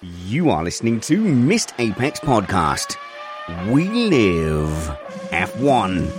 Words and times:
You 0.00 0.50
are 0.50 0.64
listening 0.64 0.98
to 1.02 1.16
Missed 1.18 1.74
Apex 1.78 2.18
Podcast. 2.18 2.96
We 3.70 3.88
live 3.88 4.68
F1. 5.30 6.10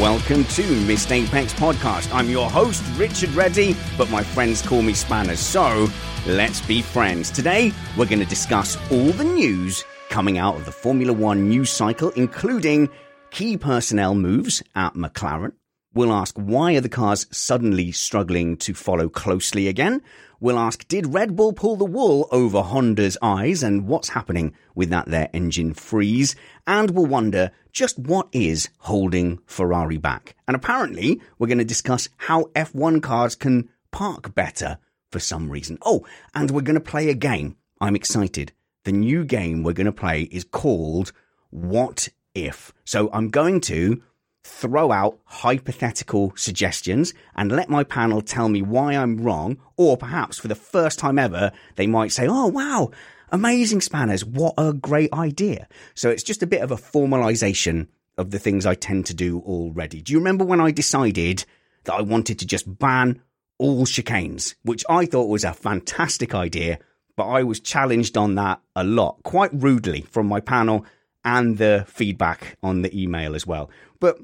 Welcome 0.00 0.44
to 0.44 0.62
Missed 0.82 1.10
Apex 1.10 1.52
Podcast. 1.54 2.14
I'm 2.14 2.28
your 2.28 2.50
host, 2.50 2.84
Richard 2.96 3.30
Reddy, 3.30 3.74
but 3.96 4.10
my 4.10 4.22
friends 4.22 4.60
call 4.62 4.82
me 4.82 4.92
Spanner, 4.92 5.34
so 5.34 5.88
let's 6.26 6.60
be 6.62 6.80
friends. 6.80 7.30
Today, 7.30 7.72
we're 7.96 8.06
going 8.06 8.20
to 8.20 8.24
discuss 8.24 8.76
all 8.90 9.12
the 9.12 9.24
news 9.24 9.84
coming 10.08 10.38
out 10.38 10.56
of 10.56 10.64
the 10.64 10.72
Formula 10.72 11.12
One 11.12 11.48
news 11.48 11.70
cycle, 11.70 12.10
including 12.10 12.88
key 13.30 13.56
personnel 13.56 14.14
moves 14.14 14.62
at 14.74 14.94
McLaren. 14.94 15.52
We'll 15.92 16.12
ask 16.12 16.34
why 16.36 16.74
are 16.74 16.80
the 16.80 16.88
cars 16.88 17.26
suddenly 17.30 17.92
struggling 17.92 18.56
to 18.58 18.74
follow 18.74 19.08
closely 19.08 19.68
again? 19.68 20.02
We'll 20.40 20.58
ask 20.58 20.88
did 20.88 21.12
Red 21.12 21.36
Bull 21.36 21.52
pull 21.52 21.76
the 21.76 21.84
wool 21.84 22.28
over 22.32 22.62
Honda's 22.62 23.18
eyes 23.22 23.62
and 23.62 23.86
what's 23.86 24.08
happening 24.08 24.54
with 24.74 24.90
that 24.90 25.06
their 25.06 25.28
engine 25.32 25.74
freeze? 25.74 26.34
And 26.66 26.90
we'll 26.90 27.06
wonder 27.06 27.52
just 27.72 27.98
what 27.98 28.28
is 28.32 28.70
holding 28.78 29.38
Ferrari 29.46 29.98
back. 29.98 30.34
And 30.48 30.56
apparently, 30.56 31.20
we're 31.38 31.48
going 31.48 31.58
to 31.58 31.64
discuss 31.64 32.08
how 32.16 32.44
F1 32.54 33.02
cars 33.02 33.36
can 33.36 33.68
park 33.92 34.34
better 34.34 34.78
for 35.14 35.20
some 35.20 35.48
reason. 35.48 35.78
Oh, 35.82 36.04
and 36.34 36.50
we're 36.50 36.62
going 36.62 36.74
to 36.74 36.80
play 36.80 37.08
a 37.08 37.14
game. 37.14 37.54
I'm 37.80 37.94
excited. 37.94 38.50
The 38.82 38.90
new 38.90 39.24
game 39.24 39.62
we're 39.62 39.72
going 39.72 39.86
to 39.86 39.92
play 39.92 40.22
is 40.22 40.42
called 40.42 41.12
What 41.50 42.08
If. 42.34 42.72
So 42.84 43.10
I'm 43.12 43.28
going 43.28 43.60
to 43.72 44.02
throw 44.42 44.90
out 44.90 45.20
hypothetical 45.24 46.32
suggestions 46.34 47.14
and 47.36 47.52
let 47.52 47.70
my 47.70 47.84
panel 47.84 48.22
tell 48.22 48.48
me 48.48 48.60
why 48.60 48.94
I'm 48.94 49.18
wrong, 49.18 49.58
or 49.76 49.96
perhaps 49.96 50.36
for 50.36 50.48
the 50.48 50.56
first 50.56 50.98
time 50.98 51.16
ever, 51.16 51.52
they 51.76 51.86
might 51.86 52.10
say, 52.10 52.26
Oh, 52.26 52.48
wow, 52.48 52.90
amazing 53.30 53.82
spanners. 53.82 54.24
What 54.24 54.54
a 54.58 54.72
great 54.72 55.12
idea. 55.12 55.68
So 55.94 56.10
it's 56.10 56.24
just 56.24 56.42
a 56.42 56.48
bit 56.48 56.62
of 56.62 56.72
a 56.72 56.76
formalization 56.76 57.86
of 58.18 58.32
the 58.32 58.40
things 58.40 58.66
I 58.66 58.74
tend 58.74 59.06
to 59.06 59.14
do 59.14 59.38
already. 59.46 60.00
Do 60.00 60.12
you 60.12 60.18
remember 60.18 60.44
when 60.44 60.60
I 60.60 60.72
decided 60.72 61.44
that 61.84 61.94
I 61.94 62.02
wanted 62.02 62.40
to 62.40 62.46
just 62.46 62.80
ban 62.80 63.22
all 63.58 63.86
chicanes, 63.86 64.54
which 64.62 64.84
I 64.88 65.06
thought 65.06 65.28
was 65.28 65.44
a 65.44 65.52
fantastic 65.52 66.34
idea, 66.34 66.78
but 67.16 67.26
I 67.26 67.42
was 67.42 67.60
challenged 67.60 68.16
on 68.16 68.34
that 68.34 68.60
a 68.74 68.84
lot, 68.84 69.22
quite 69.22 69.50
rudely 69.52 70.02
from 70.02 70.26
my 70.26 70.40
panel 70.40 70.84
and 71.24 71.58
the 71.58 71.84
feedback 71.88 72.58
on 72.62 72.82
the 72.82 73.00
email 73.00 73.34
as 73.34 73.46
well. 73.46 73.70
But 74.00 74.18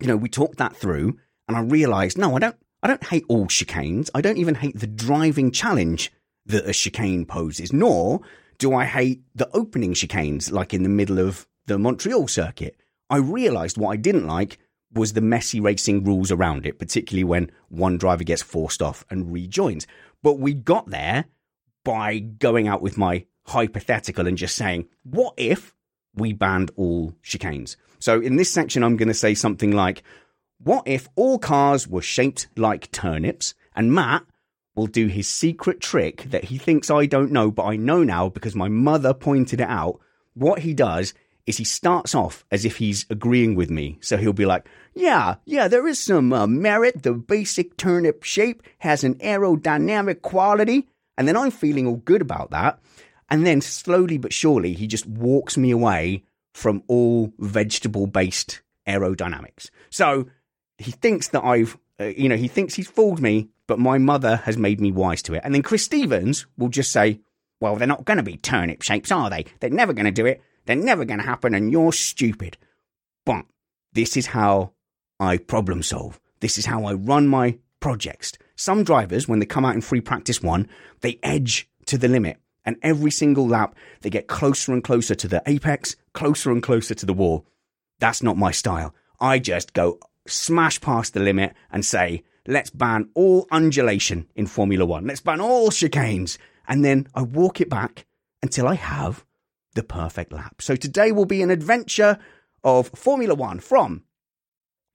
you 0.00 0.06
know, 0.06 0.16
we 0.16 0.28
talked 0.28 0.58
that 0.58 0.76
through 0.76 1.18
and 1.48 1.56
I 1.56 1.60
realized, 1.60 2.18
no, 2.18 2.36
I 2.36 2.38
don't, 2.38 2.56
I 2.82 2.88
don't 2.88 3.04
hate 3.04 3.24
all 3.28 3.46
chicanes. 3.46 4.10
I 4.14 4.20
don't 4.20 4.38
even 4.38 4.56
hate 4.56 4.78
the 4.78 4.86
driving 4.86 5.50
challenge 5.50 6.12
that 6.46 6.68
a 6.68 6.72
chicane 6.72 7.26
poses, 7.26 7.72
nor 7.72 8.20
do 8.58 8.74
I 8.74 8.84
hate 8.84 9.22
the 9.34 9.48
opening 9.54 9.94
chicanes 9.94 10.52
like 10.52 10.72
in 10.72 10.82
the 10.82 10.88
middle 10.88 11.18
of 11.18 11.46
the 11.66 11.78
Montreal 11.78 12.28
circuit. 12.28 12.76
I 13.10 13.16
realized 13.18 13.78
what 13.78 13.90
I 13.90 13.96
didn't 13.96 14.26
like 14.26 14.58
was 14.96 15.12
the 15.12 15.20
messy 15.20 15.60
racing 15.60 16.02
rules 16.04 16.32
around 16.32 16.66
it, 16.66 16.78
particularly 16.78 17.24
when 17.24 17.50
one 17.68 17.98
driver 17.98 18.24
gets 18.24 18.42
forced 18.42 18.82
off 18.82 19.04
and 19.10 19.32
rejoins. 19.32 19.86
But 20.22 20.38
we 20.38 20.54
got 20.54 20.90
there 20.90 21.26
by 21.84 22.18
going 22.18 22.66
out 22.66 22.82
with 22.82 22.98
my 22.98 23.26
hypothetical 23.44 24.26
and 24.26 24.36
just 24.36 24.56
saying, 24.56 24.88
what 25.04 25.34
if 25.36 25.74
we 26.14 26.32
banned 26.32 26.70
all 26.76 27.14
chicanes? 27.22 27.76
So 27.98 28.20
in 28.20 28.36
this 28.36 28.52
section, 28.52 28.82
I'm 28.82 28.96
going 28.96 29.08
to 29.08 29.14
say 29.14 29.34
something 29.34 29.70
like, 29.70 30.02
what 30.58 30.82
if 30.86 31.08
all 31.14 31.38
cars 31.38 31.86
were 31.86 32.02
shaped 32.02 32.48
like 32.56 32.90
turnips? 32.90 33.54
And 33.74 33.92
Matt 33.92 34.24
will 34.74 34.86
do 34.86 35.06
his 35.06 35.28
secret 35.28 35.80
trick 35.80 36.24
that 36.24 36.44
he 36.44 36.58
thinks 36.58 36.90
I 36.90 37.06
don't 37.06 37.32
know, 37.32 37.50
but 37.50 37.64
I 37.64 37.76
know 37.76 38.02
now 38.02 38.28
because 38.28 38.54
my 38.54 38.68
mother 38.68 39.14
pointed 39.14 39.60
it 39.60 39.68
out. 39.68 40.00
What 40.34 40.60
he 40.60 40.74
does 40.74 41.14
is 41.46 41.56
he 41.56 41.64
starts 41.64 42.14
off 42.14 42.44
as 42.50 42.64
if 42.64 42.76
he's 42.76 43.06
agreeing 43.08 43.54
with 43.54 43.70
me. 43.70 43.98
So 44.00 44.16
he'll 44.16 44.32
be 44.32 44.46
like, 44.46 44.68
yeah, 44.94 45.36
yeah, 45.44 45.68
there 45.68 45.86
is 45.86 45.98
some 45.98 46.32
uh, 46.32 46.46
merit. 46.46 47.02
The 47.02 47.12
basic 47.12 47.76
turnip 47.76 48.24
shape 48.24 48.62
has 48.78 49.04
an 49.04 49.14
aerodynamic 49.16 50.22
quality. 50.22 50.88
And 51.16 51.26
then 51.26 51.36
I'm 51.36 51.52
feeling 51.52 51.86
all 51.86 51.96
good 51.96 52.20
about 52.20 52.50
that. 52.50 52.80
And 53.30 53.46
then 53.46 53.60
slowly 53.60 54.18
but 54.18 54.32
surely, 54.32 54.72
he 54.72 54.86
just 54.86 55.06
walks 55.06 55.56
me 55.56 55.70
away 55.70 56.24
from 56.52 56.82
all 56.88 57.32
vegetable 57.38 58.06
based 58.06 58.60
aerodynamics. 58.86 59.70
So 59.90 60.26
he 60.78 60.90
thinks 60.90 61.28
that 61.28 61.44
I've, 61.44 61.78
uh, 62.00 62.04
you 62.04 62.28
know, 62.28 62.36
he 62.36 62.48
thinks 62.48 62.74
he's 62.74 62.88
fooled 62.88 63.20
me, 63.20 63.48
but 63.66 63.78
my 63.78 63.98
mother 63.98 64.36
has 64.36 64.56
made 64.56 64.80
me 64.80 64.92
wise 64.92 65.22
to 65.22 65.34
it. 65.34 65.42
And 65.44 65.54
then 65.54 65.62
Chris 65.62 65.84
Stevens 65.84 66.46
will 66.56 66.68
just 66.68 66.92
say, 66.92 67.20
well, 67.60 67.76
they're 67.76 67.86
not 67.86 68.04
going 68.04 68.18
to 68.18 68.22
be 68.22 68.36
turnip 68.36 68.82
shapes, 68.82 69.10
are 69.10 69.30
they? 69.30 69.46
They're 69.60 69.70
never 69.70 69.92
going 69.92 70.06
to 70.06 70.10
do 70.10 70.26
it. 70.26 70.42
They're 70.66 70.76
never 70.76 71.04
going 71.04 71.20
to 71.20 71.26
happen, 71.26 71.54
and 71.54 71.72
you're 71.72 71.92
stupid. 71.92 72.58
But 73.24 73.46
this 73.92 74.16
is 74.16 74.26
how 74.26 74.72
I 75.18 75.38
problem 75.38 75.82
solve. 75.82 76.20
This 76.40 76.58
is 76.58 76.66
how 76.66 76.84
I 76.84 76.92
run 76.92 77.28
my 77.28 77.58
projects. 77.80 78.32
Some 78.56 78.84
drivers, 78.84 79.26
when 79.26 79.38
they 79.38 79.46
come 79.46 79.64
out 79.64 79.74
in 79.74 79.80
free 79.80 80.00
practice 80.00 80.42
one, 80.42 80.68
they 81.00 81.18
edge 81.22 81.68
to 81.86 81.96
the 81.96 82.08
limit. 82.08 82.38
And 82.64 82.76
every 82.82 83.12
single 83.12 83.46
lap, 83.46 83.76
they 84.00 84.10
get 84.10 84.26
closer 84.26 84.72
and 84.72 84.82
closer 84.82 85.14
to 85.14 85.28
the 85.28 85.42
apex, 85.46 85.94
closer 86.14 86.50
and 86.50 86.62
closer 86.62 86.94
to 86.94 87.06
the 87.06 87.12
wall. 87.12 87.46
That's 88.00 88.22
not 88.22 88.36
my 88.36 88.50
style. 88.50 88.94
I 89.20 89.38
just 89.38 89.72
go 89.72 90.00
smash 90.26 90.80
past 90.80 91.14
the 91.14 91.20
limit 91.20 91.54
and 91.70 91.84
say, 91.84 92.24
let's 92.46 92.70
ban 92.70 93.08
all 93.14 93.46
undulation 93.50 94.26
in 94.34 94.46
Formula 94.46 94.84
One. 94.84 95.06
Let's 95.06 95.20
ban 95.20 95.40
all 95.40 95.70
chicanes. 95.70 96.38
And 96.66 96.84
then 96.84 97.06
I 97.14 97.22
walk 97.22 97.60
it 97.60 97.70
back 97.70 98.04
until 98.42 98.66
I 98.66 98.74
have 98.74 99.24
the 99.76 99.84
perfect 99.84 100.32
lap. 100.32 100.60
So 100.60 100.74
today 100.74 101.12
will 101.12 101.26
be 101.26 101.42
an 101.42 101.50
adventure 101.50 102.18
of 102.64 102.88
Formula 102.88 103.34
One 103.34 103.60
from 103.60 104.02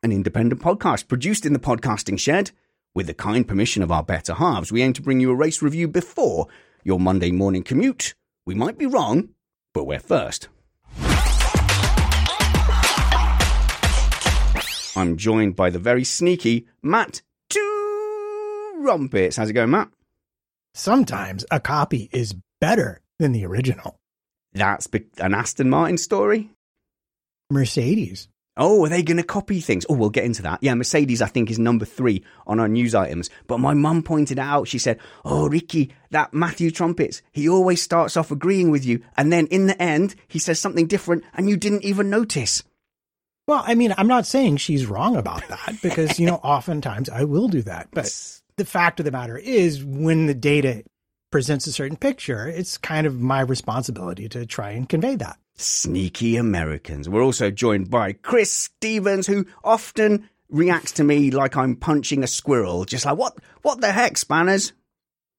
an 0.03 0.11
independent 0.11 0.61
podcast 0.61 1.07
produced 1.07 1.45
in 1.45 1.53
the 1.53 1.59
podcasting 1.59 2.19
shed 2.19 2.51
with 2.93 3.07
the 3.07 3.13
kind 3.13 3.47
permission 3.47 3.81
of 3.83 3.91
our 3.91 4.03
better 4.03 4.33
halves. 4.33 4.71
We 4.71 4.81
aim 4.81 4.91
to 4.93 5.01
bring 5.01 5.21
you 5.21 5.31
a 5.31 5.35
race 5.35 5.61
review 5.61 5.87
before 5.87 6.47
your 6.83 6.99
Monday 6.99 7.31
morning 7.31 7.63
commute. 7.63 8.15
We 8.45 8.55
might 8.55 8.77
be 8.77 8.87
wrong, 8.87 9.29
but 9.73 9.85
we're 9.85 9.99
first. 9.99 10.49
I'm 14.93 15.15
joined 15.15 15.55
by 15.55 15.69
the 15.69 15.79
very 15.79 16.03
sneaky 16.03 16.67
Matt 16.83 17.21
Trumpets. 17.49 19.37
How's 19.37 19.49
it 19.49 19.53
going, 19.53 19.69
Matt? 19.69 19.89
Sometimes 20.73 21.45
a 21.49 21.61
copy 21.61 22.09
is 22.11 22.35
better 22.59 22.99
than 23.19 23.31
the 23.31 23.45
original. 23.45 24.00
That's 24.53 24.87
an 25.17 25.33
Aston 25.33 25.69
Martin 25.69 25.97
story? 25.97 26.49
Mercedes. 27.49 28.27
Oh, 28.57 28.85
are 28.85 28.89
they 28.89 29.01
going 29.01 29.17
to 29.17 29.23
copy 29.23 29.61
things? 29.61 29.85
Oh, 29.87 29.93
we'll 29.93 30.09
get 30.09 30.25
into 30.25 30.41
that. 30.41 30.59
Yeah, 30.61 30.75
Mercedes, 30.75 31.21
I 31.21 31.27
think, 31.27 31.49
is 31.49 31.57
number 31.57 31.85
three 31.85 32.23
on 32.45 32.59
our 32.59 32.67
news 32.67 32.93
items. 32.93 33.29
But 33.47 33.59
my 33.59 33.73
mum 33.73 34.03
pointed 34.03 34.39
out, 34.39 34.67
she 34.67 34.77
said, 34.77 34.99
Oh, 35.23 35.47
Ricky, 35.47 35.93
that 36.09 36.33
Matthew 36.33 36.69
Trumpets, 36.69 37.21
he 37.31 37.47
always 37.47 37.81
starts 37.81 38.17
off 38.17 38.29
agreeing 38.29 38.69
with 38.69 38.85
you. 38.85 39.01
And 39.15 39.31
then 39.31 39.47
in 39.47 39.67
the 39.67 39.81
end, 39.81 40.15
he 40.27 40.37
says 40.37 40.59
something 40.59 40.87
different 40.87 41.23
and 41.33 41.49
you 41.49 41.55
didn't 41.55 41.85
even 41.85 42.09
notice. 42.09 42.61
Well, 43.47 43.63
I 43.65 43.73
mean, 43.73 43.93
I'm 43.97 44.07
not 44.07 44.25
saying 44.25 44.57
she's 44.57 44.85
wrong 44.85 45.15
about 45.15 45.47
that 45.47 45.77
because, 45.81 46.19
you 46.19 46.27
know, 46.27 46.35
oftentimes 46.43 47.09
I 47.09 47.23
will 47.23 47.47
do 47.47 47.61
that. 47.63 47.87
But 47.91 48.13
the 48.57 48.65
fact 48.65 48.99
of 48.99 49.05
the 49.05 49.11
matter 49.11 49.37
is, 49.37 49.83
when 49.83 50.25
the 50.25 50.33
data 50.33 50.83
presents 51.31 51.65
a 51.65 51.71
certain 51.71 51.97
picture, 51.97 52.47
it's 52.47 52.77
kind 52.77 53.07
of 53.07 53.19
my 53.19 53.41
responsibility 53.41 54.29
to 54.29 54.45
try 54.45 54.71
and 54.71 54.87
convey 54.87 55.15
that. 55.15 55.37
Sneaky 55.55 56.37
Americans. 56.37 57.09
We're 57.09 57.23
also 57.23 57.49
joined 57.49 57.89
by 57.89 58.13
Chris 58.13 58.51
Stevens, 58.51 59.27
who 59.27 59.45
often 59.63 60.29
reacts 60.49 60.91
to 60.93 61.03
me 61.03 61.31
like 61.31 61.55
I'm 61.55 61.75
punching 61.75 62.23
a 62.23 62.27
squirrel, 62.27 62.85
just 62.85 63.05
like, 63.05 63.17
what, 63.17 63.37
what 63.61 63.81
the 63.81 63.91
heck, 63.91 64.17
Spanners? 64.17 64.73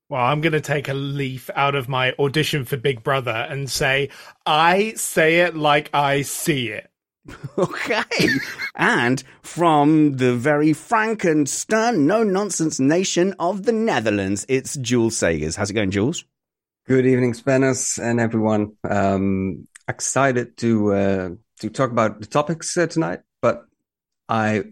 Well, 0.08 0.20
I'm 0.20 0.40
going 0.40 0.52
to 0.52 0.60
take 0.60 0.88
a 0.88 0.94
leaf 0.94 1.48
out 1.54 1.74
of 1.74 1.88
my 1.88 2.12
audition 2.18 2.64
for 2.64 2.76
Big 2.76 3.02
Brother 3.02 3.30
and 3.30 3.70
say, 3.70 4.10
I 4.44 4.92
say 4.94 5.40
it 5.40 5.56
like 5.56 5.88
I 5.94 6.22
see 6.22 6.68
it. 6.68 6.90
Okay. 7.58 8.02
and 8.74 9.22
from 9.42 10.16
the 10.16 10.34
very 10.34 10.72
frank 10.72 11.24
and 11.24 11.48
stern, 11.48 12.06
no 12.06 12.22
nonsense 12.22 12.80
nation 12.80 13.34
of 13.38 13.64
the 13.64 13.72
Netherlands, 13.72 14.46
it's 14.48 14.76
Jules 14.76 15.16
Seegers. 15.16 15.56
How's 15.56 15.70
it 15.70 15.74
going, 15.74 15.90
Jules? 15.90 16.24
Good 16.86 17.06
evening, 17.06 17.34
Spanners 17.34 17.98
and 17.98 18.18
everyone. 18.20 18.72
Um, 18.88 19.68
excited 19.86 20.56
to 20.58 20.92
uh, 20.92 21.28
to 21.60 21.70
talk 21.70 21.90
about 21.90 22.20
the 22.20 22.26
topics 22.26 22.76
uh, 22.76 22.86
tonight, 22.86 23.20
but 23.40 23.66
I 24.28 24.64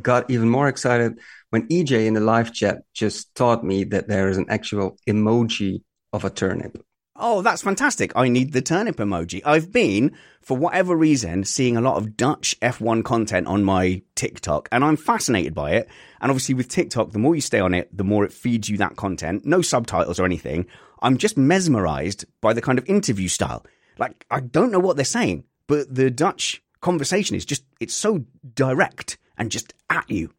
got 0.00 0.30
even 0.30 0.48
more 0.48 0.68
excited 0.68 1.18
when 1.50 1.68
EJ 1.68 2.06
in 2.06 2.14
the 2.14 2.20
live 2.20 2.52
chat 2.52 2.78
just 2.94 3.34
taught 3.34 3.62
me 3.62 3.84
that 3.84 4.08
there 4.08 4.28
is 4.28 4.38
an 4.38 4.46
actual 4.48 4.96
emoji 5.08 5.82
of 6.12 6.24
a 6.24 6.30
turnip. 6.30 6.82
Oh, 7.14 7.42
that's 7.42 7.60
fantastic. 7.60 8.12
I 8.16 8.28
need 8.28 8.52
the 8.52 8.62
turnip 8.62 8.96
emoji. 8.96 9.42
I've 9.44 9.70
been, 9.70 10.12
for 10.40 10.56
whatever 10.56 10.96
reason, 10.96 11.44
seeing 11.44 11.76
a 11.76 11.82
lot 11.82 11.96
of 11.96 12.16
Dutch 12.16 12.58
F1 12.62 13.04
content 13.04 13.46
on 13.46 13.64
my 13.64 14.00
TikTok, 14.14 14.68
and 14.72 14.82
I'm 14.82 14.96
fascinated 14.96 15.54
by 15.54 15.72
it. 15.72 15.90
And 16.22 16.30
obviously, 16.30 16.54
with 16.54 16.68
TikTok, 16.68 17.12
the 17.12 17.18
more 17.18 17.34
you 17.34 17.42
stay 17.42 17.60
on 17.60 17.74
it, 17.74 17.94
the 17.94 18.04
more 18.04 18.24
it 18.24 18.32
feeds 18.32 18.70
you 18.70 18.78
that 18.78 18.96
content. 18.96 19.44
No 19.44 19.60
subtitles 19.60 20.18
or 20.18 20.24
anything. 20.24 20.66
I'm 21.02 21.18
just 21.18 21.36
mesmerized 21.36 22.24
by 22.40 22.54
the 22.54 22.62
kind 22.62 22.78
of 22.78 22.88
interview 22.88 23.28
style. 23.28 23.66
Like, 23.98 24.24
I 24.30 24.40
don't 24.40 24.72
know 24.72 24.78
what 24.78 24.96
they're 24.96 25.04
saying, 25.04 25.44
but 25.66 25.94
the 25.94 26.10
Dutch 26.10 26.62
conversation 26.80 27.36
is 27.36 27.44
just, 27.44 27.64
it's 27.78 27.94
so 27.94 28.24
direct 28.54 29.18
and 29.36 29.50
just 29.50 29.74
at 29.90 30.08
you. 30.08 30.32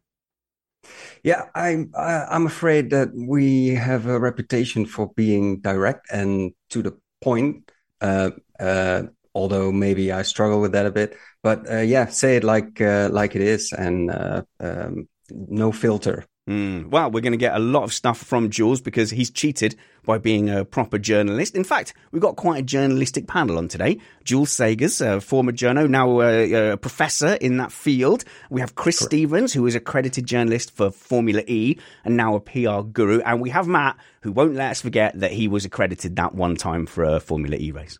Yeah, 1.22 1.46
I'm. 1.54 1.90
Uh, 1.94 2.26
I'm 2.28 2.46
afraid 2.46 2.90
that 2.90 3.14
we 3.14 3.68
have 3.68 4.06
a 4.06 4.18
reputation 4.18 4.84
for 4.86 5.10
being 5.16 5.60
direct 5.60 6.10
and 6.10 6.52
to 6.74 6.82
the 6.82 6.98
point. 7.22 7.70
Uh, 8.00 8.30
uh, 8.60 9.04
although 9.34 9.72
maybe 9.72 10.12
I 10.12 10.22
struggle 10.22 10.60
with 10.60 10.72
that 10.72 10.86
a 10.86 10.90
bit, 10.90 11.16
but 11.42 11.70
uh, 11.70 11.78
yeah, 11.80 12.06
say 12.06 12.36
it 12.36 12.44
like 12.44 12.80
uh, 12.80 13.08
like 13.10 13.34
it 13.34 13.42
is, 13.42 13.72
and 13.72 14.10
uh, 14.10 14.42
um, 14.60 15.08
no 15.30 15.72
filter. 15.72 16.26
Mm. 16.48 16.90
Well, 16.90 17.10
we're 17.10 17.22
going 17.22 17.32
to 17.32 17.38
get 17.38 17.54
a 17.54 17.58
lot 17.58 17.84
of 17.84 17.92
stuff 17.92 18.18
from 18.18 18.50
Jules 18.50 18.82
because 18.82 19.10
he's 19.10 19.30
cheated 19.30 19.76
by 20.04 20.18
being 20.18 20.50
a 20.50 20.64
proper 20.64 20.98
journalist. 20.98 21.54
In 21.54 21.64
fact, 21.64 21.94
we've 22.12 22.20
got 22.20 22.36
quite 22.36 22.58
a 22.58 22.62
journalistic 22.62 23.26
panel 23.26 23.56
on 23.56 23.68
today. 23.68 23.98
Jules 24.24 24.50
Seegers, 24.50 25.00
a 25.04 25.22
former 25.22 25.52
journo, 25.52 25.88
now 25.88 26.20
a, 26.20 26.72
a 26.72 26.76
professor 26.76 27.34
in 27.34 27.56
that 27.56 27.72
field. 27.72 28.24
We 28.50 28.60
have 28.60 28.74
Chris 28.74 28.98
Correct. 28.98 29.10
Stevens, 29.10 29.52
who 29.54 29.66
is 29.66 29.74
accredited 29.74 30.26
journalist 30.26 30.70
for 30.70 30.90
Formula 30.90 31.42
E 31.46 31.78
and 32.04 32.14
now 32.14 32.34
a 32.34 32.40
PR 32.40 32.82
guru. 32.82 33.20
And 33.20 33.40
we 33.40 33.48
have 33.48 33.66
Matt, 33.66 33.96
who 34.20 34.30
won't 34.30 34.54
let 34.54 34.72
us 34.72 34.82
forget 34.82 35.18
that 35.20 35.32
he 35.32 35.48
was 35.48 35.64
accredited 35.64 36.16
that 36.16 36.34
one 36.34 36.56
time 36.56 36.84
for 36.84 37.04
a 37.04 37.20
Formula 37.20 37.56
E 37.56 37.72
race. 37.72 37.98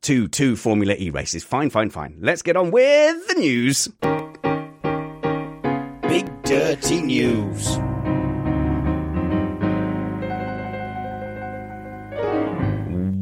Two, 0.00 0.26
two 0.26 0.56
Formula 0.56 0.94
E 0.98 1.10
races. 1.10 1.44
Fine, 1.44 1.68
fine, 1.68 1.90
fine. 1.90 2.16
Let's 2.22 2.40
get 2.40 2.56
on 2.56 2.70
with 2.70 3.28
the 3.28 3.34
news. 3.34 3.90
Big 6.50 6.58
Dirty 6.58 7.00
News. 7.02 7.78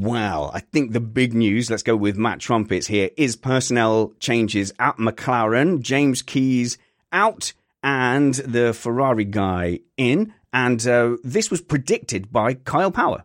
Well, 0.03 0.51
I 0.55 0.61
think 0.61 0.93
the 0.93 1.01
big 1.01 1.35
news, 1.35 1.71
let's 1.71 1.83
go 1.83 1.95
with 1.95 2.17
Matt 2.17 2.41
Trumpets 2.41 2.87
here, 2.87 3.11
is 3.19 3.37
personnel 3.37 4.15
changes 4.19 4.73
at 4.79 4.97
McLaren. 4.97 5.83
James 5.83 6.23
Key's 6.23 6.79
out 7.13 7.53
and 7.83 8.33
the 8.33 8.73
Ferrari 8.73 9.27
guy 9.27 9.81
in. 9.99 10.33
And 10.55 10.87
uh, 10.87 11.19
this 11.23 11.51
was 11.51 11.61
predicted 11.61 12.33
by 12.33 12.55
Kyle 12.55 12.91
Power. 12.91 13.25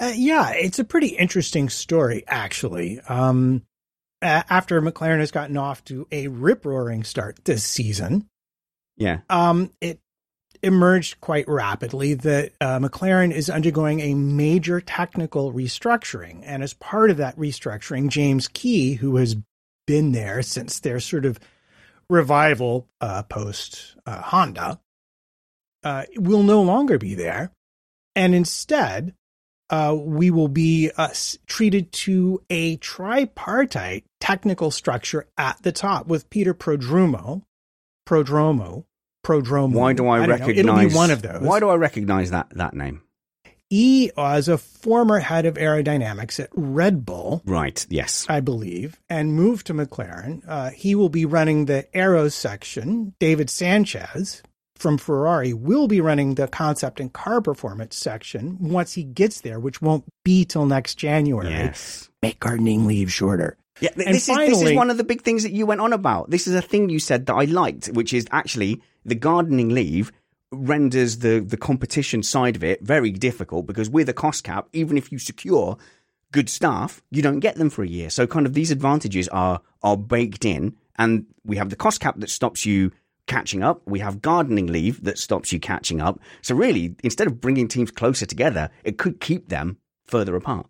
Uh, 0.00 0.12
yeah, 0.16 0.52
it's 0.52 0.78
a 0.78 0.84
pretty 0.84 1.08
interesting 1.08 1.68
story, 1.68 2.24
actually. 2.26 2.98
Um, 3.00 3.66
after 4.22 4.80
McLaren 4.80 5.18
has 5.18 5.32
gotten 5.32 5.58
off 5.58 5.84
to 5.84 6.08
a 6.10 6.28
rip 6.28 6.64
roaring 6.64 7.04
start 7.04 7.44
this 7.44 7.62
season. 7.62 8.26
Yeah. 8.98 9.20
Um, 9.30 9.70
it 9.80 10.00
emerged 10.62 11.20
quite 11.20 11.48
rapidly 11.48 12.14
that 12.14 12.52
uh, 12.60 12.78
McLaren 12.78 13.32
is 13.32 13.48
undergoing 13.48 14.00
a 14.00 14.14
major 14.14 14.80
technical 14.80 15.52
restructuring. 15.52 16.42
And 16.44 16.62
as 16.62 16.74
part 16.74 17.10
of 17.10 17.16
that 17.18 17.36
restructuring, 17.36 18.08
James 18.08 18.48
Key, 18.48 18.94
who 18.94 19.16
has 19.16 19.36
been 19.86 20.12
there 20.12 20.42
since 20.42 20.80
their 20.80 21.00
sort 21.00 21.24
of 21.24 21.38
revival 22.10 22.88
uh, 23.00 23.22
post 23.22 23.96
uh, 24.04 24.20
Honda, 24.20 24.80
uh, 25.84 26.04
will 26.16 26.42
no 26.42 26.62
longer 26.62 26.98
be 26.98 27.14
there. 27.14 27.52
And 28.16 28.34
instead, 28.34 29.14
uh, 29.70 29.94
we 29.98 30.30
will 30.30 30.48
be 30.48 30.90
uh, 30.96 31.10
treated 31.46 31.92
to 31.92 32.42
a 32.50 32.76
tripartite 32.78 34.04
technical 34.18 34.70
structure 34.70 35.28
at 35.36 35.62
the 35.62 35.72
top 35.72 36.06
with 36.08 36.30
Peter 36.30 36.54
Prodromou, 36.54 37.42
Prodromou, 38.08 38.84
Prodromou. 39.22 39.72
Why 39.74 39.92
do 39.92 40.08
I, 40.08 40.20
I 40.20 40.26
recognize? 40.26 40.64
Know, 40.64 40.78
it'll 40.78 40.88
be 40.88 40.94
one 40.94 41.10
of 41.10 41.20
those. 41.20 41.42
Why 41.42 41.60
do 41.60 41.68
I 41.68 41.74
recognize 41.74 42.30
that 42.30 42.48
that 42.50 42.74
name? 42.74 43.02
He 43.68 44.10
was 44.16 44.48
a 44.48 44.56
former 44.56 45.18
head 45.18 45.44
of 45.44 45.56
aerodynamics 45.56 46.40
at 46.40 46.48
Red 46.54 47.04
Bull. 47.04 47.42
Right, 47.44 47.86
yes. 47.90 48.24
I 48.26 48.40
believe, 48.40 48.98
and 49.10 49.34
moved 49.34 49.66
to 49.66 49.74
McLaren. 49.74 50.42
Uh, 50.48 50.70
he 50.70 50.94
will 50.94 51.10
be 51.10 51.26
running 51.26 51.66
the 51.66 51.94
aero 51.94 52.30
section. 52.30 53.12
David 53.18 53.50
Sanchez, 53.50 54.42
from 54.74 54.96
Ferrari 54.96 55.52
will 55.52 55.86
be 55.86 56.00
running 56.00 56.36
the 56.36 56.48
concept 56.48 56.98
and 56.98 57.12
car 57.12 57.42
performance 57.42 57.94
section 57.94 58.56
once 58.58 58.94
he 58.94 59.02
gets 59.02 59.42
there, 59.42 59.60
which 59.60 59.82
won't 59.82 60.04
be 60.24 60.46
till 60.46 60.64
next 60.64 60.94
January. 60.94 61.50
Yes. 61.50 62.08
Make 62.22 62.40
gardening 62.40 62.86
leave 62.86 63.12
shorter. 63.12 63.58
Yeah, 63.80 63.90
this, 63.94 64.26
finally, 64.26 64.48
is, 64.48 64.60
this 64.60 64.70
is 64.70 64.76
one 64.76 64.90
of 64.90 64.96
the 64.96 65.04
big 65.04 65.22
things 65.22 65.42
that 65.42 65.52
you 65.52 65.66
went 65.66 65.80
on 65.80 65.92
about. 65.92 66.30
This 66.30 66.46
is 66.46 66.54
a 66.54 66.62
thing 66.62 66.88
you 66.88 66.98
said 66.98 67.26
that 67.26 67.34
I 67.34 67.44
liked, 67.44 67.86
which 67.88 68.12
is 68.12 68.26
actually 68.30 68.82
the 69.04 69.14
gardening 69.14 69.70
leave 69.70 70.12
renders 70.50 71.18
the, 71.18 71.40
the 71.40 71.56
competition 71.56 72.22
side 72.22 72.56
of 72.56 72.64
it 72.64 72.82
very 72.82 73.10
difficult 73.10 73.66
because 73.66 73.90
with 73.90 74.08
a 74.08 74.14
cost 74.14 74.44
cap, 74.44 74.68
even 74.72 74.96
if 74.96 75.12
you 75.12 75.18
secure 75.18 75.76
good 76.32 76.48
staff, 76.48 77.02
you 77.10 77.22
don't 77.22 77.40
get 77.40 77.56
them 77.56 77.70
for 77.70 77.82
a 77.82 77.88
year. 77.88 78.10
So 78.10 78.26
kind 78.26 78.46
of 78.46 78.54
these 78.54 78.70
advantages 78.70 79.28
are 79.28 79.60
are 79.82 79.96
baked 79.96 80.44
in 80.44 80.76
and 80.96 81.26
we 81.44 81.56
have 81.56 81.70
the 81.70 81.76
cost 81.76 82.00
cap 82.00 82.16
that 82.18 82.30
stops 82.30 82.66
you 82.66 82.90
catching 83.26 83.62
up. 83.62 83.82
We 83.86 84.00
have 84.00 84.22
gardening 84.22 84.66
leave 84.66 85.04
that 85.04 85.18
stops 85.18 85.52
you 85.52 85.60
catching 85.60 86.00
up. 86.00 86.18
So 86.42 86.54
really, 86.54 86.96
instead 87.04 87.26
of 87.26 87.40
bringing 87.40 87.68
teams 87.68 87.90
closer 87.90 88.26
together, 88.26 88.70
it 88.84 88.98
could 88.98 89.20
keep 89.20 89.48
them 89.48 89.78
further 90.06 90.34
apart. 90.34 90.66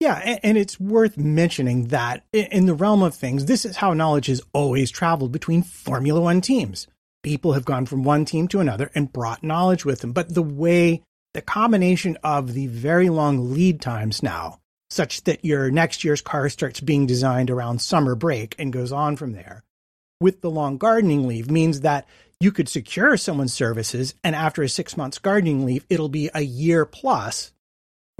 Yeah, 0.00 0.38
and 0.42 0.56
it's 0.56 0.80
worth 0.80 1.18
mentioning 1.18 1.88
that 1.88 2.24
in 2.32 2.64
the 2.64 2.74
realm 2.74 3.02
of 3.02 3.14
things, 3.14 3.44
this 3.44 3.66
is 3.66 3.76
how 3.76 3.92
knowledge 3.92 4.26
has 4.26 4.40
always 4.54 4.90
traveled 4.90 5.30
between 5.30 5.62
Formula 5.62 6.18
One 6.20 6.40
teams. 6.40 6.86
People 7.22 7.52
have 7.52 7.66
gone 7.66 7.84
from 7.84 8.02
one 8.02 8.24
team 8.24 8.48
to 8.48 8.60
another 8.60 8.90
and 8.94 9.12
brought 9.12 9.44
knowledge 9.44 9.84
with 9.84 10.00
them. 10.00 10.12
But 10.12 10.34
the 10.34 10.42
way, 10.42 11.02
the 11.34 11.42
combination 11.42 12.16
of 12.24 12.54
the 12.54 12.66
very 12.66 13.10
long 13.10 13.52
lead 13.52 13.82
times 13.82 14.22
now 14.22 14.60
such 14.88 15.22
that 15.24 15.44
your 15.44 15.70
next 15.70 16.02
year's 16.02 16.20
car 16.20 16.48
starts 16.48 16.80
being 16.80 17.06
designed 17.06 17.50
around 17.50 17.80
summer 17.80 18.14
break 18.14 18.54
and 18.58 18.72
goes 18.72 18.92
on 18.92 19.16
from 19.16 19.32
there. 19.32 19.62
With 20.20 20.40
the 20.40 20.50
long 20.50 20.78
gardening 20.78 21.26
leave 21.26 21.50
means 21.50 21.82
that 21.82 22.06
you 22.40 22.52
could 22.52 22.68
secure 22.68 23.16
someone's 23.16 23.52
services 23.52 24.14
and 24.24 24.34
after 24.34 24.62
a 24.62 24.68
six 24.68 24.96
months 24.96 25.18
gardening 25.18 25.64
leave, 25.64 25.86
it'll 25.88 26.08
be 26.08 26.30
a 26.34 26.40
year 26.40 26.84
plus 26.84 27.52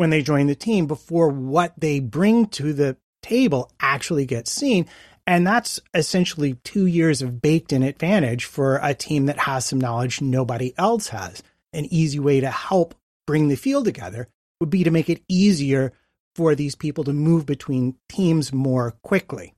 when 0.00 0.09
they 0.09 0.23
join 0.23 0.47
the 0.47 0.54
team 0.54 0.87
before 0.87 1.28
what 1.28 1.75
they 1.78 2.00
bring 2.00 2.47
to 2.47 2.73
the 2.73 2.97
table 3.23 3.71
actually 3.78 4.25
gets 4.25 4.50
seen. 4.50 4.88
And 5.26 5.47
that's 5.47 5.78
essentially 5.92 6.54
two 6.64 6.87
years 6.87 7.21
of 7.21 7.42
baked 7.42 7.71
in 7.71 7.83
advantage 7.83 8.47
for 8.47 8.80
a 8.83 8.95
team 8.95 9.26
that 9.26 9.40
has 9.40 9.66
some 9.66 9.78
knowledge 9.78 10.23
nobody 10.23 10.73
else 10.78 11.09
has. 11.09 11.42
An 11.75 11.85
easy 11.92 12.19
way 12.19 12.40
to 12.40 12.50
help 12.50 12.95
bring 13.26 13.49
the 13.49 13.57
field 13.57 13.85
together 13.85 14.26
would 14.59 14.71
be 14.71 14.85
to 14.85 14.90
make 14.90 15.11
it 15.11 15.23
easier 15.28 15.92
for 16.35 16.54
these 16.54 16.75
people 16.75 17.04
to 17.04 17.12
move 17.12 17.45
between 17.45 17.97
teams 18.09 18.54
more 18.54 18.95
quickly. 19.02 19.52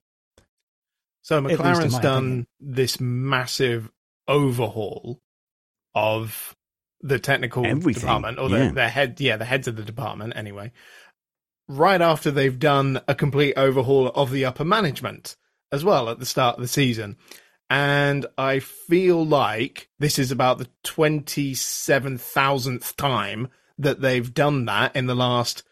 So 1.23 1.41
McLaren's 1.41 2.01
done 2.01 2.17
opinion. 2.17 2.47
this 2.59 2.99
massive 2.99 3.93
overhaul 4.27 5.21
of 5.95 6.57
the 7.03 7.19
technical 7.19 7.67
Everything. 7.67 8.01
department 8.01 8.39
or 8.39 8.49
the, 8.49 8.59
yeah. 8.59 8.73
the 8.73 8.89
head 8.89 9.21
yeah 9.21 9.37
the 9.37 9.45
heads 9.45 9.69
of 9.69 9.77
the 9.77 9.83
department 9.83 10.33
anyway 10.37 10.73
right 11.69 12.01
after 12.01 12.31
they've 12.31 12.59
done 12.59 13.01
a 13.09 13.15
complete 13.15 13.55
overhaul 13.57 14.09
of 14.09 14.31
the 14.31 14.45
upper 14.45 14.65
management 14.65 15.37
as 15.71 15.85
well 15.85 16.09
at 16.09 16.19
the 16.19 16.27
start 16.27 16.57
of 16.57 16.63
the 16.63 16.69
season 16.69 17.17
and 17.71 18.27
i 18.39 18.59
feel 18.59 19.25
like 19.25 19.89
this 19.99 20.19
is 20.19 20.31
about 20.31 20.59
the 20.59 20.69
27,000th 20.85 22.97
time 22.97 23.49
that 23.79 24.01
they've 24.01 24.33
done 24.33 24.67
that 24.67 24.95
in 24.95 25.07
the 25.07 25.15
last 25.15 25.63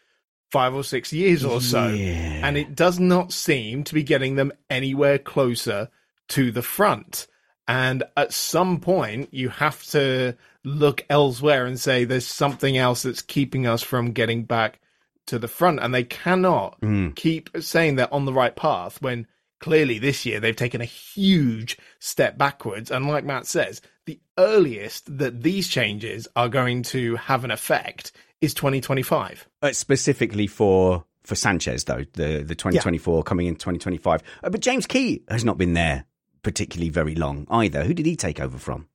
five 0.51 0.73
or 0.73 0.83
six 0.83 1.13
years 1.13 1.45
or 1.45 1.61
so. 1.61 1.87
Yeah. 1.87 2.45
And 2.45 2.57
it 2.57 2.75
does 2.75 2.99
not 2.99 3.31
seem 3.31 3.83
to 3.85 3.93
be 3.93 4.03
getting 4.03 4.35
them 4.35 4.51
anywhere 4.69 5.17
closer 5.17 5.89
to 6.29 6.51
the 6.51 6.61
front. 6.61 7.27
And 7.71 8.03
at 8.17 8.33
some 8.33 8.81
point, 8.81 9.29
you 9.31 9.47
have 9.47 9.81
to 9.91 10.35
look 10.65 11.05
elsewhere 11.09 11.65
and 11.65 11.79
say 11.79 12.03
there's 12.03 12.27
something 12.27 12.77
else 12.77 13.03
that's 13.03 13.21
keeping 13.21 13.65
us 13.65 13.81
from 13.81 14.11
getting 14.11 14.43
back 14.43 14.81
to 15.27 15.39
the 15.39 15.47
front. 15.47 15.79
And 15.79 15.93
they 15.93 16.03
cannot 16.03 16.81
mm. 16.81 17.15
keep 17.15 17.49
saying 17.61 17.95
they're 17.95 18.13
on 18.13 18.25
the 18.25 18.33
right 18.33 18.53
path 18.53 19.01
when 19.01 19.25
clearly 19.61 19.99
this 19.99 20.25
year 20.25 20.41
they've 20.41 20.53
taken 20.53 20.81
a 20.81 20.85
huge 20.85 21.77
step 21.99 22.37
backwards. 22.37 22.91
And 22.91 23.07
like 23.07 23.23
Matt 23.23 23.45
says, 23.45 23.79
the 24.05 24.19
earliest 24.37 25.17
that 25.19 25.41
these 25.41 25.69
changes 25.69 26.27
are 26.35 26.49
going 26.49 26.83
to 26.83 27.15
have 27.15 27.45
an 27.45 27.51
effect 27.51 28.11
is 28.41 28.53
2025. 28.53 29.47
Uh, 29.61 29.71
specifically 29.71 30.47
for 30.47 31.05
for 31.23 31.35
Sanchez 31.35 31.85
though, 31.85 32.03
the 32.15 32.43
the 32.45 32.55
2024 32.55 33.19
yeah. 33.19 33.23
coming 33.23 33.47
in 33.47 33.55
2025. 33.55 34.23
Uh, 34.43 34.49
but 34.49 34.59
James 34.59 34.85
Key 34.85 35.23
has 35.29 35.45
not 35.45 35.57
been 35.57 35.71
there 35.71 36.05
particularly 36.43 36.89
very 36.89 37.15
long 37.15 37.47
either. 37.49 37.83
Who 37.83 37.93
did 37.93 38.05
he 38.05 38.15
take 38.15 38.39
over 38.39 38.57
from? 38.57 38.87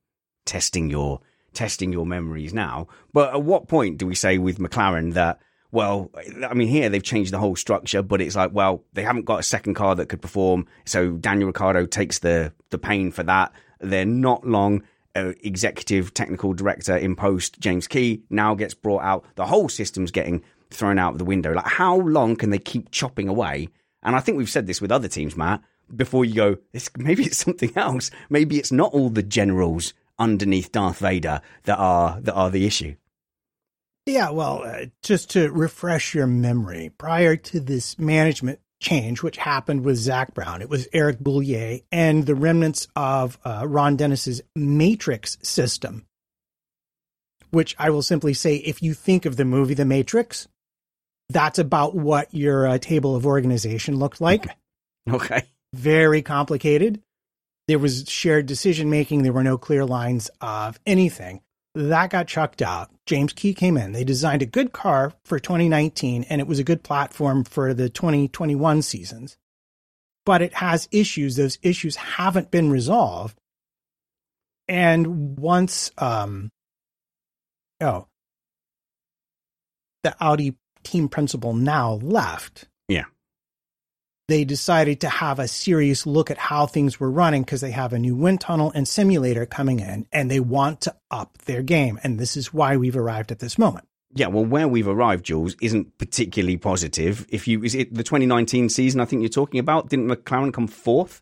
Testing 0.45 0.89
your 0.89 1.21
testing 1.53 1.91
your 1.91 2.05
memories 2.05 2.53
now. 2.53 2.87
But 3.13 3.33
at 3.33 3.41
what 3.41 3.67
point 3.67 3.97
do 3.97 4.05
we 4.05 4.15
say 4.15 4.37
with 4.37 4.59
McLaren 4.59 5.13
that 5.13 5.39
well, 5.71 6.09
I 6.47 6.53
mean, 6.53 6.69
here 6.69 6.87
they've 6.89 7.03
changed 7.03 7.33
the 7.33 7.39
whole 7.39 7.57
structure, 7.57 8.01
but 8.01 8.21
it's 8.21 8.37
like, 8.37 8.51
well, 8.53 8.85
they 8.93 9.03
haven't 9.03 9.25
got 9.25 9.39
a 9.39 9.43
second 9.43 9.73
car 9.73 9.95
that 9.95 10.07
could 10.07 10.21
perform. 10.21 10.65
So 10.85 11.11
Daniel 11.11 11.47
Ricciardo 11.47 11.85
takes 11.85 12.19
the 12.19 12.53
the 12.69 12.77
pain 12.77 13.11
for 13.11 13.23
that. 13.23 13.51
They're 13.79 14.05
not 14.05 14.47
long 14.47 14.83
uh, 15.15 15.33
executive 15.43 16.13
technical 16.13 16.53
director 16.53 16.95
in 16.95 17.15
post, 17.15 17.59
James 17.59 17.87
Key, 17.87 18.23
now 18.29 18.55
gets 18.55 18.73
brought 18.73 19.03
out. 19.03 19.25
The 19.35 19.45
whole 19.45 19.67
system's 19.67 20.11
getting 20.11 20.43
thrown 20.69 20.99
out 20.99 21.13
of 21.13 21.17
the 21.17 21.25
window. 21.25 21.53
Like, 21.53 21.67
how 21.67 21.97
long 21.97 22.35
can 22.35 22.49
they 22.49 22.59
keep 22.59 22.91
chopping 22.91 23.27
away? 23.27 23.69
And 24.03 24.15
I 24.15 24.19
think 24.19 24.37
we've 24.37 24.49
said 24.49 24.67
this 24.67 24.81
with 24.81 24.91
other 24.91 25.07
teams, 25.07 25.35
Matt. 25.35 25.61
Before 25.95 26.25
you 26.25 26.33
go, 26.33 26.57
it's, 26.73 26.89
maybe 26.97 27.23
it's 27.23 27.37
something 27.37 27.71
else. 27.75 28.11
Maybe 28.29 28.59
it's 28.59 28.71
not 28.71 28.93
all 28.93 29.09
the 29.09 29.23
generals 29.23 29.93
underneath 30.19 30.71
Darth 30.71 30.99
Vader 30.99 31.41
that 31.63 31.77
are 31.77 32.19
that 32.21 32.33
are 32.33 32.49
the 32.49 32.65
issue. 32.65 32.95
Yeah, 34.05 34.29
well, 34.29 34.63
uh, 34.63 34.85
just 35.03 35.31
to 35.31 35.51
refresh 35.51 36.15
your 36.15 36.27
memory, 36.27 36.91
prior 36.97 37.35
to 37.35 37.59
this 37.59 37.99
management 37.99 38.59
change, 38.79 39.21
which 39.21 39.37
happened 39.37 39.83
with 39.83 39.97
Zak 39.97 40.33
Brown. 40.33 40.61
It 40.61 40.69
was 40.69 40.87
Eric 40.93 41.19
Boullier 41.19 41.79
and 41.91 42.25
the 42.25 42.35
remnants 42.35 42.87
of 42.95 43.37
uh, 43.43 43.65
Ron 43.67 43.95
Dennis's 43.95 44.41
Matrix 44.55 45.37
system, 45.41 46.05
which 47.51 47.75
I 47.79 47.89
will 47.89 48.03
simply 48.03 48.33
say, 48.33 48.55
if 48.55 48.81
you 48.81 48.93
think 48.93 49.25
of 49.25 49.35
the 49.35 49.45
movie 49.45 49.73
The 49.73 49.83
Matrix, 49.85 50.47
that's 51.29 51.59
about 51.59 51.95
what 51.95 52.33
your 52.33 52.67
uh, 52.67 52.77
table 52.77 53.15
of 53.15 53.25
organization 53.25 53.97
looked 53.97 54.21
like. 54.21 54.45
Okay. 55.09 55.43
Very 55.73 56.21
complicated. 56.21 57.01
There 57.67 57.79
was 57.79 58.05
shared 58.07 58.45
decision 58.45 58.89
making. 58.89 59.23
There 59.23 59.33
were 59.33 59.43
no 59.43 59.57
clear 59.57 59.85
lines 59.85 60.29
of 60.39 60.79
anything. 60.85 61.41
That 61.75 62.09
got 62.09 62.27
chucked 62.27 62.61
out. 62.61 62.89
James 63.05 63.33
Key 63.33 63.53
came 63.53 63.77
in. 63.77 63.91
They 63.91 64.03
designed 64.03 64.41
a 64.41 64.47
good 64.47 64.71
car 64.71 65.13
for 65.25 65.37
2019, 65.37 66.23
and 66.29 66.41
it 66.41 66.47
was 66.47 66.59
a 66.59 66.63
good 66.63 66.81
platform 66.81 67.43
for 67.43 67.73
the 67.73 67.89
2021 67.89 68.81
seasons. 68.81 69.37
But 70.25 70.41
it 70.41 70.55
has 70.55 70.87
issues. 70.91 71.35
Those 71.35 71.59
issues 71.61 71.95
haven't 71.97 72.51
been 72.51 72.71
resolved. 72.71 73.37
And 74.67 75.37
once, 75.37 75.91
um, 75.97 76.51
oh, 77.81 78.07
the 80.03 80.15
Audi 80.19 80.55
team 80.83 81.09
principal 81.09 81.53
now 81.53 81.93
left. 82.01 82.65
Yeah 82.87 83.05
they 84.27 84.43
decided 84.43 85.01
to 85.01 85.09
have 85.09 85.39
a 85.39 85.47
serious 85.47 86.05
look 86.05 86.29
at 86.29 86.37
how 86.37 86.65
things 86.65 86.99
were 86.99 87.09
running 87.09 87.43
because 87.43 87.61
they 87.61 87.71
have 87.71 87.93
a 87.93 87.99
new 87.99 88.15
wind 88.15 88.41
tunnel 88.41 88.71
and 88.75 88.87
simulator 88.87 89.45
coming 89.45 89.79
in 89.79 90.05
and 90.11 90.29
they 90.29 90.39
want 90.39 90.81
to 90.81 90.95
up 91.09 91.37
their 91.45 91.63
game. 91.63 91.99
And 92.03 92.19
this 92.19 92.35
is 92.35 92.53
why 92.53 92.77
we've 92.77 92.97
arrived 92.97 93.31
at 93.31 93.39
this 93.39 93.57
moment. 93.57 93.87
Yeah, 94.13 94.27
well, 94.27 94.45
where 94.45 94.67
we've 94.67 94.87
arrived, 94.87 95.25
Jules, 95.25 95.55
isn't 95.61 95.97
particularly 95.97 96.57
positive. 96.57 97.25
If 97.29 97.47
you 97.47 97.63
is 97.63 97.75
it 97.75 97.93
the 97.93 98.03
2019 98.03 98.69
season? 98.69 98.99
I 98.99 99.05
think 99.05 99.21
you're 99.21 99.29
talking 99.29 99.59
about. 99.59 99.89
Didn't 99.89 100.07
McLaren 100.07 100.53
come 100.53 100.67
fourth? 100.67 101.21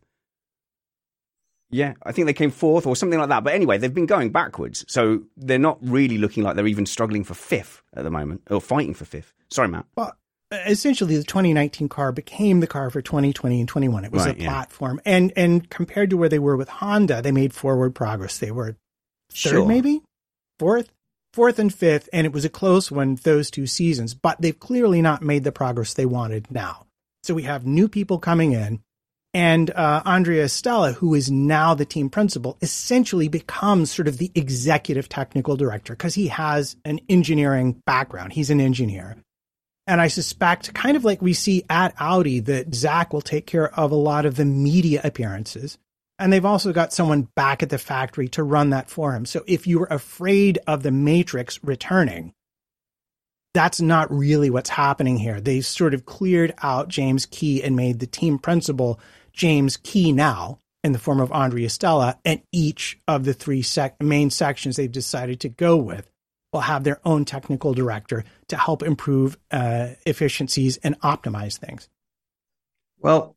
Yeah, 1.71 1.93
I 2.03 2.12
think 2.12 2.27
they 2.27 2.33
came 2.33 2.51
fourth 2.51 2.85
or 2.85 2.95
something 2.95 3.19
like 3.19 3.29
that. 3.29 3.43
But 3.43 3.53
anyway, 3.53 3.77
they've 3.77 3.93
been 3.93 4.05
going 4.05 4.31
backwards, 4.31 4.85
so 4.88 5.24
they're 5.35 5.59
not 5.59 5.79
really 5.81 6.17
looking 6.17 6.43
like 6.43 6.55
they're 6.55 6.67
even 6.67 6.85
struggling 6.85 7.24
for 7.24 7.33
fifth 7.33 7.81
at 7.93 8.03
the 8.03 8.12
moment 8.12 8.43
or 8.50 8.62
fighting 8.62 8.93
for 8.93 9.03
fifth. 9.03 9.33
Sorry, 9.50 9.67
Matt. 9.67 9.85
Well, 9.97 10.15
essentially 10.51 11.17
the 11.17 11.23
2019 11.23 11.89
car 11.89 12.11
became 12.11 12.59
the 12.59 12.67
car 12.67 12.89
for 12.89 13.01
2020 13.01 13.59
and 13.59 13.69
21. 13.69 14.05
It 14.05 14.11
was 14.11 14.25
right, 14.25 14.39
a 14.39 14.43
platform, 14.43 15.01
yeah. 15.05 15.15
and 15.15 15.33
and 15.35 15.69
compared 15.69 16.09
to 16.11 16.17
where 16.17 16.29
they 16.29 16.39
were 16.39 16.57
with 16.57 16.69
Honda, 16.69 17.21
they 17.21 17.31
made 17.31 17.53
forward 17.53 17.95
progress. 17.95 18.37
They 18.37 18.51
were 18.51 18.77
third, 19.31 19.49
sure. 19.49 19.65
maybe 19.65 20.01
fourth, 20.59 20.89
fourth 21.33 21.59
and 21.59 21.73
fifth, 21.73 22.09
and 22.13 22.25
it 22.25 22.33
was 22.33 22.45
a 22.45 22.49
close 22.49 22.91
one 22.91 23.15
those 23.15 23.49
two 23.49 23.67
seasons. 23.67 24.13
But 24.13 24.41
they've 24.41 24.59
clearly 24.59 25.01
not 25.01 25.21
made 25.21 25.43
the 25.43 25.51
progress 25.51 25.93
they 25.93 26.05
wanted 26.05 26.49
now. 26.51 26.85
So 27.23 27.33
we 27.33 27.43
have 27.43 27.65
new 27.65 27.89
people 27.89 28.19
coming 28.19 28.53
in. 28.53 28.81
And 29.33 29.69
uh, 29.71 30.01
Andrea 30.05 30.47
Stella, 30.47 30.93
who 30.93 31.13
is 31.13 31.29
now 31.29 31.73
the 31.73 31.83
team 31.83 32.09
principal, 32.09 32.57
essentially 32.61 33.27
becomes 33.27 33.91
sort 33.91 34.07
of 34.07 34.17
the 34.17 34.31
executive 34.33 35.09
technical 35.09 35.57
director 35.57 35.91
because 35.91 36.15
he 36.15 36.29
has 36.29 36.77
an 36.85 37.01
engineering 37.09 37.81
background. 37.85 38.31
He's 38.31 38.49
an 38.49 38.61
engineer. 38.61 39.17
And 39.87 40.01
I 40.01 40.07
suspect, 40.07 40.73
kind 40.73 40.97
of 40.97 41.05
like 41.05 41.21
we 41.21 41.33
see 41.33 41.63
at 41.69 41.93
Audi, 41.99 42.39
that 42.41 42.73
Zak 42.73 43.13
will 43.13 43.21
take 43.21 43.45
care 43.45 43.73
of 43.79 43.91
a 43.91 43.95
lot 43.95 44.25
of 44.25 44.35
the 44.35 44.45
media 44.45 44.99
appearances. 45.03 45.77
And 46.17 46.31
they've 46.31 46.45
also 46.45 46.73
got 46.73 46.93
someone 46.93 47.27
back 47.35 47.61
at 47.61 47.69
the 47.69 47.77
factory 47.77 48.27
to 48.29 48.43
run 48.43 48.71
that 48.71 48.89
for 48.89 49.13
him. 49.13 49.25
So 49.25 49.43
if 49.47 49.67
you 49.67 49.79
were 49.79 49.87
afraid 49.91 50.59
of 50.65 50.81
the 50.81 50.91
Matrix 50.91 51.59
returning, 51.63 52.33
that's 53.53 53.79
not 53.79 54.11
really 54.11 54.49
what's 54.49 54.69
happening 54.69 55.17
here. 55.17 55.39
They 55.39 55.61
sort 55.61 55.93
of 55.93 56.05
cleared 56.05 56.53
out 56.63 56.87
James 56.87 57.25
Key 57.25 57.63
and 57.63 57.75
made 57.75 57.99
the 57.99 58.07
team 58.07 58.39
principal 58.39 58.99
James 59.33 59.77
Key 59.77 60.11
now 60.11 60.59
in 60.83 60.93
the 60.93 60.99
form 60.99 61.19
of 61.19 61.31
Andrea 61.31 61.69
Stella, 61.69 62.19
and 62.23 62.41
each 62.51 62.99
of 63.07 63.25
the 63.25 63.33
three 63.33 63.61
sec- 63.63 64.01
main 64.01 64.29
sections 64.29 64.75
they've 64.75 64.91
decided 64.91 65.39
to 65.39 65.49
go 65.49 65.77
with 65.77 66.09
will 66.55 66.62
have 66.62 66.85
their 66.85 67.01
own 67.03 67.25
technical 67.25 67.74
director 67.74 68.24
to 68.47 68.55
help 68.55 68.81
improve 68.81 69.38
uh, 69.51 69.89
efficiencies 70.05 70.77
and 70.77 70.97
optimize 71.01 71.57
things? 71.57 71.89
Well, 72.97 73.35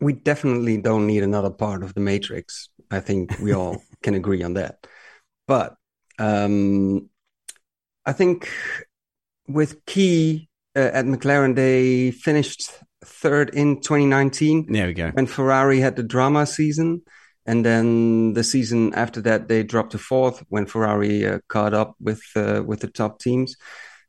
we 0.00 0.12
definitely 0.12 0.76
don't 0.76 1.06
need 1.06 1.22
another 1.22 1.50
part 1.50 1.84
of 1.84 1.94
the 1.94 2.00
matrix. 2.00 2.68
I 2.90 2.98
think 2.98 3.38
we 3.38 3.54
all 3.54 3.80
can 4.02 4.14
agree 4.14 4.42
on 4.42 4.54
that. 4.54 4.84
But 5.46 5.76
um, 6.18 7.08
I 8.04 8.12
think 8.12 8.50
with 9.46 9.86
Key 9.86 10.48
uh, 10.74 10.90
at 10.92 11.04
McLaren, 11.04 11.54
they 11.54 12.10
finished 12.10 12.68
third 13.04 13.50
in 13.50 13.76
2019. 13.80 14.72
There 14.72 14.88
we 14.88 14.92
go. 14.92 15.10
When 15.10 15.26
Ferrari 15.26 15.78
had 15.78 15.94
the 15.94 16.02
drama 16.02 16.46
season. 16.46 17.02
And 17.46 17.64
then 17.64 18.32
the 18.34 18.42
season 18.42 18.92
after 18.94 19.20
that, 19.22 19.48
they 19.48 19.62
dropped 19.62 19.92
to 19.92 19.98
fourth 19.98 20.44
when 20.48 20.66
Ferrari 20.66 21.26
uh, 21.26 21.38
caught 21.48 21.74
up 21.74 21.94
with 22.00 22.22
uh, 22.34 22.62
with 22.66 22.80
the 22.80 22.88
top 22.88 23.20
teams. 23.20 23.56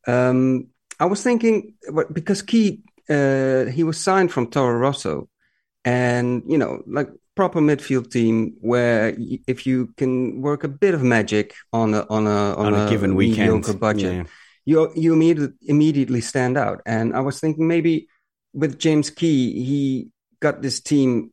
Um, 0.07 0.67
I 0.99 1.05
was 1.05 1.21
thinking 1.21 1.75
because 2.11 2.41
Key 2.41 2.81
uh, 3.09 3.65
he 3.65 3.83
was 3.83 3.99
signed 3.99 4.31
from 4.31 4.49
Toro 4.49 4.77
Rosso, 4.77 5.29
and 5.85 6.43
you 6.47 6.57
know, 6.57 6.81
like 6.87 7.09
proper 7.35 7.61
midfield 7.61 8.11
team 8.11 8.55
where 8.61 9.15
if 9.47 9.67
you 9.67 9.93
can 9.95 10.41
work 10.41 10.63
a 10.63 10.67
bit 10.67 10.95
of 10.95 11.03
magic 11.03 11.53
on 11.71 11.93
a 11.93 12.05
on 12.09 12.25
a 12.25 12.55
on, 12.55 12.73
on 12.73 12.73
a, 12.73 12.85
a, 12.85 12.89
given 12.89 13.15
weekend 13.15 13.79
budget, 13.79 14.15
yeah. 14.15 14.23
you 14.65 14.91
you 14.95 15.13
immediately 15.13 15.55
immediately 15.67 16.21
stand 16.21 16.57
out. 16.57 16.81
And 16.85 17.15
I 17.15 17.19
was 17.19 17.39
thinking 17.39 17.67
maybe 17.67 18.07
with 18.53 18.79
James 18.79 19.09
Key, 19.09 19.63
he 19.63 20.09
got 20.39 20.61
this 20.61 20.81
team 20.81 21.31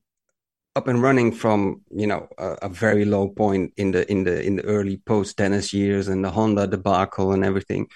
up 0.76 0.88
and 0.88 1.02
running 1.02 1.32
from 1.32 1.82
you 1.90 2.06
know 2.06 2.28
a, 2.38 2.48
a, 2.62 2.68
very 2.68 3.04
low 3.04 3.28
point 3.28 3.72
in 3.76 3.92
the 3.92 4.10
in 4.10 4.24
the 4.24 4.42
in 4.42 4.56
the 4.56 4.64
early 4.64 4.96
post 4.96 5.36
Dennis 5.36 5.72
years 5.72 6.08
and 6.08 6.24
the 6.24 6.30
Honda 6.30 6.66
debacle 6.66 7.32
and 7.32 7.44
everything. 7.44 7.88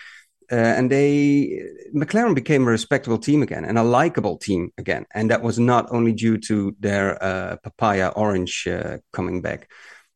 Uh, 0.50 0.54
and 0.54 0.90
they 0.90 1.62
McLaren 1.94 2.34
became 2.34 2.62
a 2.62 2.70
respectable 2.70 3.18
team 3.18 3.42
again 3.42 3.66
and 3.66 3.76
a 3.78 3.82
likable 3.82 4.38
team 4.38 4.72
again, 4.78 5.04
and 5.12 5.30
that 5.30 5.42
was 5.42 5.58
not 5.58 5.86
only 5.90 6.12
due 6.12 6.38
to 6.38 6.74
their 6.80 7.22
uh, 7.22 7.56
papaya 7.56 8.08
orange 8.16 8.66
uh, 8.66 8.98
coming 9.12 9.42
back, 9.42 9.68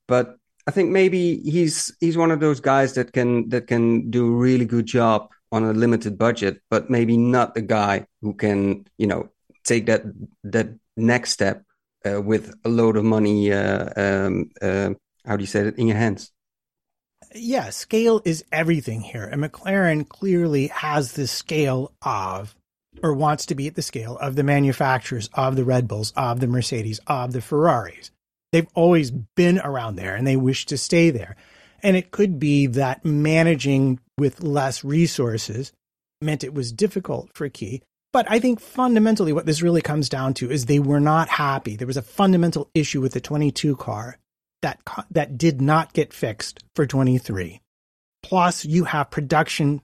but 0.09 0.37
I 0.67 0.71
think 0.71 0.91
maybe 0.91 1.39
he's 1.39 1.95
he's 2.01 2.17
one 2.17 2.31
of 2.31 2.41
those 2.41 2.61
guys 2.61 2.95
that 2.95 3.13
can 3.13 3.49
that 3.51 3.67
can 3.67 4.11
do 4.11 4.27
a 4.27 4.37
really 4.37 4.65
good 4.65 4.87
job 4.87 5.29
on 5.51 5.65
a 5.65 5.73
limited 5.75 6.17
budget, 6.17 6.63
but 6.71 6.89
maybe 6.89 7.19
not 7.19 7.55
the 7.55 7.61
guy 7.61 8.07
who 8.23 8.33
can 8.33 8.87
you 8.97 9.09
know 9.09 9.29
take 9.65 9.87
that 9.87 10.05
that 10.45 10.69
next 10.97 11.33
step 11.33 11.65
uh, 12.07 12.21
with 12.21 12.55
a 12.65 12.69
load 12.69 12.97
of 12.97 13.05
money. 13.05 13.53
Uh, 13.53 13.89
um, 13.97 14.51
uh, 14.61 14.91
how 15.25 15.37
do 15.37 15.43
you 15.43 15.47
say 15.47 15.67
it 15.67 15.79
in 15.79 15.87
your 15.87 15.97
hands? 15.97 16.33
yeah, 17.35 17.71
scale 17.71 18.21
is 18.25 18.45
everything 18.53 19.01
here. 19.01 19.25
And 19.25 19.43
McLaren 19.43 20.09
clearly 20.09 20.69
has 20.69 21.13
the 21.13 21.27
scale 21.27 21.93
of, 22.03 22.55
or 23.03 23.15
wants 23.15 23.47
to 23.47 23.55
be 23.55 23.67
at 23.67 23.75
the 23.75 23.83
scale 23.83 24.17
of 24.19 24.37
the 24.37 24.43
manufacturers 24.43 25.31
of 25.35 25.57
the 25.57 25.65
Red 25.65 25.89
Bulls, 25.89 26.13
of 26.17 26.41
the 26.41 26.47
Mercedes, 26.47 27.01
of 27.07 27.33
the 27.33 27.41
Ferraris. 27.41 28.11
They've 28.53 28.69
always 28.75 29.11
been 29.11 29.59
around 29.61 29.97
there 29.97 30.15
and 30.15 30.27
they 30.27 30.37
wish 30.37 30.67
to 30.67 30.77
stay 30.77 31.11
there. 31.11 31.37
And 31.83 31.97
it 31.97 32.11
could 32.11 32.39
be 32.39 32.67
that 32.67 33.05
managing 33.05 33.99
with 34.19 34.43
less 34.43 34.85
resources 34.85 35.73
meant 36.21 36.45
it 36.45 36.55
was 36.55 36.71
difficult 36.71 37.31
for 37.35 37.49
Key. 37.49 37.83
But 38.13 38.31
I 38.31 38.39
think 38.41 38.61
fundamentally 38.61 39.33
what 39.33 39.47
this 39.47 39.63
really 39.63 39.81
comes 39.81 40.09
down 40.09 40.35
to 40.35 40.51
is 40.51 40.67
they 40.67 40.79
were 40.79 41.01
not 41.01 41.29
happy. 41.29 41.77
There 41.77 41.87
was 41.87 41.97
a 41.97 42.03
fundamental 42.03 42.71
issue 42.75 43.01
with 43.01 43.13
the 43.13 43.21
22 43.21 43.77
car 43.77 44.19
that 44.61 44.81
that 45.11 45.39
did 45.39 45.61
not 45.61 45.93
get 45.93 46.13
fixed 46.13 46.63
for 46.77 46.87
23. 46.87 47.61
Plus, 48.23 48.65
you 48.65 48.85
have 48.85 49.11
production 49.11 49.83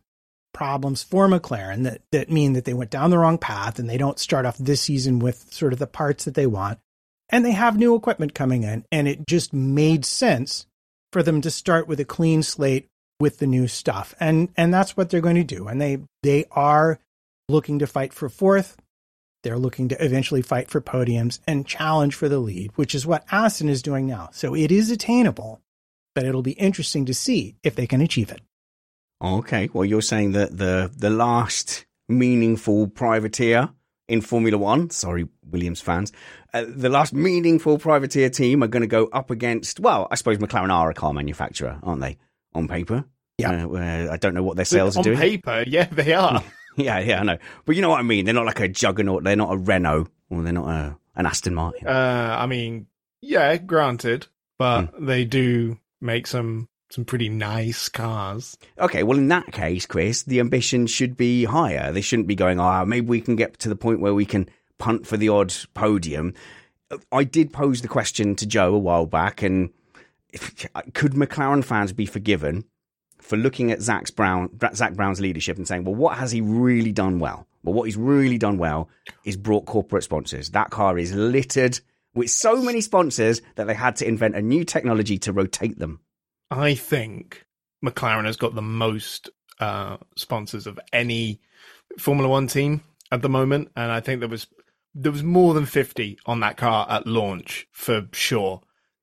problems 0.55 1.03
for 1.03 1.29
McLaren 1.29 1.85
that, 1.85 2.01
that 2.13 2.31
mean 2.31 2.53
that 2.55 2.65
they 2.65 2.75
went 2.75 2.91
down 2.91 3.11
the 3.11 3.19
wrong 3.19 3.39
path 3.39 3.79
and 3.79 3.89
they 3.89 3.99
don't 3.99 4.19
start 4.19 4.47
off 4.47 4.59
this 4.59 4.81
season 4.81 5.19
with 5.19 5.53
sort 5.53 5.73
of 5.73 5.79
the 5.79 5.87
parts 5.87 6.25
that 6.25 6.35
they 6.35 6.47
want. 6.47 6.79
And 7.31 7.45
they 7.45 7.53
have 7.53 7.77
new 7.77 7.95
equipment 7.95 8.35
coming 8.35 8.63
in, 8.63 8.87
and 8.91 9.07
it 9.07 9.27
just 9.27 9.53
made 9.53 10.07
sense 10.07 10.67
for 11.13 11.23
them 11.23 11.43
to 11.43 11.51
start 11.51 11.87
with 11.87 12.01
a 12.01 12.05
clean 12.05 12.43
slate 12.43 12.87
with 13.21 13.39
the 13.39 13.47
new 13.47 13.69
stuff. 13.69 14.15
And 14.19 14.49
and 14.57 14.73
that's 14.73 14.97
what 14.97 15.11
they're 15.11 15.21
going 15.21 15.37
to 15.37 15.45
do. 15.45 15.69
And 15.69 15.81
they 15.81 15.99
they 16.23 16.47
are 16.51 16.99
looking 17.49 17.79
to 17.79 17.87
fight 17.87 18.13
for 18.13 18.29
fourth. 18.29 18.77
They're 19.43 19.59
looking 19.59 19.89
to 19.89 20.05
eventually 20.05 20.43
fight 20.43 20.69
for 20.69 20.81
podiums 20.81 21.39
and 21.47 21.67
challenge 21.67 22.15
for 22.15 22.29
the 22.29 22.39
lead, 22.39 22.73
which 22.75 22.95
is 22.95 23.07
what 23.07 23.25
Aston 23.31 23.69
is 23.69 23.83
doing 23.83 24.07
now. 24.07 24.31
So 24.33 24.55
it 24.55 24.73
is 24.73 24.91
attainable, 24.91 25.61
but 26.15 26.25
it'll 26.25 26.43
be 26.43 26.53
interesting 26.53 27.07
to 27.07 27.15
see 27.15 27.57
if 27.63 27.75
they 27.75 27.87
can 27.87 28.01
achieve 28.01 28.31
it. 28.31 28.41
Okay. 29.23 29.69
Well, 29.73 29.85
you're 29.85 30.03
saying 30.03 30.33
that 30.33 30.57
the 30.57 30.91
the 30.97 31.11
last 31.11 31.87
meaningful 32.09 32.89
privateer 32.89 33.71
in 34.09 34.21
Formula 34.21 34.59
One, 34.59 34.91
sorry, 34.91 35.29
Williams 35.49 35.81
fans, 35.81 36.13
uh, 36.55 36.65
the 36.67 36.89
last 36.89 37.13
meaningful 37.13 37.79
privateer 37.79 38.31
team 38.31 38.63
are 38.63 38.69
going 38.69 38.83
to 38.83 38.87
go 38.87 39.07
up 39.13 39.31
against, 39.31 39.81
well, 39.81 40.09
I 40.11 40.15
suppose 40.15 40.39
McLaren 40.39 40.73
are 40.73 40.91
a 40.91 40.95
car 40.95 41.13
manufacturer, 41.13 41.79
aren't 41.83 42.01
they, 42.01 42.17
on 42.55 42.69
paper? 42.69 43.05
Yeah. 43.37 43.67
Uh, 43.67 44.09
I 44.11 44.17
don't 44.17 44.35
know 44.35 44.43
what 44.43 44.57
their 44.57 44.65
sales 44.65 44.97
on 44.97 45.03
are 45.03 45.05
doing. 45.05 45.17
On 45.17 45.23
paper, 45.23 45.65
yeah, 45.67 45.85
they 45.85 46.15
are. 46.15 46.43
Yeah, 46.85 47.01
yeah, 47.01 47.21
I 47.21 47.25
know. 47.25 47.39
But 47.65 47.75
you 47.75 47.83
know 47.83 47.89
what 47.89 47.99
I 47.99 48.05
mean? 48.05 48.25
They're 48.25 48.35
not 48.35 48.47
like 48.47 48.61
a 48.61 48.69
juggernaut. 48.69 49.25
They're 49.25 49.35
not 49.35 49.53
a 49.53 49.57
Renault 49.57 50.07
or 50.31 50.43
they're 50.43 50.53
not 50.53 50.69
a, 50.69 50.97
an 51.17 51.27
Aston 51.27 51.55
Martin. 51.55 51.89
Uh, 51.89 52.37
I 52.39 52.47
mean, 52.47 52.87
yeah, 53.21 53.57
granted, 53.57 54.29
but 54.59 54.83
mm. 54.83 55.07
they 55.07 55.25
do 55.25 55.79
make 56.01 56.29
some 56.29 56.69
some 56.91 57.05
pretty 57.05 57.29
nice 57.29 57.89
cars. 57.89 58.57
Okay, 58.79 59.03
well, 59.03 59.19
in 59.19 59.29
that 59.29 59.53
case, 59.53 59.87
Chris, 59.87 60.23
the 60.23 60.41
ambition 60.41 60.87
should 60.87 61.17
be 61.17 61.45
higher. 61.45 61.93
They 61.93 62.01
shouldn't 62.01 62.29
be 62.29 62.35
going, 62.35 62.61
oh, 62.61 62.85
maybe 62.87 63.07
we 63.07 63.21
can 63.21 63.37
get 63.37 63.59
to 63.59 63.69
the 63.69 63.77
point 63.77 64.01
where 64.01 64.15
we 64.15 64.25
can 64.25 64.49
punt 64.79 65.07
for 65.07 65.17
the 65.17 65.29
odd 65.29 65.55
podium. 65.75 66.33
I 67.13 67.25
did 67.25 67.53
pose 67.53 67.83
the 67.83 67.89
question 67.89 68.37
to 68.37 68.47
Joe 68.47 68.75
a 68.75 68.79
while 68.79 69.05
back, 69.05 69.43
and 69.43 69.71
if, 70.31 70.67
could 70.95 71.13
McLaren 71.13 71.65
fans 71.65 71.93
be 71.93 72.07
forgiven 72.07 72.65
for 73.29 73.37
looking 73.37 73.71
at 73.71 73.83
Zak 73.83 74.15
Brown, 74.17 74.49
Zak 74.75 74.95
Brown's 74.95 75.21
leadership 75.21 75.59
and 75.59 75.69
saying, 75.69 75.85
well, 75.85 75.95
what 75.95 76.17
has 76.17 76.33
he 76.33 76.41
really 76.41 76.93
done 76.93 77.19
well? 77.19 77.47
Well, 77.63 77.75
what 77.75 77.85
he's 77.85 77.97
really 77.99 78.39
done 78.39 78.57
well 78.57 78.89
is 79.25 79.37
brought 79.37 79.67
corporate 79.67 80.03
sponsors. 80.03 80.51
That 80.51 80.71
car 80.71 80.99
is 80.99 81.13
littered 81.13 81.79
with 82.15 82.31
so 82.31 82.63
many 82.63 82.81
sponsors 82.81 83.43
that 83.57 83.67
they 83.67 83.75
had 83.75 83.97
to 83.97 84.09
invent 84.09 84.35
a 84.35 84.41
new 84.41 84.65
technology 84.65 85.19
to 85.19 85.33
rotate 85.35 85.79
them. 85.79 86.01
I 86.51 86.75
think 86.75 87.45
McLaren 87.85 88.25
has 88.25 88.39
got 88.39 88.55
the 88.55 88.63
most 88.63 89.29
uh, 89.61 89.99
sponsors 90.17 90.67
of 90.67 90.81
any 90.91 91.43
Formula 91.99 92.31
One 92.31 92.47
team 92.47 92.83
at 93.13 93.21
the 93.21 93.29
moment, 93.29 93.71
and 93.77 93.93
I 93.93 94.01
think 94.01 94.21
there 94.21 94.29
was 94.29 94.47
there 94.95 95.13
was 95.13 95.23
more 95.23 95.53
than 95.53 95.67
fifty 95.67 96.19
on 96.25 96.41
that 96.41 96.57
car 96.57 96.87
at 96.89 97.07
launch 97.07 97.69
for 97.73 98.09
sure, 98.13 98.63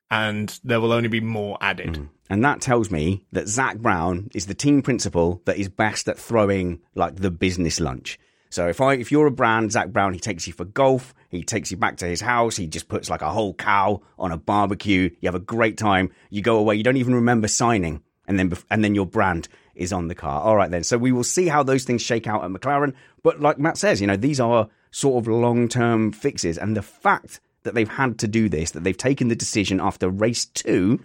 and 0.09 0.59
there 0.63 0.79
will 0.79 0.93
only 0.93 1.09
be 1.09 1.21
more 1.21 1.57
added. 1.61 1.93
Mm. 1.93 2.09
And 2.29 2.43
that 2.43 2.61
tells 2.61 2.89
me 2.89 3.25
that 3.31 3.47
Zak 3.47 3.77
Brown 3.77 4.29
is 4.33 4.47
the 4.47 4.53
team 4.53 4.81
principal 4.81 5.41
that 5.45 5.57
is 5.57 5.69
best 5.69 6.07
at 6.07 6.17
throwing 6.17 6.79
like 6.95 7.17
the 7.17 7.31
business 7.31 7.79
lunch. 7.79 8.19
So 8.49 8.67
if 8.67 8.79
I 8.81 8.93
if 8.93 9.11
you're 9.11 9.27
a 9.27 9.31
brand, 9.31 9.71
Zak 9.71 9.89
Brown, 9.89 10.13
he 10.13 10.19
takes 10.19 10.47
you 10.47 10.53
for 10.53 10.65
golf, 10.65 11.13
he 11.29 11.43
takes 11.43 11.71
you 11.71 11.77
back 11.77 11.97
to 11.97 12.05
his 12.05 12.21
house, 12.21 12.55
he 12.55 12.67
just 12.67 12.87
puts 12.87 13.09
like 13.09 13.21
a 13.21 13.29
whole 13.29 13.53
cow 13.53 14.01
on 14.17 14.31
a 14.31 14.37
barbecue, 14.37 15.09
you 15.19 15.27
have 15.27 15.35
a 15.35 15.39
great 15.39 15.77
time, 15.77 16.11
you 16.29 16.41
go 16.41 16.57
away, 16.57 16.75
you 16.75 16.83
don't 16.83 16.97
even 16.97 17.15
remember 17.15 17.47
signing, 17.47 18.01
and 18.27 18.39
then 18.39 18.53
and 18.71 18.83
then 18.83 18.95
your 18.95 19.05
brand 19.05 19.47
is 19.75 19.91
on 19.91 20.07
the 20.07 20.15
car. 20.15 20.41
All 20.41 20.55
right 20.55 20.71
then. 20.71 20.83
So 20.83 20.97
we 20.97 21.11
will 21.11 21.23
see 21.23 21.47
how 21.47 21.63
those 21.63 21.83
things 21.83 22.01
shake 22.01 22.27
out 22.27 22.43
at 22.43 22.49
McLaren. 22.49 22.93
But 23.23 23.41
like 23.41 23.59
Matt 23.59 23.77
says, 23.77 23.99
you 23.99 24.07
know, 24.07 24.15
these 24.15 24.39
are 24.39 24.69
sort 24.91 25.21
of 25.21 25.27
long 25.27 25.67
term 25.67 26.11
fixes. 26.11 26.57
And 26.57 26.75
the 26.75 26.81
fact 26.81 27.41
that 27.65 27.73
they've 27.73 27.89
had 27.89 28.17
to 28.19 28.27
do 28.27 28.47
this, 28.47 28.71
that 28.71 28.83
they've 28.83 28.97
taken 28.97 29.27
the 29.27 29.35
decision 29.35 29.81
after 29.81 30.09
race 30.09 30.45
two 30.45 31.01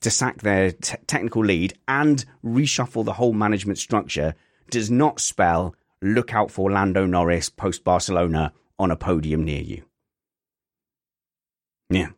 to 0.00 0.10
sack 0.10 0.42
their 0.42 0.72
t- 0.72 0.96
technical 1.06 1.44
lead 1.44 1.74
and 1.88 2.24
reshuffle 2.44 3.04
the 3.04 3.14
whole 3.14 3.32
management 3.32 3.78
structure 3.78 4.34
does 4.70 4.90
not 4.90 5.20
spell 5.20 5.74
look 6.00 6.34
out 6.34 6.50
for 6.50 6.70
Lando 6.70 7.06
Norris 7.06 7.48
post 7.48 7.84
Barcelona 7.84 8.52
on 8.78 8.90
a 8.90 8.96
podium 8.96 9.44
near 9.44 9.62
you. 9.62 9.84
Yeah. 11.88 12.10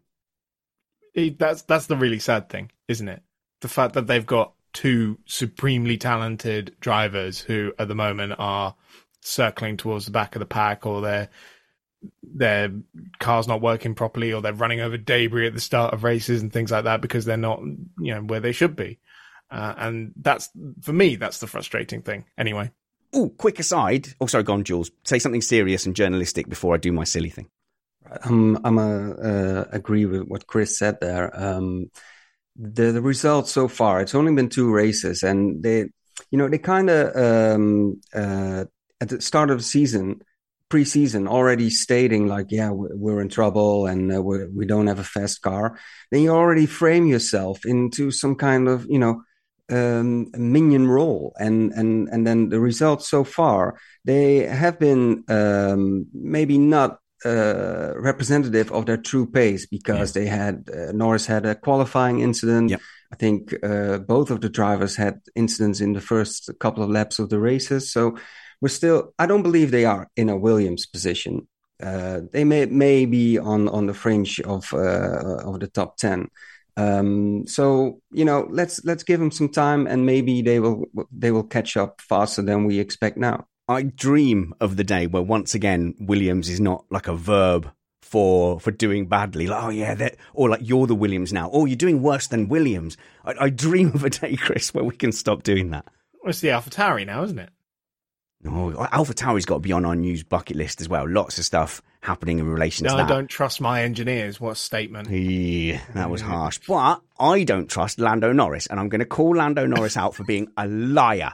That's 1.38 1.62
that's 1.62 1.86
the 1.86 1.96
really 1.96 2.18
sad 2.18 2.48
thing, 2.48 2.70
isn't 2.88 3.08
it? 3.08 3.22
The 3.60 3.68
fact 3.68 3.94
that 3.94 4.06
they've 4.06 4.26
got 4.26 4.52
two 4.72 5.18
supremely 5.26 5.96
talented 5.96 6.74
drivers 6.80 7.40
who 7.40 7.72
at 7.78 7.88
the 7.88 7.94
moment 7.94 8.34
are 8.38 8.74
circling 9.20 9.76
towards 9.76 10.06
the 10.06 10.10
back 10.10 10.34
of 10.34 10.40
the 10.40 10.46
pack 10.46 10.84
or 10.84 11.00
they're 11.00 11.28
their 12.22 12.70
car's 13.18 13.48
not 13.48 13.60
working 13.60 13.94
properly 13.94 14.32
or 14.32 14.42
they're 14.42 14.52
running 14.52 14.80
over 14.80 14.96
debris 14.96 15.46
at 15.46 15.54
the 15.54 15.60
start 15.60 15.94
of 15.94 16.04
races 16.04 16.42
and 16.42 16.52
things 16.52 16.70
like 16.70 16.84
that 16.84 17.00
because 17.00 17.24
they're 17.24 17.36
not, 17.36 17.60
you 17.60 18.14
know, 18.14 18.20
where 18.20 18.40
they 18.40 18.52
should 18.52 18.76
be. 18.76 18.98
Uh, 19.50 19.74
and 19.76 20.12
that's, 20.16 20.50
for 20.80 20.92
me, 20.92 21.16
that's 21.16 21.38
the 21.38 21.46
frustrating 21.46 22.02
thing. 22.02 22.24
Anyway. 22.36 22.70
Oh, 23.12 23.28
quick 23.28 23.60
aside. 23.60 24.08
Oh, 24.20 24.26
sorry, 24.26 24.42
go 24.42 24.54
on, 24.54 24.64
Jules. 24.64 24.90
Say 25.04 25.20
something 25.20 25.42
serious 25.42 25.86
and 25.86 25.94
journalistic 25.94 26.48
before 26.48 26.74
I 26.74 26.78
do 26.78 26.90
my 26.90 27.04
silly 27.04 27.30
thing. 27.30 27.48
Um, 28.24 28.60
I'm 28.64 28.78
a, 28.78 29.12
uh, 29.12 29.64
agree 29.70 30.06
with 30.06 30.22
what 30.22 30.46
Chris 30.46 30.78
said 30.78 30.98
there. 31.00 31.30
Um, 31.40 31.90
the, 32.56 32.92
the 32.92 33.02
results 33.02 33.52
so 33.52 33.68
far, 33.68 34.00
it's 34.00 34.14
only 34.14 34.32
been 34.34 34.48
two 34.48 34.72
races 34.72 35.22
and 35.22 35.62
they, 35.62 35.90
you 36.30 36.38
know, 36.38 36.48
they 36.48 36.58
kind 36.58 36.90
of, 36.90 37.16
um, 37.16 38.00
uh, 38.14 38.64
at 39.00 39.08
the 39.08 39.20
start 39.20 39.50
of 39.50 39.58
the 39.58 39.64
season, 39.64 40.22
preseason 40.74 41.28
already 41.28 41.70
stating 41.70 42.26
like, 42.26 42.46
yeah, 42.50 42.70
we're 42.72 43.20
in 43.20 43.28
trouble 43.28 43.86
and 43.86 44.12
uh, 44.12 44.20
we're, 44.20 44.48
we 44.50 44.66
do 44.66 44.82
not 44.82 44.88
have 44.88 44.98
a 44.98 45.04
fast 45.04 45.40
car, 45.40 45.78
then 46.10 46.22
you 46.22 46.30
already 46.30 46.66
frame 46.66 47.06
yourself 47.06 47.64
into 47.64 48.10
some 48.10 48.34
kind 48.34 48.66
of, 48.68 48.84
you 48.88 48.98
know, 48.98 49.22
um, 49.70 50.30
minion 50.32 50.88
role. 50.88 51.32
And, 51.38 51.72
and, 51.72 52.08
and 52.08 52.26
then 52.26 52.48
the 52.48 52.58
results 52.58 53.08
so 53.08 53.22
far, 53.22 53.78
they 54.04 54.38
have 54.38 54.80
been 54.80 55.22
um, 55.28 56.06
maybe 56.12 56.58
not 56.58 56.98
uh, 57.24 57.92
representative 57.96 58.70
of 58.72 58.84
their 58.84 58.98
true 58.98 59.26
pace 59.30 59.66
because 59.66 60.14
yeah. 60.14 60.22
they 60.22 60.28
had 60.28 60.68
uh, 60.68 60.92
Norris 60.92 61.24
had 61.24 61.46
a 61.46 61.54
qualifying 61.54 62.20
incident. 62.20 62.72
I 63.12 63.16
think 63.16 63.54
uh, 63.62 63.98
both 63.98 64.30
of 64.30 64.40
the 64.40 64.50
drivers 64.50 64.96
had 64.96 65.20
incidents 65.34 65.80
in 65.80 65.92
the 65.92 66.00
first 66.00 66.50
couple 66.58 66.82
of 66.82 66.90
laps 66.90 67.18
of 67.18 67.30
the 67.30 67.38
races. 67.38 67.92
So 67.92 68.18
we're 68.64 68.68
still. 68.68 69.12
I 69.18 69.26
don't 69.26 69.42
believe 69.42 69.70
they 69.70 69.84
are 69.84 70.08
in 70.16 70.30
a 70.30 70.38
Williams 70.38 70.86
position. 70.86 71.46
Uh, 71.82 72.20
they 72.32 72.44
may 72.44 72.64
may 72.64 73.04
be 73.04 73.38
on 73.38 73.68
on 73.68 73.84
the 73.84 73.92
fringe 73.92 74.40
of 74.40 74.72
uh, 74.72 75.36
of 75.44 75.60
the 75.60 75.66
top 75.66 75.98
ten. 75.98 76.28
Um, 76.78 77.46
so 77.46 78.00
you 78.10 78.24
know, 78.24 78.46
let's 78.48 78.82
let's 78.82 79.02
give 79.02 79.20
them 79.20 79.30
some 79.30 79.50
time, 79.50 79.86
and 79.86 80.06
maybe 80.06 80.40
they 80.40 80.60
will 80.60 80.86
they 81.12 81.30
will 81.30 81.44
catch 81.44 81.76
up 81.76 82.00
faster 82.00 82.40
than 82.40 82.64
we 82.64 82.78
expect 82.78 83.18
now. 83.18 83.46
I 83.68 83.82
dream 83.82 84.54
of 84.62 84.78
the 84.78 84.84
day 84.84 85.08
where 85.08 85.22
once 85.22 85.54
again 85.54 85.94
Williams 86.00 86.48
is 86.48 86.58
not 86.58 86.86
like 86.88 87.06
a 87.06 87.14
verb 87.14 87.70
for 88.00 88.58
for 88.60 88.70
doing 88.70 89.08
badly. 89.08 89.46
Like, 89.46 89.62
oh 89.62 89.68
yeah, 89.68 90.08
or 90.32 90.48
like 90.48 90.62
you're 90.62 90.86
the 90.86 90.94
Williams 90.94 91.34
now. 91.34 91.50
Oh, 91.52 91.66
you're 91.66 91.76
doing 91.76 92.00
worse 92.00 92.28
than 92.28 92.48
Williams. 92.48 92.96
I, 93.26 93.34
I 93.40 93.50
dream 93.50 93.88
of 93.88 94.04
a 94.04 94.08
day, 94.08 94.36
Chris, 94.46 94.72
where 94.72 94.84
we 94.84 94.96
can 94.96 95.12
stop 95.12 95.42
doing 95.42 95.68
that. 95.72 95.84
Well, 96.22 96.30
it's 96.30 96.40
the 96.40 96.48
AlphaTauri 96.48 97.04
now, 97.04 97.24
isn't 97.24 97.38
it? 97.38 97.50
No, 98.44 98.72
oh, 98.76 98.86
AlphaTauri's 98.92 99.46
got 99.46 99.54
to 99.54 99.60
be 99.60 99.72
on 99.72 99.84
our 99.84 99.96
news 99.96 100.22
bucket 100.22 100.56
list 100.56 100.80
as 100.80 100.88
well. 100.88 101.08
Lots 101.08 101.38
of 101.38 101.44
stuff 101.46 101.80
happening 102.02 102.38
in 102.38 102.48
relation 102.48 102.84
no, 102.84 102.90
to 102.90 102.96
that. 102.98 103.06
I 103.06 103.08
don't 103.08 103.28
trust 103.28 103.60
my 103.60 103.82
engineers. 103.82 104.38
What 104.38 104.50
a 104.50 104.54
statement. 104.56 105.08
Yeah, 105.10 105.80
that 105.94 106.10
was 106.10 106.20
harsh. 106.20 106.60
But 106.68 107.00
I 107.18 107.44
don't 107.44 107.68
trust 107.70 107.98
Lando 107.98 108.32
Norris, 108.32 108.66
and 108.66 108.78
I'm 108.78 108.90
going 108.90 109.00
to 109.00 109.06
call 109.06 109.36
Lando 109.36 109.66
Norris 109.66 109.96
out 109.96 110.14
for 110.14 110.24
being 110.24 110.48
a 110.58 110.66
liar 110.68 111.32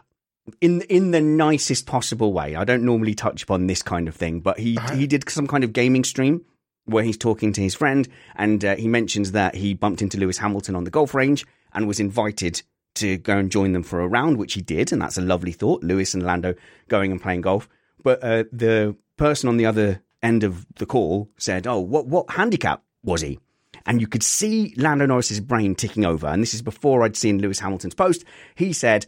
in 0.61 0.83
in 0.83 1.11
the 1.11 1.21
nicest 1.21 1.87
possible 1.87 2.33
way. 2.33 2.55
I 2.55 2.65
don't 2.65 2.85
normally 2.85 3.15
touch 3.15 3.43
upon 3.43 3.67
this 3.67 3.83
kind 3.83 4.07
of 4.07 4.15
thing, 4.15 4.41
but 4.41 4.59
he 4.59 4.79
he 4.95 5.07
did 5.07 5.29
some 5.29 5.49
kind 5.49 5.65
of 5.65 5.73
gaming 5.73 6.05
stream 6.05 6.45
where 6.85 7.05
he's 7.05 7.19
talking 7.19 7.53
to 7.53 7.61
his 7.61 7.75
friend, 7.75 8.09
and 8.37 8.65
uh, 8.65 8.77
he 8.77 8.89
mentions 8.89 9.33
that 9.33 9.55
he 9.55 9.75
bumped 9.75 10.03
into 10.03 10.19
Lewis 10.19 10.39
Hamilton 10.39 10.77
on 10.77 10.85
the 10.85 10.91
golf 10.91 11.15
range 11.15 11.45
and 11.73 11.87
was 11.87 12.01
invited 12.01 12.63
to 12.97 13.19
go 13.19 13.37
and 13.37 13.51
join 13.51 13.73
them 13.73 13.83
for 13.83 14.01
a 14.01 14.09
round, 14.09 14.37
which 14.37 14.55
he 14.55 14.63
did, 14.63 14.93
and 14.93 15.01
that's 15.01 15.19
a 15.19 15.23
lovely 15.23 15.53
thought. 15.53 15.83
Lewis 15.83 16.15
and 16.15 16.23
Lando 16.23 16.55
going 16.89 17.11
and 17.11 17.21
playing 17.21 17.43
golf, 17.43 17.69
but 18.03 18.23
uh, 18.23 18.45
the 18.53 18.97
person 19.17 19.49
on 19.49 19.57
the 19.57 19.67
other 19.67 20.03
end 20.23 20.45
of 20.45 20.67
the 20.77 20.87
call 20.87 21.29
said, 21.39 21.67
"Oh, 21.67 21.81
what 21.81 22.07
what 22.07 22.31
handicap 22.31 22.83
was 23.03 23.21
he?" 23.21 23.39
And 23.87 24.01
you 24.01 24.07
could 24.07 24.23
see 24.23 24.75
Lando 24.77 25.07
Norris's 25.07 25.41
brain 25.41 25.75
ticking 25.75 26.05
over. 26.05 26.27
And 26.27 26.43
this 26.43 26.55
is 26.55 26.63
before 26.63 27.03
I'd 27.03 27.17
seen 27.17 27.41
Lewis 27.41 27.61
Hamilton's 27.61 27.95
post. 27.95 28.25
He 28.55 28.73
said 28.73 29.07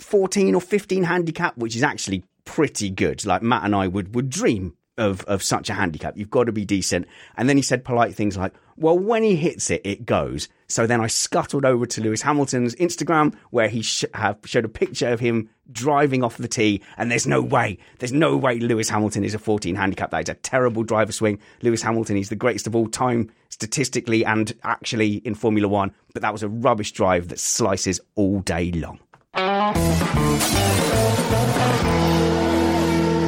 14 0.00 0.54
or 0.54 0.60
15 0.60 1.04
handicap, 1.04 1.56
which 1.56 1.76
is 1.76 1.82
actually 1.82 2.24
pretty 2.44 2.90
good. 2.90 3.24
Like 3.24 3.42
Matt 3.42 3.64
and 3.64 3.74
I 3.74 3.88
would 3.88 4.14
would 4.14 4.30
dream 4.30 4.76
of 4.98 5.24
of 5.24 5.42
such 5.42 5.70
a 5.70 5.74
handicap. 5.74 6.16
You've 6.16 6.30
got 6.30 6.44
to 6.44 6.52
be 6.52 6.64
decent. 6.64 7.06
And 7.36 7.48
then 7.48 7.56
he 7.56 7.62
said 7.62 7.84
polite 7.84 8.14
things 8.14 8.36
like, 8.36 8.52
"Well, 8.76 8.98
when 8.98 9.22
he 9.22 9.36
hits 9.36 9.70
it, 9.70 9.82
it 9.84 10.06
goes." 10.06 10.48
So 10.68 10.86
then 10.86 11.00
I 11.00 11.06
scuttled 11.06 11.66
over 11.66 11.84
to 11.84 12.00
Lewis 12.00 12.22
Hamilton's 12.22 12.74
Instagram, 12.76 13.34
where 13.50 13.68
he 13.68 13.82
sh- 13.82 14.06
have 14.14 14.38
showed 14.46 14.64
a 14.64 14.70
picture 14.70 15.08
of 15.08 15.20
him 15.20 15.50
driving 15.70 16.22
off 16.22 16.38
the 16.38 16.48
tee. 16.48 16.82
And 16.96 17.10
there's 17.10 17.26
no 17.26 17.42
way, 17.42 17.78
there's 17.98 18.12
no 18.12 18.36
way 18.36 18.58
Lewis 18.58 18.88
Hamilton 18.88 19.22
is 19.22 19.34
a 19.34 19.38
14 19.38 19.74
handicap. 19.74 20.10
That 20.10 20.22
is 20.22 20.28
a 20.30 20.34
terrible 20.34 20.82
driver 20.82 21.12
swing. 21.12 21.38
Lewis 21.60 21.82
Hamilton, 21.82 22.16
he's 22.16 22.30
the 22.30 22.36
greatest 22.36 22.66
of 22.66 22.74
all 22.74 22.88
time, 22.88 23.30
statistically 23.50 24.24
and 24.24 24.54
actually 24.64 25.16
in 25.16 25.34
Formula 25.34 25.68
One. 25.68 25.92
But 26.14 26.22
that 26.22 26.32
was 26.32 26.42
a 26.42 26.48
rubbish 26.48 26.92
drive 26.92 27.28
that 27.28 27.38
slices 27.38 28.00
all 28.14 28.40
day 28.40 28.72
long. 28.72 28.98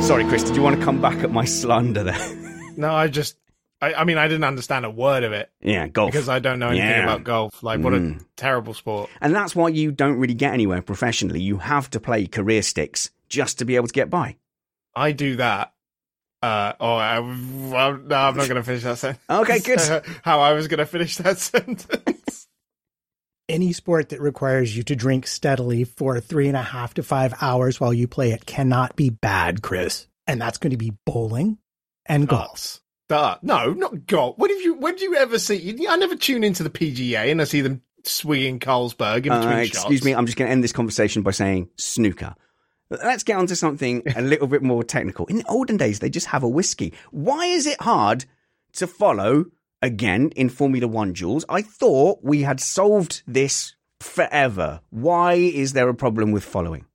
Sorry, 0.03 0.25
Chris, 0.25 0.45
did 0.45 0.55
you 0.55 0.63
want 0.63 0.79
to 0.79 0.85
come 0.85 1.01
back 1.01 1.25
at 1.25 1.31
my 1.31 1.45
slander 1.47 2.05
there? 2.05 2.37
no, 2.77 2.95
I 2.95 3.09
just, 3.09 3.37
I, 3.85 4.01
I, 4.01 4.05
mean, 4.05 4.19
I 4.19 4.29
didn't 4.29 4.45
understand 4.45 4.85
a 4.85 4.91
word 4.91 5.25
of 5.25 5.33
it. 5.33 5.51
Yeah, 5.61 5.89
golf. 5.89 6.13
Because 6.13 6.29
I 6.29 6.39
don't 6.39 6.59
know 6.59 6.69
anything 6.69 6.89
yeah. 6.89 7.05
about 7.05 7.25
golf. 7.25 7.63
Like, 7.63 7.81
what 7.81 7.93
mm. 7.93 8.21
a 8.21 8.25
terrible 8.37 8.75
sport. 8.75 9.11
And 9.21 9.35
that's 9.35 9.55
why 9.55 9.69
you 9.69 9.93
don't 9.93 10.19
really 10.19 10.35
get 10.35 10.53
anywhere 10.53 10.83
professionally. 10.83 11.41
You 11.41 11.59
have 11.59 11.91
to 11.91 12.01
play 12.01 12.27
career 12.27 12.63
sticks 12.63 13.11
just 13.29 13.59
to 13.59 13.65
be 13.65 13.77
able 13.77 13.89
to 13.89 13.93
get 13.93 14.11
by. 14.11 14.37
I 14.95 15.13
do 15.13 15.37
that. 15.37 15.73
Uh, 16.43 16.75
oh, 16.79 16.95
I, 16.95 17.21
well, 17.21 17.97
no, 17.97 18.17
I'm 18.17 18.37
not 18.37 18.49
going 18.49 18.57
to 18.57 18.63
finish 18.63 18.83
that 18.83 18.99
sentence. 18.99 19.25
okay, 19.31 19.61
good. 19.61 19.81
How 20.23 20.41
I 20.41 20.53
was 20.53 20.69
going 20.69 20.79
to 20.79 20.87
finish 20.87 21.17
that 21.17 21.39
sentence 21.39 21.87
any 23.49 23.73
sport 23.73 24.11
that 24.11 24.21
requires 24.21 24.77
you 24.77 24.83
to 24.85 24.97
drink 24.97 25.27
steadily 25.27 25.85
for 25.85 26.21
three 26.21 26.49
and 26.49 26.57
a 26.57 26.63
half 26.63 26.95
to 26.95 27.03
five 27.03 27.35
hours 27.41 27.81
while 27.81 27.93
you 27.93 28.09
play 28.09 28.33
it 28.33 28.47
cannot 28.47 28.97
be 28.97 29.11
bad, 29.11 29.63
Chris. 29.63 30.07
And 30.27 30.41
that's 30.41 30.59
going 30.59 30.71
to 30.71 30.77
be 30.77 30.93
bowling 31.05 31.59
and 32.07 32.27
golf. 32.27 32.81
Uh, 33.11 33.37
no, 33.43 33.73
not 33.73 34.07
golf. 34.07 34.39
When 34.39 34.51
have 34.51 34.61
you? 34.61 34.75
When 34.75 34.97
do 34.97 35.05
you 35.05 35.17
ever 35.17 35.39
see? 35.39 35.87
I 35.89 35.97
never 35.97 36.17
tune 36.17 36.45
into 36.45 36.63
the 36.63 36.71
PGA 36.71 37.31
and 37.31 37.41
I 37.41 37.45
see 37.45 37.61
them 37.61 37.83
swinging 38.05 38.59
Carlsberg 38.59 39.27
in 39.27 39.33
between 39.33 39.59
uh, 39.59 39.59
Excuse 39.59 39.99
shots. 39.99 40.05
me, 40.05 40.15
I'm 40.15 40.27
just 40.27 40.39
going 40.39 40.49
to 40.49 40.53
end 40.53 40.65
this 40.65 40.73
conversation 40.73 41.23
by 41.23 41.31
saying 41.31 41.69
snooker. 41.77 42.35
Let's 42.91 43.25
get 43.25 43.39
on 43.39 43.47
to 43.49 43.57
something 43.57 44.03
a 44.15 44.23
little 44.23 44.47
bit 44.47 44.63
more 44.63 44.85
technical. 44.85 45.27
In 45.27 45.39
the 45.39 45.47
olden 45.49 45.77
days, 45.77 45.99
they 45.99 46.11
just 46.11 46.27
have 46.27 46.43
a 46.43 46.49
whiskey. 46.49 46.93
Why 47.11 47.47
is 47.47 47.67
it 47.67 47.81
hard 47.81 48.27
to 48.75 48.87
follow 48.87 49.47
again 49.85 50.33
in 50.35 50.49
Formula 50.49 50.89
One, 50.89 51.15
Jules. 51.15 51.45
I 51.49 51.63
thought 51.63 52.21
we 52.23 52.43
had 52.43 52.59
solved 52.59 53.23
this 53.27 53.77
forever. 54.01 54.81
Why 54.91 55.35
is 55.35 55.75
there 55.75 55.89
a 55.89 55.95
problem 55.95 56.33
with 56.33 56.45
following? 56.45 56.87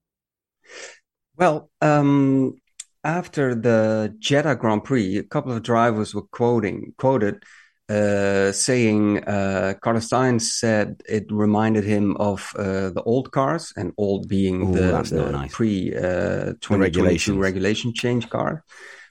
Well, 1.38 1.70
um, 1.82 2.60
after 3.04 3.56
the 3.56 4.16
Jeddah 4.20 4.56
Grand 4.56 4.84
Prix, 4.84 5.18
a 5.18 5.24
couple 5.24 5.52
of 5.52 5.64
drivers 5.64 6.14
were 6.14 6.28
quoting 6.32 6.94
quoted 6.98 7.44
uh, 7.90 8.52
saying 8.52 9.24
uh, 9.24 9.74
Carlos 9.82 10.10
Sainz 10.10 10.42
said 10.42 11.02
it 11.10 11.26
reminded 11.32 11.84
him 11.84 12.16
of 12.18 12.54
uh, 12.56 12.92
the 12.92 13.02
old 13.06 13.32
cars, 13.32 13.74
and 13.76 13.94
old 13.98 14.28
being 14.28 14.70
Ooh, 14.70 14.74
the, 14.74 15.16
the 15.16 15.32
nice. 15.32 15.52
pre 15.52 15.96
uh, 15.96 16.54
2022 16.62 17.40
regulation 17.40 17.94
change 17.94 18.30
car 18.30 18.64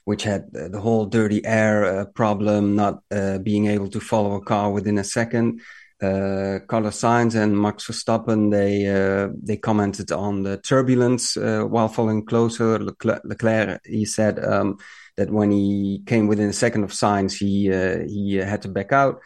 which 0.05 0.23
had 0.23 0.51
the 0.51 0.81
whole 0.81 1.05
dirty 1.05 1.45
air 1.45 1.85
uh, 1.85 2.05
problem, 2.15 2.75
not 2.75 3.03
uh, 3.11 3.37
being 3.37 3.67
able 3.67 3.87
to 3.87 3.99
follow 3.99 4.33
a 4.37 4.41
car 4.41 4.71
within 4.71 4.97
a 4.97 5.03
second. 5.03 5.61
Uh, 6.01 6.59
Carlos 6.67 7.01
Sainz 7.01 7.35
and 7.35 7.61
Max 7.61 7.85
Verstappen 7.85 8.51
they 8.51 8.87
uh, 8.87 9.27
they 9.43 9.57
commented 9.57 10.13
on 10.13 10.43
the 10.43 10.57
turbulence 10.57 11.35
uh, 11.35 11.63
while 11.63 11.89
following 11.89 12.25
closer. 12.25 12.79
Leclerc, 12.79 13.21
Leclerc 13.25 13.81
he 13.85 14.05
said 14.05 14.43
um, 14.43 14.77
that 15.17 15.29
when 15.29 15.51
he 15.51 16.01
came 16.05 16.27
within 16.27 16.47
a 16.49 16.53
second 16.53 16.85
of 16.85 16.91
Sainz, 16.91 17.37
he 17.37 17.73
uh, 17.73 17.99
he 18.07 18.35
had 18.35 18.61
to 18.61 18.69
back 18.69 18.93
out. 18.93 19.19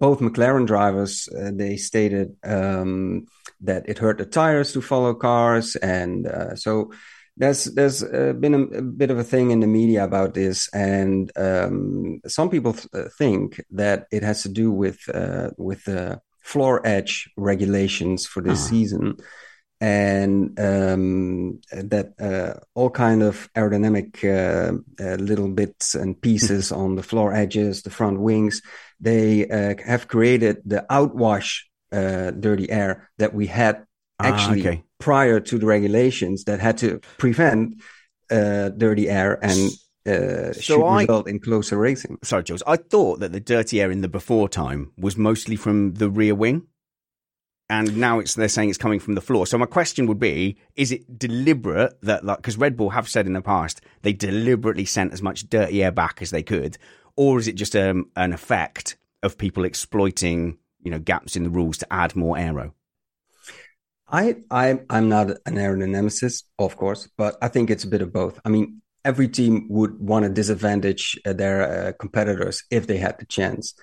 both 0.00 0.18
McLaren 0.18 0.66
drivers 0.66 1.28
they 1.52 1.76
stated 1.76 2.34
um, 2.42 3.26
that 3.60 3.88
it 3.88 3.98
hurt 3.98 4.18
the 4.18 4.26
tires 4.26 4.72
to 4.72 4.82
follow 4.82 5.14
cars, 5.14 5.76
and 5.76 6.26
so 6.56 6.90
there's 7.38 7.64
there's 7.64 8.02
uh, 8.02 8.32
been 8.38 8.54
a, 8.54 8.62
a, 8.78 8.82
bit 8.82 9.10
of 9.10 9.18
a 9.18 9.24
thing 9.24 9.50
in 9.50 9.60
the 9.60 9.66
media 9.66 10.04
about 10.04 10.34
this, 10.34 10.68
and 10.74 11.30
um, 11.36 12.20
some 12.26 12.50
people 12.50 12.72
th- 12.72 12.88
uh, 12.92 13.08
think 13.16 13.64
that 13.70 14.06
it 14.10 14.22
has 14.22 14.42
to 14.42 14.48
do 14.48 14.72
with 14.72 14.98
uh, 15.12 15.50
with 15.56 15.84
the 15.84 16.20
floor 16.42 16.84
edge 16.84 17.30
regulations 17.36 18.26
for 18.26 18.42
this 18.42 18.60
uh-huh. 18.60 18.70
season, 18.70 19.16
and 19.80 20.58
um, 20.58 21.60
that 21.70 22.12
uh, 22.20 22.58
all 22.74 22.90
kind 22.90 23.22
of 23.22 23.48
aerodynamic 23.54 24.24
uh, 24.24 24.72
uh, 25.02 25.14
little 25.14 25.48
bits 25.48 25.94
and 25.94 26.20
pieces 26.20 26.72
on 26.82 26.96
the 26.96 27.04
floor 27.04 27.32
edges, 27.32 27.82
the 27.82 27.90
front 27.90 28.18
wings, 28.18 28.62
they 28.98 29.46
have 29.86 30.08
created 30.08 30.58
the 30.64 30.84
outwash 30.90 31.62
dirty 31.90 32.68
air 32.68 33.08
that 33.18 33.32
we 33.32 33.46
had 33.46 33.84
actually 34.20 34.60
ah, 34.66 34.68
okay 34.68 34.84
prior 34.98 35.40
to 35.40 35.58
the 35.58 35.66
regulations 35.66 36.44
that 36.44 36.60
had 36.60 36.76
to 36.78 37.00
prevent 37.18 37.80
uh, 38.30 38.68
dirty 38.70 39.08
air 39.08 39.38
and 39.42 39.70
uh, 40.06 40.52
so 40.54 40.60
should 40.60 40.84
I, 40.84 41.00
result 41.02 41.28
in 41.28 41.38
closer 41.38 41.76
racing. 41.76 42.18
Sorry, 42.22 42.42
Jules. 42.42 42.62
I 42.66 42.76
thought 42.76 43.20
that 43.20 43.32
the 43.32 43.40
dirty 43.40 43.80
air 43.80 43.90
in 43.90 44.00
the 44.00 44.08
before 44.08 44.48
time 44.48 44.92
was 44.96 45.18
mostly 45.18 45.54
from 45.54 45.94
the 45.94 46.08
rear 46.08 46.34
wing, 46.34 46.66
and 47.68 47.98
now 47.98 48.18
it's 48.18 48.34
they're 48.34 48.48
saying 48.48 48.70
it's 48.70 48.78
coming 48.78 49.00
from 49.00 49.16
the 49.16 49.20
floor. 49.20 49.46
So 49.46 49.58
my 49.58 49.66
question 49.66 50.06
would 50.06 50.18
be: 50.18 50.56
Is 50.76 50.92
it 50.92 51.18
deliberate 51.18 52.00
that, 52.02 52.24
like, 52.24 52.38
because 52.38 52.56
Red 52.56 52.76
Bull 52.76 52.90
have 52.90 53.08
said 53.08 53.26
in 53.26 53.34
the 53.34 53.42
past 53.42 53.82
they 54.00 54.14
deliberately 54.14 54.86
sent 54.86 55.12
as 55.12 55.20
much 55.20 55.48
dirty 55.50 55.84
air 55.84 55.92
back 55.92 56.22
as 56.22 56.30
they 56.30 56.42
could, 56.42 56.78
or 57.14 57.38
is 57.38 57.46
it 57.46 57.56
just 57.56 57.76
um, 57.76 58.10
an 58.16 58.32
effect 58.32 58.96
of 59.22 59.36
people 59.36 59.64
exploiting, 59.64 60.56
you 60.80 60.90
know, 60.90 60.98
gaps 60.98 61.36
in 61.36 61.42
the 61.42 61.50
rules 61.50 61.76
to 61.78 61.92
add 61.92 62.16
more 62.16 62.38
aero? 62.38 62.72
I, 64.10 64.36
I, 64.50 64.80
I'm 64.88 65.08
not 65.08 65.30
an 65.30 65.56
aerodynamicist, 65.56 66.44
of 66.58 66.76
course, 66.76 67.08
but 67.18 67.36
I 67.42 67.48
think 67.48 67.70
it's 67.70 67.84
a 67.84 67.88
bit 67.88 68.02
of 68.02 68.12
both. 68.12 68.40
I 68.44 68.48
mean, 68.48 68.80
every 69.04 69.28
team 69.28 69.66
would 69.68 69.98
want 69.98 70.24
to 70.24 70.30
disadvantage 70.30 71.18
uh, 71.26 71.32
their 71.32 71.62
uh, 71.62 71.92
competitors 71.98 72.64
if 72.70 72.86
they 72.86 72.96
had 72.96 73.18
the 73.18 73.26
chance. 73.26 73.74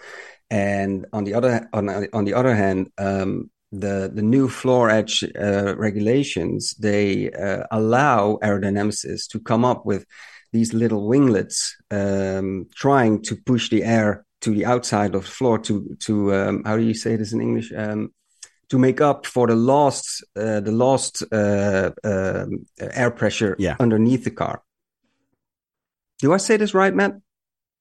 And 0.50 1.06
on 1.14 1.24
the 1.24 1.34
other 1.34 1.68
on, 1.74 1.90
on 2.14 2.26
the 2.26 2.34
other 2.34 2.56
hand, 2.56 2.92
um, 2.98 3.50
the 3.72 4.12
the 4.14 4.22
new 4.22 4.48
floor 4.48 4.90
edge 4.90 5.24
uh, 5.40 5.76
regulations 5.76 6.76
they 6.76 7.32
uh, 7.32 7.64
allow 7.72 8.38
aerodynamicists 8.44 9.28
to 9.30 9.40
come 9.40 9.66
up 9.66 9.86
with 9.86 10.06
these 10.54 10.74
little 10.74 11.08
winglets, 11.08 11.76
um, 11.92 12.68
trying 12.76 13.22
to 13.24 13.36
push 13.36 13.70
the 13.70 13.84
air 13.84 14.26
to 14.42 14.52
the 14.52 14.66
outside 14.66 15.16
of 15.16 15.24
the 15.24 15.30
floor 15.30 15.58
to 15.60 15.96
to 16.00 16.34
um, 16.34 16.64
how 16.64 16.78
do 16.78 16.84
you 16.84 16.94
say 16.94 17.16
this 17.16 17.34
in 17.34 17.42
English? 17.42 17.74
Um, 17.76 18.12
to 18.70 18.80
make 18.80 19.02
up 19.02 19.26
for 19.26 19.48
the 19.48 19.56
lost 19.56 20.24
uh, 20.36 20.60
the 20.60 20.72
lost 20.72 21.24
uh, 21.32 21.92
uh, 22.04 22.46
air 22.80 23.12
pressure 23.12 23.56
Yeah. 23.60 23.76
underneath 23.80 24.24
the 24.24 24.32
car. 24.32 24.62
Do 26.20 26.34
I 26.34 26.38
say 26.38 26.58
this 26.58 26.74
right, 26.74 26.94
Matt? 26.94 27.14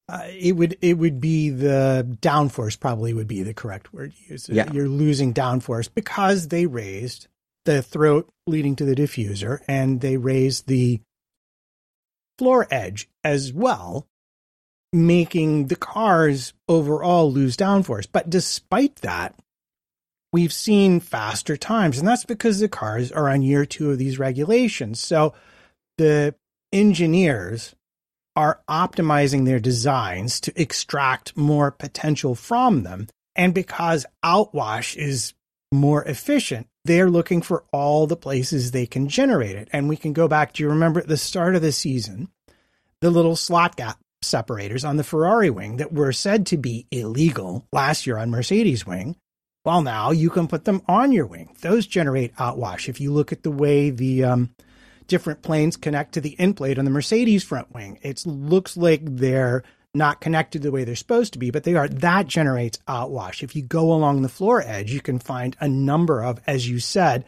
Uh, 0.08 0.26
it 0.28 0.52
would 0.56 0.76
it 0.82 0.98
would 0.98 1.20
be 1.20 1.48
the 1.50 2.06
downforce 2.20 2.78
probably 2.78 3.14
would 3.14 3.28
be 3.28 3.42
the 3.42 3.54
correct 3.54 3.92
word 3.94 4.12
to 4.12 4.32
use. 4.32 4.48
Yeah. 4.48 4.70
You're 4.72 4.88
losing 4.88 5.32
downforce 5.32 5.88
because 5.92 6.48
they 6.48 6.66
raised 6.66 7.28
the 7.64 7.80
throat 7.80 8.28
leading 8.46 8.76
to 8.76 8.84
the 8.84 8.94
diffuser 8.94 9.60
and 9.66 10.02
they 10.02 10.18
raised 10.18 10.66
the 10.66 11.00
floor 12.38 12.66
edge 12.70 13.08
as 13.22 13.52
well, 13.52 14.06
making 14.92 15.68
the 15.68 15.76
cars 15.76 16.52
overall 16.68 17.32
lose 17.32 17.56
downforce. 17.56 18.06
But 18.10 18.28
despite 18.28 18.96
that, 18.96 19.34
we've 20.34 20.52
seen 20.52 20.98
faster 20.98 21.56
times, 21.56 21.96
and 21.96 22.08
that's 22.08 22.24
because 22.24 22.58
the 22.58 22.68
cars 22.68 23.12
are 23.12 23.28
on 23.28 23.40
year 23.40 23.64
two 23.64 23.92
of 23.92 23.98
these 23.98 24.18
regulations. 24.18 24.98
So 24.98 25.32
the 25.96 26.34
engineers 26.72 27.76
are 28.34 28.60
optimizing 28.68 29.44
their 29.44 29.60
designs 29.60 30.40
to 30.40 30.60
extract 30.60 31.36
more 31.36 31.70
potential 31.70 32.34
from 32.34 32.82
them. 32.82 33.06
And 33.36 33.54
because 33.54 34.06
outwash 34.24 34.96
is 34.96 35.34
more 35.70 36.02
efficient, 36.02 36.66
they're 36.84 37.10
looking 37.10 37.40
for 37.40 37.62
all 37.72 38.08
the 38.08 38.16
places 38.16 38.72
they 38.72 38.86
can 38.86 39.08
generate 39.08 39.54
it. 39.54 39.68
And 39.72 39.88
we 39.88 39.96
can 39.96 40.12
go 40.12 40.26
back. 40.26 40.52
Do 40.52 40.64
you 40.64 40.68
remember 40.68 40.98
at 40.98 41.06
the 41.06 41.16
start 41.16 41.54
of 41.54 41.62
the 41.62 41.70
season, 41.70 42.28
the 43.00 43.10
little 43.10 43.36
slot 43.36 43.76
gap 43.76 44.00
separators 44.20 44.84
on 44.84 44.96
the 44.96 45.04
Ferrari 45.04 45.50
wing 45.50 45.76
that 45.76 45.92
were 45.92 46.12
said 46.12 46.44
to 46.46 46.56
be 46.56 46.88
illegal 46.90 47.68
last 47.70 48.04
year 48.04 48.18
on 48.18 48.32
Mercedes 48.32 48.84
wing? 48.84 49.14
Well, 49.64 49.82
now 49.82 50.10
you 50.10 50.28
can 50.28 50.46
put 50.46 50.66
them 50.66 50.82
on 50.86 51.10
your 51.10 51.26
wing. 51.26 51.56
Those 51.62 51.86
generate 51.86 52.36
outwash. 52.36 52.88
If 52.88 53.00
you 53.00 53.12
look 53.12 53.32
at 53.32 53.42
the 53.42 53.50
way 53.50 53.88
the 53.88 54.24
um, 54.24 54.54
different 55.06 55.42
planes 55.42 55.76
connect 55.76 56.14
to 56.14 56.20
the 56.20 56.38
end 56.38 56.56
plate 56.56 56.78
on 56.78 56.84
the 56.84 56.90
Mercedes 56.90 57.44
front 57.44 57.72
wing. 57.74 57.98
It 58.02 58.24
looks 58.26 58.76
like 58.76 59.00
they're 59.04 59.62
not 59.94 60.20
connected 60.20 60.62
the 60.62 60.72
way 60.72 60.84
they're 60.84 60.96
supposed 60.96 61.32
to 61.34 61.38
be, 61.38 61.50
but 61.50 61.64
they 61.64 61.74
are. 61.74 61.88
That 61.88 62.26
generates 62.26 62.78
outwash. 62.88 63.42
If 63.42 63.54
you 63.54 63.62
go 63.62 63.92
along 63.92 64.22
the 64.22 64.28
floor 64.28 64.60
edge, 64.60 64.92
you 64.92 65.00
can 65.00 65.18
find 65.18 65.56
a 65.60 65.68
number 65.68 66.22
of, 66.22 66.40
as 66.46 66.68
you 66.68 66.80
said, 66.80 67.24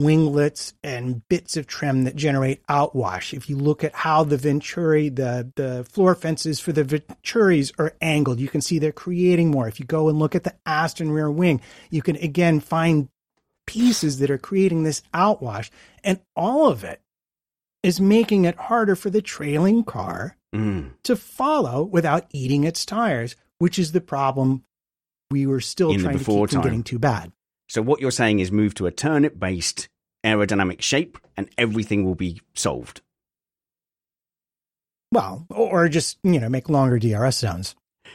winglets 0.00 0.74
and 0.82 1.26
bits 1.28 1.56
of 1.56 1.66
trim 1.66 2.04
that 2.04 2.16
generate 2.16 2.66
outwash. 2.66 3.32
If 3.32 3.48
you 3.48 3.56
look 3.56 3.84
at 3.84 3.94
how 3.94 4.24
the 4.24 4.36
Venturi, 4.36 5.08
the, 5.08 5.52
the 5.54 5.84
floor 5.90 6.14
fences 6.14 6.58
for 6.60 6.72
the 6.72 6.84
Venturis 6.84 7.72
are 7.78 7.94
angled, 8.00 8.40
you 8.40 8.48
can 8.48 8.60
see 8.60 8.78
they're 8.78 8.92
creating 8.92 9.50
more. 9.50 9.68
If 9.68 9.78
you 9.78 9.86
go 9.86 10.08
and 10.08 10.18
look 10.18 10.34
at 10.34 10.44
the 10.44 10.54
Aston 10.66 11.10
rear 11.10 11.30
wing, 11.30 11.60
you 11.90 12.02
can 12.02 12.16
again 12.16 12.60
find 12.60 13.08
pieces 13.66 14.18
that 14.18 14.30
are 14.30 14.38
creating 14.38 14.82
this 14.82 15.02
outwash, 15.14 15.70
and 16.02 16.20
all 16.36 16.68
of 16.68 16.84
it 16.84 17.00
is 17.82 18.00
making 18.00 18.44
it 18.44 18.56
harder 18.56 18.96
for 18.96 19.10
the 19.10 19.22
trailing 19.22 19.84
car 19.84 20.36
Mm. 20.54 20.90
to 21.02 21.16
follow 21.16 21.82
without 21.82 22.26
eating 22.30 22.62
its 22.62 22.86
tires, 22.86 23.34
which 23.58 23.76
is 23.76 23.90
the 23.90 24.00
problem 24.00 24.62
we 25.28 25.46
were 25.46 25.60
still 25.60 25.90
In 25.90 25.98
trying 25.98 26.18
to 26.18 26.24
keep 26.24 26.50
from 26.50 26.62
getting 26.62 26.84
too 26.84 27.00
bad. 27.00 27.32
So 27.68 27.82
what 27.82 28.00
you're 28.00 28.10
saying 28.10 28.40
is 28.40 28.52
move 28.52 28.74
to 28.74 28.86
a 28.86 28.90
turnip 28.90 29.38
based 29.38 29.88
aerodynamic 30.24 30.80
shape 30.80 31.18
and 31.36 31.48
everything 31.58 32.04
will 32.04 32.14
be 32.14 32.40
solved. 32.54 33.00
Well, 35.12 35.46
or 35.50 35.88
just, 35.88 36.18
you 36.22 36.40
know, 36.40 36.48
make 36.48 36.68
longer 36.68 36.98
DRS 36.98 37.38
zones. 37.38 37.74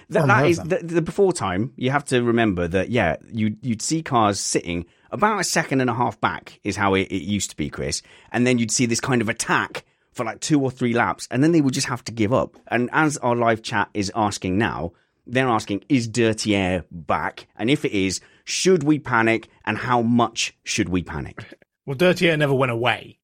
That, 0.09 0.27
that 0.27 0.45
is 0.47 0.57
the, 0.57 0.79
the 0.81 1.01
before 1.01 1.33
time. 1.33 1.71
You 1.75 1.91
have 1.91 2.05
to 2.05 2.21
remember 2.21 2.67
that, 2.67 2.89
yeah, 2.89 3.17
you, 3.31 3.55
you'd 3.62 3.81
see 3.81 4.01
cars 4.01 4.39
sitting 4.39 4.85
about 5.12 5.39
a 5.39 5.43
second 5.43 5.81
and 5.81 5.89
a 5.89 5.93
half 5.93 6.19
back 6.19 6.59
is 6.63 6.75
how 6.75 6.95
it, 6.95 7.07
it 7.09 7.23
used 7.23 7.51
to 7.51 7.55
be, 7.55 7.69
Chris. 7.69 8.01
And 8.31 8.45
then 8.45 8.57
you'd 8.57 8.71
see 8.71 8.85
this 8.85 8.99
kind 8.99 9.21
of 9.21 9.29
attack 9.29 9.85
for 10.12 10.25
like 10.25 10.39
two 10.41 10.62
or 10.62 10.71
three 10.71 10.93
laps, 10.93 11.27
and 11.31 11.43
then 11.43 11.51
they 11.51 11.62
would 11.62 11.73
just 11.73 11.88
have 11.88 12.03
to 12.05 12.12
give 12.12 12.33
up. 12.33 12.57
And 12.67 12.89
as 12.91 13.17
our 13.17 13.35
live 13.35 13.62
chat 13.62 13.89
is 13.93 14.12
asking 14.15 14.57
now, 14.57 14.91
they're 15.25 15.47
asking, 15.47 15.83
is 15.89 16.07
dirty 16.07 16.55
air 16.55 16.83
back? 16.91 17.47
And 17.55 17.69
if 17.69 17.85
it 17.85 17.91
is, 17.91 18.19
should 18.49 18.83
we 18.83 18.99
panic? 18.99 19.47
And 19.65 19.77
how 19.77 20.01
much 20.01 20.57
should 20.63 20.89
we 20.89 21.03
panic? 21.03 21.45
Well, 21.85 21.97
dirty 21.97 22.29
air 22.29 22.38
never 22.38 22.53
went 22.53 22.71
away. 22.71 23.17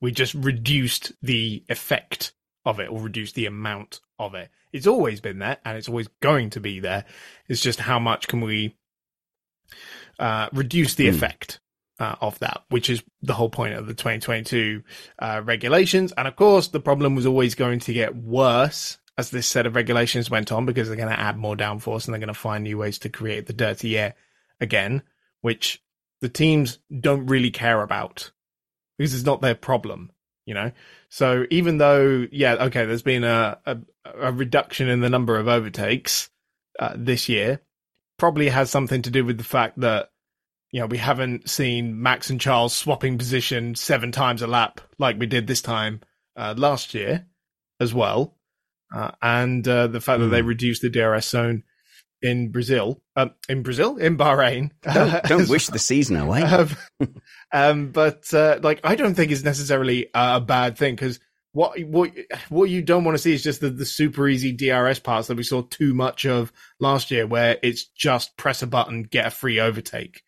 We 0.00 0.10
just 0.10 0.34
reduced 0.34 1.12
the 1.22 1.62
effect 1.68 2.32
of 2.64 2.80
it 2.80 2.88
or 2.90 2.98
reduced 3.00 3.36
the 3.36 3.46
amount 3.46 4.00
of 4.18 4.34
it. 4.34 4.50
It's 4.72 4.88
always 4.88 5.20
been 5.20 5.38
there 5.38 5.58
and 5.64 5.78
it's 5.78 5.88
always 5.88 6.08
going 6.20 6.50
to 6.50 6.60
be 6.60 6.80
there. 6.80 7.04
It's 7.46 7.60
just 7.60 7.78
how 7.78 8.00
much 8.00 8.26
can 8.26 8.40
we 8.40 8.74
uh, 10.18 10.48
reduce 10.52 10.96
the 10.96 11.08
Hmm. 11.08 11.14
effect 11.14 11.60
uh, 12.00 12.16
of 12.20 12.38
that, 12.40 12.64
which 12.70 12.90
is 12.90 13.04
the 13.20 13.34
whole 13.34 13.50
point 13.50 13.74
of 13.74 13.86
the 13.86 13.94
2022 13.94 14.82
uh, 15.20 15.40
regulations. 15.44 16.12
And 16.16 16.26
of 16.26 16.34
course, 16.34 16.68
the 16.68 16.80
problem 16.80 17.14
was 17.14 17.26
always 17.26 17.54
going 17.54 17.78
to 17.80 17.92
get 17.92 18.16
worse 18.16 18.98
as 19.16 19.30
this 19.30 19.46
set 19.46 19.66
of 19.66 19.76
regulations 19.76 20.28
went 20.30 20.50
on 20.50 20.66
because 20.66 20.88
they're 20.88 20.96
going 20.96 21.08
to 21.08 21.20
add 21.20 21.36
more 21.36 21.54
downforce 21.56 22.06
and 22.06 22.14
they're 22.14 22.18
going 22.20 22.28
to 22.28 22.34
find 22.34 22.64
new 22.64 22.78
ways 22.78 22.98
to 22.98 23.08
create 23.08 23.46
the 23.46 23.52
dirty 23.52 23.96
air 23.96 24.14
again, 24.62 25.02
which 25.42 25.82
the 26.22 26.28
teams 26.30 26.78
don't 27.00 27.26
really 27.26 27.50
care 27.50 27.82
about 27.82 28.30
because 28.96 29.12
it's 29.12 29.26
not 29.26 29.42
their 29.42 29.56
problem, 29.56 30.10
you 30.46 30.54
know. 30.54 30.72
So 31.10 31.44
even 31.50 31.78
though, 31.78 32.26
yeah, 32.30 32.54
okay, 32.54 32.86
there's 32.86 33.02
been 33.02 33.24
a 33.24 33.58
a, 33.66 33.76
a 34.20 34.32
reduction 34.32 34.88
in 34.88 35.00
the 35.00 35.10
number 35.10 35.36
of 35.38 35.48
overtakes 35.48 36.30
uh, 36.78 36.94
this 36.96 37.28
year, 37.28 37.60
probably 38.18 38.48
has 38.48 38.70
something 38.70 39.02
to 39.02 39.10
do 39.10 39.24
with 39.24 39.36
the 39.36 39.44
fact 39.44 39.80
that 39.80 40.10
you 40.70 40.80
know 40.80 40.86
we 40.86 40.98
haven't 40.98 41.50
seen 41.50 42.00
Max 42.00 42.30
and 42.30 42.40
Charles 42.40 42.72
swapping 42.74 43.18
position 43.18 43.74
seven 43.74 44.12
times 44.12 44.40
a 44.40 44.46
lap 44.46 44.80
like 44.98 45.18
we 45.18 45.26
did 45.26 45.46
this 45.46 45.60
time 45.60 46.00
uh, 46.36 46.54
last 46.56 46.94
year 46.94 47.26
as 47.80 47.92
well, 47.92 48.36
uh, 48.94 49.10
and 49.20 49.66
uh, 49.66 49.88
the 49.88 50.00
fact 50.00 50.20
that 50.20 50.28
they 50.28 50.40
Hmm. 50.40 50.48
reduced 50.48 50.82
the 50.82 50.88
DRS 50.88 51.28
zone 51.28 51.64
in 52.22 52.50
Brazil, 52.50 53.02
um, 53.16 53.32
in 53.48 53.62
Brazil, 53.62 53.96
in 53.96 54.16
Bahrain. 54.16 54.70
Don't, 54.82 55.22
don't 55.24 55.48
wish 55.50 55.66
the 55.66 55.78
season 55.78 56.16
away. 56.16 56.42
um, 56.42 56.68
um, 57.52 57.90
but 57.90 58.32
uh, 58.32 58.60
like, 58.62 58.80
I 58.84 58.94
don't 58.94 59.14
think 59.14 59.32
it's 59.32 59.42
necessarily 59.44 60.08
a 60.14 60.40
bad 60.40 60.78
thing 60.78 60.94
because 60.94 61.20
what 61.54 61.78
what 61.84 62.10
what 62.48 62.70
you 62.70 62.80
don't 62.80 63.04
want 63.04 63.14
to 63.16 63.22
see 63.22 63.34
is 63.34 63.42
just 63.42 63.60
the, 63.60 63.68
the 63.68 63.84
super 63.84 64.26
easy 64.28 64.52
DRS 64.52 64.98
parts 65.00 65.28
that 65.28 65.36
we 65.36 65.42
saw 65.42 65.62
too 65.62 65.92
much 65.92 66.24
of 66.24 66.50
last 66.80 67.10
year, 67.10 67.26
where 67.26 67.58
it's 67.62 67.84
just 67.84 68.36
press 68.36 68.62
a 68.62 68.66
button, 68.66 69.02
get 69.02 69.26
a 69.26 69.30
free 69.30 69.60
overtake. 69.60 70.22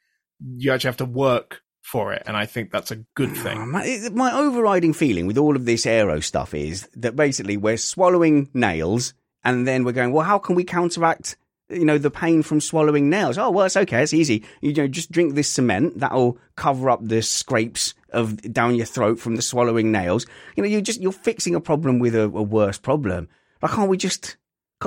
You 0.56 0.72
actually 0.72 0.88
have 0.88 0.96
to 0.98 1.04
work 1.06 1.62
for 1.80 2.12
it, 2.12 2.24
and 2.26 2.36
I 2.36 2.44
think 2.46 2.70
that's 2.70 2.90
a 2.90 2.96
good 3.14 3.30
Oh, 3.30 3.34
thing. 3.42 3.70
my, 3.70 4.08
my 4.12 4.32
overriding 4.34 4.92
feeling 4.92 5.26
with 5.26 5.38
all 5.38 5.54
of 5.56 5.64
this 5.64 5.86
aero 5.86 6.20
stuff 6.20 6.52
is 6.52 6.88
that 6.96 7.14
basically 7.16 7.56
we're 7.56 7.76
swallowing 7.76 8.50
nails 8.52 9.14
and 9.44 9.66
then 9.66 9.84
we're 9.84 9.92
going, 9.92 10.12
well, 10.12 10.24
how 10.24 10.38
can 10.38 10.56
we 10.56 10.64
counteract, 10.64 11.36
you 11.68 11.84
know, 11.84 11.98
the 11.98 12.10
pain 12.10 12.42
from 12.42 12.60
swallowing 12.60 13.08
nails? 13.10 13.38
Oh, 13.38 13.50
well, 13.50 13.66
it's 13.66 13.76
okay. 13.76 14.02
It's 14.02 14.14
easy. 14.14 14.44
You 14.60 14.72
know, 14.74 14.86
just 14.86 15.10
drink 15.10 15.34
this 15.34 15.48
cement. 15.48 15.98
That'll 15.98 16.38
cover 16.56 16.90
up 16.90 17.00
the 17.02 17.22
scrapes 17.22 17.94
of 18.10 18.40
down 18.52 18.74
your 18.74 18.86
throat 18.86 19.18
from 19.18 19.36
the 19.36 19.42
swallowing 19.42 19.90
nails. 19.90 20.26
You 20.56 20.62
know, 20.62 20.68
you're 20.68 20.80
just, 20.80 21.00
you're 21.00 21.12
fixing 21.12 21.54
a 21.54 21.60
problem 21.60 21.98
with 21.98 22.14
a, 22.14 22.24
a 22.24 22.42
worse 22.42 22.78
problem. 22.78 23.28
Like, 23.62 23.72
can't 23.72 23.88
we 23.88 23.96
just, 23.96 24.36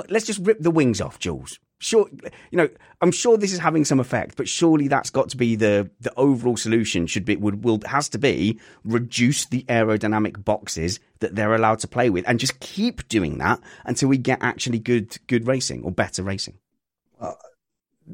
let's 0.08 0.26
just 0.26 0.40
rip 0.40 0.60
the 0.60 0.70
wings 0.70 1.00
off, 1.00 1.18
Jules. 1.18 1.58
Sure, 1.80 2.08
you 2.50 2.56
know, 2.56 2.68
I'm 3.00 3.12
sure 3.12 3.38
this 3.38 3.52
is 3.52 3.60
having 3.60 3.84
some 3.84 4.00
effect, 4.00 4.36
but 4.36 4.48
surely 4.48 4.88
that's 4.88 5.10
got 5.10 5.28
to 5.28 5.36
be 5.36 5.54
the 5.54 5.88
the 6.00 6.12
overall 6.16 6.56
solution. 6.56 7.06
Should 7.06 7.24
be 7.24 7.36
would 7.36 7.62
will 7.62 7.78
has 7.86 8.08
to 8.08 8.18
be 8.18 8.58
reduce 8.82 9.44
the 9.44 9.62
aerodynamic 9.68 10.44
boxes 10.44 10.98
that 11.20 11.36
they're 11.36 11.54
allowed 11.54 11.78
to 11.80 11.86
play 11.86 12.10
with, 12.10 12.24
and 12.26 12.40
just 12.40 12.58
keep 12.58 13.06
doing 13.06 13.38
that 13.38 13.60
until 13.84 14.08
we 14.08 14.18
get 14.18 14.38
actually 14.42 14.80
good 14.80 15.16
good 15.28 15.46
racing 15.46 15.84
or 15.84 15.92
better 15.92 16.24
racing. 16.24 16.58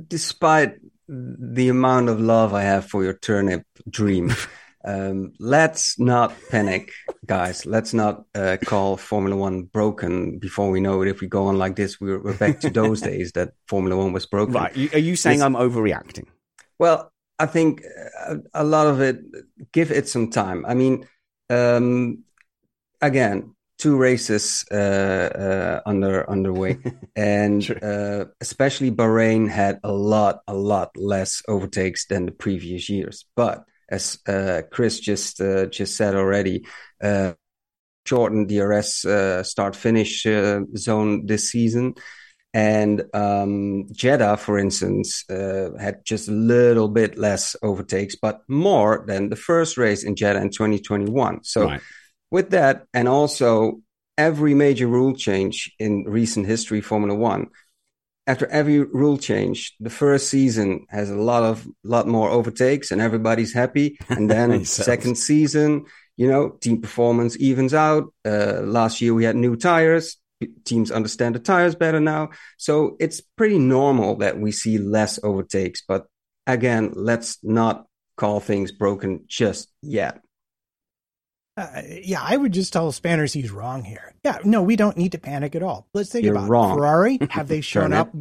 Despite 0.09 0.77
the 1.09 1.69
amount 1.69 2.09
of 2.09 2.21
love 2.21 2.55
I 2.55 2.63
have 2.63 2.87
for 2.87 3.05
your 3.05 3.15
turnip 3.15 3.65
dream, 3.89 4.33
um, 4.85 5.33
let's 5.39 5.99
not 5.99 6.35
panic, 6.51 6.93
guys. 7.27 7.67
Let's 7.67 7.95
not 7.95 8.25
uh, 8.35 8.57
call 8.65 8.97
Formula 8.97 9.37
One 9.37 9.65
broken 9.65 10.39
before 10.39 10.71
we 10.71 10.81
know 10.81 11.03
it. 11.03 11.09
If 11.09 11.21
we 11.21 11.29
go 11.29 11.47
on 11.47 11.59
like 11.59 11.77
this, 11.77 12.01
we're, 12.01 12.23
we're 12.23 12.37
back 12.37 12.61
to 12.61 12.71
those 12.71 13.01
days 13.11 13.33
that 13.33 13.53
Formula 13.69 13.97
One 13.97 14.13
was 14.13 14.27
broken. 14.27 14.55
Right? 14.55 14.95
Are 14.95 14.99
you 14.99 15.17
saying. 15.17 15.43
I'm 15.43 15.55
overreacting? 15.55 16.27
Well, 16.79 17.13
I 17.39 17.47
think 17.47 17.83
a, 18.27 18.37
a 18.55 18.65
lot 18.65 18.87
of 18.87 19.01
it, 19.01 19.21
give 19.73 19.91
it 19.91 20.09
some 20.09 20.31
time. 20.31 20.65
I 20.67 20.75
mean, 20.75 21.07
um, 21.51 22.25
again, 23.01 23.54
two 23.85 23.99
races 23.99 24.65
uh, 24.73 24.75
uh, 24.75 25.81
under 25.85 26.29
underway, 26.31 26.79
and 27.17 27.63
Sure. 27.63 27.79
uh, 27.83 28.25
especially 28.41 28.91
Bahrain 28.91 29.49
had 29.49 29.79
a 29.85 29.93
lot, 29.93 30.41
a 30.49 30.55
lot 30.55 30.91
less 30.97 31.43
overtakes 31.49 32.07
than 32.07 32.25
the 32.27 32.33
previous 32.33 32.89
years. 32.89 33.27
But 33.37 33.65
as 33.91 34.19
uh, 34.27 34.63
Chris 34.73 35.01
just 35.01 35.41
uh, 35.41 35.67
just 35.67 35.97
said 35.97 36.15
already, 36.15 36.65
uh, 37.03 37.35
shortened 38.07 38.49
DRS 38.49 39.05
uh, 39.05 39.43
start 39.43 39.77
finish 39.77 40.27
uh, 40.27 40.61
zone 40.77 41.27
this 41.27 41.51
season. 41.51 41.95
And 42.55 43.03
um, 43.13 43.89
Jeddah, 43.93 44.39
for 44.39 44.59
instance, 44.59 45.29
uh, 45.29 45.71
had 45.79 46.05
just 46.07 46.29
a 46.29 46.33
little 46.33 46.89
bit 46.89 47.19
less 47.19 47.57
overtakes, 47.63 48.17
but 48.17 48.41
more 48.49 49.05
than 49.09 49.29
the 49.29 49.37
first 49.37 49.77
race 49.77 50.05
in 50.05 50.15
Jeddah 50.17 50.41
in 50.41 50.51
2021. 50.51 51.43
So, 51.43 51.65
right. 51.67 51.81
With 52.31 52.51
that, 52.51 52.87
and 52.93 53.09
also 53.09 53.81
every 54.17 54.55
major 54.55 54.87
rule 54.87 55.15
change 55.15 55.73
in 55.79 56.05
recent 56.05 56.47
history, 56.47 56.81
Formula 56.81 57.19
One, 57.19 57.49
after 58.27 58.47
every 58.47 58.81
rule 58.81 59.19
change, 59.19 59.75
the 59.81 59.91
first 59.91 60.29
season 60.29 60.87
has 60.89 61.11
a 61.11 61.17
lot 61.17 61.43
of 61.43 61.67
lot 61.83 62.07
more 62.07 62.31
overtakes, 62.31 62.91
and 62.91 63.01
everybody's 63.01 63.53
happy. 63.53 63.99
And 64.09 64.31
then 64.31 64.65
second 64.65 65.17
season, 65.17 65.87
you 66.17 66.29
know, 66.29 66.51
team 66.61 66.81
performance 66.81 67.37
evens 67.39 67.75
out. 67.75 68.13
Uh, 68.25 68.61
last 68.63 69.01
year 69.01 69.15
we 69.15 69.25
had 69.25 69.37
new 69.37 69.57
tires 69.57 70.17
teams 70.65 70.91
understand 70.91 71.35
the 71.35 71.39
tires 71.39 71.75
better 71.75 72.01
now. 72.01 72.31
So 72.57 72.97
it's 73.01 73.21
pretty 73.21 73.59
normal 73.59 74.17
that 74.17 74.39
we 74.39 74.53
see 74.53 74.79
less 74.79 75.19
overtakes. 75.23 75.83
But 75.87 76.07
again, 76.47 76.93
let's 76.95 77.39
not 77.43 77.87
call 78.17 78.41
things 78.41 78.73
broken 78.73 79.25
just 79.27 79.69
yet. 79.83 80.21
Uh, 81.57 81.83
yeah, 82.03 82.21
I 82.23 82.37
would 82.37 82.53
just 82.53 82.73
tell 82.73 82.91
Spanners 82.91 83.33
he's 83.33 83.51
wrong 83.51 83.85
here. 83.85 84.13
Yeah, 84.25 84.39
no, 84.45 84.63
we 84.63 84.77
don't 84.77 84.97
need 84.97 85.13
to 85.13 85.19
panic 85.19 85.55
at 85.55 85.63
all. 85.63 85.87
Let's 85.95 86.11
think 86.11 86.25
You're 86.25 86.35
about 86.35 86.49
wrong. 86.49 86.77
Ferrari. 86.77 87.19
Have 87.31 87.49
they 87.49 87.61
shown 87.61 87.93
up? 87.93 88.13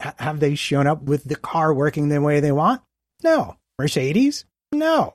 Have 0.00 0.40
they 0.40 0.54
shown 0.54 0.86
up 0.86 1.02
with 1.02 1.24
the 1.24 1.36
car 1.36 1.72
working 1.72 2.08
the 2.08 2.20
way 2.20 2.40
they 2.40 2.52
want? 2.52 2.82
No. 3.22 3.56
Mercedes? 3.78 4.44
No. 4.72 5.14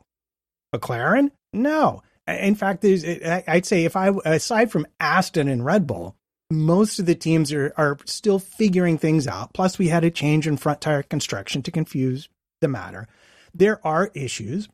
McLaren? 0.73 1.31
No. 1.53 2.03
In 2.27 2.55
fact, 2.55 2.81
there's, 2.81 3.03
I'd 3.05 3.65
say 3.65 3.85
if 3.85 3.95
I, 3.95 4.11
aside 4.25 4.71
from 4.71 4.87
Aston 4.99 5.47
and 5.47 5.65
Red 5.65 5.85
Bull, 5.85 6.15
most 6.51 6.99
of 6.99 7.05
the 7.05 7.15
teams 7.15 7.51
are, 7.51 7.73
are 7.77 7.97
still 8.05 8.39
figuring 8.39 8.97
things 8.97 9.27
out. 9.27 9.53
Plus, 9.53 9.77
we 9.77 9.87
had 9.87 10.03
a 10.03 10.11
change 10.11 10.47
in 10.47 10.57
front 10.57 10.81
tire 10.81 11.03
construction 11.03 11.61
to 11.63 11.71
confuse 11.71 12.29
the 12.61 12.67
matter. 12.67 13.07
There 13.53 13.85
are 13.85 14.11
issues 14.13 14.69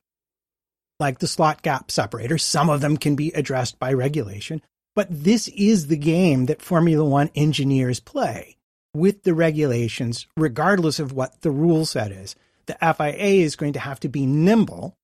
like 1.02 1.20
the 1.20 1.28
slot 1.28 1.62
gap 1.62 1.92
separator. 1.92 2.38
Some 2.38 2.70
of 2.70 2.80
them 2.80 2.96
can 2.96 3.18
be 3.18 3.32
addressed 3.32 3.78
by 3.80 3.92
regulation, 3.92 4.62
but 4.96 5.08
this 5.10 5.50
is 5.50 5.88
the 5.88 5.98
game 5.98 6.46
that 6.46 6.62
Formula 6.62 7.04
One 7.04 7.30
engineers 7.36 8.00
play 8.00 8.56
with 8.94 9.24
the 9.24 9.34
regulations, 9.34 10.28
regardless 10.38 11.00
of 11.00 11.12
what 11.12 11.42
the 11.42 11.52
rule 11.52 11.86
set 11.86 12.12
is. 12.12 12.36
The 12.68 12.78
FIA 12.80 13.44
is 13.44 13.56
going 13.58 13.74
to 13.74 13.80
have 13.80 14.00
to 14.02 14.10
be 14.10 14.26
nimble 14.26 14.96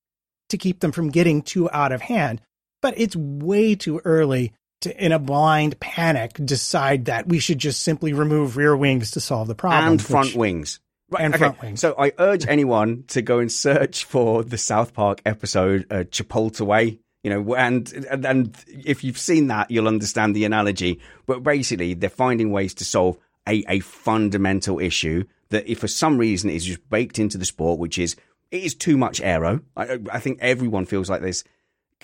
to 0.49 0.57
keep 0.57 0.79
them 0.79 0.91
from 0.91 1.09
getting 1.09 1.41
too 1.41 1.69
out 1.71 1.91
of 1.91 2.01
hand, 2.01 2.41
but 2.81 2.93
it's 2.97 3.15
way 3.15 3.75
too 3.75 3.99
early 4.05 4.53
to, 4.81 5.03
in 5.03 5.11
a 5.11 5.19
blind 5.19 5.79
panic, 5.79 6.33
decide 6.33 7.05
that 7.05 7.27
we 7.27 7.39
should 7.39 7.59
just 7.59 7.81
simply 7.81 8.13
remove 8.13 8.55
rear 8.55 8.77
wings 8.77 9.11
to 9.11 9.19
solve 9.19 9.47
the 9.47 9.55
problem. 9.55 9.93
And 9.93 10.01
front 10.01 10.27
which, 10.27 10.35
wings. 10.35 10.79
Right, 11.09 11.23
and 11.23 11.33
okay. 11.33 11.39
front 11.39 11.61
wings. 11.61 11.79
So 11.79 11.95
I 11.97 12.11
urge 12.19 12.45
anyone 12.47 13.05
to 13.07 13.21
go 13.21 13.39
and 13.39 13.51
search 13.51 14.05
for 14.05 14.43
the 14.43 14.57
South 14.57 14.93
Park 14.93 15.21
episode, 15.25 15.85
uh, 15.89 16.03
Chipotle 16.03 16.65
Way. 16.65 16.99
You 17.23 17.31
know, 17.31 17.55
and, 17.55 17.91
and 18.09 18.25
and 18.25 18.57
if 18.67 19.03
you've 19.03 19.17
seen 19.17 19.47
that, 19.47 19.69
you'll 19.71 19.87
understand 19.87 20.35
the 20.35 20.45
analogy. 20.45 20.99
But 21.25 21.43
basically, 21.43 21.93
they're 21.93 22.09
finding 22.09 22.51
ways 22.51 22.73
to 22.75 22.85
solve 22.85 23.17
a, 23.47 23.63
a 23.67 23.79
fundamental 23.79 24.79
issue 24.79 25.25
that, 25.49 25.69
if 25.69 25.79
for 25.79 25.87
some 25.87 26.17
reason, 26.17 26.49
is 26.49 26.65
just 26.65 26.87
baked 26.89 27.19
into 27.19 27.37
the 27.37 27.45
sport, 27.45 27.79
which 27.79 27.97
is 27.97 28.15
it 28.51 28.63
is 28.63 28.75
too 28.75 28.97
much 28.97 29.19
aero. 29.19 29.61
I, 29.75 29.99
I 30.11 30.19
think 30.19 30.39
everyone 30.41 30.85
feels 30.85 31.09
like 31.09 31.21
this 31.21 31.43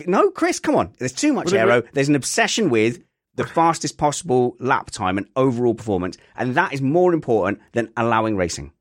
no, 0.08 0.32
Chris, 0.32 0.60
come 0.60 0.76
on. 0.76 0.94
There's 0.98 1.14
too 1.14 1.34
much 1.34 1.54
aero. 1.54 1.84
There's 1.94 2.10
an 2.10 2.16
obsession 2.16 2.70
with 2.70 3.04
the 3.36 3.46
fastest 3.46 3.98
possible 3.98 4.56
lap 4.60 4.92
time 4.92 5.18
and 5.18 5.28
overall 5.36 5.76
performance, 5.76 6.18
and 6.36 6.56
that 6.56 6.74
is 6.74 6.82
more 6.82 7.14
important 7.14 7.60
than 7.74 7.92
allowing 7.98 8.36
racing. 8.36 8.72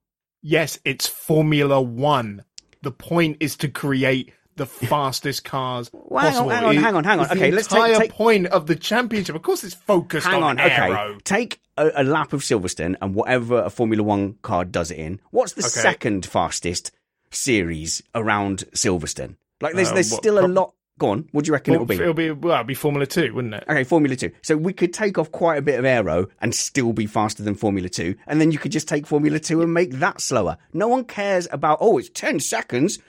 Yes, 0.43 0.79
it's 0.85 1.07
Formula 1.07 1.81
One. 1.81 2.45
The 2.83 2.91
point 2.91 3.37
is 3.41 3.57
to 3.59 3.69
create 3.69 4.33
the 4.57 4.67
fastest 4.67 5.45
cars 5.45 5.91
well, 5.93 6.25
possible. 6.25 6.51
Hang 6.51 6.65
on, 6.65 6.77
hang 6.77 6.97
on, 6.97 7.05
hang 7.05 7.21
on. 7.21 7.31
okay, 7.31 7.51
let's 7.51 7.69
take, 7.69 7.97
take 7.97 8.13
point 8.13 8.49
of 8.49 8.67
the 8.67 8.77
championship. 8.77 9.37
Of 9.37 9.43
course, 9.43 9.65
it's 9.65 9.75
focused 9.75 10.27
hang 10.27 10.43
on, 10.43 10.59
on 10.59 10.61
aero. 10.61 10.95
Okay, 10.95 11.19
take 11.25 11.61
a, 11.77 11.91
a, 11.97 12.05
lap 12.05 12.33
of 12.33 12.43
Silverstone 12.43 12.97
and 13.01 13.15
whatever 13.15 13.63
a 13.63 13.71
Formula 13.71 14.03
One 14.03 14.35
car 14.43 14.65
does 14.65 14.91
it 14.91 14.99
in. 14.99 15.21
What's 15.31 15.53
the 15.53 15.63
okay. 15.63 15.69
second 15.69 16.27
fastest 16.27 16.91
series 17.31 18.03
around 18.15 18.65
Silverstone? 18.73 19.37
Like, 19.61 19.75
there's 19.75 19.91
uh, 19.91 19.95
there's 19.95 20.11
what, 20.11 20.23
still 20.23 20.45
a 20.45 20.49
lot 20.49 20.75
Go 21.03 21.11
on. 21.11 21.29
What 21.33 21.45
do 21.45 21.49
you 21.49 21.53
reckon 21.55 21.73
well, 21.73 21.83
it'll 21.83 21.87
be? 21.87 21.95
It'll 21.97 22.15
be 22.15 22.31
well, 22.31 22.55
it'll 22.55 22.65
be 22.65 22.75
Formula 22.75 23.07
Two, 23.07 23.35
wouldn't 23.35 23.55
it? 23.55 23.65
Okay, 23.69 23.83
Formula 23.83 24.15
Two. 24.15 24.31
So 24.41 24.57
we 24.57 24.73
could 24.73 24.95
take 24.95 25.19
off 25.19 25.33
quite 25.33 25.59
a 25.59 25.63
bit 25.63 25.77
of 25.77 25.85
aero 25.85 26.29
and 26.41 26.55
still 26.55 26.93
be 26.93 27.07
faster 27.07 27.43
than 27.43 27.57
Formula 27.57 27.89
Two, 27.89 28.15
and 28.29 28.41
then 28.41 28.53
you 28.53 28.59
could 28.59 28.71
just 28.71 28.87
take 28.87 29.05
Formula 29.05 29.41
Two 29.41 29.63
and 29.63 29.75
make 29.75 29.91
that 29.95 30.21
slower. 30.21 30.59
No 30.73 30.87
one 30.87 31.03
cares 31.03 31.49
about. 31.51 31.79
Oh, 31.81 31.99
it's 31.99 32.09
ten 32.09 32.39
seconds 32.39 33.01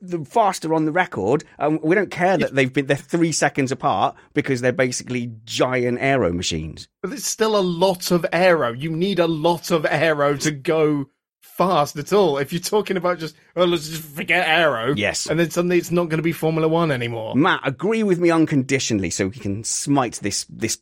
the 0.00 0.24
faster 0.24 0.72
on 0.74 0.84
the 0.84 0.92
record. 0.92 1.42
Um, 1.58 1.80
we 1.82 1.96
don't 1.96 2.12
care 2.12 2.38
that 2.38 2.54
they've 2.54 2.72
been 2.72 2.86
they're 2.86 2.96
three 2.96 3.32
seconds 3.32 3.72
apart 3.72 4.14
because 4.32 4.60
they're 4.60 4.70
basically 4.70 5.32
giant 5.44 5.98
aero 6.00 6.32
machines. 6.32 6.86
But 7.02 7.10
there's 7.10 7.24
still 7.24 7.56
a 7.56 7.60
lot 7.60 8.12
of 8.12 8.24
aero. 8.32 8.72
You 8.72 8.92
need 8.92 9.18
a 9.18 9.26
lot 9.26 9.72
of 9.72 9.84
aero 9.84 10.36
to 10.36 10.52
go 10.52 11.06
fast 11.60 11.96
at 11.98 12.10
all. 12.14 12.38
If 12.38 12.54
you're 12.54 12.60
talking 12.60 12.96
about 12.96 13.18
just, 13.18 13.36
well, 13.54 13.66
let's 13.66 13.86
just 13.86 14.02
forget 14.02 14.48
aero. 14.48 14.94
Yes. 14.96 15.26
And 15.26 15.38
then 15.38 15.50
suddenly 15.50 15.76
it's 15.76 15.90
not 15.90 16.08
going 16.08 16.16
to 16.16 16.22
be 16.22 16.32
Formula 16.32 16.66
One 16.66 16.90
anymore. 16.90 17.34
Matt, 17.34 17.60
agree 17.64 18.02
with 18.02 18.18
me 18.18 18.30
unconditionally 18.30 19.10
so 19.10 19.26
we 19.26 19.32
can 19.32 19.62
smite 19.62 20.14
this, 20.22 20.46
this 20.48 20.78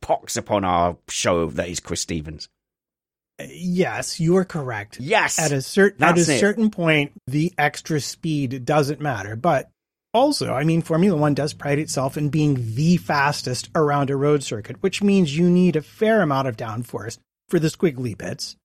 pox 0.00 0.36
upon 0.36 0.64
our 0.64 0.96
show 1.08 1.46
that 1.50 1.68
is 1.68 1.78
Chris 1.78 2.00
Stevens. 2.00 2.48
Uh, 3.40 3.44
yes, 3.48 4.18
you 4.18 4.36
are 4.36 4.44
correct. 4.44 4.98
Yes. 4.98 5.38
At 5.38 5.52
a 5.52 5.62
certain 5.62 6.02
at 6.02 6.18
a 6.18 6.20
it. 6.20 6.40
certain 6.40 6.70
point, 6.72 7.12
the 7.28 7.52
extra 7.56 8.00
speed 8.00 8.64
doesn't 8.64 9.00
matter. 9.00 9.36
But 9.36 9.70
also, 10.12 10.52
I 10.52 10.64
mean, 10.64 10.82
Formula 10.82 11.16
One 11.16 11.34
does 11.34 11.54
pride 11.54 11.78
itself 11.78 12.16
in 12.16 12.28
being 12.28 12.74
the 12.74 12.96
fastest 12.96 13.70
around 13.76 14.10
a 14.10 14.16
road 14.16 14.42
circuit, 14.42 14.82
which 14.82 15.00
means 15.00 15.38
you 15.38 15.48
need 15.48 15.76
a 15.76 15.82
fair 15.82 16.22
amount 16.22 16.48
of 16.48 16.56
downforce 16.56 17.18
for 17.48 17.60
the 17.60 17.68
squiggly 17.68 18.18
bits. 18.18 18.56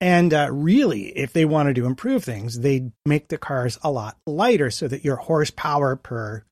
And 0.00 0.32
uh, 0.32 0.48
really, 0.50 1.08
if 1.16 1.32
they 1.32 1.44
wanted 1.44 1.76
to 1.76 1.84
improve 1.84 2.24
things, 2.24 2.60
they'd 2.60 2.90
make 3.04 3.28
the 3.28 3.36
cars 3.36 3.78
a 3.82 3.90
lot 3.90 4.16
lighter 4.26 4.70
so 4.70 4.88
that 4.88 5.04
your 5.04 5.16
horsepower 5.16 5.96
per 5.96 6.44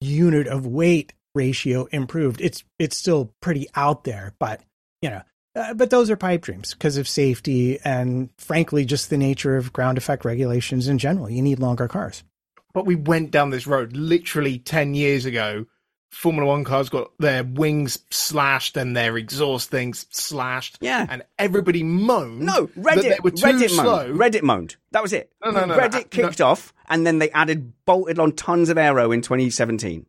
unit 0.00 0.46
of 0.46 0.66
weight 0.66 1.12
ratio 1.34 1.86
improved. 1.86 2.40
It's 2.40 2.64
it's 2.78 2.96
still 2.96 3.32
pretty 3.40 3.68
out 3.74 4.04
there, 4.04 4.34
but 4.38 4.62
you 5.02 5.10
know, 5.10 5.22
uh, 5.54 5.74
but 5.74 5.90
those 5.90 6.10
are 6.10 6.16
pipe 6.16 6.42
dreams 6.42 6.72
because 6.72 6.96
of 6.96 7.08
safety 7.08 7.78
and 7.84 8.30
frankly 8.38 8.84
just 8.84 9.10
the 9.10 9.18
nature 9.18 9.56
of 9.56 9.72
ground 9.72 9.98
effect 9.98 10.24
regulations 10.24 10.88
in 10.88 10.98
general. 10.98 11.28
You 11.28 11.42
need 11.42 11.58
longer 11.58 11.88
cars. 11.88 12.24
But 12.72 12.86
we 12.86 12.94
went 12.94 13.30
down 13.30 13.50
this 13.50 13.66
road 13.66 13.96
literally 13.96 14.58
10 14.58 14.94
years 14.94 15.24
ago 15.24 15.66
Formula 16.10 16.46
One 16.46 16.64
cars 16.64 16.88
got 16.88 17.10
their 17.18 17.44
wings 17.44 17.98
slashed 18.10 18.76
and 18.76 18.96
their 18.96 19.16
exhaust 19.16 19.70
things 19.70 20.06
slashed. 20.10 20.78
Yeah. 20.80 21.06
And 21.08 21.22
everybody 21.38 21.82
moaned. 21.82 22.40
No, 22.40 22.66
Reddit, 22.68 23.18
Reddit 23.18 23.70
slow. 23.70 24.08
moaned. 24.08 24.18
Reddit 24.18 24.42
moaned. 24.42 24.76
That 24.92 25.02
was 25.02 25.12
it. 25.12 25.32
No, 25.44 25.50
no, 25.50 25.64
no. 25.66 25.76
Reddit 25.76 25.92
no, 25.92 26.04
kicked 26.04 26.40
no. 26.40 26.46
off 26.46 26.72
and 26.88 27.06
then 27.06 27.18
they 27.18 27.30
added, 27.30 27.72
bolted 27.84 28.18
on 28.18 28.32
tons 28.32 28.68
of 28.68 28.78
aero 28.78 29.12
in 29.12 29.22
2017. 29.22 30.06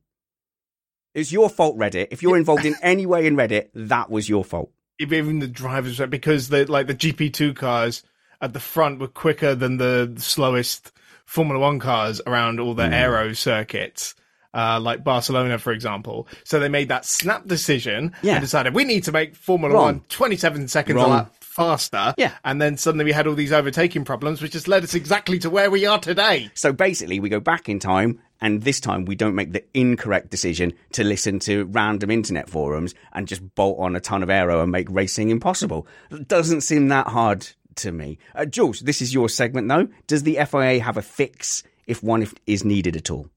It's 1.13 1.31
your 1.31 1.49
fault, 1.49 1.77
Reddit. 1.77 2.07
If 2.11 2.23
you're 2.23 2.37
involved 2.37 2.65
in 2.65 2.75
any 2.81 3.05
way 3.05 3.27
in 3.27 3.35
Reddit, 3.35 3.69
that 3.73 4.09
was 4.09 4.29
your 4.29 4.45
fault. 4.45 4.71
Even 4.99 5.39
the 5.39 5.47
drivers, 5.47 5.99
because 6.07 6.49
the 6.49 6.65
like 6.65 6.87
the 6.87 6.95
GP2 6.95 7.55
cars 7.55 8.03
at 8.41 8.53
the 8.53 8.59
front 8.59 8.99
were 8.99 9.07
quicker 9.07 9.55
than 9.55 9.77
the 9.77 10.13
slowest 10.17 10.91
Formula 11.25 11.59
One 11.59 11.79
cars 11.79 12.21
around 12.25 12.59
all 12.59 12.73
the 12.73 12.83
mm. 12.83 12.93
aero 12.93 13.33
circuits 13.33 14.15
uh, 14.53 14.79
like 14.79 15.03
Barcelona, 15.03 15.59
for 15.59 15.71
example. 15.71 16.27
So 16.43 16.59
they 16.59 16.69
made 16.69 16.89
that 16.89 17.05
snap 17.05 17.47
decision 17.47 18.13
yeah. 18.21 18.33
and 18.33 18.41
decided 18.41 18.75
we 18.75 18.83
need 18.83 19.03
to 19.05 19.11
make 19.11 19.35
Formula 19.35 19.73
Wrong. 19.73 19.85
One 19.85 20.03
27 20.09 20.67
seconds 20.67 20.95
Wrong. 20.95 21.05
a 21.05 21.13
lap 21.13 21.35
faster. 21.39 22.13
Yeah. 22.17 22.33
And 22.43 22.61
then 22.61 22.77
suddenly 22.77 23.05
we 23.05 23.11
had 23.11 23.27
all 23.27 23.35
these 23.35 23.51
overtaking 23.51 24.05
problems, 24.05 24.41
which 24.41 24.53
just 24.53 24.67
led 24.67 24.83
us 24.83 24.93
exactly 24.93 25.39
to 25.39 25.49
where 25.49 25.69
we 25.69 25.85
are 25.85 25.99
today. 25.99 26.49
So 26.53 26.71
basically, 26.71 27.19
we 27.19 27.29
go 27.29 27.39
back 27.39 27.69
in 27.69 27.79
time. 27.79 28.19
And 28.41 28.61
this 28.61 28.79
time 28.79 29.03
we 29.03 29.15
don't 29.15 29.35
make 29.35 29.51
the 29.51 29.65
incorrect 29.73 30.29
decision 30.29 30.71
to 30.93 31.03
listen 31.03 31.39
to 31.39 31.65
random 31.65 32.09
internet 32.09 32.49
forums 32.49 32.95
and 33.11 33.27
just 33.27 33.53
bolt 33.53 33.79
on 33.79 33.97
a 33.97 33.99
ton 33.99 34.23
of 34.23 34.29
aero 34.29 34.61
and 34.61 34.71
make 34.71 34.89
racing 34.89 35.29
impossible. 35.29 35.85
It 36.09 36.29
doesn't 36.29 36.61
seem 36.61 36.87
that 36.87 37.07
hard 37.07 37.45
to 37.75 37.91
me. 37.91 38.17
Uh, 38.33 38.45
Jules, 38.45 38.79
this 38.79 39.01
is 39.01 39.13
your 39.13 39.27
segment 39.27 39.67
though. 39.67 39.89
Does 40.07 40.23
the 40.23 40.39
FIA 40.49 40.81
have 40.81 40.95
a 40.95 41.01
fix 41.01 41.63
if 41.85 42.01
one 42.01 42.25
is 42.45 42.63
needed 42.63 42.95
at 42.95 43.11
all? 43.11 43.29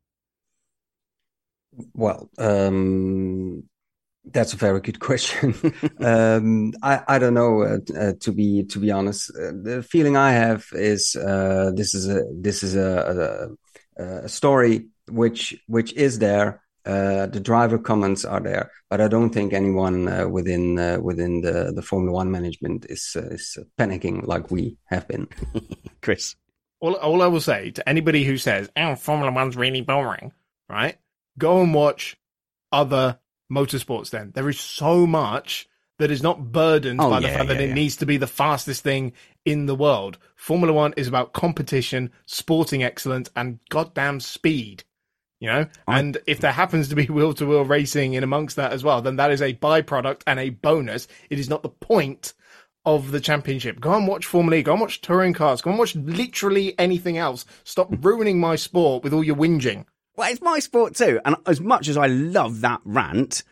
Well, 1.94 2.28
um, 2.38 3.64
that's 4.24 4.52
a 4.52 4.56
very 4.56 4.80
good 4.80 5.00
question. 5.00 5.54
um, 6.00 6.74
I, 6.82 7.02
I 7.08 7.18
don't 7.18 7.34
know. 7.34 7.62
Uh, 7.62 7.78
uh, 7.98 8.12
to 8.20 8.32
be 8.32 8.64
to 8.64 8.78
be 8.78 8.90
honest, 8.90 9.30
uh, 9.30 9.52
the 9.62 9.82
feeling 9.82 10.16
I 10.16 10.32
have 10.32 10.66
is 10.72 11.16
uh, 11.16 11.72
this 11.74 11.94
is 11.94 12.08
a 12.08 12.22
this 12.32 12.62
is 12.62 12.76
a, 12.76 13.56
a, 13.98 14.02
a, 14.04 14.28
story 14.28 14.86
which 15.08 15.56
which 15.66 15.92
is 15.94 16.18
there 16.18 16.62
Uh, 16.84 17.26
the 17.26 17.38
driver 17.38 17.78
comments 17.78 18.24
are 18.24 18.40
there, 18.40 18.72
but 18.90 19.00
I 19.00 19.06
don't 19.06 19.30
think 19.30 19.52
anyone 19.52 20.08
uh, 20.08 20.26
within 20.26 20.80
uh, 20.80 20.98
within 20.98 21.40
the, 21.40 21.70
the 21.72 21.82
Formula 21.82 22.12
One 22.12 22.32
management 22.32 22.86
is 22.90 23.14
uh, 23.14 23.28
is 23.30 23.56
panicking 23.78 24.26
like 24.26 24.50
we 24.50 24.76
have 24.86 25.06
been. 25.06 25.28
Chris, 26.02 26.34
all, 26.80 26.94
all 26.94 27.22
I 27.22 27.28
will 27.28 27.40
say 27.40 27.70
to 27.70 27.88
anybody 27.88 28.24
who 28.24 28.36
says, 28.36 28.68
"Oh, 28.76 28.96
Formula 28.96 29.30
One's 29.30 29.56
really 29.56 29.80
boring," 29.80 30.32
right? 30.68 30.98
Go 31.38 31.62
and 31.62 31.74
watch 31.74 32.16
other 32.70 33.18
motorsports. 33.52 34.10
Then 34.10 34.32
there 34.34 34.48
is 34.48 34.60
so 34.60 35.06
much 35.06 35.68
that 35.98 36.10
is 36.10 36.22
not 36.22 36.52
burdened 36.52 37.00
Oh, 37.00 37.10
by 37.10 37.20
the 37.20 37.28
yeah, 37.28 37.36
fact 37.36 37.48
that 37.48 37.56
yeah, 37.58 37.64
it 37.64 37.68
yeah. 37.68 37.74
needs 37.74 37.96
to 37.96 38.06
be 38.06 38.16
the 38.16 38.26
fastest 38.26 38.82
thing 38.82 39.12
in 39.44 39.66
the 39.66 39.74
world. 39.74 40.18
Formula 40.34 40.72
One 40.72 40.94
is 40.96 41.08
about 41.08 41.32
competition, 41.32 42.10
sporting 42.26 42.82
excellence, 42.82 43.30
and 43.36 43.60
goddamn 43.70 44.20
speed. 44.20 44.84
You 45.40 45.48
know, 45.48 45.66
I- 45.88 45.98
and 45.98 46.18
if 46.26 46.40
there 46.40 46.52
happens 46.52 46.88
to 46.88 46.94
be 46.96 47.06
wheel 47.06 47.34
to 47.34 47.46
wheel 47.46 47.64
racing 47.64 48.14
in 48.14 48.24
amongst 48.24 48.56
that 48.56 48.72
as 48.72 48.84
well, 48.84 49.02
then 49.02 49.16
that 49.16 49.30
is 49.30 49.42
a 49.42 49.54
byproduct 49.54 50.22
and 50.26 50.38
a 50.40 50.50
bonus. 50.50 51.08
It 51.30 51.38
is 51.38 51.48
not 51.48 51.62
the 51.62 51.68
point 51.68 52.32
of 52.84 53.10
the 53.12 53.20
championship. 53.20 53.80
Go 53.80 53.92
and 53.94 54.08
watch 54.08 54.26
Formula 54.26 54.56
E. 54.56 54.62
Go 54.62 54.72
and 54.72 54.80
watch 54.80 55.00
touring 55.00 55.34
cars. 55.34 55.60
Go 55.62 55.70
and 55.70 55.78
watch 55.78 55.94
literally 55.94 56.76
anything 56.78 57.18
else. 57.18 57.44
Stop 57.64 57.90
mm. 57.90 58.04
ruining 58.04 58.40
my 58.40 58.56
sport 58.56 59.04
with 59.04 59.12
all 59.12 59.24
your 59.24 59.36
whinging. 59.36 59.84
Well, 60.16 60.30
it's 60.30 60.42
my 60.42 60.58
sport 60.58 60.94
too. 60.94 61.20
And 61.24 61.36
as 61.46 61.60
much 61.60 61.88
as 61.88 61.96
I 61.96 62.06
love 62.06 62.60
that 62.60 62.80
rant, 62.84 63.42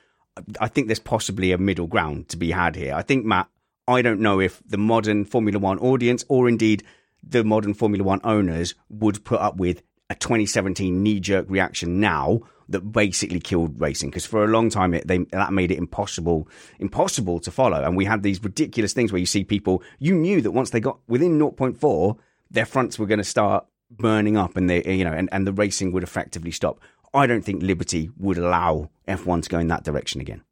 I 0.61 0.69
think 0.69 0.89
there's 0.89 0.99
possibly 0.99 1.53
a 1.53 1.59
middle 1.59 1.87
ground 1.87 2.29
to 2.31 2.37
be 2.37 2.51
had 2.51 2.77
here. 2.77 2.95
I 2.95 3.03
think, 3.03 3.25
Matt, 3.25 3.49
I 3.89 4.03
don't 4.03 4.21
know 4.21 4.41
if 4.41 4.63
the 4.67 4.79
modern 4.79 5.25
Formula 5.25 5.59
One 5.59 5.79
audience 5.79 6.25
or 6.29 6.49
indeed 6.49 6.85
the 7.23 7.45
modern 7.45 7.75
Formula 7.75 8.05
One 8.05 8.21
owners 8.25 8.75
would 8.89 9.25
put 9.25 9.41
up 9.41 9.57
with 9.57 9.83
a 10.11 10.15
2017 10.15 11.03
knee 11.03 11.21
jerk 11.21 11.47
reaction 11.49 12.01
now 12.01 12.41
that 12.69 12.93
basically 12.93 13.41
killed 13.41 13.81
racing 13.81 14.11
because 14.11 14.27
for 14.27 14.45
a 14.45 14.49
long 14.49 14.71
time 14.71 14.95
it, 14.95 15.07
they, 15.07 15.19
that 15.19 15.53
made 15.53 15.71
it 15.71 15.79
impossible 15.79 16.49
impossible 16.79 17.41
to 17.41 17.51
follow 17.51 17.83
and 17.83 17.97
we 17.97 18.05
had 18.05 18.23
these 18.23 18.43
ridiculous 18.43 18.93
things 18.93 19.13
where 19.13 19.19
you 19.19 19.27
see 19.27 19.45
people 19.45 19.83
you 19.99 20.15
knew 20.15 20.41
that 20.41 20.53
once 20.53 20.71
they 20.71 20.81
got 20.81 20.99
within 21.09 21.39
0.4 21.39 22.17
their 22.51 22.67
fronts 22.67 22.99
were 22.99 23.07
going 23.07 23.19
to 23.19 23.25
start 23.25 23.67
burning 23.91 24.37
up 24.37 24.57
and 24.57 24.71
they 24.71 24.83
you 24.85 25.05
know 25.05 25.13
and, 25.13 25.29
and 25.33 25.47
the 25.47 25.53
racing 25.53 25.93
would 25.93 26.03
effectively 26.03 26.51
stop 26.51 26.79
i 27.13 27.27
don't 27.27 27.45
think 27.45 27.63
liberty 27.63 28.11
would 28.17 28.39
allow 28.39 28.89
f1 29.09 29.43
to 29.43 29.49
go 29.49 29.59
in 29.59 29.69
that 29.69 29.85
direction 29.85 30.21
again 30.21 30.43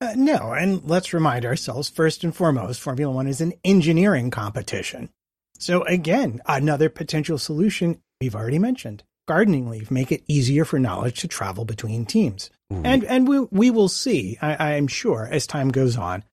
Uh, 0.00 0.12
no, 0.16 0.52
and 0.52 0.82
let's 0.84 1.14
remind 1.14 1.44
ourselves 1.46 1.88
first 1.88 2.24
and 2.24 2.34
foremost, 2.34 2.80
Formula 2.80 3.14
One 3.14 3.28
is 3.28 3.40
an 3.40 3.52
engineering 3.64 4.30
competition. 4.30 5.08
So 5.56 5.82
again, 5.84 6.40
another 6.46 6.90
potential 6.90 7.38
solution 7.38 8.00
we've 8.20 8.34
already 8.34 8.58
mentioned: 8.58 9.04
gardening 9.26 9.70
leave, 9.70 9.90
make 9.90 10.10
it 10.10 10.24
easier 10.26 10.64
for 10.64 10.78
knowledge 10.80 11.20
to 11.20 11.28
travel 11.28 11.64
between 11.64 12.04
teams. 12.04 12.50
And 12.70 13.04
and 13.04 13.28
we 13.28 13.38
we 13.52 13.70
will 13.70 13.88
see. 13.88 14.36
I, 14.42 14.74
I'm 14.74 14.88
sure 14.88 15.28
as 15.30 15.46
time 15.46 15.70
goes 15.70 15.96
on, 15.96 16.24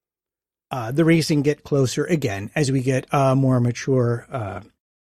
uh, 0.72 0.90
the 0.90 1.04
racing 1.04 1.42
get 1.42 1.62
closer 1.62 2.04
again 2.04 2.50
as 2.56 2.72
we 2.72 2.82
get 2.82 3.06
a 3.12 3.36
more 3.36 3.60
mature 3.60 4.26
uh, 4.30 4.60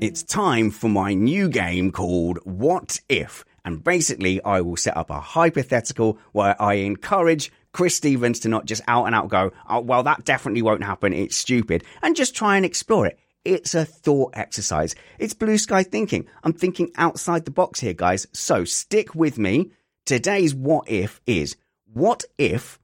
It's 0.00 0.22
time 0.22 0.70
for 0.70 0.88
my 0.88 1.12
new 1.12 1.50
game 1.50 1.92
called 1.92 2.38
What 2.44 3.02
If? 3.10 3.44
And 3.66 3.84
basically, 3.84 4.42
I 4.42 4.62
will 4.62 4.78
set 4.78 4.96
up 4.96 5.10
a 5.10 5.20
hypothetical 5.20 6.16
where 6.32 6.60
I 6.60 6.74
encourage 6.76 7.52
Chris 7.72 7.96
Stevens 7.96 8.40
to 8.40 8.48
not 8.48 8.64
just 8.64 8.80
out 8.88 9.04
and 9.04 9.14
out 9.14 9.28
go, 9.28 9.52
oh, 9.68 9.80
well, 9.80 10.02
that 10.04 10.24
definitely 10.24 10.62
won't 10.62 10.84
happen. 10.84 11.12
It's 11.12 11.36
stupid. 11.36 11.84
And 12.00 12.16
just 12.16 12.34
try 12.34 12.56
and 12.56 12.64
explore 12.64 13.08
it. 13.08 13.18
It's 13.44 13.74
a 13.74 13.84
thought 13.84 14.32
exercise. 14.32 14.94
It's 15.18 15.34
blue 15.34 15.58
sky 15.58 15.82
thinking. 15.82 16.26
I'm 16.44 16.54
thinking 16.54 16.92
outside 16.96 17.44
the 17.44 17.50
box 17.50 17.80
here, 17.80 17.92
guys. 17.92 18.26
So 18.32 18.64
stick 18.64 19.14
with 19.14 19.36
me. 19.36 19.70
Today's 20.06 20.54
What 20.54 20.88
If 20.88 21.20
is 21.26 21.58
what 21.92 22.24
if 22.38 22.80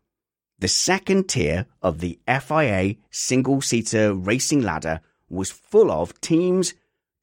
the 0.59 0.69
second 0.69 1.31
tier 1.31 1.65
of 1.81 2.01
the 2.01 2.19
FIA 2.29 2.97
single 3.11 3.63
seater 3.63 4.13
racing 4.13 4.61
ladder 4.61 5.01
was 5.31 5.51
full 5.51 5.91
of 5.91 6.21
teams 6.21 6.75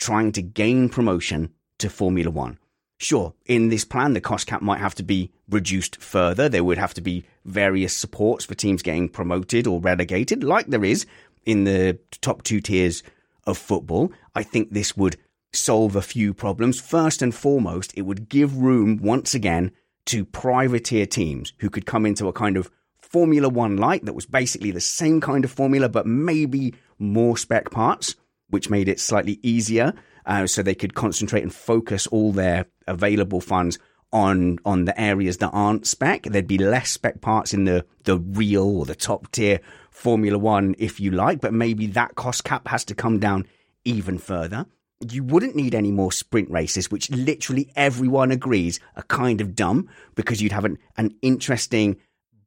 trying 0.03 0.33
to 0.33 0.41
gain 0.41 0.89
promotion 0.89 1.49
to 1.77 1.89
Formula 1.89 2.29
One. 2.29 2.59
Sure, 2.97 3.33
in 3.45 3.69
this 3.69 3.85
plan, 3.85 4.11
the 4.13 4.19
cost 4.19 4.47
cap 4.47 4.61
might 4.61 4.79
have 4.79 4.95
to 4.95 5.03
be 5.03 5.31
reduced 5.49 6.01
further. 6.01 6.49
There 6.49 6.63
would 6.63 6.77
have 6.77 6.93
to 6.95 7.01
be 7.01 7.23
various 7.45 7.95
supports 7.95 8.43
for 8.43 8.53
teams 8.53 8.81
getting 8.81 9.07
promoted 9.07 9.65
or 9.65 9.79
relegated, 9.79 10.43
like 10.43 10.67
there 10.67 10.83
is 10.83 11.05
in 11.45 11.63
the 11.63 11.99
top 12.19 12.43
two 12.43 12.59
tiers 12.59 13.01
of 13.45 13.57
football. 13.57 14.11
I 14.35 14.43
think 14.43 14.71
this 14.71 14.97
would 14.97 15.15
solve 15.53 15.95
a 15.95 16.01
few 16.01 16.33
problems. 16.33 16.81
First 16.81 17.21
and 17.21 17.33
foremost, 17.33 17.93
it 17.95 18.01
would 18.01 18.27
give 18.27 18.57
room 18.57 18.97
once 18.97 19.33
again 19.33 19.71
to 20.07 20.25
privateer 20.25 21.05
teams 21.05 21.53
who 21.59 21.69
could 21.69 21.85
come 21.85 22.05
into 22.05 22.27
a 22.27 22.33
kind 22.33 22.57
of 22.57 22.69
Formula 22.97 23.47
One 23.47 23.77
light 23.77 24.03
that 24.03 24.15
was 24.15 24.25
basically 24.25 24.71
the 24.71 24.81
same 24.81 25.21
kind 25.21 25.45
of 25.45 25.51
formula, 25.51 25.87
but 25.87 26.05
maybe 26.05 26.73
more 26.99 27.37
spec 27.37 27.71
parts, 27.71 28.15
which 28.53 28.69
made 28.69 28.87
it 28.87 28.99
slightly 28.99 29.39
easier. 29.41 29.93
Uh, 30.25 30.47
so 30.47 30.63
they 30.63 30.75
could 30.75 30.93
concentrate 30.93 31.43
and 31.43 31.53
focus 31.53 32.07
all 32.07 32.31
their 32.31 32.65
available 32.87 33.41
funds 33.41 33.77
on 34.13 34.59
on 34.63 34.85
the 34.85 34.99
areas 35.01 35.37
that 35.39 35.49
aren't 35.49 35.87
spec. 35.87 36.23
There'd 36.23 36.47
be 36.47 36.59
less 36.59 36.91
spec 36.91 37.19
parts 37.19 37.53
in 37.53 37.65
the 37.65 37.85
the 38.03 38.19
real 38.19 38.63
or 38.63 38.85
the 38.85 38.95
top 38.95 39.29
tier 39.31 39.59
Formula 39.91 40.37
One, 40.37 40.75
if 40.77 40.99
you 40.99 41.11
like, 41.11 41.41
but 41.41 41.53
maybe 41.53 41.87
that 41.87 42.15
cost 42.15 42.43
cap 42.43 42.67
has 42.67 42.85
to 42.85 42.95
come 42.95 43.19
down 43.19 43.45
even 43.83 44.17
further. 44.17 44.65
You 45.09 45.23
wouldn't 45.23 45.55
need 45.55 45.75
any 45.75 45.91
more 45.91 46.11
sprint 46.11 46.49
races, 46.49 46.89
which 46.89 47.09
literally 47.09 47.71
everyone 47.75 48.31
agrees 48.31 48.79
are 48.95 49.03
kind 49.03 49.41
of 49.41 49.55
dumb 49.55 49.89
because 50.15 50.41
you'd 50.41 50.53
have 50.53 50.63
an, 50.63 50.77
an 50.95 51.13
interesting 51.21 51.97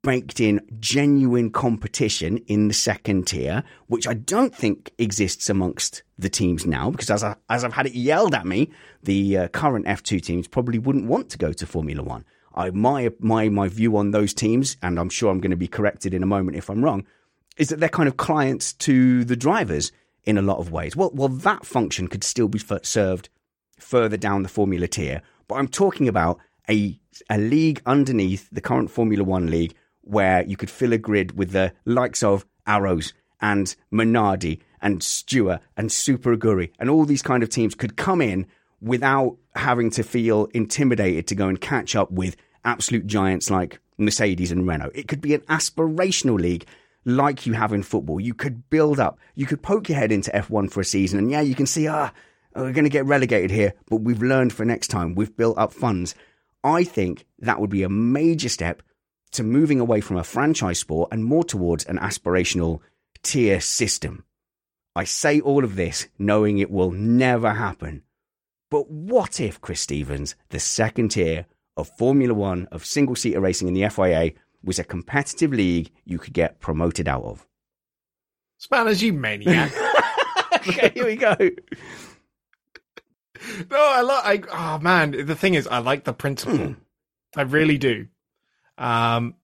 baked 0.07 0.38
in 0.38 0.61
genuine 0.78 1.50
competition 1.50 2.38
in 2.46 2.68
the 2.68 2.74
second 2.74 3.26
tier, 3.26 3.64
which 3.88 4.07
I 4.07 4.14
don't 4.14 4.54
think 4.54 4.92
exists 4.98 5.50
amongst 5.50 6.04
the 6.16 6.28
teams 6.28 6.64
now, 6.64 6.92
because 6.92 7.11
as, 7.11 7.24
I, 7.24 7.34
as 7.50 7.64
I've 7.64 7.72
had 7.72 7.86
it 7.86 7.94
yelled 7.94 8.32
at 8.32 8.46
me, 8.46 8.70
the 9.02 9.36
uh, 9.36 9.48
current 9.48 9.84
F2 9.86 10.22
teams 10.22 10.46
probably 10.46 10.78
wouldn't 10.78 11.09
want 11.09 11.28
to 11.30 11.38
go 11.38 11.52
to 11.52 11.66
Formula 11.66 12.04
One. 12.04 12.24
I, 12.54 12.70
my, 12.70 13.11
my, 13.18 13.48
my 13.48 13.66
view 13.66 13.96
on 13.96 14.12
those 14.12 14.32
teams, 14.32 14.76
and 14.80 15.00
I'm 15.00 15.09
sure 15.09 15.28
I'm 15.28 15.40
going 15.40 15.50
to 15.50 15.57
be 15.57 15.66
corrected 15.66 16.14
in 16.14 16.22
a 16.22 16.26
moment 16.26 16.57
if 16.57 16.70
I'm 16.70 16.84
wrong, 16.84 17.04
is 17.57 17.70
that 17.70 17.80
they're 17.80 17.88
kind 17.88 18.09
of 18.09 18.16
clients 18.16 18.74
to 18.74 19.24
the 19.24 19.34
drivers 19.34 19.90
in 20.22 20.38
a 20.38 20.42
lot 20.42 20.59
of 20.59 20.70
ways. 20.70 20.94
Well, 20.94 21.11
well, 21.14 21.28
that 21.28 21.66
function 21.66 22.07
could 22.07 22.22
still 22.22 22.46
be 22.46 22.61
f- 22.61 22.86
served 22.86 23.28
further 23.80 24.16
down 24.16 24.44
the 24.44 24.48
Formula 24.48 24.86
tier, 24.86 25.20
but 25.48 25.57
I'm 25.57 25.68
talking 25.68 26.07
about 26.07 26.38
a 26.70 26.96
a 27.30 27.38
league 27.38 27.80
underneath 27.86 28.48
the 28.52 28.61
current 28.61 28.90
Formula 28.90 29.24
One 29.24 29.50
league 29.50 29.74
where 30.07 30.44
you 30.44 30.57
could 30.57 30.70
fill 30.70 30.92
a 30.92 30.98
grid 30.98 31.36
with 31.36 31.50
the 31.50 31.72
likes 31.84 32.22
of 32.22 32.46
Arrows 32.66 33.12
and 33.40 33.74
Minardi 33.92 34.61
and 34.80 35.02
Stewart 35.02 35.61
and 35.76 35.90
Super 35.90 36.36
Aguri 36.36 36.70
and 36.78 36.88
all 36.88 37.04
these 37.04 37.22
kind 37.22 37.42
of 37.42 37.48
teams 37.48 37.74
could 37.74 37.96
come 37.96 38.20
in 38.20 38.46
without 38.80 39.36
having 39.54 39.90
to 39.90 40.02
feel 40.02 40.46
intimidated 40.54 41.26
to 41.26 41.34
go 41.34 41.48
and 41.48 41.61
catch 41.61 41.96
up 41.96 42.11
with 42.11 42.36
absolute 42.64 43.07
giants 43.07 43.50
like 43.50 43.80
Mercedes 43.98 44.52
and 44.52 44.66
Renault. 44.66 44.92
It 44.94 45.09
could 45.09 45.20
be 45.20 45.34
an 45.34 45.40
aspirational 45.42 46.38
league 46.38 46.66
like 47.04 47.46
you 47.46 47.54
have 47.54 47.72
in 47.72 47.82
football. 47.82 48.20
You 48.20 48.34
could 48.34 48.68
build 48.68 49.00
up, 49.00 49.18
you 49.34 49.46
could 49.46 49.62
poke 49.62 49.88
your 49.88 49.98
head 49.98 50.12
into 50.12 50.30
F1 50.30 50.70
for 50.70 50.80
a 50.80 50.84
season, 50.84 51.18
and 51.18 51.30
yeah, 51.30 51.40
you 51.40 51.54
can 51.54 51.66
see, 51.66 51.88
ah, 51.88 52.12
we're 52.54 52.72
going 52.72 52.84
to 52.84 52.90
get 52.90 53.07
relegated 53.07 53.50
here, 53.50 53.74
but 53.88 54.00
we've 54.00 54.22
learned 54.22 54.52
for 54.52 54.64
next 54.64 54.88
time. 54.88 55.14
We've 55.14 55.34
built 55.36 55.59
up 55.59 55.72
funds. 55.72 56.14
I 56.64 56.84
think 56.84 57.26
that 57.38 57.61
would 57.61 57.70
be 57.70 57.82
a 57.82 57.88
major 57.88 58.48
step 58.48 58.82
to 59.32 59.42
moving 59.42 59.80
away 59.80 60.00
from 60.00 60.16
a 60.16 60.24
franchise 60.24 60.78
sport 60.78 61.10
and 61.12 61.24
more 61.24 61.44
towards 61.44 61.84
an 61.84 61.98
aspirational 61.98 62.80
tier 63.22 63.60
system. 63.60 64.24
I 64.94 65.04
say 65.04 65.40
all 65.40 65.64
of 65.64 65.76
this 65.76 66.08
knowing 66.18 66.58
it 66.58 66.70
will 66.70 66.90
never 66.90 67.52
happen. 67.52 68.02
But 68.70 68.90
what 68.90 69.40
if, 69.40 69.60
Chris 69.60 69.80
Stevens, 69.80 70.34
the 70.48 70.58
second 70.58 71.10
tier 71.10 71.46
of 71.76 71.90
Formula 71.98 72.34
One, 72.34 72.66
of 72.72 72.84
single 72.84 73.14
seater 73.14 73.40
racing 73.40 73.68
in 73.68 73.74
the 73.74 73.88
FIA, 73.88 74.32
was 74.64 74.78
a 74.78 74.84
competitive 74.84 75.52
league 75.52 75.90
you 76.04 76.18
could 76.18 76.32
get 76.32 76.60
promoted 76.60 77.06
out 77.08 77.24
of? 77.24 77.46
Spanners, 78.58 79.02
you 79.02 79.12
maniac. 79.12 79.72
okay, 80.56 80.90
here 80.94 81.04
we 81.04 81.16
go. 81.16 81.36
no, 83.70 83.76
I 83.78 84.00
like. 84.00 84.46
Oh 84.50 84.78
man, 84.78 85.26
the 85.26 85.36
thing 85.36 85.54
is, 85.54 85.66
I 85.66 85.78
like 85.78 86.04
the 86.04 86.12
principle. 86.12 86.58
Mm. 86.58 86.76
I 87.36 87.42
really 87.42 87.76
do. 87.76 88.08
Um, 88.78 89.34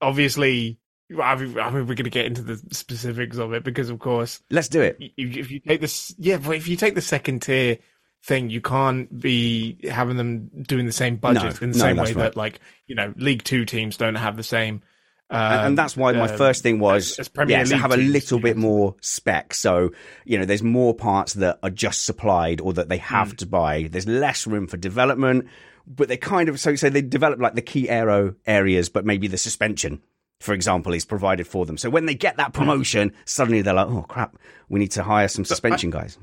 obviously, 0.00 0.78
I 1.20 1.36
mean, 1.36 1.58
I 1.58 1.70
mean 1.70 1.86
we're 1.86 1.94
going 1.94 2.04
to 2.04 2.10
get 2.10 2.26
into 2.26 2.42
the 2.42 2.56
specifics 2.74 3.38
of 3.38 3.52
it 3.52 3.64
because, 3.64 3.90
of 3.90 3.98
course, 3.98 4.40
let's 4.50 4.68
do 4.68 4.82
it. 4.82 4.98
If 5.16 5.50
you 5.50 5.60
take 5.60 5.80
this, 5.80 6.14
yeah, 6.18 6.38
but 6.38 6.56
if 6.56 6.68
you 6.68 6.76
take 6.76 6.94
the 6.94 7.00
second 7.00 7.42
tier 7.42 7.78
thing, 8.24 8.50
you 8.50 8.60
can't 8.60 9.20
be 9.20 9.78
having 9.88 10.16
them 10.16 10.50
doing 10.62 10.86
the 10.86 10.92
same 10.92 11.16
budget 11.16 11.60
no, 11.60 11.64
in 11.64 11.70
the 11.72 11.78
no, 11.78 11.84
same 11.84 11.96
way 11.96 12.04
right. 12.04 12.16
that, 12.16 12.36
like, 12.36 12.60
you 12.86 12.94
know, 12.94 13.14
League 13.16 13.44
Two 13.44 13.64
teams 13.64 13.96
don't 13.96 14.16
have 14.16 14.36
the 14.36 14.42
same. 14.42 14.82
Um, 15.30 15.66
and 15.66 15.78
that's 15.78 15.94
why 15.94 16.12
my 16.12 16.24
uh, 16.24 16.36
first 16.38 16.62
thing 16.62 16.78
was 16.78 17.18
as, 17.18 17.28
as 17.36 17.50
yeah, 17.50 17.62
to 17.62 17.76
have 17.76 17.92
a 17.92 17.98
little 17.98 18.40
bit 18.40 18.56
more 18.56 18.96
spec. 19.02 19.52
So, 19.52 19.90
you 20.24 20.38
know, 20.38 20.46
there's 20.46 20.62
more 20.62 20.94
parts 20.94 21.34
that 21.34 21.58
are 21.62 21.68
just 21.68 22.06
supplied 22.06 22.62
or 22.62 22.72
that 22.72 22.88
they 22.88 22.96
have 22.96 23.34
mm. 23.34 23.36
to 23.38 23.46
buy. 23.46 23.88
There's 23.90 24.08
less 24.08 24.46
room 24.46 24.66
for 24.66 24.78
development, 24.78 25.46
but 25.88 26.08
they 26.08 26.16
kind 26.16 26.48
of, 26.48 26.60
so, 26.60 26.74
so 26.76 26.90
they 26.90 27.02
develop 27.02 27.40
like 27.40 27.54
the 27.54 27.62
key 27.62 27.88
aero 27.88 28.34
areas, 28.46 28.88
but 28.88 29.04
maybe 29.04 29.26
the 29.26 29.38
suspension, 29.38 30.02
for 30.40 30.52
example, 30.52 30.92
is 30.92 31.04
provided 31.04 31.46
for 31.46 31.66
them. 31.66 31.78
So 31.78 31.90
when 31.90 32.06
they 32.06 32.14
get 32.14 32.36
that 32.36 32.52
promotion, 32.52 33.12
suddenly 33.24 33.62
they're 33.62 33.74
like, 33.74 33.88
oh 33.88 34.02
crap, 34.02 34.36
we 34.68 34.78
need 34.78 34.92
to 34.92 35.02
hire 35.02 35.28
some 35.28 35.44
suspension 35.44 35.92
I, 35.94 36.00
guys. 36.00 36.18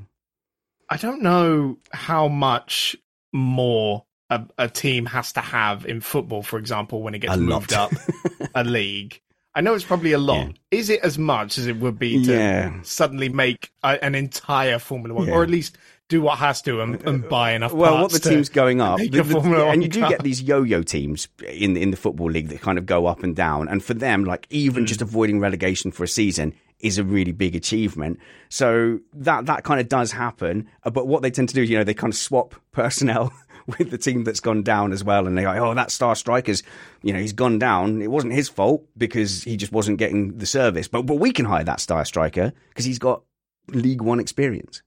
I 0.88 0.96
don't 0.96 1.22
know 1.22 1.78
how 1.90 2.28
much 2.28 2.96
more 3.32 4.04
a, 4.30 4.44
a, 4.58 4.68
team 4.68 5.06
has 5.06 5.32
to 5.32 5.40
have 5.40 5.86
in 5.86 6.00
football, 6.00 6.42
for 6.42 6.58
example, 6.58 7.02
when 7.02 7.14
it 7.14 7.20
gets 7.20 7.34
a 7.34 7.38
moved 7.38 7.72
lot. 7.72 7.92
up 7.92 8.00
a 8.54 8.64
league. 8.64 9.20
I 9.54 9.62
know 9.62 9.74
it's 9.74 9.84
probably 9.84 10.12
a 10.12 10.18
lot. 10.18 10.48
Yeah. 10.48 10.52
Is 10.70 10.90
it 10.90 11.00
as 11.00 11.18
much 11.18 11.56
as 11.56 11.66
it 11.66 11.78
would 11.78 11.98
be 11.98 12.24
to 12.24 12.32
yeah. 12.32 12.82
suddenly 12.82 13.30
make 13.30 13.72
a, 13.82 14.02
an 14.04 14.14
entire 14.14 14.78
Formula 14.78 15.14
One, 15.14 15.28
yeah. 15.28 15.34
or 15.34 15.42
at 15.42 15.50
least 15.50 15.78
do 16.08 16.22
what 16.22 16.38
has 16.38 16.62
to 16.62 16.80
and, 16.80 17.02
and 17.02 17.28
buy 17.28 17.52
enough? 17.52 17.72
Well, 17.72 18.02
what 18.02 18.12
the 18.12 18.20
team's 18.20 18.48
going 18.48 18.80
up, 18.80 18.98
the, 18.98 19.08
the, 19.08 19.68
and 19.68 19.82
you 19.82 19.88
do 19.88 20.00
car. 20.00 20.10
get 20.10 20.22
these 20.22 20.42
yo-yo 20.42 20.82
teams 20.82 21.28
in 21.48 21.76
in 21.76 21.90
the 21.90 21.96
football 21.96 22.30
league 22.30 22.48
that 22.48 22.60
kind 22.60 22.78
of 22.78 22.86
go 22.86 23.06
up 23.06 23.22
and 23.22 23.34
down, 23.34 23.68
and 23.68 23.82
for 23.82 23.94
them, 23.94 24.24
like 24.24 24.46
even 24.50 24.84
mm. 24.84 24.86
just 24.86 25.02
avoiding 25.02 25.40
relegation 25.40 25.90
for 25.90 26.04
a 26.04 26.08
season 26.08 26.54
is 26.80 26.98
a 26.98 27.04
really 27.04 27.32
big 27.32 27.56
achievement. 27.56 28.18
So 28.48 29.00
that 29.14 29.46
that 29.46 29.64
kind 29.64 29.80
of 29.80 29.88
does 29.88 30.12
happen. 30.12 30.68
Uh, 30.84 30.90
but 30.90 31.06
what 31.06 31.22
they 31.22 31.30
tend 31.30 31.48
to 31.48 31.54
do, 31.54 31.62
you 31.62 31.76
know, 31.76 31.84
they 31.84 31.94
kind 31.94 32.12
of 32.12 32.18
swap 32.18 32.54
personnel 32.72 33.32
with 33.78 33.90
the 33.90 33.98
team 33.98 34.24
that's 34.24 34.40
gone 34.40 34.62
down 34.62 34.92
as 34.92 35.02
well. 35.02 35.26
And 35.26 35.36
they're 35.36 35.46
like, 35.46 35.60
oh, 35.60 35.74
that 35.74 35.90
star 35.90 36.14
striker's, 36.14 36.62
you 37.02 37.12
know, 37.12 37.18
he's 37.18 37.32
gone 37.32 37.58
down. 37.58 38.02
It 38.02 38.10
wasn't 38.10 38.34
his 38.34 38.48
fault 38.48 38.84
because 38.96 39.42
he 39.42 39.56
just 39.56 39.72
wasn't 39.72 39.98
getting 39.98 40.38
the 40.38 40.46
service. 40.46 40.88
But 40.88 41.02
but 41.02 41.16
we 41.16 41.32
can 41.32 41.46
hire 41.46 41.64
that 41.64 41.80
star 41.80 42.04
striker 42.04 42.52
because 42.68 42.84
he's 42.84 42.98
got 42.98 43.22
League 43.68 44.02
One 44.02 44.20
experience. 44.20 44.82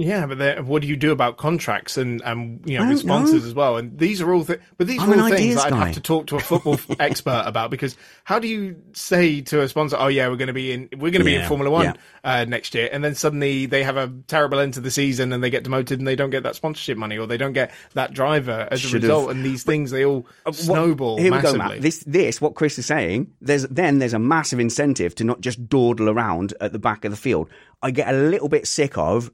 Yeah, 0.00 0.26
but 0.26 0.64
what 0.64 0.82
do 0.82 0.88
you 0.88 0.96
do 0.96 1.12
about 1.12 1.36
contracts 1.36 1.96
and, 1.96 2.22
and 2.24 2.60
you 2.68 2.78
know 2.78 2.94
sponsors 2.96 3.42
know. 3.42 3.48
as 3.48 3.54
well? 3.54 3.76
And 3.76 3.98
these 3.98 4.20
are 4.20 4.32
all 4.32 4.44
th- 4.44 4.60
but 4.78 4.86
these 4.86 5.00
I'm 5.02 5.12
are 5.12 5.22
all 5.22 5.28
things 5.30 5.54
that 5.56 5.66
I'd 5.66 5.70
guy. 5.70 5.86
have 5.86 5.94
to 5.94 6.00
talk 6.00 6.26
to 6.28 6.36
a 6.36 6.40
football 6.40 6.78
expert 7.00 7.42
about 7.46 7.70
because 7.70 7.96
how 8.24 8.38
do 8.38 8.48
you 8.48 8.76
say 8.92 9.40
to 9.42 9.62
a 9.62 9.68
sponsor, 9.68 9.96
"Oh 9.98 10.08
yeah, 10.08 10.28
we're 10.28 10.36
going 10.36 10.48
to 10.48 10.52
be 10.52 10.72
in 10.72 10.88
we're 10.92 11.10
going 11.10 11.20
to 11.20 11.24
be 11.24 11.34
in 11.34 11.46
Formula 11.46 11.70
One 11.70 11.84
yeah. 11.84 11.94
uh, 12.24 12.44
next 12.46 12.74
year," 12.74 12.88
and 12.92 13.04
then 13.04 13.14
suddenly 13.14 13.66
they 13.66 13.82
have 13.82 13.96
a 13.96 14.12
terrible 14.26 14.58
end 14.58 14.74
to 14.74 14.80
the 14.80 14.90
season 14.90 15.32
and 15.32 15.42
they 15.42 15.50
get 15.50 15.64
demoted 15.64 15.98
and 15.98 16.06
they 16.08 16.16
don't 16.16 16.30
get 16.30 16.42
that 16.44 16.56
sponsorship 16.56 16.96
money 16.98 17.18
or 17.18 17.26
they 17.26 17.36
don't 17.36 17.52
get 17.52 17.70
that 17.94 18.12
driver 18.12 18.66
as 18.70 18.80
Should've- 18.80 19.04
a 19.04 19.08
result, 19.08 19.30
and 19.30 19.44
these 19.44 19.62
things 19.64 19.90
they 19.90 20.04
all 20.04 20.26
Uh, 20.46 20.50
what- 20.50 20.54
snowball 20.54 21.18
Here 21.18 21.30
massively. 21.30 21.52
we 21.52 21.58
go, 21.58 21.68
Matt. 21.74 21.82
This, 21.82 22.04
this, 22.06 22.40
what 22.40 22.54
Chris 22.54 22.78
is 22.78 22.86
saying. 22.86 23.30
There's 23.40 23.62
then 23.68 23.98
there's 23.98 24.14
a 24.14 24.18
massive 24.18 24.60
incentive 24.60 25.14
to 25.16 25.24
not 25.24 25.40
just 25.40 25.68
dawdle 25.68 26.08
around 26.08 26.54
at 26.60 26.72
the 26.72 26.78
back 26.78 27.04
of 27.04 27.10
the 27.10 27.16
field. 27.16 27.48
I 27.82 27.90
get 27.90 28.12
a 28.14 28.16
little 28.16 28.48
bit 28.48 28.66
sick 28.66 28.98
of 28.98 29.30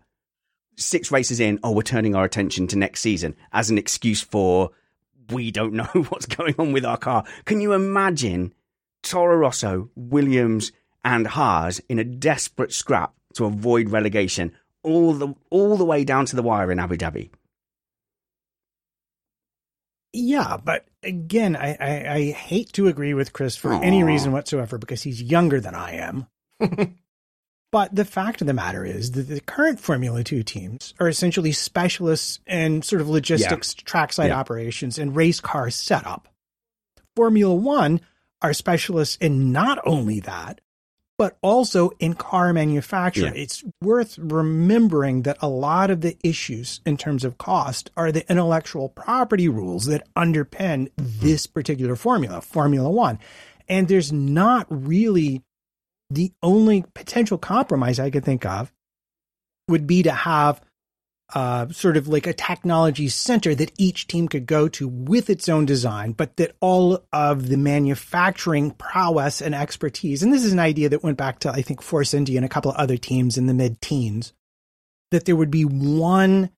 six 0.77 1.11
races 1.11 1.41
in. 1.41 1.59
Oh, 1.63 1.73
we're 1.73 1.83
turning 1.83 2.15
our 2.15 2.25
attention 2.25 2.67
to 2.69 2.79
next 2.79 3.01
season 3.01 3.35
as 3.53 3.71
an 3.71 3.79
excuse 3.79 4.23
for 4.23 4.71
we 5.31 5.51
don't 5.51 5.73
know 5.73 5.85
what's 6.09 6.27
going 6.27 6.55
on 6.59 6.73
with 6.73 6.85
our 6.85 6.97
car. 6.97 7.25
Can 7.45 7.61
you 7.61 7.73
imagine 7.73 8.55
Toro 9.03 9.37
Rosso, 9.37 9.91
Williams, 9.97 10.73
and 11.05 11.27
Haas 11.27 11.81
in 11.89 11.99
a 11.99 12.05
desperate 12.05 12.73
scrap 12.73 13.15
to 13.35 13.45
avoid 13.45 13.91
relegation 13.91 14.53
all 14.83 15.13
the 15.13 15.35
all 15.51 15.77
the 15.77 15.85
way 15.85 16.05
down 16.05 16.27
to 16.27 16.37
the 16.37 16.43
wire 16.43 16.71
in 16.73 16.79
Abu 16.79 16.97
Dhabi? 16.97 17.31
Yeah, 20.13 20.57
but 20.63 20.87
again, 21.03 21.57
I, 21.57 21.77
I, 21.79 22.15
I 22.15 22.31
hate 22.31 22.73
to 22.75 22.89
agree 22.89 23.13
with 23.13 23.35
Chris 23.35 23.55
for 23.55 23.75
any 23.75 24.03
reason 24.03 24.33
whatsoever 24.33 24.79
because 24.79 25.03
he's 25.03 25.23
younger 25.23 25.61
than 25.61 25.75
I 25.75 25.93
am. 25.97 26.27
but 27.77 27.95
the 27.95 28.07
fact 28.07 28.41
of 28.41 28.47
the 28.47 28.55
matter 28.55 28.87
is 28.87 29.11
that 29.11 29.29
the 29.29 29.39
current 29.39 29.79
Formula 29.79 30.25
Two 30.25 30.43
teams 30.43 30.95
are 30.99 31.09
essentially 31.09 31.53
specialists 31.53 32.41
in 32.47 32.81
sort 32.81 33.03
of 33.03 33.09
logistics, 33.11 33.75
trackside 33.75 34.31
Yeah. 34.31 34.39
operations, 34.39 34.99
and 34.99 35.15
race 35.15 35.43
car 35.43 35.69
setup. 35.69 36.27
Formula 37.15 37.55
One 37.55 38.01
are 38.41 38.55
specialists 38.55 39.17
in 39.17 39.53
not 39.53 39.79
only 39.85 40.21
that, 40.21 40.63
but 41.19 41.37
also 41.43 41.91
in 41.99 42.15
car 42.15 42.55
manufacture. 42.55 43.27
Yeah. 43.27 43.33
It's 43.35 43.63
worth 43.83 44.17
remembering 44.17 45.25
that 45.25 45.37
a 45.43 45.49
lot 45.51 45.91
of 45.91 46.01
the 46.01 46.17
issues 46.25 46.81
in 46.87 46.97
terms 46.97 47.25
of 47.25 47.37
cost 47.37 47.91
are 47.95 48.11
the 48.11 48.27
intellectual 48.31 48.89
property 48.89 49.51
rules 49.51 49.85
that 49.85 50.09
underpin 50.15 50.89
mm-hmm. 50.93 51.21
this 51.21 51.47
particular 51.47 51.95
formula, 51.95 52.41
Formula 52.41 52.89
One. 52.89 53.19
And 53.69 53.87
there's 53.87 54.13
not 54.15 54.67
really 54.71 55.43
the 56.11 56.33
only 56.43 56.85
potential 56.95 57.39
compromise 57.39 57.99
I 57.99 58.11
could 58.11 58.25
think 58.25 58.45
of 58.47 58.73
would 59.69 59.87
be 59.87 60.03
to 60.05 60.13
have 60.13 60.61
uh, 61.35 61.69
sort 61.71 61.97
of 61.97 62.07
like 62.07 62.27
a 62.27 62.33
technology 62.33 63.09
center 63.09 63.55
that 63.55 63.73
each 63.77 64.07
team 64.07 64.29
could 64.29 64.47
go 64.47 64.69
to 64.69 64.87
with 64.87 65.29
its 65.29 65.49
own 65.49 65.67
design, 65.67 66.13
but 66.13 66.37
that 66.37 66.55
all 66.61 67.05
of 67.13 67.49
the 67.49 67.57
manufacturing 67.57 68.71
prowess 68.71 69.41
and 69.41 69.55
expertise, 69.55 70.23
and 70.23 70.33
this 70.33 70.45
is 70.45 70.53
an 70.53 70.61
idea 70.61 70.89
that 70.89 71.03
went 71.03 71.19
back 71.19 71.41
to, 71.41 71.51
I 71.51 71.63
think, 71.63 71.83
Force 71.83 72.15
India 72.15 72.39
and 72.39 72.45
a 72.45 72.49
couple 72.51 72.71
of 72.71 72.77
other 72.77 72.97
teams 72.97 73.37
in 73.37 73.47
the 73.47 73.55
mid 73.55 73.81
teens, 73.81 74.33
that 75.11 75.25
there 75.25 75.37
would 75.37 75.51
be 75.51 75.65
one 75.65 76.51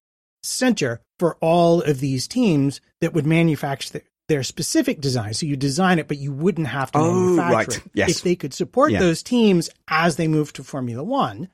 center 0.43 1.01
for 1.19 1.37
all 1.41 1.81
of 1.83 2.01
these 2.01 2.29
teams 2.29 2.81
that 3.01 3.15
would 3.15 3.27
manufacture 3.27 4.03
their, 4.29 4.43
specific 4.43 5.01
design. 5.01 5.35
So 5.35 5.47
you 5.47 5.57
design 5.57 5.99
it, 5.99 6.07
but 6.09 6.19
you 6.19 6.33
wouldn't 6.33 6.69
have 6.69 6.93
to 6.93 6.99
Oh, 6.99 7.13
manufacture 7.37 7.55
right. 7.57 7.87
it. 7.87 7.93
Yes. 7.95 8.11
If 8.11 8.23
they 8.23 8.37
could 8.37 8.55
support 8.55 8.93
Yeah. 8.93 9.01
those 9.01 9.23
teams 9.23 9.71
as 9.89 10.17
they 10.17 10.29
move 10.29 10.53
to 10.55 10.63
Formula 10.65 11.03
One, 11.03 11.49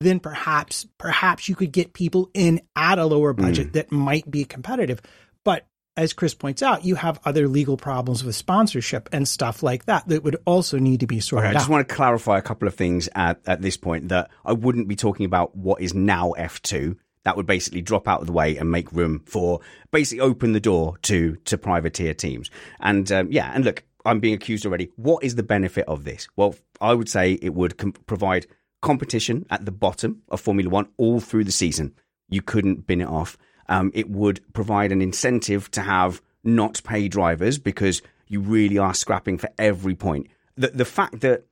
then 0.00 0.20
perhaps 0.20 0.86
perhaps 0.98 1.48
you 1.48 1.54
could 1.54 1.72
get 1.72 1.92
people 1.94 2.30
in 2.34 2.60
at 2.76 2.98
a 2.98 3.06
lower 3.06 3.32
Hmm. 3.32 3.42
budget 3.42 3.72
that 3.72 3.90
might 3.90 4.30
be 4.30 4.44
competitive. 4.44 5.00
But 5.44 5.66
as 5.96 6.12
Chris 6.12 6.34
points 6.34 6.62
out, 6.62 6.84
you 6.84 6.96
have 6.96 7.18
other 7.24 7.48
legal 7.48 7.78
problems 7.78 8.22
with 8.22 8.36
sponsorship 8.36 9.08
and 9.12 9.26
stuff 9.26 9.62
like 9.62 9.86
that 9.86 10.06
that 10.08 10.22
would 10.24 10.36
also 10.44 10.78
need 10.78 11.00
to 11.00 11.06
be 11.06 11.20
sorted 11.20 11.46
okay, 11.48 11.56
I 11.56 11.58
just 11.58 11.70
out. 11.70 11.72
want 11.72 11.88
to 11.88 11.94
clarify 11.94 12.36
a 12.36 12.42
couple 12.42 12.68
of 12.68 12.74
things 12.74 13.08
at, 13.14 13.40
at 13.46 13.62
this 13.62 13.78
point 13.78 14.08
that 14.10 14.30
I 14.44 14.52
wouldn't 14.52 14.88
be 14.88 14.96
talking 14.96 15.24
about 15.24 15.56
what 15.56 15.80
is 15.80 15.94
now 15.94 16.34
F2. 16.36 16.96
That 17.26 17.36
would 17.36 17.46
basically 17.46 17.82
drop 17.82 18.08
out 18.08 18.22
of 18.22 18.26
the 18.26 18.32
way 18.32 18.56
and 18.56 18.70
make 18.70 18.90
room 18.92 19.22
for 19.26 19.60
basically 19.90 20.20
open 20.20 20.52
the 20.52 20.60
door 20.60 20.96
to 21.02 21.36
to 21.44 21.58
privateer 21.58 22.14
teams. 22.14 22.50
And 22.80 23.12
um, 23.12 23.30
yeah, 23.30 23.52
and 23.54 23.64
look, 23.64 23.84
I'm 24.06 24.20
being 24.20 24.34
accused 24.34 24.64
already. 24.64 24.90
What 24.96 25.22
is 25.22 25.34
the 25.34 25.42
benefit 25.42 25.84
of 25.86 26.04
this? 26.04 26.28
Well, 26.36 26.54
I 26.80 26.94
would 26.94 27.10
say 27.10 27.32
it 27.42 27.52
would 27.52 27.76
com- 27.76 27.92
provide 27.92 28.46
competition 28.80 29.44
at 29.50 29.66
the 29.66 29.72
bottom 29.72 30.22
of 30.30 30.40
Formula 30.40 30.70
One 30.70 30.88
all 30.96 31.20
through 31.20 31.44
the 31.44 31.52
season. 31.52 31.94
You 32.30 32.40
couldn't 32.40 32.86
bin 32.86 33.02
it 33.02 33.08
off 33.08 33.36
um, 33.68 33.90
it 33.94 34.10
would 34.10 34.40
provide 34.52 34.92
an 34.92 35.02
incentive 35.02 35.70
to 35.72 35.82
have 35.82 36.22
not 36.44 36.82
pay 36.84 37.08
drivers 37.08 37.58
because 37.58 38.02
you 38.28 38.40
really 38.40 38.78
are 38.78 38.94
scrapping 38.94 39.38
for 39.38 39.50
every 39.58 39.94
point. 39.94 40.28
The, 40.56 40.68
the 40.68 40.84
fact 40.84 41.20
that 41.20 41.44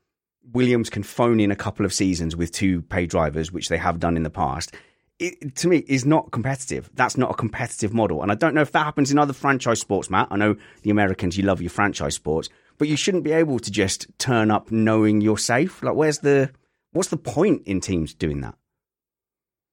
Williams 0.52 0.90
can 0.90 1.02
phone 1.02 1.40
in 1.40 1.50
a 1.50 1.56
couple 1.56 1.84
of 1.86 1.92
seasons 1.92 2.36
with 2.36 2.52
two 2.52 2.82
pay 2.82 3.06
drivers, 3.06 3.52
which 3.52 3.68
they 3.68 3.78
have 3.78 3.98
done 3.98 4.16
in 4.16 4.22
the 4.22 4.30
past, 4.30 4.74
it, 5.18 5.56
to 5.56 5.68
me 5.68 5.84
is 5.86 6.04
not 6.04 6.32
competitive. 6.32 6.90
That's 6.94 7.16
not 7.16 7.30
a 7.30 7.34
competitive 7.34 7.94
model. 7.94 8.22
And 8.22 8.32
I 8.32 8.34
don't 8.34 8.54
know 8.54 8.62
if 8.62 8.72
that 8.72 8.84
happens 8.84 9.10
in 9.10 9.18
other 9.18 9.32
franchise 9.32 9.80
sports, 9.80 10.10
Matt. 10.10 10.28
I 10.30 10.36
know 10.36 10.56
the 10.82 10.90
Americans, 10.90 11.36
you 11.36 11.44
love 11.44 11.60
your 11.60 11.70
franchise 11.70 12.14
sports, 12.14 12.48
but 12.78 12.88
you 12.88 12.96
shouldn't 12.96 13.24
be 13.24 13.32
able 13.32 13.58
to 13.60 13.70
just 13.70 14.06
turn 14.18 14.50
up 14.50 14.70
knowing 14.70 15.20
you're 15.20 15.38
safe. 15.38 15.82
Like, 15.82 15.94
where's 15.94 16.18
the, 16.18 16.50
what's 16.92 17.08
the 17.08 17.16
point 17.16 17.62
in 17.66 17.80
teams 17.80 18.14
doing 18.14 18.40
that? 18.40 18.56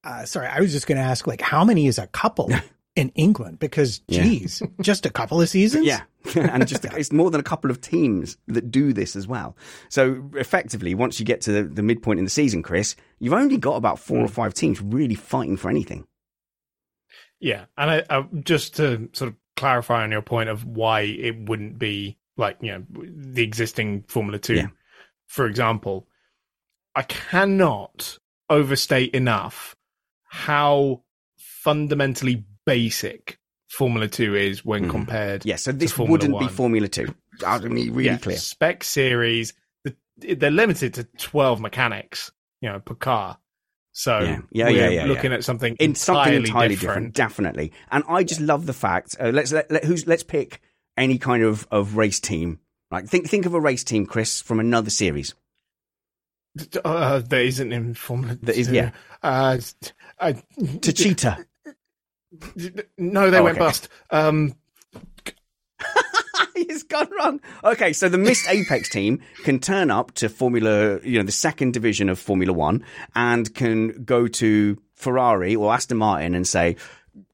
Uh, 0.04 0.24
sorry, 0.24 0.48
I 0.48 0.60
was 0.60 0.72
just 0.72 0.86
going 0.86 0.98
to 0.98 1.04
ask, 1.04 1.26
like, 1.26 1.40
how 1.40 1.64
many 1.64 1.86
is 1.86 1.98
a 1.98 2.08
couple 2.08 2.50
in 2.96 3.10
England? 3.10 3.58
Because, 3.58 4.00
geez, 4.10 4.60
yeah. 4.60 4.68
just 4.80 5.06
a 5.06 5.10
couple 5.10 5.40
of 5.40 5.48
seasons. 5.48 5.86
Yeah, 5.86 6.02
and 6.34 6.66
just 6.66 6.84
it's 6.84 7.12
more 7.12 7.30
than 7.30 7.40
a 7.40 7.44
couple 7.44 7.70
of 7.70 7.80
teams 7.80 8.36
that 8.48 8.70
do 8.70 8.92
this 8.92 9.16
as 9.16 9.26
well. 9.26 9.56
So 9.88 10.30
effectively, 10.34 10.94
once 10.94 11.18
you 11.18 11.26
get 11.26 11.40
to 11.42 11.52
the, 11.52 11.62
the 11.64 11.82
midpoint 11.82 12.18
in 12.18 12.24
the 12.24 12.30
season, 12.30 12.62
Chris, 12.62 12.96
you've 13.18 13.32
only 13.32 13.56
got 13.56 13.76
about 13.76 13.98
four 13.98 14.18
mm. 14.18 14.24
or 14.24 14.28
five 14.28 14.54
teams 14.54 14.80
really 14.80 15.14
fighting 15.14 15.56
for 15.56 15.70
anything. 15.70 16.06
Yeah, 17.40 17.64
and 17.76 17.90
I, 17.90 18.04
I, 18.08 18.26
just 18.44 18.76
to 18.76 19.08
sort 19.12 19.30
of 19.30 19.36
clarify 19.56 20.04
on 20.04 20.12
your 20.12 20.22
point 20.22 20.48
of 20.48 20.64
why 20.64 21.00
it 21.00 21.48
wouldn't 21.48 21.78
be 21.78 22.18
like 22.36 22.56
you 22.60 22.72
know 22.72 22.84
the 22.90 23.42
existing 23.42 24.04
Formula 24.08 24.38
Two, 24.38 24.54
yeah. 24.54 24.66
for 25.26 25.46
example, 25.46 26.06
I 26.94 27.02
cannot 27.02 28.18
overstate 28.48 29.14
enough 29.14 29.74
how 30.28 31.02
fundamentally 31.36 32.44
basic 32.66 33.38
Formula 33.68 34.08
Two 34.08 34.34
is 34.34 34.64
when 34.64 34.86
mm. 34.86 34.90
compared. 34.90 35.46
Yeah, 35.46 35.56
so 35.56 35.72
this 35.72 35.96
wouldn't 35.96 36.32
1. 36.32 36.46
be 36.46 36.52
Formula 36.52 36.88
Two. 36.88 37.14
I 37.46 37.58
mean, 37.60 37.92
really 37.92 38.10
yeah, 38.10 38.18
clear. 38.18 38.36
Spec 38.36 38.84
series, 38.84 39.54
they're 40.18 40.50
limited 40.50 40.94
to 40.94 41.04
twelve 41.18 41.60
mechanics, 41.60 42.30
you 42.60 42.70
know, 42.70 42.80
per 42.80 42.94
car. 42.94 43.38
So 43.92 44.20
yeah, 44.20 44.40
yeah, 44.50 44.68
yeah, 44.68 44.88
yeah 44.88 45.04
looking 45.04 45.30
yeah. 45.30 45.38
at 45.38 45.44
something 45.44 45.76
in 45.76 45.94
something 45.94 46.32
entirely 46.32 46.76
different. 46.76 47.12
different. 47.12 47.14
definitely. 47.14 47.72
And 47.90 48.04
I 48.08 48.24
just 48.24 48.40
love 48.40 48.66
the 48.66 48.72
fact. 48.72 49.16
Uh, 49.20 49.28
let's 49.28 49.52
let, 49.52 49.70
let, 49.70 49.84
who's 49.84 50.06
let's 50.06 50.22
pick 50.22 50.60
any 50.96 51.18
kind 51.18 51.42
of 51.42 51.66
of 51.70 51.96
race 51.96 52.20
team. 52.20 52.60
Like 52.90 53.06
think 53.06 53.28
think 53.28 53.46
of 53.46 53.54
a 53.54 53.60
race 53.60 53.84
team, 53.84 54.06
Chris, 54.06 54.40
from 54.40 54.60
another 54.60 54.90
series. 54.90 55.34
Uh, 56.84 57.18
there 57.20 57.44
isn't 57.44 57.72
in 57.72 57.94
Formula. 57.94 58.36
There 58.42 58.54
is, 58.54 58.70
yeah. 58.70 58.90
Uh, 59.22 59.58
I, 60.20 60.32
to 60.32 60.92
Cheetah. 60.92 61.46
No, 62.98 63.30
they 63.30 63.38
oh, 63.38 63.44
went 63.44 63.56
okay. 63.56 63.64
bust. 63.64 63.88
Um, 64.10 64.54
He's 66.54 66.82
gone 66.82 67.08
wrong. 67.18 67.40
Okay, 67.64 67.92
so 67.92 68.08
the 68.08 68.18
missed 68.18 68.46
Apex 68.48 68.88
team 68.88 69.20
can 69.44 69.58
turn 69.58 69.90
up 69.90 70.12
to 70.12 70.28
Formula, 70.28 71.00
you 71.02 71.18
know, 71.18 71.24
the 71.24 71.32
second 71.32 71.72
division 71.72 72.08
of 72.08 72.18
Formula 72.18 72.52
One, 72.52 72.84
and 73.14 73.52
can 73.54 74.04
go 74.04 74.28
to 74.28 74.78
Ferrari 74.94 75.56
or 75.56 75.72
Aston 75.72 75.98
Martin 75.98 76.34
and 76.34 76.46
say, 76.46 76.76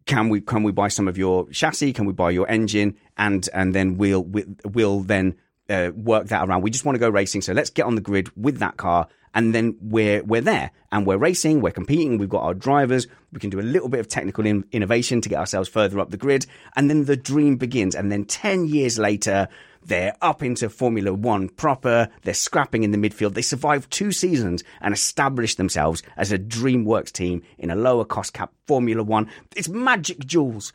"Can 0.07 0.29
we 0.29 0.41
can 0.41 0.63
we 0.63 0.73
buy 0.73 0.89
some 0.89 1.09
of 1.09 1.19
your 1.19 1.49
chassis? 1.51 1.93
Can 1.93 2.07
we 2.07 2.13
buy 2.13 2.31
your 2.31 2.49
engine?" 2.49 2.97
And 3.17 3.49
and 3.53 3.75
then 3.75 3.97
we'll 3.97 4.25
we'll 4.65 5.01
then 5.01 5.37
uh, 5.69 5.91
work 5.95 6.29
that 6.29 6.49
around. 6.49 6.63
We 6.63 6.71
just 6.71 6.85
want 6.85 6.97
to 6.97 7.01
go 7.01 7.11
racing, 7.11 7.43
so 7.43 7.53
let's 7.53 7.71
get 7.71 7.87
on 7.87 7.95
the 7.95 8.01
grid 8.01 8.31
with 8.37 8.59
that 8.59 8.77
car, 8.77 9.09
and 9.39 9.55
then 9.55 9.77
we're 9.81 10.25
we're 10.25 10.41
there 10.41 10.73
and 10.91 11.07
we're 11.07 11.17
racing, 11.17 11.61
we're 11.61 11.71
competing. 11.71 12.19
We've 12.19 12.29
got 12.29 12.43
our 12.43 12.55
drivers. 12.55 13.07
We 13.33 13.39
can 13.39 13.51
do 13.51 13.61
a 13.61 13.63
little 13.63 13.89
bit 13.89 14.01
of 14.01 14.09
technical 14.09 14.45
in- 14.45 14.65
innovation 14.73 15.21
to 15.21 15.29
get 15.29 15.39
ourselves 15.39 15.69
further 15.69 16.01
up 16.01 16.11
the 16.11 16.17
grid, 16.17 16.45
and 16.75 16.91
then 16.91 17.05
the 17.05 17.17
dream 17.17 17.57
begins. 17.57 17.95
And 17.95 18.11
then 18.11 18.25
ten 18.25 18.67
years 18.67 18.99
later. 18.99 19.49
They're 19.81 20.17
up 20.21 20.43
into 20.43 20.69
Formula 20.69 21.15
One 21.15 21.49
proper. 21.49 22.09
They're 22.23 22.35
scrapping 22.35 22.83
in 22.83 22.91
the 22.91 22.99
midfield. 22.99 23.33
They 23.33 23.43
survive 23.43 23.89
two 23.89 24.13
seasons 24.13 24.63
and 24.83 24.93
establish 24.93 25.55
themselves 25.55 26.03
as 26.17 26.31
a 26.31 26.39
DreamWorks 26.39 27.13
team 27.13 27.43
in 27.57 27.71
a 27.71 27.77
lower 27.77 28.05
cost 28.05 28.35
cap 28.35 28.53
Formula 28.67 29.03
One. 29.03 29.31
It's 29.57 29.69
magic, 29.69 30.27
Jules. 30.27 30.75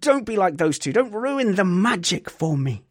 Don't 0.00 0.26
be 0.26 0.36
like 0.36 0.58
those 0.58 0.78
two. 0.78 0.92
Don't 0.92 1.12
ruin 1.12 1.54
the 1.54 1.64
magic 1.64 2.28
for 2.28 2.58
me. 2.58 2.82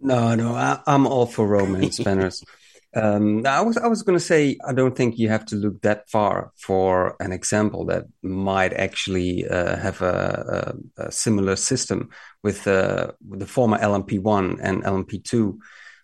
No, 0.00 0.34
no, 0.34 0.54
I, 0.54 0.80
am 0.86 1.06
all 1.06 1.26
for 1.26 1.46
romance, 1.46 1.96
Spanners. 1.96 2.44
um, 2.94 3.46
I 3.46 3.60
was, 3.60 3.76
I 3.76 3.86
was 3.86 4.02
going 4.02 4.18
to 4.18 4.24
say, 4.24 4.56
I 4.66 4.72
don't 4.72 4.96
think 4.96 5.18
you 5.18 5.28
have 5.28 5.44
to 5.46 5.56
look 5.56 5.80
that 5.82 6.08
far 6.08 6.52
for 6.56 7.16
an 7.20 7.32
example 7.32 7.84
that 7.86 8.04
might 8.22 8.72
actually 8.72 9.46
uh, 9.46 9.76
have 9.76 10.00
a, 10.02 10.74
a, 10.98 11.04
a, 11.06 11.12
similar 11.12 11.56
system 11.56 12.10
with, 12.42 12.66
uh, 12.66 13.12
with 13.28 13.40
the 13.40 13.46
former 13.46 13.78
LMP1 13.78 14.58
and 14.62 14.84
LMP2, 14.84 15.58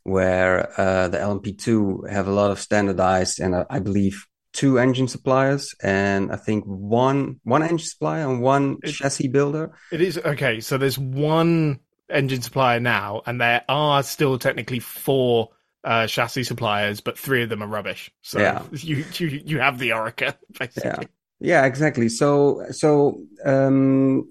where 0.04 0.80
uh, 0.80 1.08
the 1.08 1.18
LMP2 1.18 2.10
have 2.10 2.26
a 2.26 2.32
lot 2.32 2.50
of 2.50 2.58
standardized 2.58 3.40
and 3.40 3.54
uh, 3.54 3.64
I 3.70 3.78
believe 3.78 4.26
two 4.52 4.78
engine 4.78 5.06
suppliers 5.06 5.74
and 5.80 6.32
I 6.32 6.36
think 6.36 6.64
one 6.64 7.38
one 7.44 7.62
engine 7.62 7.78
supplier 7.78 8.28
and 8.28 8.42
one 8.42 8.78
it, 8.82 8.92
chassis 8.92 9.28
builder. 9.28 9.72
It 9.92 10.00
is 10.00 10.18
okay. 10.18 10.58
So 10.60 10.76
there's 10.76 10.98
one 10.98 11.78
engine 12.08 12.42
supplier 12.42 12.80
now, 12.80 13.22
and 13.26 13.40
there 13.40 13.62
are 13.68 14.02
still 14.02 14.38
technically 14.38 14.80
four 14.80 15.50
uh, 15.84 16.06
chassis 16.06 16.44
suppliers, 16.44 17.00
but 17.00 17.18
three 17.18 17.42
of 17.42 17.48
them 17.48 17.62
are 17.62 17.68
rubbish. 17.68 18.10
So 18.22 18.40
yeah. 18.40 18.62
you 18.72 19.04
you 19.14 19.26
you 19.44 19.58
have 19.60 19.78
the 19.78 19.90
Oreca 19.90 20.36
basically. 20.58 20.90
Yeah. 20.90 21.02
Yeah, 21.42 21.64
exactly. 21.64 22.10
So, 22.10 22.66
so 22.70 23.22
um, 23.46 24.28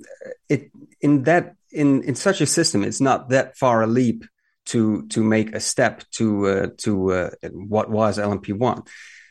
it 0.48 0.72
in 1.02 1.24
that 1.24 1.56
in 1.72 2.04
in 2.04 2.16
such 2.16 2.40
a 2.40 2.46
system, 2.46 2.84
it's 2.84 3.02
not 3.02 3.30
that 3.30 3.58
far 3.58 3.82
a 3.82 3.88
leap 3.88 4.26
to 4.68 5.08
to 5.08 5.24
make 5.24 5.56
a 5.56 5.60
step 5.60 6.04
to 6.12 6.48
uh, 6.48 6.68
to 6.78 7.12
uh, 7.12 7.30
what 7.52 7.90
was 7.90 8.20
LMP 8.20 8.54
one. 8.54 8.84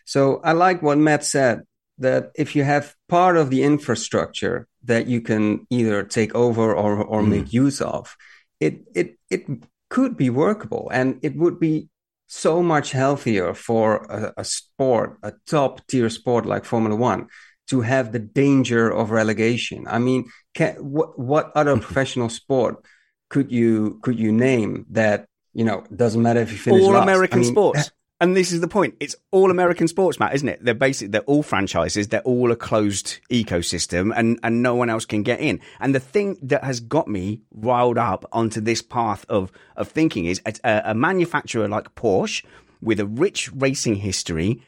So 0.05 0.41
I 0.43 0.53
like 0.53 0.83
what 0.83 0.99
Matt 0.99 1.25
said 1.25 1.62
that 1.99 2.33
if 2.35 2.57
you 2.57 2.64
have 2.64 2.95
part 3.09 3.37
of 3.37 3.51
the 3.51 3.62
infrastructure 3.62 4.66
that 4.85 5.07
you 5.07 5.21
can 5.21 5.66
either 5.71 6.03
take 6.03 6.35
over 6.35 6.75
or 6.75 7.05
or 7.05 7.23
mm. 7.23 7.29
make 7.29 7.53
use 7.53 7.81
of, 7.81 8.16
it 8.59 8.83
it 8.95 9.19
it 9.31 9.47
could 9.89 10.16
be 10.16 10.31
workable 10.31 10.91
and 10.93 11.21
it 11.23 11.37
would 11.37 11.61
be 11.61 11.89
so 12.29 12.62
much 12.62 12.93
healthier 12.93 13.55
for 13.55 14.05
a, 14.05 14.33
a 14.37 14.45
sport, 14.45 15.18
a 15.22 15.33
top 15.47 15.85
tier 15.89 16.09
sport 16.11 16.47
like 16.47 16.64
Formula 16.64 16.95
One, 16.95 17.29
to 17.68 17.81
have 17.81 18.12
the 18.12 18.18
danger 18.18 18.91
of 18.91 19.11
relegation. 19.11 19.87
I 19.89 19.99
mean, 19.99 20.31
can, 20.55 20.74
what 20.76 21.18
what 21.18 21.51
other 21.55 21.72
mm-hmm. 21.72 21.83
professional 21.83 22.29
sport 22.29 22.85
could 23.31 23.51
you 23.51 23.99
could 24.03 24.18
you 24.18 24.31
name 24.31 24.87
that 24.91 25.26
you 25.53 25.64
know 25.64 25.85
doesn't 25.95 26.22
matter 26.22 26.41
if 26.41 26.53
you 26.53 26.59
finish 26.59 26.83
all 26.83 26.93
last? 26.93 27.03
American 27.03 27.41
I 27.41 27.43
mean, 27.43 27.51
sports? 27.51 27.91
And 28.21 28.37
this 28.37 28.51
is 28.51 28.61
the 28.61 28.69
point. 28.69 28.97
It's 28.99 29.14
all 29.31 29.51
American 29.51 29.87
sports, 29.87 30.19
Matt, 30.19 30.35
isn't 30.35 30.49
it? 30.49 30.64
They're 30.64 30.75
basically, 30.75 31.09
they're 31.09 31.21
all 31.23 31.45
franchises. 31.45 32.09
They're 32.09 32.21
all 32.23 32.51
a 32.51 32.57
closed 32.57 33.21
ecosystem 33.31 34.12
and, 34.14 34.41
and 34.43 34.61
no 34.61 34.75
one 34.75 34.91
else 34.91 35.05
can 35.05 35.23
get 35.23 35.39
in. 35.39 35.61
And 35.79 35.95
the 35.95 36.01
thing 36.01 36.37
that 36.43 36.64
has 36.64 36.81
got 36.81 37.07
me 37.07 37.43
riled 37.53 37.99
up 37.99 38.25
onto 38.33 38.61
this 38.61 38.83
path 38.83 39.25
of, 39.29 39.53
of 39.77 39.89
thinking 39.89 40.25
is 40.25 40.43
a, 40.45 40.83
a 40.87 40.95
manufacturer 40.95 41.69
like 41.69 41.95
Porsche 41.95 42.45
with 42.81 42.99
a 42.99 43.07
rich 43.07 43.53
racing 43.53 43.97
history 43.97 44.62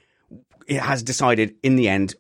it 0.71 0.81
has 0.81 1.03
decided 1.03 1.57
in 1.65 1.75
the 1.75 1.89
end, 1.89 2.15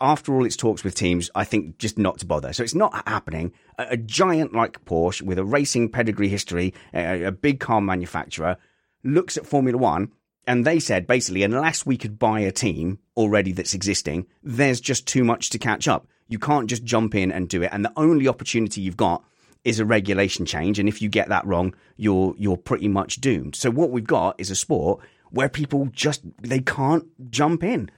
after 0.00 0.32
all 0.32 0.46
its 0.46 0.54
talks 0.54 0.84
with 0.84 0.94
teams, 0.94 1.28
I 1.34 1.42
think 1.42 1.78
just 1.78 1.98
not 1.98 2.18
to 2.18 2.26
bother. 2.26 2.52
So 2.52 2.62
it's 2.62 2.74
not 2.74 2.94
happening. 3.08 3.52
A, 3.78 3.86
a 3.90 3.96
giant 3.96 4.54
like 4.54 4.84
Porsche 4.84 5.22
with 5.22 5.40
a 5.40 5.44
racing 5.44 5.88
pedigree 5.88 6.28
history, 6.28 6.72
a, 6.94 7.24
a 7.24 7.32
big 7.32 7.58
car 7.58 7.80
manufacturer, 7.80 8.58
looks 9.02 9.36
at 9.36 9.44
Formula 9.44 9.76
One 9.76 10.12
and 10.46 10.64
they 10.64 10.78
said 10.78 11.06
basically, 11.06 11.42
unless 11.42 11.84
we 11.84 11.96
could 11.96 12.18
buy 12.18 12.40
a 12.40 12.52
team 12.52 12.98
already 13.16 13.52
that's 13.52 13.74
existing, 13.74 14.26
there's 14.42 14.80
just 14.80 15.06
too 15.06 15.24
much 15.24 15.50
to 15.50 15.58
catch 15.58 15.88
up. 15.88 16.06
You 16.28 16.38
can't 16.38 16.68
just 16.68 16.84
jump 16.84 17.14
in 17.14 17.32
and 17.32 17.48
do 17.48 17.62
it. 17.62 17.70
And 17.72 17.84
the 17.84 17.92
only 17.96 18.28
opportunity 18.28 18.80
you've 18.80 18.96
got 18.96 19.24
is 19.64 19.80
a 19.80 19.84
regulation 19.84 20.46
change. 20.46 20.78
And 20.78 20.88
if 20.88 21.02
you 21.02 21.08
get 21.08 21.28
that 21.28 21.46
wrong, 21.46 21.74
you're 21.96 22.34
you're 22.38 22.56
pretty 22.56 22.88
much 22.88 23.20
doomed. 23.20 23.56
So 23.56 23.70
what 23.70 23.90
we've 23.90 24.06
got 24.06 24.40
is 24.40 24.50
a 24.50 24.56
sport 24.56 25.00
where 25.30 25.48
people 25.48 25.88
just 25.92 26.22
they 26.40 26.60
can't 26.60 27.06
jump 27.30 27.64
in. 27.64 27.90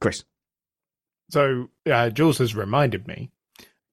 Chris. 0.00 0.24
So 1.30 1.70
uh, 1.90 2.10
Jules 2.10 2.38
has 2.38 2.54
reminded 2.54 3.08
me 3.08 3.30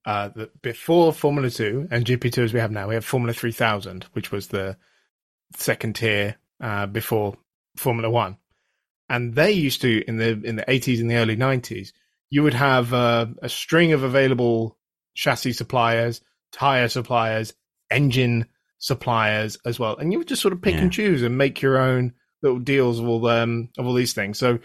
uh, 0.06 0.30
that 0.36 0.62
before 0.62 1.14
Formula 1.14 1.50
Two 1.50 1.88
and 1.90 2.06
GP2 2.06 2.44
as 2.44 2.54
we 2.54 2.60
have 2.60 2.72
now, 2.72 2.88
we 2.88 2.94
have 2.96 3.06
Formula 3.06 3.34
3000, 3.34 4.06
which 4.14 4.32
was 4.32 4.48
the 4.48 4.78
second 5.56 5.96
tier 5.96 6.38
uh, 6.62 6.86
before 6.86 7.38
Formula 7.76 8.10
One, 8.10 8.38
and 9.10 9.36
they 9.36 9.52
used 9.52 9.82
to 9.82 10.04
in 10.08 10.18
the 10.18 10.42
in 10.44 10.56
the 10.56 10.66
80s 10.66 11.02
and 11.02 11.10
the 11.10 11.16
early 11.16 11.36
90s, 11.36 11.90
you 12.30 12.44
would 12.44 12.54
have 12.54 12.94
uh, 12.94 13.28
a 13.42 13.50
string 13.50 13.94
of 13.94 14.04
available 14.04 14.78
chassis 15.16 15.54
suppliers, 15.54 16.22
tire 16.52 16.88
suppliers, 16.88 17.54
engine 17.90 18.46
suppliers 18.78 19.58
as 19.66 19.80
well, 19.80 19.98
and 19.98 20.12
you 20.12 20.20
would 20.20 20.28
just 20.28 20.42
sort 20.42 20.54
of 20.54 20.62
pick 20.62 20.76
yeah. 20.76 20.82
and 20.82 20.92
choose 20.92 21.22
and 21.22 21.38
make 21.38 21.62
your 21.62 21.78
own 21.78 22.14
little 22.42 22.60
deals 22.60 23.00
of 23.00 23.08
all 23.08 23.28
um 23.28 23.70
of 23.78 23.86
all 23.86 23.94
these 23.94 24.14
things. 24.14 24.38
So 24.40 24.60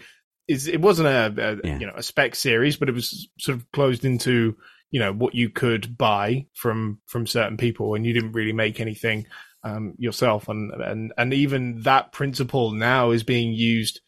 it 0.47 0.79
wasn't 0.79 1.09
a, 1.09 1.33
a 1.37 1.67
yeah. 1.67 1.79
you 1.79 1.85
know 1.85 1.93
a 1.95 2.03
spec 2.03 2.35
series, 2.35 2.77
but 2.77 2.89
it 2.89 2.95
was 2.95 3.29
sort 3.37 3.57
of 3.57 3.69
closed 3.71 4.05
into 4.05 4.55
you 4.91 4.99
know 4.99 5.11
what 5.11 5.35
you 5.35 5.49
could 5.49 5.97
buy 5.97 6.47
from 6.53 6.99
from 7.05 7.27
certain 7.27 7.57
people, 7.57 7.95
and 7.95 8.05
you 8.05 8.13
didn't 8.13 8.31
really 8.31 8.53
make 8.53 8.79
anything 8.79 9.25
um, 9.63 9.93
yourself. 9.97 10.47
And 10.47 10.71
and 10.71 11.13
and 11.17 11.33
even 11.33 11.81
that 11.81 12.11
principle 12.11 12.71
now 12.71 13.11
is 13.11 13.23
being 13.23 13.53
used 13.53 14.01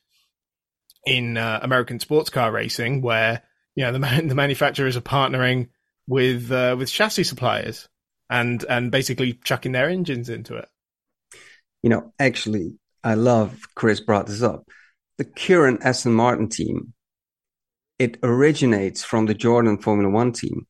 in 1.05 1.37
uh, 1.37 1.59
American 1.61 1.99
sports 1.99 2.29
car 2.29 2.51
racing, 2.51 3.01
where 3.01 3.43
you 3.75 3.83
know 3.83 3.91
the 3.91 3.99
man, 3.99 4.27
the 4.29 4.35
manufacturers 4.35 4.97
are 4.97 5.01
partnering 5.01 5.69
with 6.07 6.51
uh, 6.51 6.75
with 6.77 6.91
chassis 6.91 7.23
suppliers 7.23 7.87
and 8.29 8.63
and 8.69 8.91
basically 8.91 9.33
chucking 9.43 9.71
their 9.71 9.89
engines 9.89 10.29
into 10.29 10.55
it. 10.55 10.67
You 11.83 11.89
know, 11.89 12.13
actually, 12.19 12.77
I 13.03 13.15
love 13.15 13.57
Chris 13.75 14.01
brought 14.01 14.27
this 14.27 14.41
up. 14.41 14.67
The 15.17 15.25
current 15.25 15.81
Aston 15.83 16.13
Martin 16.13 16.49
team, 16.49 16.93
it 17.97 18.17
originates 18.23 19.03
from 19.03 19.25
the 19.25 19.33
Jordan 19.33 19.77
Formula 19.77 20.11
One 20.11 20.31
team, 20.31 20.67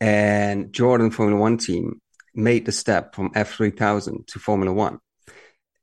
and 0.00 0.72
Jordan 0.72 1.10
Formula 1.10 1.40
One 1.40 1.58
team 1.58 2.00
made 2.34 2.66
the 2.66 2.72
step 2.72 3.14
from 3.14 3.30
F3000 3.32 4.26
to 4.26 4.38
Formula 4.38 4.72
One 4.72 5.00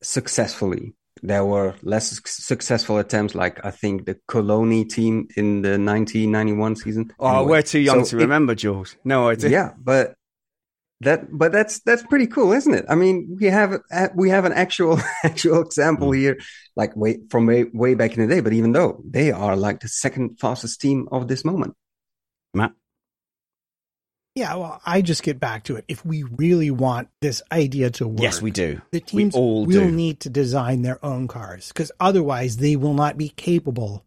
successfully. 0.02 0.94
There 1.24 1.46
were 1.46 1.76
less 1.84 2.20
successful 2.26 2.98
attempts, 2.98 3.36
like 3.36 3.64
I 3.64 3.70
think 3.70 4.06
the 4.06 4.16
Coloni 4.28 4.90
team 4.90 5.28
in 5.38 5.62
the 5.62 5.78
1991 5.78 6.78
season. 6.78 7.14
Oh, 7.20 7.28
anyway, 7.28 7.50
we're 7.50 7.62
too 7.62 7.80
young 7.80 8.06
so 8.06 8.12
to 8.12 8.18
remember, 8.18 8.54
it, 8.54 8.58
Jules. 8.58 8.96
No 9.04 9.28
idea. 9.28 9.50
Yeah, 9.50 9.74
but 9.78 10.16
that 11.02 11.26
but 11.32 11.52
that's 11.52 11.80
that's 11.80 12.04
pretty 12.04 12.28
cool 12.28 12.54
isn't 12.54 12.76
it 12.76 12.86
i 12.88 12.96
mean 12.96 13.38
we 13.40 13.48
have 13.48 13.80
we 14.16 14.30
have 14.30 14.46
an 14.46 14.54
actual 14.54 15.00
actual 15.24 15.62
example 15.62 16.10
mm. 16.10 16.18
here 16.18 16.40
like 16.76 16.96
way 16.96 17.18
from 17.30 17.48
way, 17.48 17.66
way 17.74 17.96
back 17.96 18.16
in 18.16 18.22
the 18.22 18.34
day 18.34 18.40
but 18.40 18.54
even 18.54 18.72
though 18.72 19.02
they 19.04 19.32
are 19.32 19.56
like 19.56 19.80
the 19.80 19.88
second 19.88 20.40
fastest 20.40 20.80
team 20.80 21.08
of 21.12 21.28
this 21.28 21.44
moment 21.44 21.76
matt 22.54 22.72
yeah 24.36 24.56
well 24.56 24.82
i 24.86 25.02
just 25.02 25.24
get 25.24 25.40
back 25.40 25.64
to 25.64 25.76
it 25.76 25.86
if 25.88 26.06
we 26.06 26.24
really 26.24 26.72
want 26.72 27.10
this 27.22 27.42
idea 27.52 27.90
to 27.90 28.08
work 28.08 28.22
yes 28.22 28.42
we 28.42 28.52
do 28.52 28.82
the 28.92 29.00
teams 29.00 29.34
we 29.34 29.40
all 29.40 29.66
will 29.66 29.72
do. 29.72 29.92
need 29.92 30.20
to 30.20 30.30
design 30.30 30.82
their 30.82 31.04
own 31.06 31.28
cars 31.28 31.70
because 31.70 31.92
otherwise 32.00 32.58
they 32.58 32.76
will 32.76 32.94
not 32.94 33.18
be 33.18 33.30
capable 33.30 34.06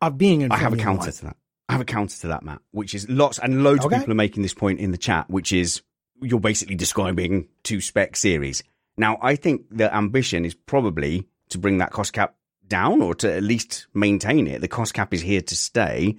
of 0.00 0.16
being 0.16 0.40
in 0.42 0.52
i 0.52 0.56
have 0.56 0.72
a 0.72 0.76
counter 0.76 1.10
to 1.10 1.24
that 1.26 1.36
I 1.68 1.72
have 1.72 1.80
a 1.80 1.86
counter 1.86 2.16
to 2.18 2.26
that, 2.28 2.42
Matt, 2.42 2.60
which 2.72 2.94
is 2.94 3.08
lots 3.08 3.38
and 3.38 3.64
loads 3.64 3.86
okay. 3.86 3.96
of 3.96 4.02
people 4.02 4.12
are 4.12 4.16
making 4.16 4.42
this 4.42 4.52
point 4.52 4.80
in 4.80 4.90
the 4.90 4.98
chat, 4.98 5.30
which 5.30 5.50
is 5.50 5.80
you're 6.20 6.40
basically 6.40 6.74
describing 6.74 7.48
two 7.62 7.80
spec 7.80 8.16
series. 8.16 8.62
Now, 8.96 9.18
I 9.20 9.36
think 9.36 9.62
the 9.70 9.94
ambition 9.94 10.44
is 10.44 10.54
probably 10.54 11.26
to 11.50 11.58
bring 11.58 11.78
that 11.78 11.90
cost 11.90 12.12
cap 12.12 12.34
down 12.66 13.02
or 13.02 13.14
to 13.16 13.32
at 13.32 13.42
least 13.42 13.86
maintain 13.94 14.46
it. 14.46 14.60
The 14.60 14.68
cost 14.68 14.94
cap 14.94 15.12
is 15.12 15.20
here 15.20 15.40
to 15.40 15.56
stay. 15.56 16.16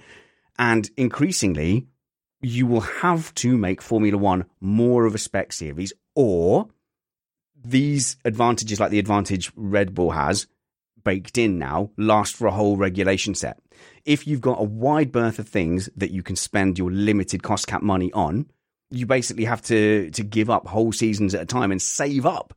And 0.57 0.89
increasingly, 0.97 1.88
you 2.46 2.68
will 2.68 2.82
have 2.82 3.34
to 3.36 3.58
make 3.58 3.82
Formula 3.82 4.18
One 4.18 4.46
more 4.62 5.06
of 5.06 5.16
a 5.16 5.20
spec 5.20 5.52
series, 5.52 5.93
or 6.14 6.68
these 7.64 8.18
advantages, 8.24 8.80
like 8.80 8.91
the 8.91 9.00
advantage 9.00 9.52
Red 9.56 9.96
Bull 9.96 10.12
has 10.12 10.48
baked 11.04 11.38
in 11.38 11.58
now, 11.58 11.91
last 11.98 12.36
for 12.36 12.48
a 12.48 12.52
whole 12.52 12.78
regulation 12.78 13.36
set. 13.36 13.60
If 14.06 14.28
you've 14.28 14.41
got 14.41 14.60
a 14.60 14.64
wide 14.64 15.12
berth 15.12 15.39
of 15.39 15.48
things 15.48 15.89
that 15.96 16.12
you 16.12 16.22
can 16.24 16.36
spend 16.36 16.78
your 16.78 16.91
limited 16.91 17.43
cost 17.43 17.68
cap 17.68 17.82
money 17.82 18.12
on, 18.14 18.48
you 18.91 19.06
basically 19.06 19.46
have 19.46 19.64
to 19.64 20.12
to 20.12 20.24
give 20.24 20.50
up 20.50 20.68
whole 20.68 20.91
seasons 20.91 21.34
at 21.34 21.41
a 21.41 21.46
time 21.46 21.72
and 21.72 21.82
save 21.82 22.26
up 22.26 22.54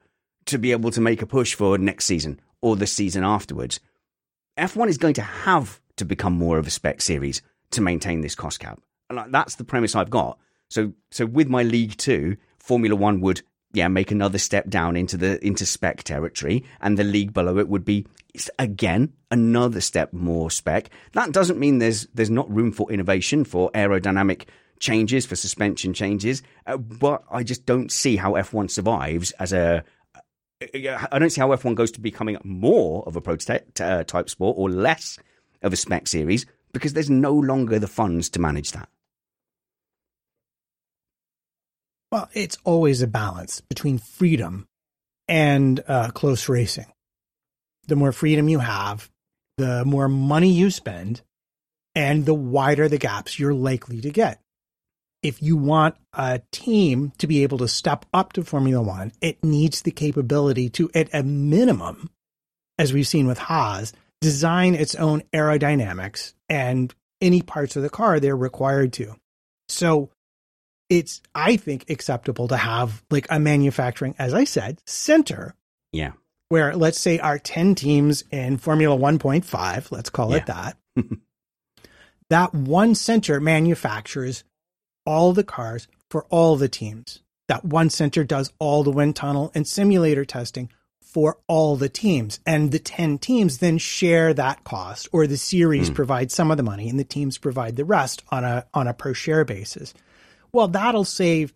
to 0.47 0.59
be 0.59 0.72
able 0.72 0.91
to 0.91 1.01
make 1.01 1.22
a 1.22 1.26
push 1.26 1.55
for 1.55 1.78
next 1.78 2.05
season 2.05 2.41
or 2.61 2.76
the 2.76 2.86
season 2.86 3.24
afterwards. 3.24 3.80
F1 4.59 4.89
is 4.89 4.99
going 4.99 5.14
to 5.14 5.22
have 5.22 5.80
to 5.97 6.05
become 6.05 6.32
more 6.32 6.59
of 6.59 6.66
a 6.66 6.70
spec 6.70 7.01
series 7.01 7.41
to 7.70 7.80
maintain 7.80 8.20
this 8.20 8.34
cost 8.34 8.61
cap. 8.61 8.80
And 9.11 9.32
that's 9.32 9.56
the 9.56 9.64
premise 9.64 9.94
I've 9.94 10.11
got. 10.11 10.38
So 10.68 10.92
so 11.11 11.26
with 11.26 11.48
my 11.48 11.62
League 11.62 11.96
2, 11.96 12.36
Formula 12.59 12.94
1 12.94 13.20
would 13.20 13.42
yeah, 13.72 13.88
make 13.88 14.11
another 14.11 14.38
step 14.38 14.68
down 14.68 14.96
into 14.96 15.16
the 15.16 15.44
into 15.46 15.66
spec 15.66 16.02
territory 16.02 16.64
and 16.80 16.98
the 16.98 17.04
league 17.04 17.32
below 17.32 17.59
it 17.59 17.68
would 17.68 17.84
be 17.84 18.06
again 18.59 19.12
another 19.30 19.80
step 19.80 20.12
more 20.12 20.50
spec. 20.50 20.90
That 21.12 21.32
doesn't 21.32 21.59
mean 21.59 21.78
there's 21.78 22.06
there's 22.14 22.30
not 22.30 22.50
room 22.50 22.72
for 22.72 22.90
innovation 22.90 23.44
for 23.44 23.70
aerodynamic 23.72 24.46
changes, 24.80 25.26
for 25.26 25.36
suspension 25.36 25.92
changes. 25.92 26.42
Uh, 26.66 26.76
but 26.76 27.24
I 27.30 27.42
just 27.42 27.66
don't 27.66 27.92
see 27.92 28.16
how 28.16 28.32
F1 28.32 28.70
survives 28.70 29.32
as 29.32 29.52
a. 29.52 29.84
I 30.61 31.18
don't 31.18 31.30
see 31.30 31.40
how 31.40 31.50
F1 31.50 31.76
goes 31.76 31.92
to 31.92 32.00
becoming 32.00 32.36
more 32.42 33.04
of 33.06 33.14
a 33.14 33.20
prototype 33.20 33.70
uh, 33.80 34.02
type 34.02 34.28
sport 34.28 34.56
or 34.59 34.68
less 34.68 35.18
of 35.62 35.72
a 35.72 35.76
spec 35.76 36.09
series 36.09 36.46
because 36.72 36.94
there's 36.94 37.11
no 37.11 37.32
longer 37.32 37.78
the 37.78 37.86
funds 37.86 38.28
to 38.30 38.40
manage 38.40 38.72
that. 38.72 38.88
Well, 42.11 42.28
it's 42.32 42.56
always 42.64 43.02
a 43.02 43.06
balance 43.06 43.61
between 43.61 43.98
freedom 43.98 44.66
and 45.26 45.82
uh, 45.86 46.11
close 46.11 46.48
racing. 46.48 46.86
The 47.86 47.96
more 47.96 48.12
freedom 48.12 48.48
you 48.48 48.61
have, 48.61 49.11
the 49.59 49.84
more 49.84 50.09
money 50.09 50.50
you 50.50 50.70
spend, 50.70 51.22
and 51.94 52.24
the 52.24 52.34
wider 52.34 52.88
the 52.88 52.98
gaps 52.98 53.38
you're 53.38 53.54
likely 53.54 54.00
to 54.00 54.11
get 54.11 54.40
if 55.22 55.42
you 55.42 55.56
want 55.56 55.96
a 56.12 56.40
team 56.52 57.12
to 57.18 57.26
be 57.26 57.42
able 57.42 57.59
to 57.59 57.68
step 57.68 58.06
up 58.14 58.32
to 58.34 58.44
Formula 58.44 58.82
One, 58.82 59.12
it 59.20 59.42
needs 59.42 59.82
the 59.82 59.90
capability 59.90 60.68
to, 60.70 60.90
at 60.94 61.09
a 61.12 61.22
minimum, 61.22 62.11
as 62.78 62.92
we've 62.92 63.06
seen 63.06 63.26
with 63.26 63.38
Haas, 63.38 63.92
design 64.20 64.74
its 64.74 64.94
own 64.94 65.22
aerodynamics 65.32 66.34
and 66.48 66.94
any 67.20 67.42
parts 67.42 67.76
of 67.76 67.82
the 67.82 67.90
car 67.90 68.20
they're 68.20 68.36
required 68.36 68.92
to. 68.94 69.16
So 69.68 70.11
it's, 70.89 71.20
I 71.34 71.57
think, 71.57 71.91
acceptable 71.91 72.49
to 72.49 72.57
have 72.57 73.03
like 73.11 73.26
a 73.30 73.39
manufacturing, 73.39 74.14
as 74.18 74.34
I 74.34 74.45
said, 74.45 74.80
center. 74.86 75.55
Yeah. 75.93 76.12
Where 76.49 76.74
let's 76.76 76.99
say 76.99 77.18
our 77.18 77.39
10 77.39 77.74
teams 77.74 78.24
in 78.30 78.57
Formula 78.57 78.97
1.5, 78.97 79.91
let's 79.91 80.11
call 80.11 80.30
yeah. 80.30 80.36
it 80.36 80.47
that, 80.47 80.76
that 82.30 82.55
one 82.55 82.95
center 82.95 83.41
manufactures 83.41 84.45
all 85.05 85.32
the 85.32 85.45
cars 85.45 85.89
for 86.11 86.24
all 86.30 86.57
the 86.57 86.68
teams. 86.68 87.20
That 87.49 87.64
one 87.64 87.91
center 87.91 88.24
does 88.24 88.53
all 88.59 88.82
the 88.82 88.91
wind 88.91 89.16
tunnel 89.16 89.51
and 89.55 89.66
simulator 89.66 90.24
testing 90.24 90.70
for 91.03 91.39
all 91.47 91.76
the 91.76 91.89
teams. 91.89 92.41
And 92.47 92.70
the 92.70 92.78
10 92.78 93.18
teams 93.18 93.59
then 93.59 93.78
share 93.78 94.34
that 94.34 94.64
cost 94.64 95.09
or 95.12 95.26
the 95.26 95.39
series 95.39 95.91
mm. 95.91 95.95
provides 95.95 96.34
some 96.34 96.51
of 96.51 96.59
the 96.59 96.62
money 96.62 96.91
and 96.91 97.01
the 97.01 97.05
teams 97.05 97.39
provide 97.39 97.76
the 97.76 97.84
rest 97.84 98.22
on 98.28 98.45
a 98.45 98.66
on 98.74 98.86
a 98.86 98.95
per 98.95 99.14
share 99.14 99.45
basis. 99.45 99.95
Well, 100.53 100.68
that'll 100.68 101.05
save 101.05 101.53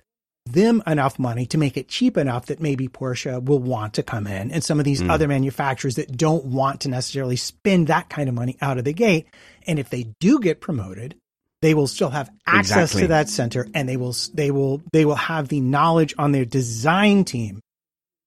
them 0.47 0.83
enough 0.87 1.19
money 1.19 1.47
to 1.47 1.59
make 1.59 1.77
it 1.77 1.89
cheap 1.89 2.17
enough 2.17 2.47
that 2.47 2.61
maybe 2.61 2.89
Porsche 2.89 3.43
will 3.45 3.61
want 3.61 3.95
to 3.95 4.03
come 4.03 4.27
in 4.27 4.51
and 4.51 4.63
some 4.63 4.79
of 4.79 4.85
these 4.85 5.01
mm. 5.01 5.09
other 5.09 5.29
manufacturers 5.29 5.97
that 5.97 6.17
don't 6.17 6.45
want 6.47 6.81
to 6.81 6.89
necessarily 6.89 7.37
spend 7.37 7.87
that 7.87 8.09
kind 8.09 8.29
of 8.29 8.35
money 8.35 8.57
out 8.61 8.79
of 8.79 8.85
the 8.85 8.93
gate. 8.93 9.27
And 9.67 9.79
if 9.79 9.91
they 9.91 10.09
do 10.19 10.41
get 10.41 10.61
promoted, 10.61 11.15
they 11.61 11.75
will 11.75 11.87
still 11.87 12.11
have 12.11 12.29
access 12.45 12.91
exactly. 12.91 13.03
to 13.03 13.09
that 13.09 13.29
center 13.29 13.69
and 13.73 13.89
they 13.89 13.97
will 13.97 14.15
they 14.35 14.51
will 14.51 14.83
they 14.93 15.05
will 15.05 15.15
have 15.15 15.47
the 15.47 15.61
knowledge 15.61 16.13
on 16.19 16.33
their 16.33 16.45
design 16.45 17.25
team 17.25 17.61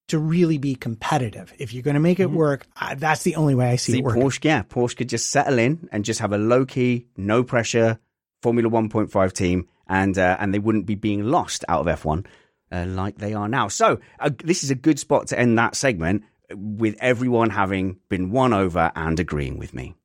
to 0.07 0.20
really 0.20 0.57
be 0.57 0.76
competitive. 0.76 1.51
If 1.57 1.74
you're 1.74 1.84
going 1.84 1.95
to 1.95 1.99
make 1.99 2.20
it 2.20 2.28
mm-hmm. 2.28 2.38
work, 2.38 2.68
that's 2.95 3.24
the 3.24 3.36
only 3.36 3.55
way 3.55 3.70
I 3.70 3.76
see, 3.76 3.93
see 3.93 3.99
it 3.99 4.03
working. 4.03 4.22
Porsche, 4.22 4.43
yeah, 4.43 4.63
Porsche 4.63 4.97
could 4.97 5.09
just 5.09 5.32
settle 5.32 5.59
in 5.59 5.89
and 5.91 6.05
just 6.05 6.22
have 6.22 6.32
a 6.32 6.38
low 6.38 6.66
key, 6.66 7.07
no 7.18 7.43
pressure 7.43 7.99
Formula 8.41 8.70
1.5 8.70 9.34
team, 9.34 9.68
and 9.88 10.17
uh, 10.17 10.38
and 10.39 10.53
they 10.53 10.59
wouldn't 10.59 10.86
be 10.86 10.95
being 10.95 11.23
lost 11.23 11.63
out 11.67 11.88
of 11.88 11.99
F1 12.01 12.25
uh, 12.71 12.86
like 12.88 13.17
they 13.17 13.33
are 13.33 13.47
now. 13.47 13.67
So 13.67 13.99
uh, 14.19 14.29
this 14.43 14.63
is 14.63 14.71
a 14.71 14.75
good 14.75 14.99
spot 14.99 15.27
to 15.27 15.39
end 15.39 15.57
that 15.57 15.75
segment 15.75 16.23
with 16.53 16.95
everyone 16.99 17.49
having 17.49 17.99
been 18.09 18.31
won 18.31 18.53
over 18.53 18.91
and 18.95 19.19
agreeing 19.19 19.57
with 19.57 19.73
me. 19.73 19.95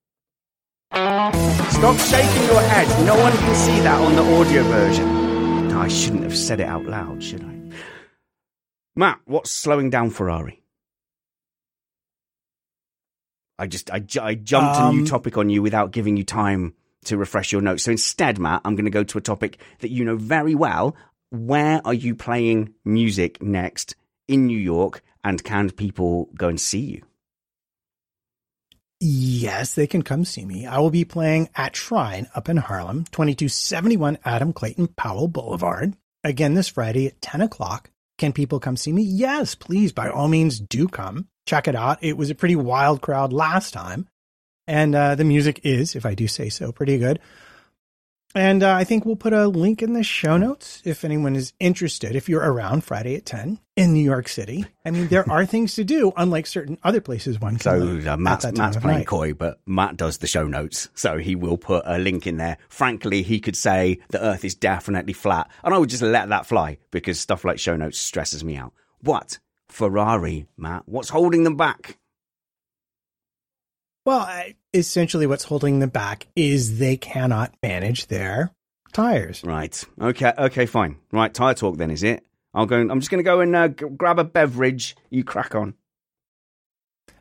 Stop 0.93 1.99
shaking 1.99 2.45
your 2.45 2.61
head. 2.63 3.07
No 3.07 3.17
one 3.19 3.33
can 3.33 3.55
see 3.55 3.81
that 3.81 4.01
on 4.01 4.17
the 4.17 4.37
audio 4.37 4.63
version. 4.65 5.73
I 5.73 5.89
shouldn't 5.89 6.25
have 6.25 6.37
said 6.37 6.61
it 6.61 6.67
out 6.67 6.85
loud, 6.85 7.23
should 7.23 7.43
I? 7.43 7.61
Matt, 8.97 9.21
what's 9.25 9.51
slowing 9.51 9.89
down 9.89 10.11
Ferrari? 10.11 10.63
I 13.59 13.67
just 13.67 13.91
I, 13.91 14.03
I 14.21 14.35
jumped 14.35 14.77
um, 14.77 14.89
a 14.89 14.93
new 14.93 15.01
um, 15.01 15.07
topic 15.07 15.37
on 15.37 15.49
you 15.51 15.63
without 15.63 15.91
giving 15.91 16.17
you 16.17 16.25
time 16.25 16.75
to 17.05 17.17
refresh 17.17 17.53
your 17.53 17.61
notes. 17.61 17.85
So 17.85 17.93
instead, 17.93 18.39
Matt, 18.39 18.63
I'm 18.65 18.75
going 18.75 18.85
to 18.85 18.91
go 18.91 19.05
to 19.05 19.19
a 19.19 19.23
topic 19.23 19.59
that 19.81 19.91
you 19.91 20.05
know 20.05 20.17
very 20.17 20.55
well. 20.55 20.97
Where 21.31 21.81
are 21.85 21.95
you 21.95 22.15
playing 22.15 22.75
music 22.85 23.43
next 23.43 23.95
in 24.29 24.47
New 24.47 24.59
York? 24.59 25.03
And 25.23 25.43
can 25.43 25.71
people 25.71 26.31
go 26.35 26.49
and 26.49 26.61
see 26.61 26.81
you? 26.81 27.03
Yes, 29.01 29.75
they 29.75 29.87
can 29.87 30.03
come 30.03 30.27
see 30.27 30.45
me. 30.45 30.67
I 30.67 30.79
will 30.79 30.91
be 30.91 31.07
playing 31.07 31.49
at 31.57 31.75
Shrine 31.75 32.29
up 32.35 32.51
in 32.51 32.59
Harlem, 32.59 33.05
2271 33.13 34.19
Adam 34.25 34.53
Clayton 34.53 34.89
Powell 34.89 35.27
Boulevard. 35.27 35.95
Again, 36.23 36.53
this 36.53 36.69
Friday 36.69 37.07
at 37.07 37.21
10 37.23 37.41
o'clock. 37.41 37.91
Can 38.19 38.35
people 38.35 38.61
come 38.61 38.77
see 38.77 38.93
me? 38.93 39.03
Yes, 39.03 39.55
please, 39.55 39.93
by 39.93 40.11
all 40.11 40.29
means, 40.29 40.61
do 40.61 40.87
come. 40.87 41.29
Check 41.47 41.67
it 41.67 41.75
out. 41.75 41.97
It 42.03 42.19
was 42.19 42.29
a 42.29 42.35
pretty 42.35 42.57
wild 42.57 43.01
crowd 43.01 43.33
last 43.33 43.73
time. 43.73 44.07
And 44.71 44.95
uh, 44.95 45.17
the 45.17 45.25
music 45.25 45.61
is, 45.65 45.97
if 45.97 46.07
I 46.07 46.15
do 46.15 46.29
say 46.29 46.49
so, 46.49 46.71
pretty 46.71 46.97
good. 46.97 47.19
And 48.37 48.63
uh, 48.63 48.73
I 48.73 48.85
think 48.85 49.05
we'll 49.05 49.17
put 49.17 49.33
a 49.33 49.49
link 49.49 49.83
in 49.83 49.95
the 49.95 50.05
show 50.05 50.37
notes 50.37 50.81
if 50.85 51.05
anyone 51.05 51.35
is 51.35 51.53
interested. 51.59 52.15
If 52.15 52.29
you're 52.29 52.49
around 52.49 52.85
Friday 52.85 53.17
at 53.17 53.27
10 53.27 53.59
in 53.75 53.93
New 53.93 54.05
York 54.05 54.29
City, 54.29 54.65
I 54.85 54.93
mean, 54.93 55.09
there 55.09 55.29
are 55.29 55.45
things 55.45 55.75
to 55.75 55.83
do, 55.83 56.13
unlike 56.17 56.47
certain 56.47 56.79
other 56.85 57.01
places 57.01 57.41
one 57.41 57.57
can. 57.57 58.03
So 58.03 58.13
uh, 58.13 58.17
Matt's, 58.17 58.45
Matt's 58.53 58.77
playing 58.77 58.99
night. 58.99 59.07
coy, 59.09 59.35
but 59.35 59.59
Matt 59.67 59.97
does 59.97 60.19
the 60.19 60.29
show 60.29 60.47
notes. 60.47 60.89
So 60.95 61.19
he 61.19 61.35
will 61.35 61.59
put 61.59 61.83
a 61.85 61.99
link 61.99 62.29
in 62.29 62.37
there. 62.37 62.57
Frankly, 62.69 63.23
he 63.23 63.41
could 63.41 63.57
say 63.57 63.99
the 64.11 64.23
earth 64.23 64.45
is 64.45 64.55
definitely 64.55 65.15
flat. 65.15 65.51
And 65.65 65.75
I 65.75 65.79
would 65.79 65.91
just 65.91 66.05
let 66.05 66.29
that 66.29 66.47
fly 66.47 66.79
because 66.93 67.19
stuff 67.19 67.45
like 67.45 67.59
show 67.59 67.75
notes 67.75 67.99
stresses 67.99 68.45
me 68.45 68.57
out. 68.57 68.73
What? 69.01 69.41
Ferrari, 69.69 70.47
Matt? 70.57 70.85
What's 70.87 71.09
holding 71.09 71.43
them 71.43 71.57
back? 71.57 71.97
Well, 74.07 74.29
essentially, 74.73 75.27
what's 75.27 75.45
holding 75.45 75.79
them 75.79 75.91
back 75.91 76.27
is 76.35 76.79
they 76.79 76.97
cannot 76.97 77.55
manage 77.63 78.07
their 78.07 78.51
tires. 78.93 79.43
Right. 79.45 79.83
Okay. 80.01 80.33
Okay. 80.37 80.67
Fine. 80.67 80.97
Right. 81.13 81.33
Tire 81.33 81.55
talk. 81.55 81.77
Then 81.77 81.91
is 81.91 82.03
it? 82.03 82.25
I'll 82.55 82.67
go. 82.67 82.81
I'm 82.81 83.01
just 83.01 83.11
going 83.11 83.23
to 83.23 83.25
go 83.25 83.41
and 83.41 83.55
uh, 83.55 83.69
g- 83.69 83.87
grab 83.97 84.19
a 84.19 84.25
beverage. 84.25 84.97
You 85.11 85.23
crack 85.23 85.55
on. 85.55 85.75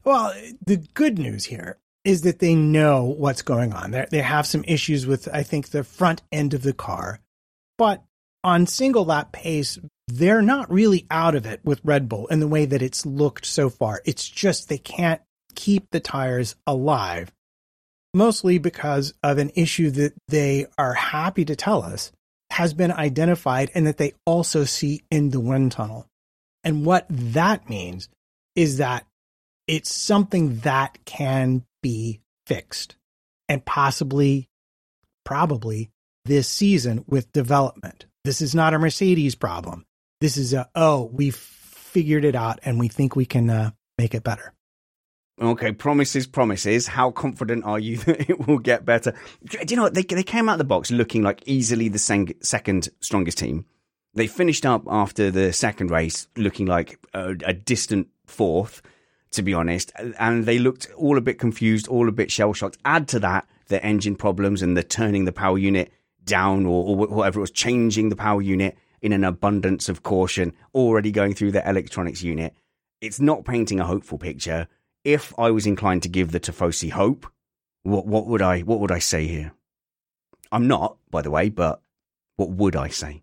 Well, 0.03 0.33
the 0.65 0.77
good 0.93 1.19
news 1.19 1.45
here 1.45 1.77
is 2.05 2.21
that 2.21 2.39
they 2.39 2.55
know 2.55 3.03
what's 3.03 3.41
going 3.41 3.73
on. 3.73 3.91
They 3.91 4.05
they 4.09 4.21
have 4.21 4.47
some 4.47 4.63
issues 4.63 5.05
with, 5.05 5.27
I 5.33 5.43
think, 5.43 5.69
the 5.69 5.83
front 5.83 6.23
end 6.31 6.53
of 6.53 6.63
the 6.63 6.73
car, 6.73 7.19
but 7.77 8.03
on 8.43 8.65
single 8.65 9.05
lap 9.05 9.33
pace, 9.33 9.77
they're 10.07 10.41
not 10.41 10.71
really 10.71 11.05
out 11.11 11.35
of 11.35 11.45
it 11.45 11.59
with 11.63 11.81
Red 11.83 12.07
Bull 12.07 12.27
in 12.27 12.39
the 12.39 12.47
way 12.47 12.65
that 12.65 12.81
it's 12.81 13.05
looked 13.05 13.45
so 13.45 13.69
far. 13.69 14.01
It's 14.05 14.27
just 14.27 14.69
they 14.69 14.77
can't 14.77 15.21
keep 15.55 15.89
the 15.91 15.99
tires 15.99 16.55
alive, 16.65 17.31
mostly 18.13 18.57
because 18.57 19.13
of 19.23 19.37
an 19.37 19.51
issue 19.55 19.89
that 19.91 20.13
they 20.27 20.65
are 20.77 20.93
happy 20.93 21.45
to 21.45 21.55
tell 21.55 21.83
us 21.83 22.11
has 22.51 22.73
been 22.73 22.91
identified 22.91 23.69
and 23.75 23.85
that 23.85 23.97
they 23.97 24.13
also 24.25 24.63
see 24.63 25.03
in 25.11 25.29
the 25.29 25.39
wind 25.39 25.71
tunnel. 25.71 26.07
And 26.63 26.85
what 26.85 27.05
that 27.09 27.69
means 27.69 28.09
is 28.55 28.77
that 28.77 29.05
it's 29.67 29.93
something 29.93 30.59
that 30.59 30.97
can 31.05 31.63
be 31.81 32.21
fixed 32.47 32.95
and 33.47 33.63
possibly, 33.63 34.49
probably 35.23 35.91
this 36.25 36.47
season 36.47 37.05
with 37.07 37.31
development. 37.31 38.05
This 38.25 38.41
is 38.41 38.53
not 38.53 38.73
a 38.73 38.79
Mercedes 38.79 39.35
problem. 39.35 39.85
This 40.21 40.37
is 40.37 40.53
a, 40.53 40.69
oh, 40.75 41.09
we've 41.13 41.35
figured 41.35 42.25
it 42.25 42.35
out 42.35 42.59
and 42.63 42.79
we 42.79 42.87
think 42.87 43.15
we 43.15 43.25
can 43.25 43.49
uh, 43.49 43.71
make 43.97 44.13
it 44.13 44.23
better. 44.23 44.53
Okay, 45.41 45.71
promises, 45.71 46.27
promises. 46.27 46.87
How 46.87 47.11
confident 47.11 47.63
are 47.63 47.79
you 47.79 47.97
that 48.05 48.29
it 48.29 48.47
will 48.47 48.59
get 48.59 48.85
better? 48.85 49.13
Do 49.45 49.59
you 49.67 49.75
know 49.77 49.83
what? 49.83 49.93
They, 49.93 50.03
they 50.03 50.23
came 50.23 50.49
out 50.49 50.53
of 50.53 50.57
the 50.59 50.65
box 50.65 50.91
looking 50.91 51.23
like 51.23 51.41
easily 51.45 51.87
the 51.87 51.99
sen- 51.99 52.33
second 52.41 52.89
strongest 52.99 53.37
team. 53.37 53.65
They 54.13 54.27
finished 54.27 54.65
up 54.65 54.83
after 54.87 55.31
the 55.31 55.53
second 55.53 55.91
race 55.91 56.27
looking 56.35 56.65
like 56.65 56.99
a, 57.13 57.35
a 57.45 57.53
distant 57.53 58.07
fourth, 58.25 58.81
to 59.31 59.41
be 59.41 59.53
honest. 59.53 59.93
And 60.19 60.45
they 60.45 60.59
looked 60.59 60.89
all 60.97 61.17
a 61.17 61.21
bit 61.21 61.39
confused, 61.39 61.87
all 61.87 62.09
a 62.09 62.11
bit 62.11 62.31
shell 62.31 62.53
shocked. 62.53 62.77
Add 62.83 63.07
to 63.09 63.19
that 63.19 63.47
the 63.67 63.83
engine 63.85 64.15
problems 64.15 64.61
and 64.61 64.75
the 64.75 64.83
turning 64.83 65.25
the 65.25 65.31
power 65.31 65.57
unit 65.57 65.93
down 66.25 66.65
or, 66.65 66.83
or 66.83 66.95
whatever 66.95 67.39
it 67.39 67.41
was, 67.41 67.51
changing 67.51 68.09
the 68.09 68.15
power 68.15 68.41
unit 68.41 68.77
in 69.01 69.13
an 69.13 69.23
abundance 69.23 69.87
of 69.87 70.03
caution, 70.03 70.53
already 70.73 71.11
going 71.11 71.33
through 71.33 71.51
the 71.51 71.69
electronics 71.69 72.21
unit. 72.21 72.53
It's 72.99 73.21
not 73.21 73.45
painting 73.45 73.79
a 73.79 73.85
hopeful 73.85 74.17
picture 74.17 74.67
if 75.03 75.33
I 75.37 75.51
was 75.51 75.65
inclined 75.65 76.03
to 76.03 76.09
give 76.09 76.31
the 76.31 76.39
Tifosi 76.39 76.91
hope, 76.91 77.27
what 77.83 78.05
what 78.05 78.27
would 78.27 78.41
I 78.41 78.61
what 78.61 78.79
would 78.79 78.91
I 78.91 78.99
say 78.99 79.27
here? 79.27 79.53
I'm 80.51 80.67
not, 80.67 80.97
by 81.11 81.21
the 81.21 81.31
way, 81.31 81.49
but 81.49 81.81
what 82.37 82.49
would 82.49 82.75
I 82.75 82.89
say? 82.89 83.21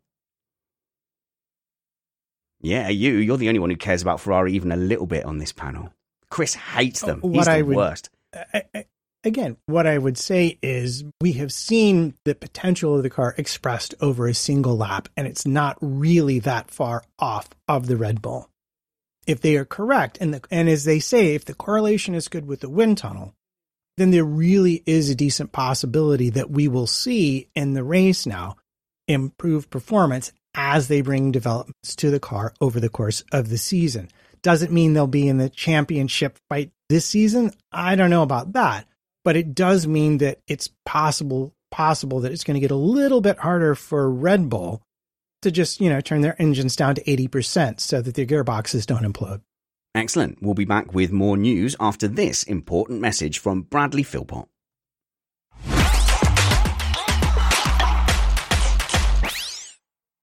Yeah, 2.61 2.89
you. 2.89 3.15
You're 3.15 3.37
the 3.37 3.49
only 3.49 3.61
one 3.61 3.71
who 3.71 3.77
cares 3.77 4.03
about 4.03 4.21
Ferrari 4.21 4.55
even 4.55 4.73
a 4.73 4.77
little 4.77 5.07
bit 5.07 5.25
on 5.25 5.39
this 5.39 5.53
panel. 5.53 5.93
Chris 6.31 6.55
hates 6.55 7.03
them. 7.03 7.21
He's 7.23 7.33
what 7.33 7.45
the 7.45 7.51
I 7.51 7.63
would, 7.63 7.77
worst. 7.77 8.11
I, 8.35 8.63
I, 8.75 8.85
again, 9.23 9.57
what 9.67 9.87
I 9.87 9.99
would 9.99 10.19
say 10.19 10.59
is 10.63 11.05
we 11.21 11.33
have 11.35 11.53
seen 11.53 12.15
the 12.25 12.35
potential 12.35 12.97
of 12.97 13.03
the 13.03 13.11
car 13.11 13.35
expressed 13.37 13.95
over 14.01 14.27
a 14.27 14.35
single 14.35 14.77
lap, 14.77 15.09
and 15.17 15.27
it's 15.27 15.47
not 15.47 15.77
really 15.81 16.39
that 16.41 16.71
far 16.71 17.05
off 17.19 17.49
of 17.69 17.87
the 17.87 17.97
Red 17.97 18.23
Bull 18.23 18.49
if 19.27 19.41
they 19.41 19.57
are 19.57 19.65
correct, 19.65 20.19
and 20.21 20.35
the, 20.35 20.43
and 20.51 20.69
as 20.69 20.85
they 20.85 21.01
say, 21.01 21.35
if 21.35 21.45
the 21.45 21.55
correlation 21.55 22.15
is 22.15 22.29
good 22.29 22.47
with 22.47 22.61
the 22.61 22.71
wind 22.71 22.99
tunnel, 22.99 23.35
then 23.97 24.11
there 24.11 24.25
really 24.25 24.83
is 24.87 25.11
a 25.11 25.15
decent 25.15 25.53
possibility 25.53 26.31
that 26.31 26.51
we 26.51 26.69
will 26.69 26.87
see 26.87 27.49
in 27.55 27.75
the 27.75 27.85
race 27.85 28.27
now 28.27 28.57
improved 29.09 29.71
performance 29.71 30.33
as 30.55 30.89
they 30.89 31.01
bring 31.01 31.33
developments 31.33 31.97
to 31.97 32.11
the 32.11 32.21
car 32.21 32.53
over 32.61 32.81
the 32.81 32.89
course 32.89 33.23
of 33.33 33.49
the 33.49 33.59
season. 33.59 34.09
Doesn't 34.43 34.73
mean 34.73 34.93
they'll 34.93 35.07
be 35.07 35.29
in 35.29 35.39
the 35.39 35.49
championship 35.49 36.39
fight 36.49 36.71
this 36.89 37.07
season. 37.07 37.53
I 37.73 37.97
don't 37.97 38.11
know 38.11 38.23
about 38.23 38.53
that, 38.53 38.87
but 39.25 39.37
it 39.37 39.55
does 39.55 39.87
mean 39.87 40.19
that 40.19 40.39
it's 40.47 40.71
possible 40.85 41.53
possible 41.71 42.21
that 42.21 42.33
it's 42.33 42.45
going 42.45 42.55
to 42.55 42.61
get 42.61 42.71
a 42.71 42.77
little 42.77 43.21
bit 43.21 43.39
harder 43.39 43.75
for 43.75 44.09
Red 44.09 44.49
Bull 44.49 44.83
to 45.47 45.53
just, 45.53 45.81
you 45.81 45.89
know, 45.89 46.01
turn 46.01 46.21
their 46.23 46.41
engines 46.43 46.77
down 46.77 46.97
to 46.97 47.05
80% 47.05 47.81
so 47.81 48.03
that 48.03 48.15
their 48.15 48.27
gearboxes 48.27 48.85
don't 48.85 49.05
implode. 49.05 49.41
Excellent. 49.95 50.43
We'll 50.43 50.55
be 50.55 50.67
back 50.67 50.93
with 50.93 51.11
more 51.11 51.37
news 51.37 51.75
after 51.81 52.07
this 52.09 52.43
important 52.43 53.01
message 53.01 53.39
from 53.39 53.63
Bradley 53.63 54.03
Philpott. 54.03 54.49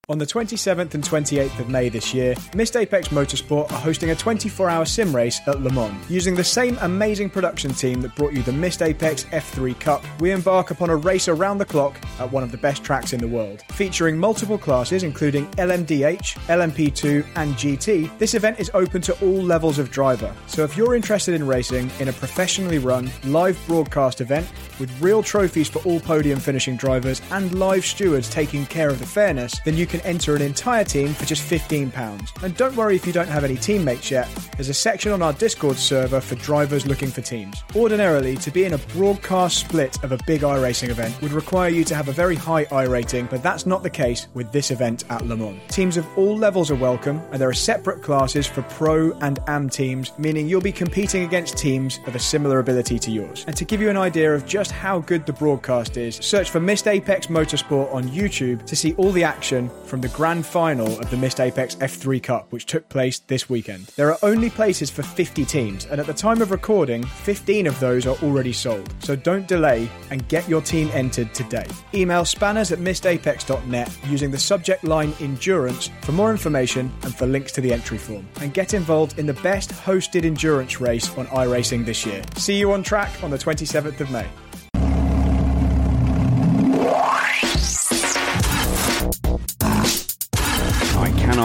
On 0.09 0.17
the 0.17 0.25
27th 0.25 0.95
and 0.95 1.01
28th 1.01 1.59
of 1.59 1.69
May 1.69 1.87
this 1.87 2.13
year, 2.13 2.35
Missed 2.53 2.75
Apex 2.75 3.07
Motorsport 3.07 3.71
are 3.71 3.79
hosting 3.79 4.09
a 4.09 4.15
24 4.15 4.69
hour 4.69 4.83
sim 4.83 5.15
race 5.15 5.39
at 5.47 5.61
Le 5.61 5.71
Mans. 5.71 5.95
Using 6.11 6.35
the 6.35 6.43
same 6.43 6.77
amazing 6.81 7.29
production 7.29 7.73
team 7.73 8.01
that 8.01 8.13
brought 8.13 8.33
you 8.33 8.43
the 8.43 8.51
Missed 8.51 8.81
Apex 8.81 9.23
F3 9.23 9.79
Cup, 9.79 10.03
we 10.19 10.31
embark 10.31 10.71
upon 10.71 10.89
a 10.89 10.95
race 10.97 11.29
around 11.29 11.57
the 11.57 11.63
clock 11.63 11.95
at 12.19 12.29
one 12.29 12.43
of 12.43 12.51
the 12.51 12.57
best 12.57 12.83
tracks 12.83 13.13
in 13.13 13.21
the 13.21 13.27
world. 13.29 13.63
Featuring 13.69 14.17
multiple 14.17 14.57
classes 14.57 15.03
including 15.03 15.47
LMDH, 15.51 16.37
LMP2, 16.47 17.25
and 17.37 17.53
GT, 17.53 18.17
this 18.17 18.33
event 18.33 18.59
is 18.59 18.69
open 18.73 19.01
to 19.03 19.17
all 19.25 19.41
levels 19.41 19.79
of 19.79 19.89
driver. 19.89 20.35
So 20.47 20.65
if 20.65 20.75
you're 20.75 20.95
interested 20.95 21.33
in 21.33 21.47
racing 21.47 21.89
in 22.01 22.09
a 22.09 22.13
professionally 22.13 22.77
run, 22.77 23.09
live 23.23 23.57
broadcast 23.67 24.19
event 24.19 24.51
with 24.79 25.01
real 25.01 25.23
trophies 25.23 25.69
for 25.69 25.79
all 25.79 25.99
podium 25.99 26.39
finishing 26.39 26.77
drivers 26.77 27.21
and 27.31 27.57
live 27.59 27.85
stewards 27.85 28.29
taking 28.29 28.65
care 28.65 28.89
of 28.89 28.99
the 28.99 29.05
fairness, 29.05 29.59
then 29.65 29.77
you 29.77 29.85
can 29.85 30.01
enter 30.01 30.35
an 30.35 30.41
entire 30.41 30.83
team 30.83 31.13
for 31.13 31.25
just 31.25 31.49
£15. 31.49 32.43
And 32.43 32.55
don't 32.57 32.75
worry 32.75 32.95
if 32.95 33.05
you 33.05 33.13
don't 33.13 33.27
have 33.27 33.43
any 33.43 33.55
teammates 33.55 34.11
yet, 34.11 34.27
there's 34.55 34.69
a 34.69 34.73
section 34.73 35.11
on 35.11 35.21
our 35.21 35.33
Discord 35.33 35.77
server 35.77 36.21
for 36.21 36.35
drivers 36.35 36.85
looking 36.85 37.09
for 37.09 37.21
teams. 37.21 37.63
Ordinarily, 37.75 38.35
to 38.37 38.51
be 38.51 38.65
in 38.65 38.73
a 38.73 38.77
broadcast 38.77 39.59
split 39.59 40.03
of 40.03 40.11
a 40.11 40.19
big 40.25 40.41
iRacing 40.41 40.89
event 40.89 41.21
would 41.21 41.31
require 41.31 41.69
you 41.69 41.83
to 41.83 41.95
have 41.95 42.07
a 42.07 42.11
very 42.11 42.35
high 42.35 42.65
i 42.71 42.83
rating, 42.83 43.25
but 43.27 43.43
that's 43.43 43.65
not 43.65 43.83
the 43.83 43.89
case 43.89 44.27
with 44.33 44.51
this 44.51 44.71
event 44.71 45.03
at 45.09 45.25
Le 45.25 45.35
Mans. 45.35 45.59
Teams 45.69 45.97
of 45.97 46.05
all 46.17 46.37
levels 46.37 46.69
are 46.71 46.75
welcome, 46.75 47.21
and 47.31 47.41
there 47.41 47.49
are 47.49 47.53
separate 47.53 48.01
classes 48.01 48.45
for 48.47 48.61
pro 48.63 49.11
and 49.19 49.39
am 49.47 49.69
teams, 49.69 50.11
meaning 50.17 50.47
you'll 50.47 50.61
be 50.61 50.71
competing 50.71 51.23
against 51.23 51.57
teams 51.57 51.99
of 52.07 52.15
a 52.15 52.19
similar 52.19 52.59
ability 52.59 52.99
to 52.99 53.11
yours. 53.11 53.43
And 53.47 53.55
to 53.57 53.65
give 53.65 53.81
you 53.81 53.89
an 53.89 53.97
idea 53.97 54.33
of 54.33 54.45
just 54.63 54.71
how 54.71 54.99
good 54.99 55.25
the 55.25 55.33
broadcast 55.33 55.97
is, 55.97 56.15
search 56.15 56.49
for 56.49 56.61
Missed 56.61 56.87
Apex 56.87 57.27
Motorsport 57.27 57.93
on 57.93 58.05
YouTube 58.05 58.65
to 58.65 58.77
see 58.77 58.93
all 58.93 59.11
the 59.11 59.21
action 59.25 59.69
from 59.83 59.99
the 59.99 60.07
grand 60.09 60.45
final 60.45 60.87
of 61.01 61.09
the 61.09 61.17
Missed 61.17 61.41
Apex 61.41 61.75
F3 61.75 62.23
Cup, 62.23 62.49
which 62.53 62.65
took 62.65 62.87
place 62.87 63.19
this 63.19 63.49
weekend. 63.49 63.87
There 63.97 64.09
are 64.09 64.17
only 64.23 64.49
places 64.49 64.89
for 64.89 65.03
50 65.03 65.43
teams, 65.43 65.83
and 65.87 65.99
at 65.99 66.07
the 66.07 66.13
time 66.13 66.41
of 66.41 66.49
recording, 66.49 67.03
15 67.03 67.67
of 67.67 67.77
those 67.81 68.07
are 68.07 68.15
already 68.23 68.53
sold. 68.53 68.93
So 68.99 69.17
don't 69.17 69.49
delay 69.49 69.89
and 70.11 70.25
get 70.29 70.47
your 70.47 70.61
team 70.61 70.89
entered 70.93 71.33
today. 71.33 71.67
Email 71.93 72.23
spanners 72.23 72.71
at 72.71 72.79
missedapex.net 72.79 73.91
using 74.05 74.31
the 74.31 74.39
subject 74.39 74.85
line 74.85 75.13
endurance 75.19 75.89
for 76.03 76.13
more 76.13 76.31
information 76.31 76.89
and 77.03 77.13
for 77.13 77.25
links 77.25 77.51
to 77.51 77.59
the 77.59 77.73
entry 77.73 77.97
form. 77.97 78.25
And 78.39 78.53
get 78.53 78.73
involved 78.73 79.19
in 79.19 79.25
the 79.25 79.33
best 79.33 79.71
hosted 79.71 80.23
endurance 80.23 80.79
race 80.79 81.09
on 81.17 81.25
iRacing 81.27 81.85
this 81.85 82.05
year. 82.05 82.21
See 82.37 82.55
you 82.55 82.71
on 82.71 82.81
track 82.81 83.11
on 83.21 83.29
the 83.29 83.37
27th 83.37 83.99
of 83.99 84.09
May. 84.09 84.25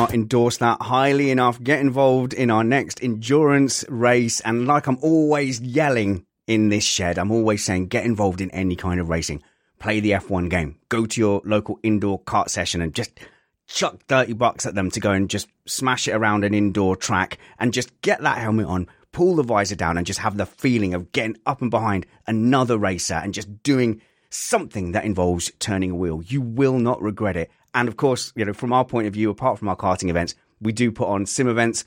Endorse 0.07 0.59
that 0.59 0.81
highly 0.83 1.31
enough. 1.31 1.63
Get 1.63 1.81
involved 1.81 2.33
in 2.33 2.51
our 2.51 2.63
next 2.63 3.03
endurance 3.03 3.85
race. 3.89 4.41
And 4.41 4.67
like 4.67 4.87
I'm 4.87 4.99
always 5.03 5.61
yelling 5.61 6.25
in 6.47 6.69
this 6.69 6.85
shed, 6.85 7.19
I'm 7.19 7.31
always 7.31 7.65
saying 7.65 7.89
get 7.89 8.05
involved 8.05 8.41
in 8.41 8.51
any 8.53 8.77
kind 8.77 9.01
of 9.01 9.09
racing. 9.09 9.43
Play 9.79 10.01
the 10.01 10.13
F1 10.13 10.49
game. 10.51 10.77
Go 10.89 11.07
to 11.07 11.21
your 11.21 11.43
local 11.45 11.79
indoor 11.83 12.21
kart 12.21 12.49
session 12.49 12.81
and 12.81 12.95
just 12.95 13.19
chuck 13.67 14.03
30 14.09 14.33
bucks 14.35 14.67
at 14.67 14.75
them 14.75 14.91
to 14.91 15.01
go 15.01 15.11
and 15.13 15.29
just 15.29 15.49
smash 15.67 16.09
it 16.09 16.13
around 16.13 16.45
an 16.45 16.55
indoor 16.55 16.97
track 16.97 17.39
and 17.59 17.73
just 17.73 18.01
get 18.01 18.21
that 18.23 18.39
helmet 18.39 18.67
on, 18.67 18.89
pull 19.13 19.37
the 19.37 19.43
visor 19.43 19.77
down 19.77 19.97
and 19.97 20.07
just 20.07 20.21
have 20.21 20.37
the 20.37 20.47
feeling 20.47 20.95
of 20.95 21.13
getting 21.13 21.37
up 21.47 21.61
and 21.61 21.71
behind 21.71 22.07
another 22.27 22.79
racer 22.79 23.15
and 23.15 23.35
just 23.35 23.63
doing 23.63 24.01
something 24.31 24.93
that 24.93 25.05
involves 25.05 25.51
turning 25.59 25.91
a 25.91 25.95
wheel. 25.95 26.23
You 26.23 26.41
will 26.41 26.79
not 26.79 27.01
regret 27.01 27.37
it. 27.37 27.51
And 27.75 27.89
of 27.89 27.97
course, 27.97 28.33
you 28.37 28.45
know, 28.45 28.53
from 28.53 28.73
our 28.73 28.85
point 28.85 29.07
of 29.07 29.15
view, 29.15 29.31
apart 29.31 29.59
from 29.59 29.69
our 29.69 29.77
karting 29.77 30.11
events, 30.11 30.35
we 30.61 30.73
do 30.73 30.91
put 30.91 31.09
on 31.09 31.27
sim 31.27 31.49
events. 31.49 31.85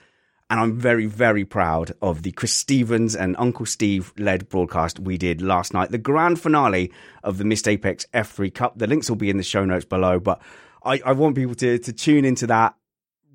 And 0.49 0.59
I'm 0.59 0.77
very, 0.77 1.05
very 1.05 1.45
proud 1.45 1.93
of 2.01 2.23
the 2.23 2.33
Chris 2.33 2.53
Stevens 2.53 3.15
and 3.15 3.37
Uncle 3.39 3.65
Steve 3.65 4.11
led 4.17 4.49
broadcast 4.49 4.99
we 4.99 5.17
did 5.17 5.41
last 5.41 5.73
night, 5.73 5.91
the 5.91 5.97
grand 5.97 6.41
finale 6.41 6.91
of 7.23 7.37
the 7.37 7.45
Missed 7.45 7.69
Apex 7.69 8.05
F3 8.13 8.53
Cup. 8.53 8.77
The 8.77 8.87
links 8.87 9.09
will 9.09 9.15
be 9.15 9.29
in 9.29 9.37
the 9.37 9.43
show 9.43 9.63
notes 9.63 9.85
below, 9.85 10.19
but 10.19 10.41
I, 10.83 11.01
I 11.05 11.13
want 11.13 11.35
people 11.35 11.55
to, 11.55 11.77
to 11.77 11.93
tune 11.93 12.25
into 12.25 12.47
that, 12.47 12.75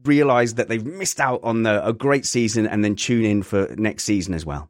realize 0.05 0.55
that 0.55 0.68
they've 0.68 0.84
missed 0.84 1.18
out 1.18 1.40
on 1.42 1.62
the, 1.62 1.86
a 1.86 1.94
great 1.94 2.26
season, 2.26 2.66
and 2.66 2.84
then 2.84 2.97
tune 2.97 3.24
in 3.24 3.42
for 3.42 3.74
next 3.78 4.05
season 4.05 4.34
as 4.34 4.44
well. 4.44 4.68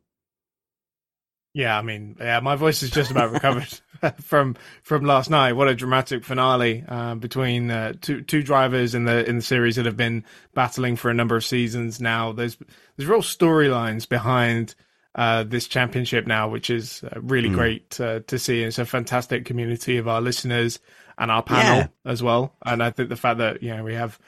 Yeah, 1.57 1.79
I 1.79 1.81
mean, 1.81 2.17
yeah, 2.21 2.41
my 2.41 2.55
voice 2.55 2.83
is 2.83 2.91
just 2.91 3.11
about 3.11 3.33
recovered 3.33 3.81
from 4.21 4.57
from 4.83 5.07
last 5.07 5.31
night. 5.31 5.55
What 5.55 5.69
a 5.69 5.75
dramatic 5.75 6.23
finale 6.23 6.85
uh, 6.87 7.15
between 7.15 7.71
uh, 7.71 7.95
two 7.99 8.21
two 8.21 8.43
drivers 8.43 8.95
in 8.95 9.07
the 9.07 9.27
in 9.27 9.37
the 9.37 9.43
series 9.43 9.77
that 9.77 9.87
have 9.87 9.97
been 9.97 10.23
battling 10.53 10.97
for 10.97 11.11
a 11.11 11.15
number 11.15 11.35
of 11.35 11.43
seasons 11.47 11.99
now. 11.99 12.33
There's 12.33 12.59
there's 12.97 13.09
real 13.09 13.23
storylines 13.23 14.07
behind 14.07 14.75
uh, 15.15 15.45
this 15.45 15.67
championship 15.67 16.27
now, 16.27 16.47
which 16.47 16.69
is 16.69 17.03
uh, 17.05 17.23
really 17.23 17.49
mm. 17.49 17.55
great 17.55 17.99
uh, 18.03 18.21
to 18.27 18.39
see. 18.39 18.63
It's 18.63 18.79
a 18.79 18.85
fantastic 18.85 19.47
community 19.47 19.97
of 19.97 20.09
our 20.09 20.21
listeners 20.21 20.79
and 21.17 21.31
our 21.31 21.43
panel 21.43 21.89
yeah. 22.05 22.11
as 22.11 22.23
well. 22.23 22.55
And 22.67 22.83
I 22.83 22.91
think 22.91 23.09
the 23.09 23.17
fact 23.17 23.39
that 23.39 23.63
you 23.63 23.75
know 23.75 23.83
we 23.83 23.95
have 23.95 24.19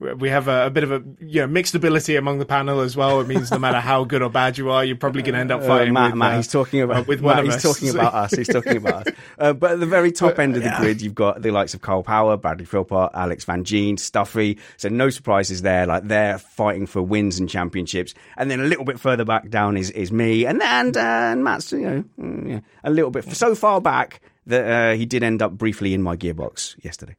we 0.00 0.28
have 0.28 0.46
a, 0.46 0.66
a, 0.66 0.70
bit 0.70 0.84
of 0.84 0.92
a 0.92 1.02
you 1.18 1.40
know 1.40 1.48
mixed 1.48 1.74
ability 1.74 2.14
among 2.14 2.38
the 2.38 2.46
panel 2.46 2.80
as 2.80 2.96
well. 2.96 3.20
It 3.20 3.26
means 3.26 3.50
no 3.50 3.58
matter 3.58 3.80
how 3.80 4.04
good 4.04 4.22
or 4.22 4.30
bad 4.30 4.56
you 4.56 4.70
are, 4.70 4.84
you're 4.84 4.96
probably 4.96 5.22
going 5.22 5.34
to 5.34 5.40
end 5.40 5.50
up 5.50 5.62
uh, 5.62 5.66
fighting. 5.66 5.90
Uh, 5.90 6.00
Matt, 6.00 6.10
with, 6.12 6.18
Matt, 6.18 6.32
uh, 6.32 6.36
he's 6.36 6.48
talking 6.48 6.82
about 6.82 6.96
uh, 6.98 7.04
with 7.08 7.20
one 7.20 7.36
Matt, 7.36 7.44
He's 7.46 7.56
us. 7.56 7.62
talking 7.62 7.90
about 7.90 8.14
us. 8.14 8.32
He's 8.32 8.48
talking 8.48 8.76
about 8.76 9.08
us. 9.08 9.14
Uh, 9.38 9.52
but 9.52 9.72
at 9.72 9.80
the 9.80 9.86
very 9.86 10.10
top 10.10 10.36
end 10.40 10.56
of 10.56 10.62
the 10.64 10.68
yeah. 10.68 10.80
grid, 10.80 11.00
you've 11.00 11.14
got 11.14 11.42
the 11.42 11.52
likes 11.52 11.72
of 11.72 11.80
Karl 11.80 12.02
Power, 12.02 12.36
Bradley 12.36 12.64
Philpott, 12.64 13.10
Alex 13.14 13.44
Van 13.44 13.62
Gene, 13.62 13.96
Stuffy. 13.96 14.58
So 14.76 14.88
no 14.88 15.10
surprises 15.10 15.62
there. 15.62 15.86
Like 15.86 16.08
they're 16.08 16.38
fighting 16.38 16.86
for 16.86 17.02
wins 17.02 17.38
and 17.38 17.48
championships. 17.48 18.14
And 18.36 18.50
then 18.50 18.58
a 18.58 18.64
little 18.64 18.84
bit 18.84 18.98
further 18.98 19.24
back 19.24 19.48
down 19.48 19.76
is 19.76 19.90
is 19.90 20.10
me 20.10 20.44
and 20.44 20.60
and, 20.60 20.96
uh, 20.96 21.00
and 21.00 21.44
Matt's 21.44 21.70
you 21.70 21.78
know 21.78 22.04
mm, 22.18 22.50
yeah, 22.50 22.60
a 22.82 22.90
little 22.90 23.12
bit 23.12 23.32
so 23.32 23.54
far 23.54 23.80
back 23.80 24.20
that 24.46 24.96
he 24.96 25.06
did 25.06 25.22
end 25.22 25.40
up 25.40 25.52
briefly 25.52 25.94
in 25.94 26.02
my 26.02 26.16
gearbox 26.16 26.82
yesterday. 26.84 27.14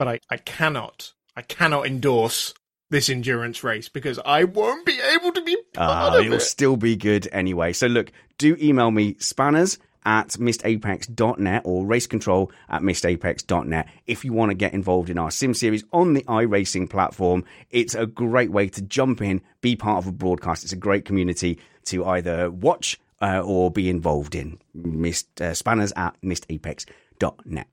But 0.00 0.08
I, 0.08 0.20
I 0.30 0.36
cannot 0.38 1.14
I 1.38 1.42
cannot 1.42 1.86
endorse 1.86 2.52
this 2.90 3.08
endurance 3.08 3.62
race 3.62 3.88
because 3.88 4.18
I 4.26 4.42
won't 4.42 4.84
be 4.84 4.98
able 5.14 5.30
to 5.30 5.40
be 5.40 5.56
part 5.72 6.14
uh, 6.14 6.18
of 6.18 6.26
it'll 6.26 6.40
still 6.40 6.76
be 6.76 6.96
good 6.96 7.28
anyway. 7.30 7.72
So 7.74 7.86
look, 7.86 8.10
do 8.38 8.56
email 8.60 8.90
me 8.90 9.14
spanners 9.20 9.78
at 10.04 10.30
missedapex.net 10.30 11.62
or 11.64 11.84
racecontrol 11.84 12.50
at 12.68 12.82
missedapex.net 12.82 13.88
if 14.08 14.24
you 14.24 14.32
want 14.32 14.50
to 14.50 14.56
get 14.56 14.74
involved 14.74 15.10
in 15.10 15.18
our 15.18 15.30
sim 15.30 15.54
series 15.54 15.84
on 15.92 16.14
the 16.14 16.22
iRacing 16.22 16.90
platform. 16.90 17.44
It's 17.70 17.94
a 17.94 18.06
great 18.06 18.50
way 18.50 18.68
to 18.70 18.82
jump 18.82 19.22
in, 19.22 19.40
be 19.60 19.76
part 19.76 19.98
of 19.98 20.08
a 20.08 20.12
broadcast. 20.12 20.64
It's 20.64 20.72
a 20.72 20.76
great 20.76 21.04
community 21.04 21.60
to 21.84 22.04
either 22.04 22.50
watch 22.50 22.98
uh, 23.22 23.42
or 23.44 23.70
be 23.70 23.88
involved 23.88 24.34
in. 24.34 24.58
Missed, 24.74 25.40
uh, 25.40 25.54
spanners 25.54 25.92
at 25.94 26.20
missedapex.net. 26.20 27.68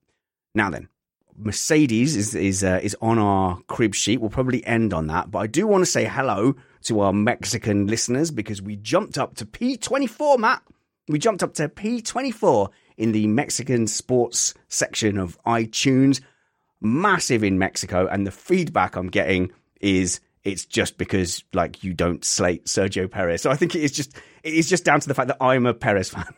Now 0.53 0.69
then, 0.69 0.87
Mercedes 1.37 2.15
is 2.15 2.35
is 2.35 2.63
uh, 2.63 2.79
is 2.81 2.95
on 3.01 3.19
our 3.19 3.59
crib 3.67 3.93
sheet. 3.93 4.21
We'll 4.21 4.29
probably 4.29 4.65
end 4.65 4.93
on 4.93 5.07
that, 5.07 5.31
but 5.31 5.39
I 5.39 5.47
do 5.47 5.67
want 5.67 5.81
to 5.81 5.85
say 5.85 6.05
hello 6.05 6.55
to 6.83 6.99
our 7.01 7.13
Mexican 7.13 7.87
listeners 7.87 8.31
because 8.31 8.61
we 8.61 8.75
jumped 8.75 9.17
up 9.17 9.35
to 9.35 9.45
P24, 9.45 10.37
Matt. 10.37 10.61
We 11.07 11.19
jumped 11.19 11.43
up 11.43 11.53
to 11.55 11.67
P24 11.67 12.69
in 12.97 13.11
the 13.11 13.27
Mexican 13.27 13.87
sports 13.87 14.53
section 14.69 15.17
of 15.17 15.37
iTunes. 15.45 16.21
Massive 16.81 17.43
in 17.43 17.57
Mexico, 17.57 18.07
and 18.07 18.27
the 18.27 18.31
feedback 18.31 18.95
I'm 18.95 19.09
getting 19.09 19.51
is 19.81 20.19
it's 20.43 20.65
just 20.65 20.97
because 20.97 21.43
like 21.53 21.83
you 21.83 21.93
don't 21.93 22.23
slate 22.23 22.65
Sergio 22.65 23.09
Perez. 23.09 23.41
So 23.41 23.49
I 23.49 23.55
think 23.55 23.75
it 23.75 23.81
is 23.81 23.91
just 23.91 24.15
it 24.43 24.53
is 24.53 24.69
just 24.69 24.85
down 24.85 24.99
to 24.99 25.07
the 25.07 25.13
fact 25.13 25.29
that 25.29 25.37
I'm 25.41 25.65
a 25.65 25.73
Perez 25.73 26.09
fan. 26.09 26.33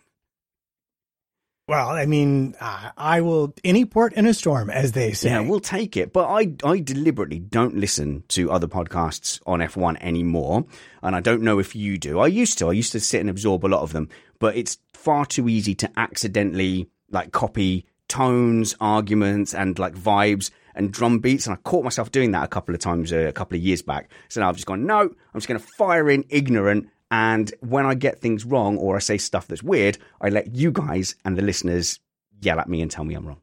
Well, 1.68 1.90
I 1.90 2.06
mean, 2.06 2.56
uh, 2.62 2.92
I 2.96 3.20
will 3.20 3.54
any 3.62 3.84
port 3.84 4.14
in 4.14 4.26
a 4.26 4.34
storm, 4.34 4.70
as 4.70 4.94
they 4.94 5.12
say. 5.12 5.32
Yeah, 5.32 5.42
we'll 5.42 5.60
take 5.60 5.98
it. 5.98 6.14
But 6.14 6.30
I, 6.30 6.54
I 6.64 6.80
deliberately 6.80 7.40
don't 7.40 7.76
listen 7.76 8.24
to 8.30 8.50
other 8.50 8.68
podcasts 8.68 9.42
on 9.46 9.60
F1 9.60 9.98
anymore, 10.00 10.66
and 11.04 11.14
I 11.14 11.20
don't 11.20 11.42
know 11.42 11.60
if 11.60 11.76
you 11.76 11.98
do. 11.98 12.20
I 12.20 12.28
used 12.28 12.58
to. 12.60 12.70
I 12.70 12.72
used 12.72 12.94
to 12.94 13.02
sit 13.02 13.20
and 13.20 13.30
absorb 13.30 13.66
a 13.66 13.68
lot 13.68 13.82
of 13.82 13.92
them, 13.92 14.08
but 14.40 14.56
it's 14.56 14.78
far 14.94 15.26
too 15.26 15.50
easy 15.50 15.76
to 15.76 15.92
accidentally 15.98 16.90
like 17.12 17.34
copy 17.34 17.86
tones, 18.08 18.74
arguments, 18.80 19.54
and 19.54 19.78
like 19.78 19.94
vibes 19.94 20.52
and 20.74 20.94
drum 20.94 21.20
beats. 21.20 21.48
And 21.48 21.54
I 21.54 21.58
caught 21.70 21.84
myself 21.84 22.12
doing 22.12 22.32
that 22.32 22.46
a 22.46 22.48
couple 22.48 22.76
of 22.76 22.80
times 22.80 23.12
uh, 23.12 23.18
a 23.18 23.34
couple 23.34 23.58
of 23.58 23.62
years 23.62 23.82
back. 23.82 24.10
So 24.30 24.40
now 24.40 24.48
I've 24.48 24.56
just 24.56 24.68
gone, 24.68 24.86
no, 24.86 25.00
I'm 25.00 25.12
just 25.34 25.50
going 25.50 25.60
to 25.60 25.68
fire 25.68 26.10
in 26.10 26.24
ignorant 26.30 26.88
and 27.10 27.54
when 27.62 27.86
I 27.86 27.96
get 27.96 28.20
things 28.20 28.46
wrong 28.46 28.78
or 28.78 28.96
I 28.98 29.00
say 29.00 29.18
stuff 29.18 29.48
that's 29.48 29.64
weird, 29.64 29.98
I 30.22 30.30
let 30.30 30.54
you 30.56 30.72
guys 30.72 31.16
and 31.24 31.38
the 31.38 31.42
listeners 31.42 32.00
yell 32.42 32.60
at 32.60 32.70
me 32.70 32.82
and 32.82 32.92
tell 32.92 33.06
me 33.06 33.16
I'm 33.16 33.26
wrong. 33.26 33.42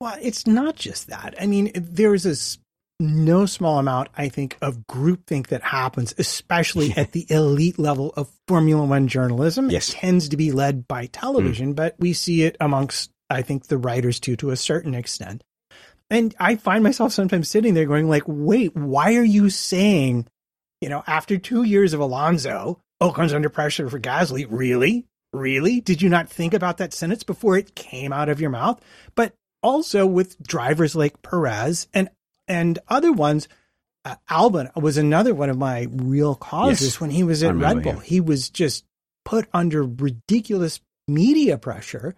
Well, 0.00 0.18
it's 0.20 0.46
not 0.46 0.74
just 0.74 1.08
that. 1.08 1.34
I 1.40 1.46
mean, 1.46 1.70
there 1.74 2.12
is 2.12 2.24
this 2.24 2.58
no 2.98 3.46
small 3.46 3.78
amount, 3.78 4.08
I 4.16 4.28
think, 4.28 4.56
of 4.60 4.86
groupthink 4.88 5.48
that 5.48 5.62
happens, 5.62 6.14
especially 6.18 6.92
at 6.96 7.12
the 7.12 7.26
elite 7.30 7.78
level 7.78 8.12
of 8.16 8.30
Formula 8.48 8.84
One 8.84 9.08
journalism. 9.08 9.70
Yes. 9.70 9.90
It 9.90 9.96
tends 9.96 10.28
to 10.30 10.36
be 10.36 10.50
led 10.50 10.88
by 10.88 11.06
television, 11.06 11.72
mm. 11.72 11.76
but 11.76 11.94
we 11.98 12.12
see 12.12 12.42
it 12.42 12.56
amongst, 12.60 13.10
I 13.30 13.42
think, 13.42 13.66
the 13.66 13.78
writers 13.78 14.18
too, 14.18 14.36
to 14.36 14.50
a 14.50 14.56
certain 14.56 14.94
extent. 14.94 15.44
And 16.10 16.34
I 16.38 16.56
find 16.56 16.84
myself 16.84 17.12
sometimes 17.12 17.48
sitting 17.48 17.74
there 17.74 17.86
going, 17.86 18.08
like, 18.08 18.24
wait, 18.26 18.76
why 18.76 19.14
are 19.14 19.24
you 19.24 19.50
saying 19.50 20.26
you 20.82 20.88
know, 20.88 21.04
after 21.06 21.38
two 21.38 21.62
years 21.62 21.92
of 21.92 22.00
Alonso, 22.00 22.80
Ocon's 23.00 23.32
under 23.32 23.48
pressure 23.48 23.88
for 23.88 24.00
Gasly. 24.00 24.46
Really? 24.50 25.06
Really? 25.32 25.80
Did 25.80 26.02
you 26.02 26.08
not 26.08 26.28
think 26.28 26.52
about 26.52 26.78
that 26.78 26.92
sentence 26.92 27.22
before 27.22 27.56
it 27.56 27.76
came 27.76 28.12
out 28.12 28.28
of 28.28 28.40
your 28.40 28.50
mouth? 28.50 28.82
But 29.14 29.32
also 29.62 30.04
with 30.06 30.42
drivers 30.42 30.96
like 30.96 31.22
Perez 31.22 31.86
and 31.94 32.10
and 32.48 32.80
other 32.88 33.12
ones, 33.12 33.46
uh, 34.04 34.16
Albon 34.28 34.74
was 34.74 34.96
another 34.96 35.32
one 35.32 35.50
of 35.50 35.56
my 35.56 35.86
real 35.92 36.34
causes 36.34 36.94
yes. 36.94 37.00
when 37.00 37.10
he 37.10 37.22
was 37.22 37.44
at 37.44 37.54
Red 37.54 37.84
Bull. 37.84 37.92
Him. 37.92 38.00
He 38.00 38.20
was 38.20 38.50
just 38.50 38.84
put 39.24 39.48
under 39.54 39.84
ridiculous 39.84 40.80
media 41.06 41.58
pressure 41.58 42.16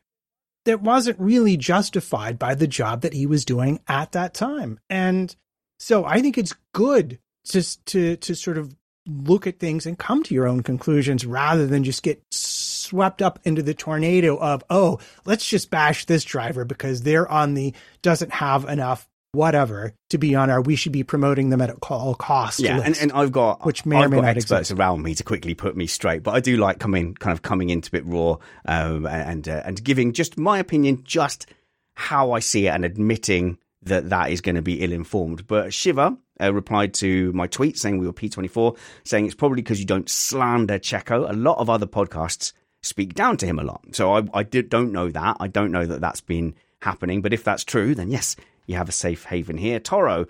that 0.65 0.81
wasn't 0.81 1.21
really 1.21 1.59
justified 1.59 2.39
by 2.39 2.55
the 2.55 2.67
job 2.67 3.03
that 3.03 3.13
he 3.13 3.27
was 3.27 3.45
doing 3.45 3.81
at 3.87 4.13
that 4.13 4.33
time. 4.33 4.81
And 4.89 5.37
so 5.79 6.07
I 6.07 6.23
think 6.23 6.39
it's 6.39 6.55
good 6.73 7.19
just 7.45 7.85
to 7.87 8.17
to 8.17 8.35
sort 8.35 8.59
of 8.59 8.75
look 9.07 9.47
at 9.47 9.59
things 9.59 9.85
and 9.85 9.99
come 9.99 10.23
to 10.23 10.35
your 10.35 10.49
own 10.49 10.63
conclusions 10.63 11.27
rather 11.27 11.67
than 11.67 11.85
just 11.85 12.03
get 12.03 12.23
swept 12.31 13.21
up 13.21 13.39
into 13.45 13.63
the 13.63 13.75
tornado 13.75 14.37
of 14.39 14.65
oh 14.71 14.99
let's 15.27 15.47
just 15.47 15.71
bash 15.71 16.07
this 16.07 16.25
driver 16.25 16.65
because 16.65 17.03
they're 17.03 17.31
on 17.31 17.55
the 17.55 17.75
doesn't 18.03 18.33
have 18.33 18.65
enough 18.65 19.09
whatever 19.33 19.93
to 20.11 20.17
be 20.17 20.35
on 20.35 20.49
our 20.49 20.63
we 20.63 20.77
should 20.77 20.93
be 20.93 21.03
promoting 21.03 21.51
them 21.51 21.61
at 21.61 21.75
all 21.91 22.15
costs 22.15 22.61
yeah 22.61 22.77
list, 22.77 22.87
and, 22.87 22.97
and 23.03 23.13
i've 23.13 23.33
got 23.33 23.65
which 23.67 23.85
may 23.85 23.97
I've 23.97 24.07
or 24.07 24.09
may 24.09 24.17
got 24.17 24.23
not 24.23 24.37
experts 24.37 24.71
exist. 24.71 24.79
around 24.79 25.03
me 25.03 25.15
to 25.15 25.25
quickly 25.25 25.55
put 25.55 25.77
me 25.77 25.87
straight 25.87 26.23
but 26.23 26.35
i 26.35 26.41
do 26.41 26.57
like 26.57 26.79
coming 26.79 27.15
kind 27.15 27.33
of 27.33 27.43
coming 27.43 27.69
into 27.71 27.95
it 27.97 28.07
raw 28.07 28.37
um, 28.65 29.07
and 29.07 29.49
uh, 29.49 29.63
and 29.65 29.83
giving 29.83 30.13
just 30.13 30.39
my 30.39 30.59
opinion 30.59 31.03
just 31.05 31.47
how 31.95 32.33
i 32.33 32.39
see 32.39 32.69
it 32.69 32.71
and 32.71 32.85
admitting 32.85 33.59
that 33.85 34.11
that 34.11 34.31
is 34.31 34.41
going 34.41 34.57
to 34.57 34.63
be 34.63 34.83
ill 34.83 34.93
informed 34.93 35.47
but 35.47 35.73
shiva 35.73 36.17
uh, 36.41 36.53
replied 36.53 36.95
to 36.95 37.33
my 37.33 37.47
tweet 37.47 37.79
saying 37.79 37.99
we 37.99 38.07
were 38.07 38.13
P24, 38.13 38.77
saying 39.05 39.27
it's 39.27 39.35
probably 39.35 39.63
because 39.63 39.81
you 39.81 39.87
don't 39.87 40.09
slander 40.09 40.79
Checo. 40.79 41.29
A 41.29 41.33
lot 41.33 41.59
of 41.59 41.71
other 41.71 41.87
podcasts 41.87 42.53
speak 42.83 43.15
down 43.15 43.37
to 43.39 43.47
him 43.47 43.59
a 43.59 43.65
lot. 43.65 43.83
So 43.93 44.15
I, 44.15 44.23
I 44.33 44.43
did, 44.43 44.69
don't 44.69 44.93
know 44.93 45.11
that. 45.11 45.37
I 45.41 45.49
don't 45.49 45.73
know 45.73 45.87
that 45.87 46.01
that's 46.01 46.21
been 46.21 46.55
happening. 46.83 47.23
But 47.23 47.33
if 47.33 47.45
that's 47.45 47.65
true, 47.65 47.95
then 47.95 48.11
yes, 48.11 48.37
you 48.67 48.77
have 48.77 48.89
a 48.89 48.93
safe 48.93 49.25
haven 49.25 49.57
here. 49.57 49.81
Toro 49.81 50.27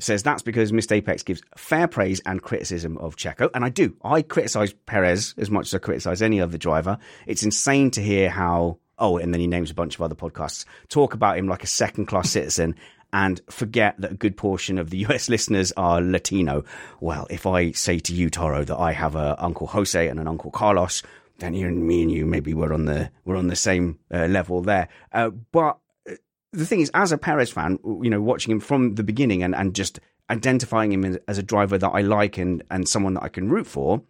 says 0.00 0.22
that's 0.22 0.42
because 0.42 0.72
Missed 0.72 0.92
Apex 0.92 1.22
gives 1.22 1.42
fair 1.56 1.86
praise 1.86 2.20
and 2.26 2.42
criticism 2.42 2.98
of 2.98 3.16
Checo. 3.16 3.48
And 3.54 3.64
I 3.64 3.68
do. 3.68 3.96
I 4.02 4.22
criticize 4.22 4.72
Perez 4.72 5.34
as 5.38 5.50
much 5.50 5.66
as 5.66 5.74
I 5.74 5.78
criticize 5.78 6.20
any 6.22 6.40
other 6.40 6.58
driver. 6.58 6.98
It's 7.26 7.44
insane 7.44 7.90
to 7.92 8.02
hear 8.02 8.28
how, 8.28 8.78
oh, 8.98 9.18
and 9.18 9.32
then 9.32 9.40
he 9.40 9.46
names 9.46 9.70
a 9.70 9.74
bunch 9.74 9.94
of 9.94 10.02
other 10.02 10.14
podcasts, 10.14 10.64
talk 10.88 11.14
about 11.14 11.38
him 11.38 11.48
like 11.48 11.64
a 11.64 11.68
second 11.68 12.06
class 12.06 12.30
citizen 12.32 12.74
and 13.12 13.40
forget 13.48 13.94
that 14.00 14.12
a 14.12 14.16
good 14.16 14.36
portion 14.36 14.76
of 14.76 14.90
the 14.90 14.98
US 15.08 15.28
listeners 15.28 15.72
are 15.76 16.00
Latino. 16.00 16.64
Well, 17.00 17.26
if 17.30 17.46
I 17.46 17.70
say 17.70 17.98
to 18.00 18.12
you, 18.12 18.28
Toro, 18.28 18.64
that 18.64 18.76
I 18.76 18.92
have 18.92 19.14
a 19.14 19.36
Uncle 19.42 19.68
Jose 19.68 20.08
and 20.08 20.20
an 20.20 20.28
Uncle 20.28 20.50
Carlos, 20.50 21.02
then 21.38 21.54
you 21.54 21.66
and 21.66 21.86
me 21.86 22.02
and 22.02 22.10
you 22.10 22.26
maybe 22.26 22.54
we're 22.54 22.72
on 22.72 22.84
the 22.84 23.10
we're 23.24 23.36
on 23.36 23.48
the 23.48 23.56
same 23.56 23.98
uh, 24.12 24.26
level 24.26 24.60
there. 24.60 24.88
Uh, 25.12 25.30
but 25.30 25.78
uh, 26.08 26.14
the 26.52 26.66
thing 26.66 26.80
is, 26.80 26.90
as 26.94 27.12
a 27.12 27.18
Perez 27.18 27.50
fan, 27.50 27.78
you 28.02 28.10
know, 28.10 28.20
watching 28.20 28.52
him 28.52 28.60
from 28.60 28.96
the 28.96 29.04
beginning 29.04 29.42
and, 29.42 29.54
and 29.54 29.74
just 29.74 30.00
identifying 30.30 30.92
him 30.92 31.18
as 31.28 31.38
a 31.38 31.42
driver 31.42 31.78
that 31.78 31.90
I 31.90 32.00
like 32.00 32.38
and, 32.38 32.62
and 32.70 32.88
someone 32.88 33.14
that 33.14 33.22
I 33.22 33.28
can 33.28 33.48
root 33.48 33.66
for, 33.66 34.02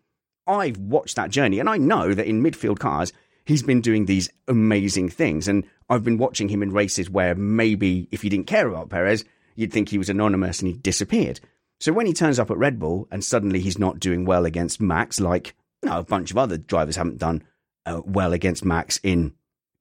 I've 0.46 0.78
watched 0.78 1.16
that 1.16 1.30
journey 1.30 1.58
and 1.58 1.68
I 1.68 1.76
know 1.76 2.14
that 2.14 2.26
in 2.26 2.42
midfield 2.42 2.78
cars, 2.78 3.12
he's 3.44 3.62
been 3.62 3.80
doing 3.80 4.06
these 4.06 4.30
amazing 4.48 5.08
things. 5.08 5.48
And 5.48 5.64
I've 5.88 6.04
been 6.04 6.18
watching 6.18 6.48
him 6.48 6.62
in 6.62 6.72
races 6.72 7.10
where 7.10 7.34
maybe 7.34 8.08
if 8.10 8.24
you 8.24 8.30
didn't 8.30 8.46
care 8.46 8.68
about 8.68 8.90
Perez, 8.90 9.24
you'd 9.54 9.72
think 9.72 9.88
he 9.88 9.98
was 9.98 10.08
anonymous 10.08 10.60
and 10.60 10.68
he 10.68 10.74
disappeared. 10.74 11.40
So 11.80 11.92
when 11.92 12.06
he 12.06 12.12
turns 12.12 12.38
up 12.38 12.50
at 12.50 12.56
Red 12.56 12.78
Bull 12.78 13.08
and 13.10 13.22
suddenly 13.24 13.60
he's 13.60 13.78
not 13.78 14.00
doing 14.00 14.24
well 14.24 14.44
against 14.44 14.80
Max, 14.80 15.20
like 15.20 15.54
you 15.82 15.90
know, 15.90 15.98
a 15.98 16.04
bunch 16.04 16.30
of 16.30 16.38
other 16.38 16.56
drivers 16.56 16.96
haven't 16.96 17.18
done 17.18 17.42
uh, 17.86 18.00
well 18.04 18.32
against 18.32 18.64
Max 18.64 18.98
in 19.02 19.34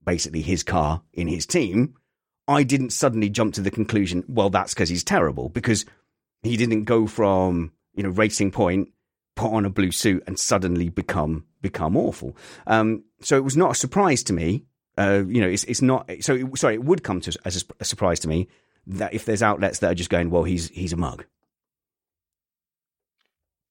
basically 0.05 0.41
his 0.41 0.63
car 0.63 1.01
in 1.13 1.27
his 1.27 1.45
team, 1.45 1.95
I 2.47 2.63
didn't 2.63 2.89
suddenly 2.89 3.29
jump 3.29 3.53
to 3.53 3.61
the 3.61 3.71
conclusion, 3.71 4.25
well, 4.27 4.49
that's 4.49 4.73
because 4.73 4.89
he's 4.89 5.03
terrible, 5.03 5.47
because 5.47 5.85
he 6.41 6.57
didn't 6.57 6.83
go 6.83 7.07
from 7.07 7.71
you 7.95 8.03
know 8.03 8.09
racing 8.09 8.51
point, 8.51 8.89
put 9.35 9.53
on 9.53 9.65
a 9.65 9.69
blue 9.69 9.91
suit, 9.91 10.23
and 10.27 10.37
suddenly 10.37 10.89
become 10.89 11.45
become 11.63 11.97
awful. 11.97 12.37
Um, 12.67 13.05
so 13.21 13.35
it 13.35 13.43
was 13.43 13.57
not 13.57 13.71
a 13.71 13.75
surprise 13.75 14.21
to 14.23 14.33
me. 14.33 14.65
Uh, 14.95 15.23
you 15.27 15.41
know, 15.41 15.47
it's 15.47 15.63
it's 15.63 15.81
not. 15.81 16.07
So 16.19 16.35
it, 16.35 16.57
sorry, 16.59 16.75
it 16.75 16.83
would 16.83 17.03
come 17.03 17.19
to 17.21 17.35
as 17.45 17.63
a, 17.63 17.65
a 17.79 17.85
surprise 17.85 18.19
to 18.19 18.27
me 18.27 18.47
that 18.85 19.15
if 19.15 19.25
there's 19.25 19.41
outlets 19.41 19.79
that 19.79 19.91
are 19.91 19.95
just 19.95 20.11
going, 20.11 20.29
well, 20.29 20.43
he's 20.43 20.69
he's 20.69 20.93
a 20.93 20.97
mug. 20.97 21.25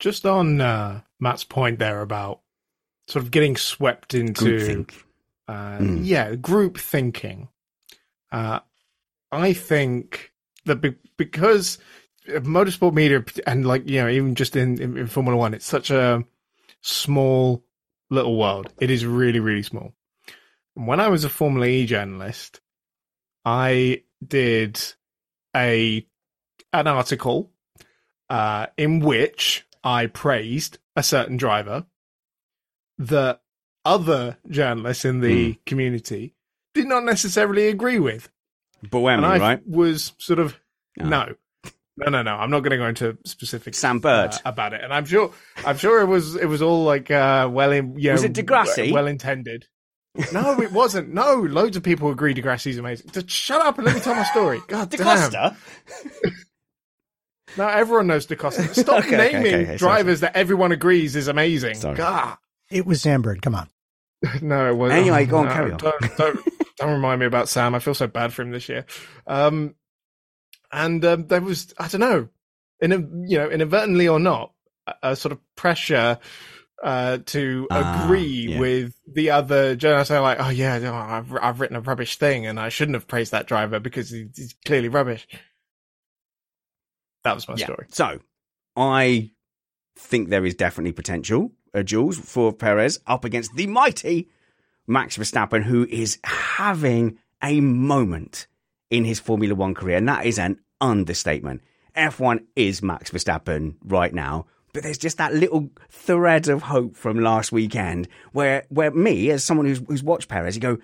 Just 0.01 0.27
on 0.27 0.61
uh, 0.61 1.03
Matt's 1.21 1.45
point 1.45 1.79
there 1.79 2.01
about 2.01 2.41
sort 3.07 3.25
of 3.25 3.31
getting 3.31 3.57
swept 3.57 4.15
into, 4.15 4.85
uh, 5.47 5.79
mm. 5.79 6.01
yeah, 6.03 6.35
group 6.35 6.77
thinking. 6.77 7.49
Uh, 8.33 8.61
I 9.31 9.53
think 9.53 10.33
that 10.65 10.77
be- 10.77 10.97
because 11.17 11.79
motorsport 12.29 12.95
media 12.95 13.25
and 13.47 13.67
like 13.67 13.89
you 13.89 14.01
know 14.01 14.09
even 14.09 14.35
just 14.35 14.57
in, 14.57 14.81
in, 14.81 14.97
in 14.97 15.07
Formula 15.07 15.37
One, 15.37 15.55
it's 15.55 15.67
such 15.67 15.91
a 15.91 16.25
small 16.81 17.65
little 18.13 18.37
world. 18.37 18.73
It 18.81 18.91
is 18.91 19.05
really 19.05 19.41
really 19.41 19.63
small. 19.63 19.95
When 20.75 21.01
I 21.01 21.09
was 21.09 21.25
a 21.25 21.29
Formula 21.29 21.67
E 21.67 21.87
journalist, 21.87 22.61
I 23.45 24.03
did 24.27 24.81
a 25.55 26.07
an 26.73 26.87
article 26.87 27.51
uh, 28.31 28.67
in 28.77 29.01
which 29.01 29.67
I 29.85 30.07
praised 30.07 30.79
a 30.97 31.03
certain 31.03 31.37
driver 31.37 31.87
that 32.99 33.41
other 33.85 34.39
journalists 34.49 35.05
in 35.05 35.21
the 35.21 35.55
mm. 35.55 35.59
community 35.67 36.35
did 36.75 36.87
not 36.87 37.05
necessarily 37.05 37.69
agree 37.69 37.99
with. 37.99 38.31
Buemi, 38.85 39.17
and 39.17 39.27
I 39.27 39.39
right? 39.39 39.67
Was 39.67 40.13
sort 40.19 40.39
of 40.39 40.59
oh. 41.01 41.05
no, 41.05 41.35
no, 41.97 42.11
no, 42.11 42.23
no. 42.23 42.35
I'm 42.35 42.51
not 42.51 42.61
going 42.61 42.73
to 42.73 42.77
go 42.77 42.87
into 42.87 43.19
specifics. 43.25 43.79
Sam 43.79 44.01
Bird 44.01 44.33
uh, 44.33 44.39
about 44.45 44.73
it, 44.73 44.83
and 44.83 44.93
I'm 44.93 45.05
sure, 45.05 45.33
I'm 45.65 45.77
sure 45.77 46.01
it 46.01 46.07
was, 46.07 46.37
it 46.37 46.47
was 46.47 46.63
all 46.63 46.85
like 46.85 47.11
uh, 47.11 47.49
well, 47.51 47.73
in, 47.73 47.99
you 47.99 48.09
know, 48.09 48.15
was 48.15 48.25
it 48.25 48.33
di 48.33 48.43
Grassi? 48.43 48.93
Well 48.93 49.07
intended. 49.07 49.67
No, 50.33 50.61
it 50.61 50.73
wasn't. 50.73 51.15
No, 51.15 51.37
loads 51.37 51.77
of 51.77 51.83
people 51.83 52.11
agree 52.11 52.35
di 52.35 52.43
Grassi's 52.43 52.79
amazing. 52.79 53.11
Just 53.13 53.31
shut 53.31 53.65
up 53.65 53.79
and 53.79 53.87
let 53.87 53.95
me 53.95 54.01
tell 54.01 54.15
my 54.15 54.25
story. 54.25 54.61
God 54.69 54.91
Di 54.91 54.99
damn. 54.99 55.57
Now 57.57 57.69
everyone 57.69 58.07
knows 58.07 58.27
Da 58.27 58.37
Costa. 58.37 58.63
Stop 58.75 59.05
okay, 59.05 59.17
naming 59.17 59.55
okay, 59.55 59.63
okay, 59.63 59.77
drivers 59.77 60.21
sorry. 60.21 60.33
that 60.33 60.39
everyone 60.39 60.73
agrees 60.73 61.17
is 61.17 61.29
amazing. 61.29 61.75
Sorry. 61.75 61.97
God. 61.97 62.37
It 62.71 62.87
was 62.87 63.03
Sam 63.03 63.23
Bird. 63.23 63.43
Come 63.43 63.55
on. 63.55 63.69
no, 64.43 64.71
it 64.71 64.77
wasn't. 64.77 65.01
Anyway, 65.01 65.27
go 65.27 65.39
on, 65.39 65.47
no, 65.47 65.53
carry 65.53 65.73
on. 65.73 65.79
Don't, 65.79 66.17
don't, 66.17 66.41
don't, 66.79 66.93
remind 66.93 67.21
me 67.21 67.27
about 67.27 67.49
Sam. 67.49 67.75
I 67.75 67.81
feel 67.81 67.95
so 67.95 68.07
bad 68.07 68.33
for 68.33 68.43
him 68.43 68.51
this 68.51 68.69
year. 68.69 68.87
Um, 69.27 69.75
and 70.73 71.05
um, 71.05 71.27
there 71.27 71.41
was, 71.41 71.75
I 71.79 71.89
don't 71.89 72.01
know, 72.01 72.29
in 72.81 72.93
a, 72.93 72.99
you 72.99 73.39
know, 73.39 73.51
inadvertently 73.51 74.09
or 74.09 74.19
not, 74.19 74.53
a, 74.87 74.95
a 75.03 75.17
sort 75.17 75.33
of 75.33 75.39
pressure 75.55 76.19
uh, 76.83 77.19
to 77.27 77.69
uh, 77.71 78.03
agree 78.05 78.49
yeah. 78.49 78.59
with 78.59 78.95
the 79.07 79.31
other 79.31 79.77
journalists. 79.77 80.11
They're 80.11 80.21
like, 80.21 80.41
oh 80.41 80.49
yeah, 80.49 80.79
no, 80.79 80.95
I've 80.95 81.33
I've 81.41 81.61
written 81.61 81.77
a 81.77 81.81
rubbish 81.81 82.17
thing, 82.17 82.47
and 82.47 82.59
I 82.59 82.71
shouldn't 82.71 82.97
have 82.97 83.07
praised 83.07 83.33
that 83.33 83.47
driver 83.47 83.79
because 83.79 84.11
he's 84.11 84.55
clearly 84.65 84.89
rubbish. 84.89 85.27
That 87.25 87.35
was 87.35 87.47
my 87.47 87.55
yeah. 87.57 87.67
story. 87.67 87.87
So, 87.91 88.19
I 88.75 89.31
think 89.97 90.29
there 90.29 90.45
is 90.45 90.55
definitely 90.55 90.93
potential, 90.93 91.53
uh, 91.73 91.85
Jules, 91.85 92.19
for 92.19 92.53
Perez 92.53 92.99
up 93.07 93.25
against 93.25 93.55
the 93.55 93.69
mighty 93.69 94.29
Max 94.89 95.17
Verstappen, 95.17 95.63
who 95.63 95.87
is 95.89 96.19
having 96.25 97.19
a 97.41 97.61
moment 97.61 98.49
in 98.93 99.07
his 99.07 99.19
Formula 99.19 99.55
One 99.55 99.75
career, 99.75 99.97
and 99.97 100.09
that 100.09 100.27
is 100.27 100.39
an 100.39 100.61
understatement. 100.81 101.63
F1 101.97 102.45
is 102.55 102.83
Max 102.83 103.11
Verstappen 103.11 103.75
right 103.83 104.13
now, 104.13 104.45
but 104.75 104.83
there's 104.83 104.99
just 104.99 105.17
that 105.17 105.35
little 105.35 105.71
thread 105.89 106.49
of 106.49 106.63
hope 106.63 106.95
from 106.95 107.19
last 107.19 107.53
weekend 107.53 108.07
where, 108.33 108.65
where 108.69 108.91
me, 108.91 109.31
as 109.31 109.43
someone 109.43 109.67
who's, 109.67 109.83
who's 109.89 110.03
watched 110.03 110.29
Perez, 110.29 110.55
you 110.55 110.61
go, 110.61 110.79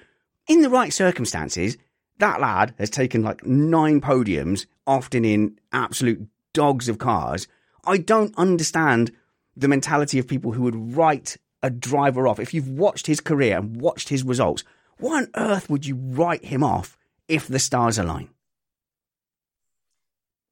in 0.48 0.62
the 0.62 0.70
right 0.70 0.92
circumstances, 0.92 1.76
that 2.18 2.40
lad 2.40 2.74
has 2.78 2.88
taken 2.88 3.22
like 3.22 3.44
nine 3.46 4.00
podiums, 4.00 4.64
often 4.86 5.24
in 5.26 5.58
absolute 5.70 6.26
dogs 6.54 6.88
of 6.88 6.98
cars. 6.98 7.46
I 7.84 7.98
don't 7.98 8.36
understand 8.38 9.12
the 9.54 9.68
mentality 9.68 10.18
of 10.18 10.26
people 10.26 10.52
who 10.52 10.62
would 10.62 10.96
write 10.96 11.36
a 11.62 11.68
driver 11.68 12.26
off. 12.26 12.40
If 12.40 12.54
you've 12.54 12.70
watched 12.70 13.06
his 13.06 13.20
career 13.20 13.58
and 13.58 13.78
watched 13.78 14.08
his 14.08 14.24
results, 14.24 14.64
why 14.96 15.18
on 15.18 15.28
earth 15.36 15.68
would 15.68 15.84
you 15.84 15.96
write 15.96 16.46
him 16.46 16.64
off 16.64 16.98
if 17.28 17.46
the 17.46 17.58
stars 17.58 17.98
align? 17.98 18.30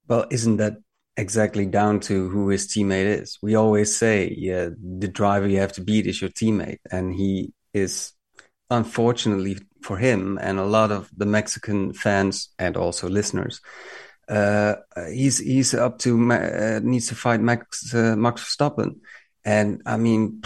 Well, 0.08 0.26
isn't 0.30 0.58
that 0.58 0.76
exactly 1.16 1.66
down 1.66 2.00
to 2.00 2.28
who 2.28 2.48
his 2.48 2.68
teammate 2.68 3.20
is? 3.20 3.38
We 3.42 3.54
always 3.54 3.96
say, 3.96 4.34
yeah, 4.36 4.68
the 5.00 5.08
driver 5.08 5.48
you 5.48 5.58
have 5.58 5.72
to 5.72 5.80
beat 5.80 6.06
is 6.06 6.20
your 6.20 6.30
teammate. 6.30 6.78
And 6.90 7.14
he 7.14 7.52
is, 7.72 8.12
unfortunately 8.70 9.58
for 9.82 9.96
him 9.96 10.38
and 10.40 10.58
a 10.58 10.64
lot 10.64 10.92
of 10.92 11.10
the 11.16 11.26
Mexican 11.26 11.92
fans 11.92 12.50
and 12.58 12.76
also 12.76 13.08
listeners, 13.08 13.60
uh, 14.28 14.74
he's 15.12 15.38
he's 15.38 15.72
up 15.74 15.98
to 16.00 16.32
uh, 16.32 16.80
needs 16.82 17.06
to 17.08 17.14
fight 17.14 17.40
Max 17.40 17.94
uh, 17.94 18.16
Max 18.16 18.42
Verstappen, 18.42 18.96
and 19.44 19.82
I 19.86 19.96
mean. 19.96 20.42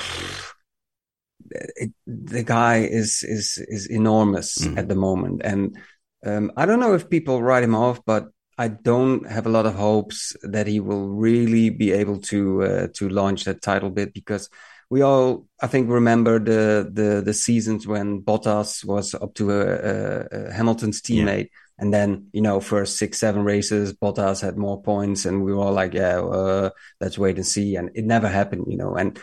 It, 1.52 1.90
the 2.06 2.44
guy 2.44 2.76
is 2.76 3.24
is 3.24 3.58
is 3.66 3.86
enormous 3.86 4.58
mm. 4.58 4.78
at 4.78 4.86
the 4.88 4.94
moment, 4.94 5.40
and 5.42 5.76
um, 6.24 6.52
I 6.56 6.66
don't 6.66 6.80
know 6.80 6.94
if 6.94 7.10
people 7.10 7.42
write 7.42 7.62
him 7.62 7.74
off, 7.74 8.00
but 8.04 8.28
I 8.58 8.68
don't 8.68 9.26
have 9.28 9.46
a 9.46 9.50
lot 9.50 9.66
of 9.66 9.74
hopes 9.74 10.36
that 10.42 10.66
he 10.66 10.80
will 10.80 11.08
really 11.08 11.70
be 11.70 11.92
able 11.92 12.20
to 12.22 12.62
uh, 12.62 12.86
to 12.94 13.08
launch 13.08 13.44
that 13.44 13.62
title 13.62 13.90
bid 13.90 14.12
because 14.12 14.50
we 14.90 15.02
all 15.02 15.46
I 15.62 15.66
think 15.66 15.88
remember 15.88 16.38
the 16.38 16.90
the 16.92 17.22
the 17.22 17.34
seasons 17.34 17.86
when 17.86 18.20
Bottas 18.22 18.84
was 18.84 19.14
up 19.14 19.34
to 19.34 19.52
a, 19.52 19.60
a, 19.60 20.26
a 20.30 20.52
Hamilton's 20.52 21.00
teammate. 21.00 21.48
Yeah 21.50 21.58
and 21.80 21.94
then, 21.94 22.26
you 22.32 22.42
know, 22.42 22.60
first 22.60 22.98
six, 22.98 23.18
seven 23.18 23.42
races, 23.42 23.94
Bottas 23.94 24.42
had 24.42 24.58
more 24.58 24.82
points, 24.82 25.24
and 25.24 25.42
we 25.42 25.54
were 25.54 25.64
all 25.64 25.72
like, 25.72 25.94
yeah, 25.94 26.20
uh, 26.20 26.68
let's 27.00 27.16
wait 27.16 27.36
and 27.36 27.46
see. 27.46 27.74
And 27.74 27.90
it 27.94 28.04
never 28.04 28.28
happened, 28.28 28.66
you 28.68 28.76
know. 28.76 28.96
And 28.96 29.18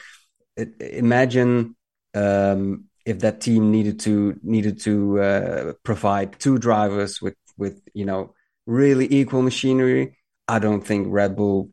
it, 0.55 0.69
imagine 0.81 1.75
um, 2.15 2.85
if 3.07 3.19
that 3.19 3.39
team 3.39 3.71
needed 3.71 4.01
to 4.01 4.37
needed 4.43 4.81
to 4.81 5.19
uh, 5.21 5.73
provide 5.83 6.37
two 6.39 6.57
drivers 6.57 7.21
with 7.21 7.35
with 7.57 7.81
you 7.93 8.05
know 8.05 8.33
really 8.65 9.07
equal 9.09 9.41
machinery. 9.41 10.17
I 10.49 10.59
don't 10.59 10.85
think 10.85 11.07
Red 11.09 11.37
Bull 11.37 11.71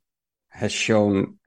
has 0.50 0.72
shown 0.72 1.38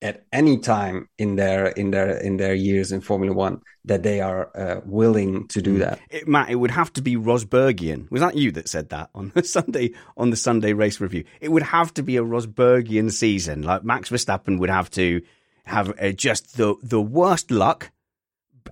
at 0.00 0.24
any 0.32 0.58
time 0.58 1.08
in 1.18 1.34
their 1.34 1.66
in 1.66 1.90
their 1.90 2.18
in 2.18 2.36
their 2.36 2.54
years 2.54 2.92
in 2.92 3.00
Formula 3.00 3.34
One 3.34 3.62
that 3.84 4.04
they 4.04 4.20
are 4.20 4.56
uh, 4.56 4.80
willing 4.84 5.48
to 5.48 5.60
do 5.60 5.72
hmm. 5.72 5.78
that. 5.80 5.98
It, 6.08 6.28
Matt, 6.28 6.48
it 6.48 6.54
would 6.54 6.70
have 6.70 6.92
to 6.92 7.02
be 7.02 7.16
Rosbergian. 7.16 8.08
Was 8.12 8.20
that 8.20 8.36
you 8.36 8.52
that 8.52 8.68
said 8.68 8.90
that 8.90 9.10
on 9.12 9.32
the 9.34 9.42
Sunday 9.42 9.90
on 10.16 10.30
the 10.30 10.36
Sunday 10.36 10.72
race 10.72 11.00
review? 11.00 11.24
It 11.40 11.50
would 11.50 11.64
have 11.64 11.92
to 11.94 12.04
be 12.04 12.16
a 12.16 12.22
Rosbergian 12.22 13.10
season. 13.10 13.62
Like 13.62 13.82
Max 13.82 14.08
Verstappen 14.08 14.60
would 14.60 14.70
have 14.70 14.88
to 14.92 15.20
have 15.64 15.92
uh, 16.00 16.12
just 16.12 16.56
the 16.56 16.76
the 16.80 17.02
worst 17.02 17.50
luck 17.50 17.90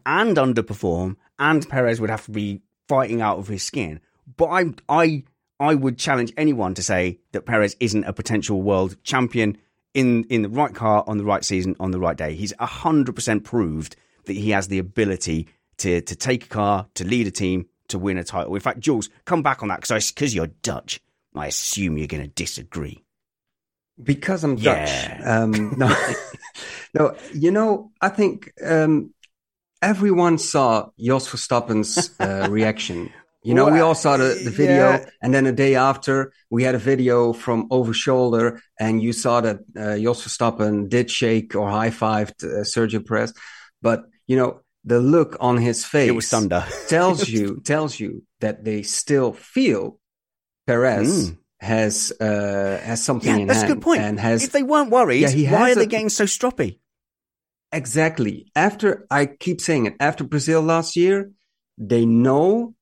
and 0.06 0.36
underperform, 0.36 1.16
and 1.38 1.68
Perez 1.68 2.00
would 2.00 2.10
have 2.10 2.24
to 2.26 2.30
be 2.30 2.62
fighting 2.88 3.20
out 3.20 3.38
of 3.38 3.48
his 3.48 3.62
skin. 3.62 4.00
But 4.36 4.46
I 4.46 4.64
I 4.88 5.24
I 5.60 5.74
would 5.74 5.98
challenge 5.98 6.32
anyone 6.36 6.74
to 6.74 6.82
say 6.82 7.18
that 7.32 7.46
Perez 7.46 7.76
isn't 7.80 8.04
a 8.04 8.12
potential 8.12 8.62
world 8.62 8.96
champion 9.02 9.58
in 9.94 10.24
in 10.24 10.42
the 10.42 10.48
right 10.48 10.74
car 10.74 11.04
on 11.06 11.18
the 11.18 11.24
right 11.24 11.44
season 11.44 11.74
on 11.80 11.90
the 11.90 11.98
right 11.98 12.16
day. 12.16 12.34
He's 12.34 12.52
hundred 12.58 13.14
percent 13.14 13.44
proved 13.44 13.96
that 14.26 14.34
he 14.34 14.50
has 14.50 14.68
the 14.68 14.78
ability 14.78 15.48
to 15.78 16.00
to 16.02 16.16
take 16.16 16.44
a 16.44 16.48
car, 16.48 16.86
to 16.94 17.04
lead 17.04 17.26
a 17.26 17.30
team, 17.30 17.66
to 17.88 17.98
win 17.98 18.18
a 18.18 18.24
title. 18.24 18.54
In 18.54 18.60
fact, 18.60 18.80
Jules, 18.80 19.08
come 19.24 19.42
back 19.42 19.62
on 19.62 19.68
that 19.68 19.80
because 19.80 20.12
because 20.12 20.34
you're 20.34 20.48
Dutch. 20.62 21.00
I 21.34 21.46
assume 21.46 21.98
you're 21.98 22.06
going 22.08 22.22
to 22.22 22.28
disagree. 22.28 23.04
Because 24.02 24.44
I'm 24.44 24.56
Yeah. 24.56 25.18
Dutch. 25.18 25.26
Um, 25.26 25.74
no, 25.76 25.96
no. 26.94 27.16
You 27.34 27.50
know, 27.50 27.90
I 28.00 28.08
think 28.08 28.52
um, 28.64 29.12
everyone 29.82 30.38
saw 30.38 30.90
Jos 30.98 31.28
Verstappen's 31.28 32.10
uh, 32.20 32.48
reaction. 32.50 33.10
You 33.44 33.54
know, 33.54 33.70
we 33.70 33.80
all 33.80 33.94
saw 33.94 34.16
the, 34.16 34.38
the 34.44 34.50
video, 34.50 34.90
Yeah. 34.90 35.06
and 35.22 35.32
then 35.32 35.46
a 35.46 35.52
day 35.52 35.74
after, 35.76 36.32
we 36.50 36.64
had 36.64 36.74
a 36.74 36.78
video 36.78 37.32
from 37.32 37.66
over 37.70 37.94
shoulder, 37.94 38.60
and 38.78 39.00
you 39.02 39.12
saw 39.12 39.40
that 39.40 39.58
uh, 39.76 39.96
Jos 39.96 40.26
Verstappen 40.26 40.88
did 40.88 41.10
shake 41.10 41.54
or 41.54 41.70
high 41.70 41.90
fived 41.90 42.42
uh, 42.44 42.64
Sergio 42.64 43.00
Perez, 43.06 43.32
but 43.80 44.02
you 44.26 44.36
know, 44.36 44.60
the 44.84 45.00
look 45.00 45.36
on 45.40 45.56
his 45.56 45.84
face 45.84 46.08
It 46.08 46.14
was 46.14 46.28
thunder. 46.28 46.64
tells 46.88 47.28
you 47.34 47.60
tells 47.64 47.98
you 48.00 48.22
that 48.40 48.64
they 48.64 48.82
still 48.82 49.32
feel 49.32 49.98
Perez 50.66 51.30
Mm. 51.30 51.38
has 51.60 52.12
uh, 52.20 52.80
has 52.84 53.02
something 53.04 53.30
Yeah, 53.34 53.40
in 53.42 53.46
that's 53.48 53.62
a 53.62 53.66
good 53.68 53.82
point. 53.82 54.02
and 54.02 54.20
has 54.20 54.44
if 54.44 54.52
they 54.52 54.62
weren't 54.62 54.90
worried, 54.90 55.20
Yeah, 55.32 55.52
why 55.52 55.70
are 55.70 55.74
they 55.74 55.86
getting 55.86 56.10
so 56.10 56.24
stroppy? 56.24 56.78
Exactly. 57.72 58.50
After 58.56 59.06
I 59.10 59.26
keep 59.26 59.60
saying 59.60 59.86
it, 59.86 59.94
after 60.00 60.24
Brazil 60.24 60.62
last 60.62 60.96
year, 60.96 61.30
they 61.76 62.06
know 62.06 62.74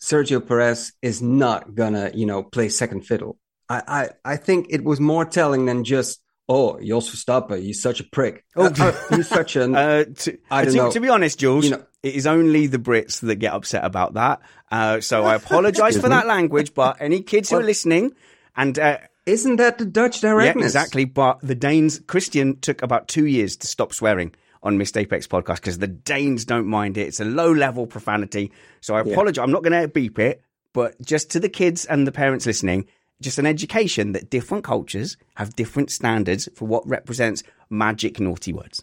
Sergio 0.00 0.46
Perez 0.46 0.92
is 1.02 1.22
not 1.22 1.74
gonna, 1.74 2.10
you 2.14 2.26
know, 2.26 2.42
play 2.42 2.68
second 2.68 3.06
fiddle. 3.06 3.38
I, 3.68 3.82
I, 4.24 4.32
I 4.32 4.36
think 4.36 4.66
it 4.70 4.82
was 4.82 4.98
more 5.00 5.24
telling 5.24 5.66
than 5.66 5.84
just, 5.84 6.20
oh, 6.48 6.80
Jos 6.80 7.10
Verstappen, 7.14 7.62
he's 7.62 7.82
such 7.82 8.00
a 8.00 8.04
prick. 8.04 8.44
Oh. 8.56 8.66
Uh, 8.66 8.72
uh, 8.78 9.16
he's 9.16 9.28
such 9.38 9.56
an. 9.56 9.74
Uh, 9.74 10.04
to, 10.04 10.38
I 10.50 10.64
don't 10.64 10.72
to, 10.72 10.78
know. 10.78 10.90
to 10.90 11.00
be 11.00 11.08
honest, 11.08 11.38
Jules, 11.38 11.64
You 11.66 11.72
know- 11.72 11.84
it 12.02 12.14
is 12.14 12.26
only 12.26 12.68
the 12.68 12.78
Brits 12.78 13.20
that 13.20 13.36
get 13.36 13.52
upset 13.52 13.84
about 13.84 14.14
that. 14.14 14.40
Uh, 14.70 15.00
so 15.00 15.24
I 15.24 15.34
apologise 15.34 15.96
for 15.98 16.08
that 16.08 16.26
language, 16.26 16.72
but 16.72 16.98
any 17.00 17.22
kids 17.22 17.50
who 17.50 17.56
are 17.56 17.62
listening, 17.62 18.12
and 18.56 18.78
uh, 18.78 18.98
Isn't 19.28 19.56
that 19.56 19.78
the 19.78 19.84
Dutch 19.84 20.22
yeah, 20.22 20.52
exactly. 20.56 21.04
But 21.04 21.40
the 21.42 21.54
Danes, 21.54 22.00
Christian 22.06 22.58
took 22.60 22.82
about 22.82 23.08
two 23.08 23.26
years 23.26 23.56
to 23.58 23.66
stop 23.66 23.92
swearing 23.92 24.34
on 24.62 24.78
Missed 24.78 24.96
Apex 24.96 25.26
podcast 25.26 25.56
because 25.56 25.78
the 25.78 25.86
Danes 25.86 26.44
don't 26.44 26.66
mind 26.66 26.96
it. 26.96 27.06
It's 27.08 27.20
a 27.20 27.24
low 27.24 27.52
level 27.52 27.86
profanity. 27.86 28.50
So 28.80 28.94
I 28.94 29.00
apologise. 29.00 29.42
I'm 29.42 29.52
not 29.52 29.62
going 29.62 29.80
to 29.80 29.86
beep 29.88 30.18
it, 30.18 30.42
but 30.72 31.00
just 31.02 31.30
to 31.32 31.40
the 31.40 31.48
kids 31.48 31.84
and 31.84 32.06
the 32.06 32.12
parents 32.12 32.46
listening, 32.46 32.86
just 33.20 33.38
an 33.38 33.46
education 33.46 34.12
that 34.12 34.30
different 34.30 34.64
cultures 34.64 35.16
have 35.34 35.54
different 35.54 35.90
standards 35.90 36.48
for 36.54 36.66
what 36.66 36.88
represents 36.88 37.42
magic 37.68 38.18
naughty 38.20 38.52
words. 38.52 38.82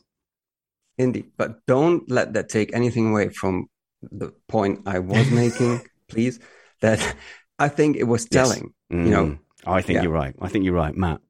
Indeed. 0.97 1.31
But 1.37 1.65
don't 1.65 2.09
let 2.09 2.33
that 2.33 2.49
take 2.49 2.73
anything 2.73 3.09
away 3.09 3.29
from 3.29 3.67
the 4.01 4.31
point 4.47 4.81
I 4.85 4.99
was 4.99 5.29
making, 5.31 5.81
please. 6.07 6.39
That 6.81 7.15
I 7.57 7.69
think 7.69 7.97
it 7.97 8.03
was 8.03 8.25
telling. 8.25 8.73
You 8.89 8.97
know, 8.97 9.25
Mm. 9.25 9.39
I 9.65 9.81
think 9.81 9.97
Yeah. 9.97 10.03
you're 10.03 10.11
right. 10.11 10.35
I 10.41 10.47
think 10.49 10.65
you're 10.65 10.73
right, 10.73 10.95
Matt. 10.95 11.21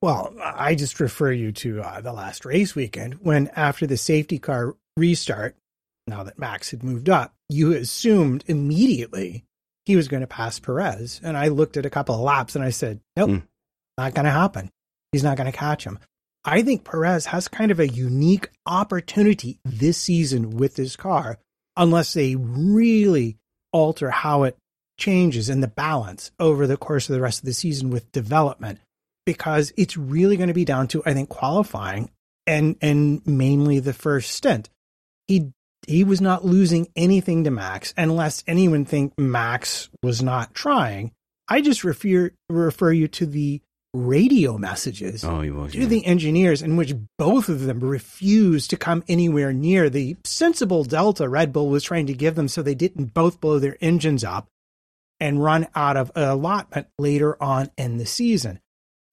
Well, 0.00 0.34
I 0.42 0.74
just 0.74 0.98
refer 0.98 1.30
you 1.30 1.52
to 1.52 1.80
uh, 1.80 2.00
the 2.00 2.12
last 2.12 2.44
race 2.44 2.74
weekend 2.74 3.14
when, 3.22 3.48
after 3.54 3.86
the 3.86 3.96
safety 3.96 4.38
car 4.38 4.74
restart, 4.96 5.56
now 6.08 6.24
that 6.24 6.38
Max 6.38 6.72
had 6.72 6.82
moved 6.82 7.08
up, 7.08 7.34
you 7.48 7.72
assumed 7.72 8.42
immediately 8.48 9.44
he 9.86 9.94
was 9.94 10.08
going 10.08 10.22
to 10.22 10.26
pass 10.26 10.58
Perez. 10.58 11.20
And 11.22 11.36
I 11.36 11.48
looked 11.48 11.76
at 11.76 11.86
a 11.86 11.90
couple 11.90 12.14
of 12.16 12.20
laps 12.20 12.56
and 12.56 12.64
I 12.64 12.70
said, 12.70 13.00
nope, 13.16 13.30
Mm. 13.30 13.42
not 13.96 14.14
going 14.14 14.24
to 14.24 14.30
happen. 14.32 14.70
He's 15.12 15.22
not 15.22 15.36
going 15.36 15.50
to 15.50 15.56
catch 15.56 15.84
him. 15.84 15.98
I 16.44 16.62
think 16.62 16.82
Perez 16.84 17.26
has 17.26 17.46
kind 17.46 17.70
of 17.70 17.78
a 17.78 17.86
unique 17.86 18.48
opportunity 18.66 19.60
this 19.64 19.98
season 19.98 20.50
with 20.56 20.74
this 20.74 20.96
car, 20.96 21.38
unless 21.76 22.12
they 22.14 22.34
really 22.34 23.36
alter 23.72 24.10
how 24.10 24.42
it 24.42 24.56
changes 24.98 25.48
in 25.48 25.60
the 25.60 25.68
balance 25.68 26.30
over 26.38 26.66
the 26.66 26.76
course 26.76 27.08
of 27.08 27.14
the 27.14 27.20
rest 27.20 27.40
of 27.40 27.46
the 27.46 27.52
season 27.52 27.90
with 27.90 28.10
development 28.12 28.78
because 29.26 29.72
it's 29.76 29.96
really 29.96 30.36
going 30.36 30.48
to 30.48 30.54
be 30.54 30.64
down 30.64 30.88
to 30.88 31.02
I 31.06 31.14
think 31.14 31.28
qualifying 31.28 32.10
and 32.46 32.76
and 32.80 33.26
mainly 33.26 33.78
the 33.78 33.92
first 33.92 34.30
stint. 34.30 34.68
He 35.28 35.52
he 35.86 36.04
was 36.04 36.20
not 36.20 36.44
losing 36.44 36.88
anything 36.94 37.44
to 37.44 37.50
Max 37.50 37.92
unless 37.96 38.44
anyone 38.46 38.84
think 38.84 39.18
Max 39.18 39.88
was 40.02 40.22
not 40.22 40.54
trying. 40.54 41.12
I 41.48 41.60
just 41.60 41.82
refer 41.84 42.30
refer 42.48 42.92
you 42.92 43.08
to 43.08 43.26
the 43.26 43.60
radio 43.94 44.56
messages 44.56 45.22
Oh, 45.22 45.40
was. 45.52 45.72
to 45.72 45.86
the 45.86 46.06
engineers 46.06 46.62
in 46.62 46.76
which 46.76 46.94
both 47.18 47.50
of 47.50 47.60
them 47.60 47.80
refused 47.80 48.70
to 48.70 48.76
come 48.78 49.04
anywhere 49.06 49.52
near 49.52 49.90
the 49.90 50.16
sensible 50.24 50.82
delta 50.84 51.28
Red 51.28 51.52
Bull 51.52 51.68
was 51.68 51.84
trying 51.84 52.06
to 52.06 52.14
give 52.14 52.34
them 52.34 52.48
so 52.48 52.62
they 52.62 52.74
didn't 52.74 53.12
both 53.12 53.38
blow 53.40 53.58
their 53.58 53.76
engines 53.82 54.24
up 54.24 54.46
and 55.22 55.40
run 55.40 55.68
out 55.76 55.96
of 55.96 56.10
allotment 56.16 56.88
later 56.98 57.40
on 57.40 57.70
in 57.78 57.96
the 57.96 58.04
season. 58.04 58.58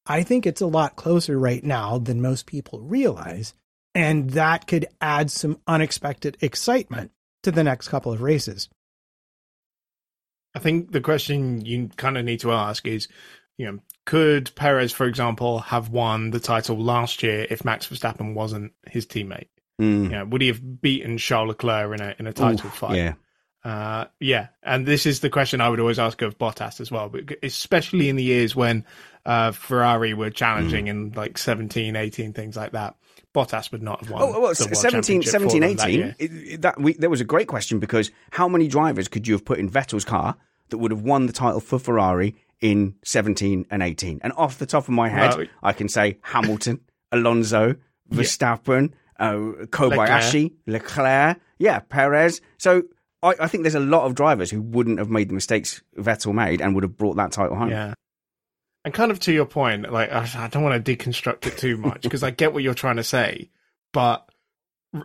I 0.08 0.24
think 0.24 0.48
it's 0.48 0.60
a 0.60 0.66
lot 0.66 0.96
closer 0.96 1.38
right 1.38 1.64
now 1.64 2.00
than 2.00 2.20
most 2.20 2.48
people 2.48 2.82
realize, 2.82 3.54
and 3.94 4.32
that 4.32 4.66
could 4.66 4.88
add 5.00 5.30
some 5.30 5.62
unexpected 5.68 6.36
excitement 6.42 7.12
to 7.44 7.52
the 7.52 7.64
next 7.64 7.90
couple 7.90 8.12
of 8.12 8.24
races. 8.24 8.70
I 10.56 10.60
think 10.60 10.94
the 10.94 11.00
question 11.00 11.64
you 11.64 11.92
kind 11.96 12.18
of 12.18 12.26
need 12.26 12.40
to 12.40 12.54
ask 12.54 12.88
is, 12.88 13.08
you 13.60 13.68
know, 13.68 13.80
could 14.08 14.50
Perez, 14.56 14.92
for 14.92 15.06
example, 15.06 15.60
have 15.60 15.90
won 15.90 16.32
the 16.32 16.40
title 16.40 16.80
last 16.80 17.22
year 17.22 17.46
if 17.52 17.64
Max 17.64 17.88
Verstappen 17.88 18.34
wasn't 18.34 18.74
his 18.88 19.06
teammate? 19.06 19.50
Mm. 19.80 20.04
You 20.06 20.10
know, 20.10 20.26
would 20.26 20.42
he 20.42 20.48
have 20.48 20.82
beaten 20.82 21.20
Charles 21.20 21.50
Leclerc 21.50 22.00
in 22.00 22.02
a 22.02 22.16
in 22.18 22.26
a 22.26 22.34
title 22.34 22.66
Oof, 22.66 22.74
fight? 22.74 22.98
Yeah. 22.98 23.14
Uh, 23.64 24.06
yeah, 24.20 24.48
and 24.64 24.86
this 24.86 25.06
is 25.06 25.20
the 25.20 25.30
question 25.30 25.60
I 25.62 25.68
would 25.70 25.80
always 25.82 26.00
ask 26.00 26.22
of 26.22 26.38
Bottas 26.38 26.80
as 26.80 26.90
well, 26.92 27.10
but 27.10 27.24
especially 27.44 28.08
in 28.10 28.16
the 28.16 28.24
years 28.24 28.56
when 28.56 28.86
uh, 29.26 29.52
Ferrari 29.52 30.14
were 30.14 30.30
challenging 30.30 30.86
Mm. 30.86 30.90
in 30.90 31.12
like 31.16 31.38
17, 31.38 31.96
18, 31.96 32.32
things 32.34 32.56
like 32.56 32.72
that. 32.72 32.96
Bottas 33.36 33.72
would 33.72 33.84
not 33.84 34.00
have 34.00 34.10
won. 34.12 34.22
Oh, 34.24 34.40
well, 34.40 34.50
the 34.50 34.56
17, 34.56 35.22
Championship 35.22 35.32
17 35.32 35.62
them 35.62 35.76
that 35.76 35.88
18. 35.90 36.02
It, 36.02 36.16
it- 36.54 36.62
that, 36.62 36.80
we, 36.80 36.94
that 36.94 37.10
was 37.10 37.20
a 37.22 37.26
great 37.26 37.48
question 37.48 37.80
because 37.80 38.12
how 38.32 38.48
many 38.48 38.68
drivers 38.68 39.08
could 39.08 39.28
you 39.28 39.34
have 39.34 39.44
put 39.46 39.60
in 39.60 39.70
Vettel's 39.70 40.06
car 40.06 40.36
that 40.70 40.78
would 40.78 40.92
have 40.92 41.02
won 41.02 41.26
the 41.26 41.34
title 41.34 41.60
for 41.60 41.78
Ferrari 41.80 42.36
in 42.62 42.96
17 43.04 43.66
and 43.70 43.84
18? 43.84 44.22
And 44.24 44.32
off 44.38 44.58
the 44.58 44.66
top 44.66 44.84
of 44.84 44.90
my 44.92 45.10
head, 45.10 45.36
Well, 45.36 45.48
I 45.62 45.74
can 45.74 45.90
say 45.90 46.18
Hamilton, 46.22 46.80
Alonso, 47.12 47.76
Verstappen, 48.10 48.94
uh, 49.20 49.36
Kobayashi, 49.68 50.54
Leclerc. 50.66 51.38
yeah, 51.60 51.80
Perez. 51.80 52.42
So 52.58 52.84
I, 53.22 53.36
I 53.40 53.48
think 53.48 53.64
there's 53.64 53.76
a 53.76 53.80
lot 53.80 54.06
of 54.06 54.16
drivers 54.16 54.50
who 54.50 54.62
wouldn't 54.62 55.00
have 55.00 55.10
made 55.10 55.30
the 55.30 55.34
mistakes 55.34 55.82
Vettel 55.98 56.34
made 56.34 56.62
and 56.62 56.74
would 56.76 56.84
have 56.84 56.98
brought 56.98 57.18
that 57.18 57.32
title 57.32 57.56
home. 57.58 57.70
Yeah. 57.70 57.94
And 58.86 58.94
kind 58.94 59.12
of 59.12 59.20
to 59.22 59.34
your 59.34 59.46
point, 59.46 59.92
like 59.92 60.12
I 60.12 60.28
I 60.38 60.48
don't 60.48 60.64
want 60.64 60.84
to 60.84 60.96
deconstruct 60.96 61.46
it 61.48 61.58
too 61.58 61.76
much 61.78 62.02
because 62.04 62.24
I 62.24 62.32
get 62.32 62.54
what 62.54 62.64
you're 62.64 62.74
trying 62.74 62.96
to 62.96 63.04
say, 63.04 63.50
but 63.92 64.28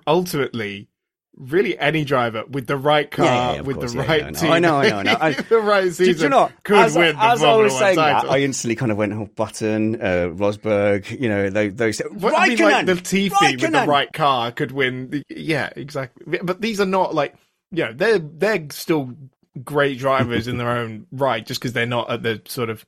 ultimately, 0.07 0.89
really 1.37 1.77
any 1.79 2.05
driver 2.05 2.45
with 2.49 2.67
the 2.67 2.77
right 2.77 3.11
car, 3.11 3.25
Yeah, 3.27 3.55
yeah, 3.57 3.61
with 3.63 3.77
course, 3.79 3.93
the 3.93 3.99
yeah, 3.99 4.07
right 4.07 4.25
I 4.25 4.31
team, 4.31 4.53
I 4.53 4.59
know, 4.61 4.77
I 4.77 4.89
know, 4.89 4.97
I 4.99 5.03
know. 5.03 5.17
I- 5.21 5.33
the 5.33 5.59
right 5.59 5.93
Did 5.93 6.21
you 6.21 6.29
not? 6.29 6.53
could 6.63 6.77
as, 6.77 6.97
win 6.97 7.17
the 7.17 7.23
as 7.25 7.43
I 7.43 7.57
was 7.57 7.77
saying 7.77 7.97
title. 7.97 8.29
that, 8.29 8.35
I 8.35 8.41
instantly 8.43 8.77
kind 8.77 8.93
of 8.93 8.99
went, 8.99 9.13
oh, 9.13 9.27
Button, 9.35 9.97
uh, 10.01 10.29
Rosberg, 10.33 11.21
you 11.21 11.29
know, 11.29 11.51
those. 11.51 11.75
those 11.75 11.99
What, 12.13 12.35
I 12.39 12.49
mean, 12.51 12.59
like 12.59 12.87
Latifi 12.87 13.61
with 13.61 13.73
the 13.73 13.85
right 13.87 14.13
car 14.13 14.53
could 14.53 14.71
win. 14.71 15.11
The, 15.11 15.23
yeah, 15.29 15.71
exactly. 15.75 16.39
But 16.43 16.61
these 16.61 16.81
are 16.81 16.87
not 16.87 17.15
like, 17.15 17.35
you 17.77 17.85
know, 17.85 17.93
they're 17.93 18.19
they're 18.19 18.67
still 18.71 19.13
great 19.63 19.99
drivers 19.99 20.49
in 20.49 20.57
their 20.59 20.71
own 20.71 21.07
right, 21.13 21.45
just 21.47 21.61
because 21.61 21.73
they're 21.73 21.87
not 21.87 22.11
at 22.11 22.23
the 22.23 22.43
sort 22.47 22.71
of 22.71 22.85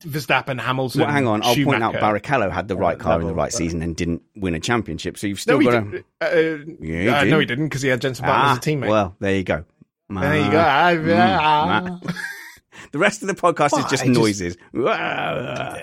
Verstappen, 0.00 0.60
Hamilton. 0.60 1.00
Well, 1.00 1.10
hang 1.10 1.26
on, 1.26 1.42
I'll 1.42 1.54
point 1.54 1.82
out 1.82 1.94
Barrichello 1.94 2.50
had 2.50 2.68
the 2.68 2.76
right 2.76 2.98
car 2.98 3.20
in 3.20 3.26
the 3.26 3.32
right 3.34 3.46
but- 3.50 3.56
season 3.56 3.80
and 3.82 3.96
didn't 3.96 4.22
win 4.36 4.54
a 4.54 4.60
championship. 4.60 5.16
So 5.16 5.26
you've 5.26 5.40
still 5.40 5.58
No, 5.60 5.70
got 5.70 5.84
didn't. 5.90 6.04
to. 6.20 6.26
Uh, 6.26 6.74
Yeah, 6.80 7.00
he 7.00 7.08
uh, 7.08 7.24
no, 7.24 7.38
he 7.38 7.46
didn't 7.46 7.66
because 7.66 7.80
he 7.82 7.88
had 7.88 8.00
Jensen 8.02 8.24
Button 8.26 8.40
Ah, 8.40 8.52
as 8.52 8.58
a 8.58 8.60
teammate. 8.60 8.88
well, 8.88 9.16
there 9.18 9.34
you 9.34 9.44
go. 9.44 9.64
there 10.10 10.36
you 10.36 10.50
go. 10.50 10.58
Ah, 10.58 10.88
Ah, 10.88 11.80
mm, 11.80 12.00
ah. 12.06 12.14
The 12.92 12.98
rest 12.98 13.22
of 13.22 13.28
the 13.28 13.34
podcast 13.34 13.72
Well, 13.72 13.84
is 13.84 13.90
just 13.90 14.04
I 14.04 14.08
noises. 14.08 14.56
Ah. 14.76 15.82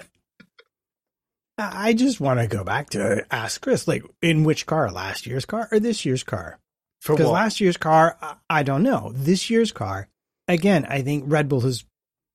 I 1.57 1.93
just 1.93 2.19
want 2.19 2.39
to 2.39 2.47
go 2.47 2.63
back 2.63 2.89
to 2.91 3.25
ask 3.31 3.61
Chris, 3.61 3.87
like, 3.87 4.03
in 4.21 4.43
which 4.43 4.65
car? 4.65 4.91
Last 4.91 5.25
year's 5.25 5.45
car 5.45 5.67
or 5.71 5.79
this 5.79 6.05
year's 6.05 6.23
car? 6.23 6.59
Because 7.13 7.31
last 7.31 7.61
year's 7.61 7.77
car, 7.77 8.17
I- 8.21 8.35
I 8.49 8.63
don't 8.63 8.83
know. 8.83 9.11
This 9.15 9.49
year's 9.49 9.71
car, 9.71 10.07
again, 10.47 10.85
I 10.89 11.01
think 11.01 11.25
Red 11.27 11.47
Bull 11.47 11.61
has 11.61 11.83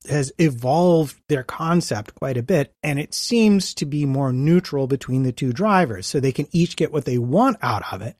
has 0.08 0.32
evolved 0.38 1.20
their 1.28 1.42
concept 1.42 2.14
quite 2.14 2.38
a 2.38 2.42
bit, 2.42 2.72
and 2.82 2.98
it 2.98 3.12
seems 3.12 3.74
to 3.74 3.84
be 3.84 4.06
more 4.06 4.32
neutral 4.32 4.86
between 4.86 5.24
the 5.24 5.32
two 5.32 5.52
drivers, 5.52 6.06
so 6.06 6.18
they 6.18 6.32
can 6.32 6.46
each 6.52 6.74
get 6.74 6.90
what 6.90 7.04
they 7.04 7.18
want 7.18 7.58
out 7.60 7.82
of 7.92 8.00
it, 8.00 8.16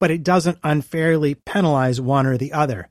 but 0.00 0.10
it 0.10 0.22
doesn't 0.22 0.58
unfairly 0.62 1.34
penalize 1.34 1.98
one 1.98 2.26
or 2.26 2.36
the 2.36 2.52
other. 2.52 2.90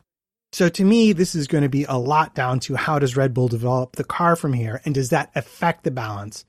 So 0.51 0.67
to 0.69 0.83
me, 0.83 1.13
this 1.13 1.35
is 1.35 1.45
going 1.47 1.61
to 1.61 1.69
be 1.69 1.83
a 1.83 1.97
lot 1.97 2.33
down 2.33 2.59
to 2.61 2.75
how 2.75 2.97
does 2.97 3.15
Red 3.15 3.35
Bull 3.35 3.47
develop 3.47 3.97
the 3.97 4.03
car 4.03 4.35
from 4.35 4.53
here, 4.53 4.81
and 4.83 4.95
does 4.95 5.09
that 5.09 5.29
affect 5.35 5.83
the 5.83 5.91
balance 5.91 6.43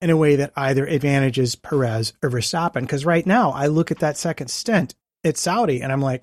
in 0.00 0.10
a 0.10 0.16
way 0.16 0.36
that 0.36 0.52
either 0.56 0.86
advantages 0.86 1.56
Perez 1.56 2.12
or 2.22 2.30
Verstappen? 2.30 2.82
Because 2.82 3.04
right 3.04 3.26
now, 3.26 3.50
I 3.50 3.66
look 3.66 3.90
at 3.90 3.98
that 3.98 4.16
second 4.16 4.48
stint 4.52 4.94
at 5.24 5.36
Saudi, 5.36 5.80
and 5.82 5.90
I'm 5.92 6.00
like, 6.00 6.22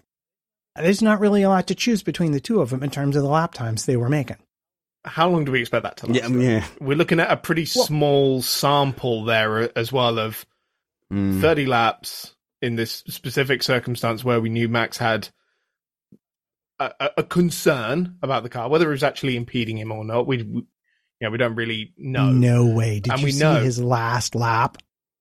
there's 0.75 1.01
not 1.01 1.19
really 1.19 1.43
a 1.43 1.49
lot 1.49 1.67
to 1.67 1.75
choose 1.75 2.03
between 2.03 2.31
the 2.31 2.39
two 2.39 2.61
of 2.61 2.69
them 2.69 2.83
in 2.83 2.89
terms 2.91 3.15
of 3.15 3.23
the 3.23 3.29
lap 3.29 3.53
times 3.53 3.85
they 3.85 3.97
were 3.97 4.09
making. 4.09 4.37
how 5.03 5.27
long 5.29 5.43
do 5.45 5.51
we 5.51 5.59
expect 5.61 5.83
that 5.83 5.97
to 5.97 6.07
last? 6.07 6.19
Yeah, 6.21 6.27
yeah. 6.37 6.65
We're 6.79 6.95
looking 6.97 7.19
at 7.19 7.31
a 7.31 7.37
pretty 7.37 7.65
small 7.65 8.41
sample 8.41 9.25
there 9.25 9.77
as 9.77 9.91
well 9.91 10.19
of 10.19 10.45
Mm. 11.11 11.41
30 11.41 11.65
laps 11.65 12.33
in 12.61 12.77
this 12.77 13.03
specific 13.09 13.63
circumstance 13.63 14.23
where 14.23 14.39
we 14.39 14.47
knew 14.47 14.69
Max 14.69 14.97
had 14.97 15.27
a, 16.79 16.91
a- 17.01 17.11
a 17.17 17.23
concern 17.23 18.15
about 18.21 18.43
the 18.43 18.49
car, 18.49 18.69
whether 18.69 18.87
it 18.87 18.91
was 18.93 19.03
actually 19.03 19.35
impeding 19.35 19.77
him 19.77 19.91
or 19.91 20.05
not. 20.05 20.25
We, 20.25 20.37
we 20.43 20.43
you 20.61 21.27
know, 21.27 21.29
we 21.31 21.37
don't 21.37 21.55
really 21.55 21.93
know. 21.97 22.31
No 22.31 22.65
way. 22.65 22.99
Did 23.01 23.11
And 23.11 23.19
you 23.21 23.25
we 23.25 23.31
see 23.33 23.39
know- 23.39 23.59
his 23.61 23.81
last 23.81 24.35
lap? 24.35 24.77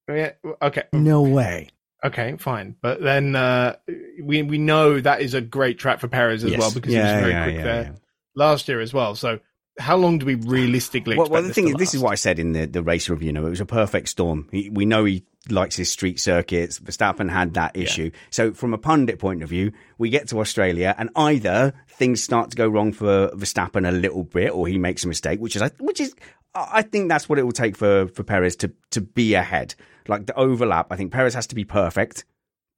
Yeah, 0.09 0.33
okay. 0.63 0.85
No 0.93 1.23
way. 1.23 1.69
Okay, 2.05 2.37
fine. 2.39 2.77
But 2.81 3.03
then 3.03 3.37
uh, 3.37 3.77
we 4.23 4.43
we 4.43 4.59
know 4.59 5.01
that 5.01 5.21
is 5.21 5.35
a 5.35 5.41
great 5.41 5.79
track 5.79 6.01
for 6.01 6.09
Perez 6.09 6.45
as 6.45 6.51
Yes. 6.53 6.61
well 6.61 6.73
because 6.73 6.93
Yeah, 6.93 7.09
he 7.09 7.15
was 7.15 7.21
very 7.23 7.33
yeah, 7.33 7.45
quick 7.45 7.57
yeah, 7.57 7.63
there 7.65 7.83
yeah. 7.83 7.93
last 8.35 8.69
year 8.69 8.81
as 8.81 8.95
well. 8.95 9.15
So 9.15 9.41
how 9.79 9.97
long 9.97 10.19
do 10.19 10.27
we 10.27 10.35
realistically 10.35 11.17
Well, 11.17 11.29
well, 11.29 11.43
the 11.43 11.55
thing 11.55 11.69
is, 11.69 11.75
this 11.75 11.95
is 11.95 12.01
what 12.01 12.11
I 12.13 12.17
said 12.17 12.39
in 12.39 12.53
the, 12.53 12.67
the 12.67 12.83
race 12.83 13.09
review. 13.09 13.27
You 13.27 13.33
know, 13.33 13.47
it 13.47 13.51
was 13.51 13.61
a 13.61 13.67
perfect 13.67 14.09
storm. 14.09 14.49
He, 14.51 14.69
we 14.71 14.85
know 14.85 15.05
he 15.05 15.25
likes 15.49 15.77
his 15.77 15.91
street 15.91 16.21
circuits. 16.21 16.79
Verstappen 16.79 17.31
had 17.31 17.55
that 17.55 17.77
issue. 17.77 18.11
So, 18.31 18.53
from 18.53 18.75
a 18.75 18.79
pundit 18.79 19.19
point 19.19 19.43
of 19.43 19.49
view, 19.49 19.73
we 19.99 20.11
get 20.11 20.29
to 20.29 20.41
Australia, 20.41 20.95
and 20.99 21.11
either 21.17 21.73
things 21.89 22.23
start 22.23 22.51
to 22.51 22.57
go 22.57 22.69
wrong 22.69 22.93
for 22.93 23.29
Verstappen 23.29 23.89
a 23.89 23.93
little 23.93 24.25
bit, 24.25 24.51
or 24.53 24.67
he 24.69 24.79
makes 24.79 25.05
a 25.05 25.09
mistake, 25.09 25.41
which 25.41 25.57
is, 25.57 25.63
which 25.79 26.01
is, 26.01 26.15
I 26.55 26.83
think 26.83 27.09
that's 27.09 27.29
what 27.29 27.39
it 27.39 27.45
will 27.45 27.53
take 27.53 27.77
for 27.77 28.09
for 28.09 28.23
Perez 28.23 28.57
to 28.57 28.73
to 28.91 29.01
be 29.01 29.35
ahead. 29.35 29.75
Like 30.11 30.27
the 30.27 30.37
overlap, 30.37 30.89
I 30.91 30.97
think 30.97 31.13
Perez 31.13 31.35
has 31.35 31.47
to 31.47 31.55
be 31.55 31.65
perfect 31.65 32.25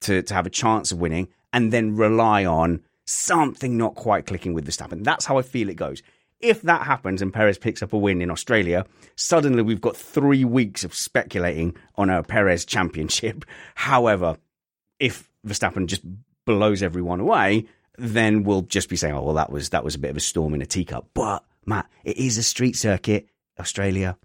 to 0.01 0.21
to 0.21 0.33
have 0.33 0.45
a 0.45 0.51
chance 0.51 0.91
of 0.91 0.99
winning, 0.99 1.29
and 1.51 1.73
then 1.73 1.95
rely 1.95 2.45
on 2.45 2.83
something 3.05 3.75
not 3.75 3.95
quite 3.95 4.27
clicking 4.27 4.53
with 4.53 4.67
Verstappen. 4.67 5.03
That's 5.03 5.25
how 5.25 5.39
I 5.39 5.41
feel 5.41 5.69
it 5.69 5.75
goes. 5.75 6.03
If 6.39 6.61
that 6.61 6.83
happens 6.83 7.21
and 7.21 7.33
Perez 7.33 7.57
picks 7.57 7.81
up 7.81 7.93
a 7.93 7.97
win 7.97 8.21
in 8.21 8.29
Australia, 8.29 8.85
suddenly 9.15 9.63
we've 9.63 9.81
got 9.81 9.97
three 9.97 10.45
weeks 10.45 10.83
of 10.83 10.93
speculating 10.93 11.75
on 11.95 12.11
a 12.11 12.21
Perez 12.21 12.65
championship. 12.65 13.45
However, 13.75 14.37
if 14.99 15.29
Verstappen 15.47 15.87
just 15.87 16.03
blows 16.45 16.83
everyone 16.83 17.19
away, 17.19 17.65
then 17.97 18.43
we'll 18.43 18.61
just 18.61 18.89
be 18.89 18.95
saying, 18.95 19.15
"Oh, 19.15 19.23
well, 19.23 19.35
that 19.35 19.51
was 19.51 19.69
that 19.69 19.83
was 19.83 19.95
a 19.95 19.99
bit 19.99 20.11
of 20.11 20.17
a 20.17 20.21
storm 20.21 20.53
in 20.53 20.61
a 20.61 20.67
teacup." 20.67 21.07
But 21.15 21.43
Matt, 21.65 21.89
it 22.03 22.17
is 22.17 22.37
a 22.37 22.43
street 22.43 22.75
circuit, 22.75 23.27
Australia. 23.59 24.17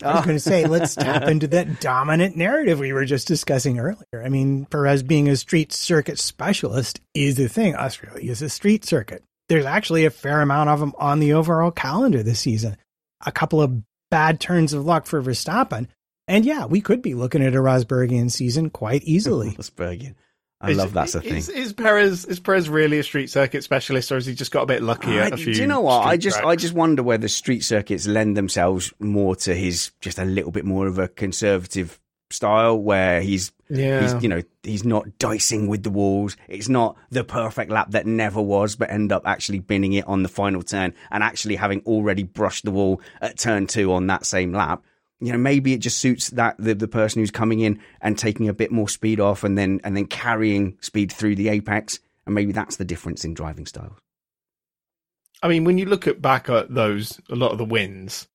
I 0.00 0.06
was 0.06 0.20
ah. 0.20 0.24
going 0.24 0.36
to 0.36 0.40
say, 0.40 0.66
let's 0.66 0.94
tap 0.94 1.22
into 1.28 1.46
that 1.48 1.80
dominant 1.80 2.36
narrative 2.36 2.78
we 2.78 2.92
were 2.92 3.04
just 3.04 3.28
discussing 3.28 3.78
earlier. 3.78 4.22
I 4.24 4.28
mean, 4.28 4.64
Perez 4.66 5.02
being 5.02 5.28
a 5.28 5.36
street 5.36 5.72
circuit 5.72 6.18
specialist 6.18 7.00
is 7.14 7.36
the 7.36 7.48
thing. 7.48 7.76
Australia 7.76 8.30
is 8.30 8.42
a 8.42 8.48
street 8.48 8.84
circuit. 8.84 9.22
There's 9.48 9.66
actually 9.66 10.04
a 10.04 10.10
fair 10.10 10.40
amount 10.40 10.70
of 10.70 10.80
them 10.80 10.94
on 10.98 11.20
the 11.20 11.34
overall 11.34 11.70
calendar 11.70 12.22
this 12.22 12.40
season. 12.40 12.76
A 13.26 13.32
couple 13.32 13.60
of 13.60 13.82
bad 14.10 14.40
turns 14.40 14.72
of 14.72 14.84
luck 14.84 15.06
for 15.06 15.22
Verstappen. 15.22 15.88
And 16.28 16.44
yeah, 16.44 16.66
we 16.66 16.80
could 16.80 17.02
be 17.02 17.14
looking 17.14 17.42
at 17.42 17.54
a 17.54 17.58
Rosbergian 17.58 18.30
season 18.30 18.70
quite 18.70 19.02
easily. 19.04 19.50
Rosbergian. 19.58 20.14
I 20.62 20.70
Is- 20.70 20.76
love 20.76 20.92
that's 20.92 21.14
a 21.16 21.20
thing. 21.20 21.36
Is, 21.36 21.48
is 21.48 21.72
Perez 21.72 22.24
is 22.24 22.38
Perez 22.38 22.68
really 22.68 23.00
a 23.00 23.02
street 23.02 23.28
circuit 23.30 23.64
specialist, 23.64 24.12
or 24.12 24.14
has 24.14 24.26
he 24.26 24.34
just 24.34 24.52
got 24.52 24.62
a 24.62 24.66
bit 24.66 24.82
lucky 24.82 25.18
I- 25.18 25.26
at 25.26 25.32
a 25.32 25.36
few? 25.36 25.54
do 25.54 25.60
you 25.60 25.66
know 25.66 25.80
what? 25.80 26.06
I 26.06 26.16
just 26.16 26.38
I 26.42 26.54
just 26.54 26.72
wonder 26.72 27.02
whether 27.02 27.26
street 27.26 27.64
circuits 27.64 28.06
lend 28.06 28.36
themselves 28.36 28.92
more 29.00 29.34
to 29.36 29.54
his 29.54 29.90
just 30.00 30.18
a 30.18 30.24
little 30.24 30.52
bit 30.52 30.64
more 30.64 30.86
of 30.86 30.98
a 30.98 31.08
conservative 31.08 31.98
style 32.30 32.78
where 32.78 33.20
he's 33.20 33.52
yeah. 33.68 34.00
he's 34.00 34.22
you 34.22 34.28
know 34.28 34.42
he's 34.62 34.84
not 34.84 35.18
dicing 35.18 35.66
with 35.66 35.82
the 35.82 35.90
walls. 35.90 36.36
It's 36.48 36.68
not 36.68 36.96
the 37.10 37.24
perfect 37.24 37.70
lap 37.70 37.90
that 37.90 38.06
never 38.06 38.40
was, 38.40 38.76
but 38.76 38.90
end 38.90 39.12
up 39.12 39.22
actually 39.26 39.58
binning 39.58 39.94
it 39.94 40.06
on 40.06 40.22
the 40.22 40.28
final 40.28 40.62
turn 40.62 40.94
and 41.10 41.22
actually 41.22 41.56
having 41.56 41.82
already 41.86 42.22
brushed 42.22 42.64
the 42.64 42.70
wall 42.70 43.00
at 43.20 43.38
turn 43.38 43.66
two 43.66 43.92
on 43.92 44.06
that 44.06 44.26
same 44.26 44.52
lap. 44.52 44.82
You 45.24 45.32
know, 45.32 45.38
maybe 45.38 45.72
it 45.72 45.78
just 45.78 45.98
suits 45.98 46.30
that 46.30 46.56
the, 46.58 46.74
the 46.74 46.88
person 46.88 47.20
who's 47.22 47.30
coming 47.30 47.60
in 47.60 47.80
and 48.00 48.18
taking 48.18 48.48
a 48.48 48.52
bit 48.52 48.72
more 48.72 48.88
speed 48.88 49.20
off 49.20 49.44
and 49.44 49.56
then 49.56 49.80
and 49.84 49.96
then 49.96 50.06
carrying 50.06 50.76
speed 50.80 51.12
through 51.12 51.36
the 51.36 51.48
apex. 51.48 52.00
And 52.26 52.34
maybe 52.34 52.52
that's 52.52 52.76
the 52.76 52.84
difference 52.84 53.24
in 53.24 53.34
driving 53.34 53.66
styles. 53.66 53.96
I 55.42 55.48
mean, 55.48 55.64
when 55.64 55.78
you 55.78 55.86
look 55.86 56.06
at 56.06 56.22
back 56.22 56.48
at 56.48 56.72
those, 56.72 57.20
a 57.30 57.34
lot 57.34 57.50
of 57.52 57.58
the 57.58 57.64
wins, 57.64 58.28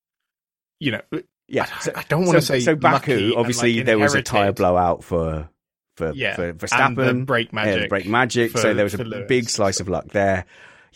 you 0.80 0.92
know, 0.92 1.00
Yeah, 1.46 1.66
I- 1.70 2.00
I 2.00 2.04
don't 2.08 2.26
wanna 2.26 2.42
so, 2.42 2.54
say 2.54 2.60
so 2.60 2.74
Baku. 2.76 3.34
Obviously, 3.36 3.76
like, 3.76 3.86
there 3.86 3.98
was 3.98 4.14
a 4.14 4.22
tire 4.22 4.52
blowout 4.52 5.02
for 5.04 5.48
for 5.96 6.12
Yeah, 6.14 6.36
for 6.36 6.52
Verstappen. 6.52 7.26
brake 7.26 7.48
Yeah, 7.52 7.64
magic 7.64 7.88
brake 7.88 8.06
magic. 8.06 8.52
for- 8.52 8.58
so 8.58 8.74
there 8.74 8.84
was 8.84 8.94
a 8.94 9.02
Lewis. 9.04 9.24
big 9.28 9.48
slice 9.48 9.80
of 9.80 9.88
luck 9.88 10.08
there. 10.08 10.44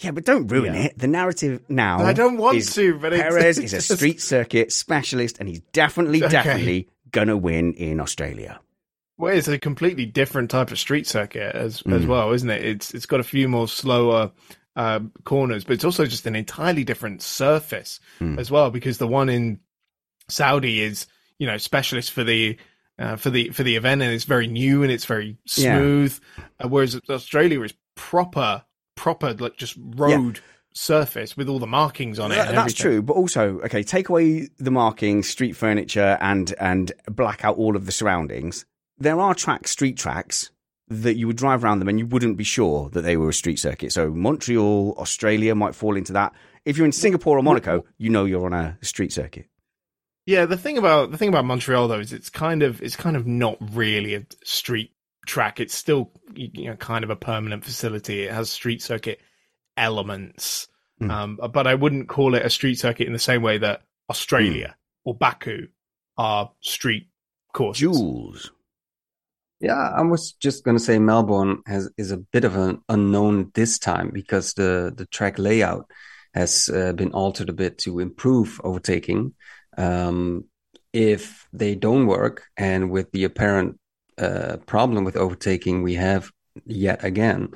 Yeah, 0.02 0.10
but 0.10 0.24
don't 0.24 0.46
ruin 0.48 0.74
Yeah. 0.74 0.80
it. 0.86 0.98
The 0.98 1.06
narrative 1.06 1.60
now. 1.68 1.98
I 2.02 2.12
don't 2.12 2.36
want 2.36 2.56
is 2.56 2.74
to, 2.74 2.98
but 2.98 3.12
it's- 3.12 3.28
Perez 3.32 3.58
is 3.58 3.72
a 3.72 3.80
street 3.80 4.20
circuit 4.20 4.72
specialist, 4.72 5.36
and 5.38 5.48
he's 5.48 5.60
definitely, 5.72 6.22
Okay. 6.24 6.32
definitely 6.32 6.88
gonna 7.12 7.36
win 7.36 7.72
in 7.74 8.00
Australia. 8.00 8.60
well, 9.18 9.32
it's 9.36 9.46
a 9.46 9.58
completely 9.58 10.04
different 10.06 10.50
type 10.50 10.72
of 10.72 10.78
street 10.78 11.06
circuit 11.06 11.54
as 11.54 11.82
as 11.86 12.02
Mm. 12.02 12.06
well, 12.06 12.32
isn't 12.32 12.50
it? 12.50 12.64
It's 12.64 12.92
it's 12.94 13.06
got 13.06 13.20
a 13.20 13.24
few 13.24 13.48
more 13.48 13.68
slower 13.68 14.32
uh, 14.74 15.00
corners, 15.24 15.64
but 15.64 15.74
it's 15.74 15.84
also 15.84 16.06
just 16.06 16.26
an 16.26 16.34
entirely 16.34 16.82
different 16.82 17.20
surface 17.22 18.00
Mm. 18.20 18.38
as 18.38 18.50
well 18.50 18.70
because 18.70 18.96
the 18.98 19.06
one 19.06 19.28
in 19.28 19.60
Saudi 20.28 20.80
is 20.80 21.06
you 21.38 21.46
know 21.46 21.58
specialist 21.58 22.10
for 22.12 22.24
the 22.24 22.56
uh, 22.98 23.16
for 23.16 23.30
the 23.30 23.50
for 23.50 23.62
the 23.62 23.76
event 23.76 24.02
and 24.02 24.12
it's 24.12 24.24
very 24.24 24.46
new 24.46 24.82
and 24.82 24.90
it's 24.90 25.04
very 25.04 25.36
Yeah. 25.56 25.76
smooth, 25.78 26.18
uh, 26.60 26.68
whereas 26.68 26.98
Australia 27.08 27.60
is 27.62 27.74
proper 27.94 28.64
proper 28.94 29.32
like 29.34 29.56
just 29.56 29.76
road 29.78 30.40
surface 30.74 31.36
with 31.36 31.48
all 31.48 31.58
the 31.58 31.66
markings 31.66 32.18
on 32.18 32.32
it. 32.32 32.36
That- 32.36 32.48
and 32.48 32.56
that's 32.56 32.72
everything. 32.72 32.92
true, 32.92 33.02
but 33.02 33.14
also 33.14 33.60
okay. 33.64 33.82
Take 33.82 34.08
away 34.08 34.48
the 34.58 34.70
markings, 34.70 35.28
street 35.28 35.52
furniture, 35.56 36.16
and 36.20 36.54
and 36.60 36.92
black 37.06 37.44
out 37.44 37.56
all 37.56 37.76
of 37.76 37.86
the 37.86 37.92
surroundings. 37.92 38.64
There 38.98 39.20
are 39.20 39.34
tracks, 39.34 39.70
street 39.70 39.96
tracks 39.96 40.50
that 40.88 41.16
you 41.16 41.26
would 41.26 41.36
drive 41.36 41.64
around 41.64 41.78
them 41.78 41.88
and 41.88 41.98
you 41.98 42.06
wouldn't 42.06 42.36
be 42.36 42.44
sure 42.44 42.90
that 42.90 43.00
they 43.02 43.16
were 43.16 43.30
a 43.30 43.34
street 43.34 43.58
circuit. 43.58 43.92
So 43.92 44.10
Montreal, 44.10 44.94
Australia 44.98 45.54
might 45.54 45.74
fall 45.74 45.96
into 45.96 46.12
that. 46.12 46.32
If 46.66 46.76
you're 46.76 46.84
in 46.86 46.92
Singapore 46.92 47.38
or 47.38 47.42
Monaco, 47.42 47.84
you 47.96 48.10
know 48.10 48.26
you're 48.26 48.44
on 48.44 48.52
a 48.52 48.76
street 48.82 49.12
circuit. 49.12 49.46
Yeah, 50.26 50.44
the 50.44 50.56
thing 50.56 50.78
about 50.78 51.10
the 51.10 51.16
thing 51.18 51.30
about 51.30 51.44
Montreal 51.46 51.88
though 51.88 51.98
is 51.98 52.12
it's 52.12 52.30
kind 52.30 52.62
of 52.62 52.80
it's 52.82 52.94
kind 52.94 53.16
of 53.16 53.26
not 53.26 53.56
really 53.74 54.14
a 54.14 54.24
street 54.44 54.92
track. 55.26 55.60
It's 55.60 55.74
still 55.74 56.10
you 56.34 56.66
know 56.70 56.76
kind 56.76 57.04
of 57.04 57.10
a 57.10 57.16
permanent 57.16 57.64
facility. 57.64 58.24
It 58.24 58.32
has 58.32 58.50
street 58.50 58.82
circuit 58.82 59.20
elements, 59.76 60.68
Mm. 61.00 61.10
um, 61.10 61.40
but 61.52 61.66
I 61.66 61.74
wouldn't 61.74 62.08
call 62.08 62.34
it 62.34 62.44
a 62.44 62.50
street 62.50 62.78
circuit 62.78 63.06
in 63.06 63.12
the 63.12 63.18
same 63.18 63.42
way 63.42 63.58
that 63.58 63.82
Australia 64.08 64.76
or 65.04 65.14
Baku 65.14 65.66
are 66.16 66.52
street 66.60 67.08
courses. 67.52 67.80
Jules. 67.80 68.52
Yeah, 69.60 69.90
I 69.96 70.02
was 70.02 70.32
just 70.32 70.64
going 70.64 70.76
to 70.76 70.82
say 70.82 70.98
Melbourne 70.98 71.62
has 71.66 71.88
is 71.96 72.10
a 72.10 72.18
bit 72.18 72.44
of 72.44 72.56
an 72.56 72.82
unknown 72.88 73.50
this 73.54 73.78
time 73.78 74.10
because 74.12 74.54
the 74.54 74.92
the 74.94 75.06
track 75.06 75.38
layout 75.38 75.90
has 76.34 76.68
uh, 76.68 76.92
been 76.92 77.12
altered 77.12 77.48
a 77.48 77.52
bit 77.52 77.78
to 77.78 78.00
improve 78.00 78.60
overtaking. 78.64 79.34
Um, 79.78 80.44
if 80.92 81.48
they 81.52 81.74
don't 81.74 82.06
work, 82.06 82.44
and 82.56 82.90
with 82.90 83.12
the 83.12 83.24
apparent 83.24 83.78
uh, 84.18 84.56
problem 84.66 85.04
with 85.04 85.16
overtaking 85.16 85.82
we 85.82 85.94
have 85.94 86.30
yet 86.66 87.04
again, 87.04 87.50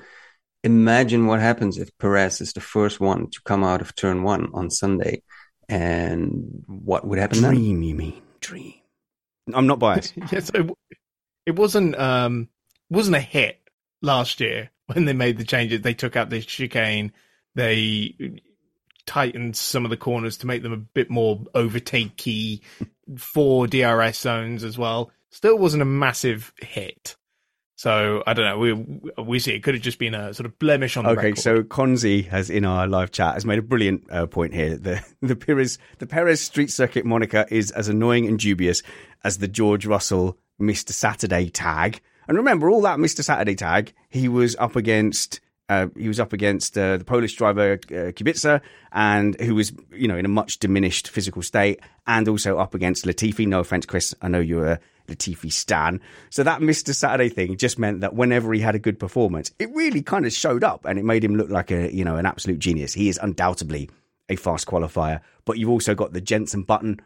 imagine 0.63 1.27
what 1.27 1.41
happens 1.41 1.79
if 1.79 1.97
Perez 1.99 2.41
is 2.41 2.53
the 2.53 2.61
first 2.61 3.01
one 3.01 3.31
to 3.31 3.41
come 3.45 3.65
out 3.65 3.81
of 3.81 3.95
turn 3.95 4.23
one 4.23 4.49
on 4.55 4.71
Sunday, 4.71 5.23
and 5.69 6.65
what 6.67 7.07
would 7.07 7.19
happen 7.19 7.43
then? 7.43 7.57
You 7.57 7.95
mean? 7.95 8.23
Dream. 8.41 8.75
I'm 9.53 9.67
not 9.67 9.79
biased. 9.79 10.15
yeah, 10.33 10.41
so 10.41 10.77
it 11.45 11.57
wasn't 11.57 11.99
um 11.99 12.49
wasn't 12.91 13.17
a 13.17 13.21
hit 13.21 13.61
last 14.03 14.41
year 14.41 14.71
when 14.87 15.05
they 15.05 15.13
made 15.13 15.39
the 15.39 15.45
changes. 15.45 15.83
They 15.83 15.95
took 15.95 16.17
out 16.17 16.31
the 16.31 16.41
chicane, 16.41 17.13
they 17.55 18.15
tightened 19.07 19.57
some 19.57 19.85
of 19.85 19.91
the 19.91 19.97
corners 19.97 20.39
to 20.39 20.47
make 20.47 20.63
them 20.63 20.73
a 20.73 20.77
bit 20.77 21.11
more 21.11 21.39
overtakey, 21.55 22.61
for 23.17 23.67
DRS 23.67 24.19
zones 24.19 24.65
as 24.65 24.77
well. 24.77 25.11
Still 25.31 25.59
wasn't 25.59 25.83
a 25.83 25.87
massive 25.87 26.53
hit. 26.61 27.17
So 27.79 28.23
I 28.27 28.33
don't 28.33 28.47
know. 28.47 28.59
We 28.59 28.73
we 29.23 29.39
see 29.39 29.53
it 29.53 29.63
could 29.63 29.75
have 29.75 29.83
just 29.83 29.99
been 29.99 30.15
a 30.15 30.33
sort 30.33 30.47
of 30.47 30.59
blemish 30.59 30.97
on 30.97 31.05
the 31.05 31.11
Okay, 31.11 31.23
record. 31.29 31.39
so 31.39 31.63
Konzi 31.63 32.27
has 32.29 32.49
in 32.49 32.65
our 32.65 32.87
live 32.87 33.11
chat 33.11 33.35
has 33.35 33.45
made 33.45 33.59
a 33.59 33.63
brilliant 33.63 34.07
uh, 34.11 34.27
point 34.27 34.55
here. 34.55 34.77
The 34.79 35.05
the 35.21 35.37
Perez 35.37 35.79
the 35.99 36.07
Perez 36.07 36.41
Street 36.41 36.71
Circuit 36.71 37.05
moniker 37.05 37.45
is 37.51 37.71
as 37.73 37.89
annoying 37.89 38.27
and 38.27 38.39
dubious 38.39 38.83
as 39.25 39.39
the 39.39 39.49
George 39.49 39.85
Russell 39.85 40.39
Mr. 40.61 40.93
Saturday 40.93 41.51
tag. 41.51 42.01
And 42.29 42.39
remember, 42.39 42.71
all 42.71 42.81
that 42.83 42.99
Mr. 42.99 43.23
Saturday 43.23 43.55
tag, 43.55 43.93
he 44.09 44.27
was 44.29 44.57
up 44.57 44.75
against. 44.75 45.41
Uh, 45.69 45.89
he 45.99 46.07
was 46.09 46.19
up 46.21 46.33
against 46.33 46.79
uh, 46.79 46.97
the 46.97 47.05
Polish 47.05 47.35
driver 47.35 47.73
uh, 47.75 48.13
Kubica, 48.13 48.61
and 48.93 49.39
who 49.41 49.55
was, 49.57 49.73
you 49.93 50.07
know, 50.09 50.17
in 50.17 50.25
a 50.25 50.29
much 50.29 50.61
diminished 50.61 51.09
physical 51.09 51.43
state, 51.43 51.81
and 52.07 52.27
also 52.29 52.57
up 52.57 52.73
against 52.75 53.05
Latifi. 53.05 53.47
No 53.49 53.61
offense, 53.61 53.85
Chris, 53.85 54.15
I 54.23 54.29
know 54.29 54.39
you're 54.41 54.67
a 54.67 54.81
Latifi 55.07 55.53
stan. 55.53 56.01
So 56.31 56.43
that 56.43 56.61
Mr. 56.61 56.95
Saturday 56.95 57.29
thing 57.29 57.57
just 57.57 57.79
meant 57.79 58.01
that 58.01 58.15
whenever 58.15 58.53
he 58.53 58.61
had 58.61 58.75
a 58.75 58.81
good 58.81 58.99
performance, 58.99 59.51
it 59.59 59.69
really 59.75 60.03
kind 60.03 60.27
of 60.27 60.33
showed 60.33 60.65
up, 60.65 60.85
and 60.85 60.99
it 60.99 61.05
made 61.05 61.25
him 61.25 61.37
look 61.37 61.51
like 61.51 61.71
a, 61.71 61.93
you 61.95 62.05
know, 62.05 62.17
an 62.17 62.27
absolute 62.27 62.59
genius. 62.59 62.95
He 62.95 63.09
is 63.09 63.19
undoubtedly 63.23 63.91
a 64.29 64.37
fast 64.37 64.67
qualifier, 64.67 65.21
but 65.45 65.59
you've 65.59 65.71
also 65.71 65.95
got 65.95 66.13
the 66.13 66.21
Jensen 66.21 66.63
Button 66.63 67.01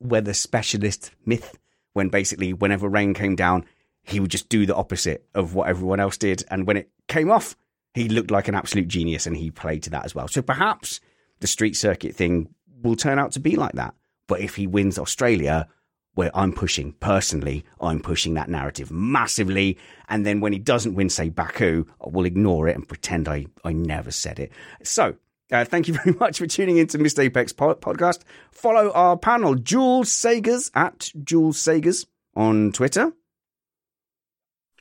weather 0.00 0.34
specialist 0.34 1.12
myth 1.24 1.56
when 1.92 2.08
basically 2.08 2.52
whenever 2.52 2.88
rain 2.88 3.14
came 3.14 3.36
down, 3.36 3.64
he 4.02 4.20
would 4.20 4.30
just 4.30 4.48
do 4.48 4.66
the 4.66 4.74
opposite 4.74 5.26
of 5.34 5.54
what 5.54 5.68
everyone 5.68 5.98
else 5.98 6.18
did. 6.18 6.44
And 6.50 6.66
when 6.66 6.76
it 6.76 6.90
came 7.08 7.30
off, 7.30 7.56
he 7.94 8.08
looked 8.08 8.30
like 8.30 8.48
an 8.48 8.54
absolute 8.54 8.88
genius 8.88 9.26
and 9.26 9.36
he 9.36 9.50
played 9.50 9.82
to 9.84 9.90
that 9.90 10.04
as 10.04 10.14
well. 10.14 10.28
So 10.28 10.42
perhaps 10.42 11.00
the 11.40 11.46
street 11.46 11.74
circuit 11.74 12.14
thing 12.14 12.54
will 12.82 12.96
turn 12.96 13.18
out 13.18 13.32
to 13.32 13.40
be 13.40 13.56
like 13.56 13.72
that. 13.72 13.94
But 14.26 14.40
if 14.40 14.56
he 14.56 14.66
wins 14.66 14.98
Australia, 14.98 15.68
where 16.16 16.30
I'm 16.34 16.52
pushing 16.52 16.92
personally, 16.94 17.64
I'm 17.78 18.00
pushing 18.00 18.34
that 18.34 18.48
narrative 18.48 18.90
massively. 18.90 19.78
And 20.08 20.24
then 20.26 20.40
when 20.40 20.52
he 20.52 20.58
doesn't 20.58 20.94
win, 20.94 21.10
say 21.10 21.28
Baku, 21.28 21.84
I 22.04 22.08
will 22.08 22.24
ignore 22.24 22.68
it 22.68 22.74
and 22.74 22.88
pretend 22.88 23.28
I, 23.28 23.46
I 23.64 23.72
never 23.72 24.10
said 24.10 24.38
it. 24.38 24.50
So 24.82 25.16
uh, 25.52 25.66
thank 25.66 25.88
you 25.88 25.94
very 26.04 26.16
much 26.16 26.38
for 26.38 26.46
tuning 26.46 26.78
into 26.78 26.98
Missed 26.98 27.20
Apex 27.20 27.52
podcast. 27.52 28.20
Follow 28.50 28.90
our 28.92 29.18
panel, 29.18 29.54
Jules 29.56 30.08
Seegers 30.08 30.70
at 30.74 31.12
Jules 31.22 31.58
Seegers 31.58 32.06
on 32.34 32.72
Twitter. 32.72 33.12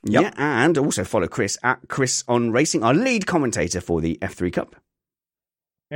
Yep. 0.07 0.23
Yeah, 0.23 0.65
and 0.65 0.77
also 0.77 1.03
follow 1.03 1.27
Chris 1.27 1.57
at 1.63 1.79
Chris 1.89 2.23
on 2.29 2.51
Racing, 2.51 2.83
our 2.83 2.93
lead 2.93 3.25
commentator 3.25 3.81
for 3.81 3.99
the 3.99 4.17
F3 4.21 4.53
Cup. 4.53 4.75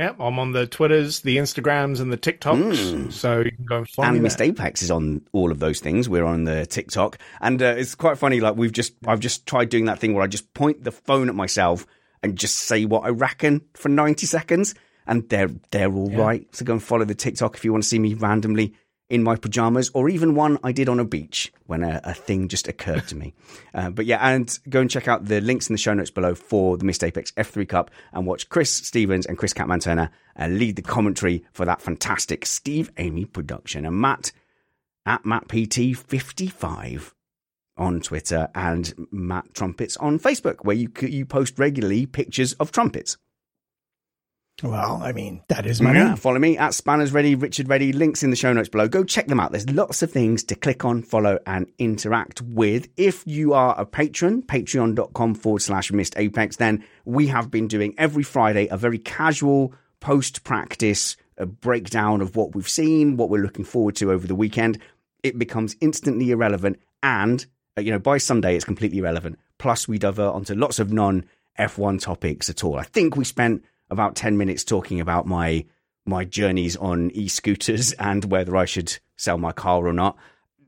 Yeah, 0.00 0.14
I'm 0.18 0.38
on 0.38 0.52
the 0.52 0.66
Twitters, 0.66 1.20
the 1.20 1.36
Instagrams, 1.36 2.00
and 2.00 2.10
the 2.10 2.16
TikToks. 2.16 2.72
Mm. 2.72 3.12
So 3.12 3.40
you 3.40 3.52
can 3.52 3.66
go 3.66 3.76
and 3.76 3.88
follow 3.90 4.08
and 4.08 4.16
me. 4.16 4.22
Missed 4.22 4.40
Apex 4.40 4.82
is 4.82 4.90
on 4.90 5.20
all 5.32 5.52
of 5.52 5.58
those 5.58 5.80
things. 5.80 6.08
We're 6.08 6.24
on 6.24 6.44
the 6.44 6.64
TikTok, 6.64 7.18
and 7.42 7.60
uh, 7.60 7.74
it's 7.76 7.94
quite 7.94 8.16
funny. 8.16 8.40
Like 8.40 8.56
we've 8.56 8.72
just, 8.72 8.94
I've 9.06 9.20
just 9.20 9.44
tried 9.44 9.68
doing 9.68 9.84
that 9.84 9.98
thing 9.98 10.14
where 10.14 10.24
I 10.24 10.26
just 10.26 10.54
point 10.54 10.84
the 10.84 10.90
phone 10.90 11.28
at 11.28 11.34
myself 11.34 11.86
and 12.22 12.38
just 12.38 12.60
say 12.60 12.86
what 12.86 13.04
I 13.04 13.10
reckon 13.10 13.60
for 13.74 13.90
90 13.90 14.24
seconds, 14.24 14.74
and 15.06 15.28
they're 15.28 15.50
they're 15.70 15.92
all 15.92 16.10
yeah. 16.10 16.18
right. 16.18 16.56
So 16.56 16.64
go 16.64 16.72
and 16.72 16.82
follow 16.82 17.04
the 17.04 17.14
TikTok 17.14 17.56
if 17.56 17.66
you 17.66 17.70
want 17.70 17.84
to 17.84 17.88
see 17.90 17.98
me 17.98 18.14
randomly 18.14 18.72
in 19.10 19.22
my 19.22 19.36
pajamas, 19.36 19.90
or 19.92 20.08
even 20.08 20.34
one 20.34 20.58
I 20.62 20.72
did 20.72 20.88
on 20.88 21.00
a 21.00 21.04
beach 21.04 21.52
when 21.66 21.82
a, 21.82 22.00
a 22.04 22.14
thing 22.14 22.48
just 22.48 22.68
occurred 22.68 23.06
to 23.08 23.16
me. 23.16 23.34
Uh, 23.72 23.88
but 23.88 24.04
yeah, 24.04 24.18
and 24.26 24.58
go 24.68 24.80
and 24.80 24.90
check 24.90 25.06
out 25.06 25.26
the 25.26 25.40
links 25.40 25.68
in 25.68 25.74
the 25.74 25.78
show 25.78 25.94
notes 25.94 26.10
below 26.10 26.34
for 26.34 26.76
the 26.76 26.84
Missed 26.84 27.04
Apex 27.04 27.30
F3 27.32 27.68
Cup 27.68 27.88
and 28.12 28.26
watch 28.26 28.48
Chris 28.48 28.72
Stevens 28.72 29.26
and 29.26 29.38
Chris 29.38 29.52
Catman 29.52 29.78
Turner 29.78 30.10
uh, 30.36 30.48
lead 30.48 30.74
the 30.74 30.82
commentary 30.82 31.44
for 31.52 31.64
that 31.64 31.80
fantastic 31.80 32.44
Steve 32.44 32.90
Amy 32.96 33.24
production. 33.24 33.86
And 33.86 34.00
Matt 34.00 34.32
at 35.06 35.22
MattPT55 35.22 37.12
on 37.76 38.00
Twitter 38.00 38.48
and 38.54 38.92
Matt 39.12 39.54
Trumpets 39.54 39.96
on 39.98 40.18
Facebook, 40.18 40.64
where 40.64 40.76
you 40.76 40.90
you 41.02 41.24
post 41.24 41.58
regularly 41.58 42.06
pictures 42.06 42.52
of 42.54 42.72
trumpets. 42.72 43.16
Well, 44.62 45.00
I 45.02 45.12
mean, 45.12 45.42
that 45.48 45.66
is 45.66 45.80
my 45.80 45.92
yeah, 45.92 46.08
name. 46.08 46.16
Follow 46.16 46.38
me 46.38 46.58
at 46.58 46.74
Spanners 46.74 47.12
Ready, 47.12 47.34
Richard 47.34 47.68
Ready. 47.68 47.92
Links 47.92 48.22
in 48.22 48.30
the 48.30 48.36
show 48.36 48.52
notes 48.52 48.68
below. 48.68 48.88
Go 48.88 49.04
check 49.04 49.26
them 49.26 49.40
out. 49.40 49.52
There's 49.52 49.68
lots 49.70 50.02
of 50.02 50.12
things 50.12 50.44
to 50.44 50.54
click 50.54 50.84
on, 50.84 51.02
follow, 51.02 51.38
and 51.46 51.66
interact 51.78 52.42
with. 52.42 52.88
If 52.96 53.22
you 53.26 53.54
are 53.54 53.78
a 53.78 53.86
patron, 53.86 54.42
patreon.com 54.42 55.34
forward 55.34 55.62
slash 55.62 55.90
missed 55.92 56.14
apex, 56.18 56.56
then 56.56 56.84
we 57.04 57.28
have 57.28 57.50
been 57.50 57.68
doing 57.68 57.94
every 57.96 58.22
Friday 58.22 58.68
a 58.70 58.76
very 58.76 58.98
casual 58.98 59.72
post 60.00 60.44
practice 60.44 61.16
breakdown 61.46 62.20
of 62.20 62.36
what 62.36 62.54
we've 62.54 62.68
seen, 62.68 63.16
what 63.16 63.30
we're 63.30 63.42
looking 63.42 63.64
forward 63.64 63.96
to 63.96 64.12
over 64.12 64.26
the 64.26 64.34
weekend. 64.34 64.78
It 65.22 65.38
becomes 65.38 65.76
instantly 65.80 66.30
irrelevant. 66.30 66.80
And, 67.02 67.44
uh, 67.76 67.80
you 67.80 67.92
know, 67.92 67.98
by 67.98 68.18
Sunday, 68.18 68.56
it's 68.56 68.64
completely 68.64 68.98
irrelevant. 68.98 69.38
Plus, 69.58 69.88
we 69.88 69.98
divert 69.98 70.34
onto 70.34 70.54
lots 70.54 70.78
of 70.78 70.92
non 70.92 71.24
F1 71.58 72.00
topics 72.00 72.48
at 72.48 72.64
all. 72.64 72.76
I 72.76 72.84
think 72.84 73.16
we 73.16 73.24
spent 73.24 73.64
about 73.90 74.16
10 74.16 74.36
minutes 74.36 74.64
talking 74.64 75.00
about 75.00 75.26
my 75.26 75.64
my 76.06 76.24
journeys 76.24 76.76
on 76.76 77.10
e-scooters 77.10 77.92
and 77.98 78.24
whether 78.24 78.56
I 78.56 78.64
should 78.64 78.98
sell 79.16 79.38
my 79.38 79.52
car 79.52 79.86
or 79.86 79.92
not. 79.92 80.16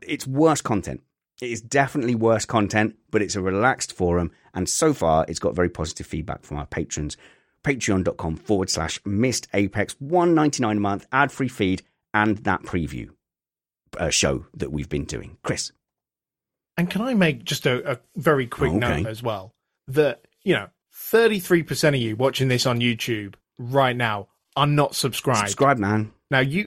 It's 0.02 0.26
worse 0.26 0.60
content. 0.60 1.02
It 1.40 1.50
is 1.50 1.60
definitely 1.60 2.14
worse 2.14 2.44
content, 2.44 2.96
but 3.10 3.22
it's 3.22 3.34
a 3.34 3.40
relaxed 3.40 3.92
forum. 3.92 4.30
And 4.54 4.68
so 4.68 4.92
far, 4.92 5.24
it's 5.28 5.40
got 5.40 5.56
very 5.56 5.70
positive 5.70 6.06
feedback 6.06 6.44
from 6.44 6.58
our 6.58 6.66
patrons. 6.66 7.16
Patreon.com 7.64 8.36
forward 8.36 8.70
slash 8.70 9.00
missed 9.04 9.48
apex, 9.54 9.96
199 10.00 10.76
a 10.76 10.80
month, 10.80 11.06
ad 11.10 11.32
free 11.32 11.48
feed, 11.48 11.82
and 12.12 12.38
that 12.38 12.62
preview 12.62 13.10
uh, 13.98 14.10
show 14.10 14.46
that 14.54 14.70
we've 14.70 14.88
been 14.88 15.04
doing. 15.04 15.38
Chris. 15.42 15.72
And 16.76 16.88
can 16.88 17.02
I 17.02 17.14
make 17.14 17.44
just 17.44 17.66
a, 17.66 17.92
a 17.92 17.98
very 18.16 18.46
quick 18.46 18.70
okay. 18.70 18.78
note 18.78 19.06
as 19.06 19.22
well? 19.22 19.54
That, 19.88 20.24
you 20.42 20.54
know, 20.54 20.68
33% 20.94 21.88
of 21.88 21.94
you 21.96 22.16
watching 22.16 22.48
this 22.48 22.66
on 22.66 22.80
YouTube 22.80 23.34
right 23.58 23.96
now 23.96 24.28
are 24.56 24.66
not 24.66 24.94
subscribed. 24.94 25.48
Subscribe, 25.48 25.78
man. 25.78 26.12
Now 26.30 26.40
you 26.40 26.64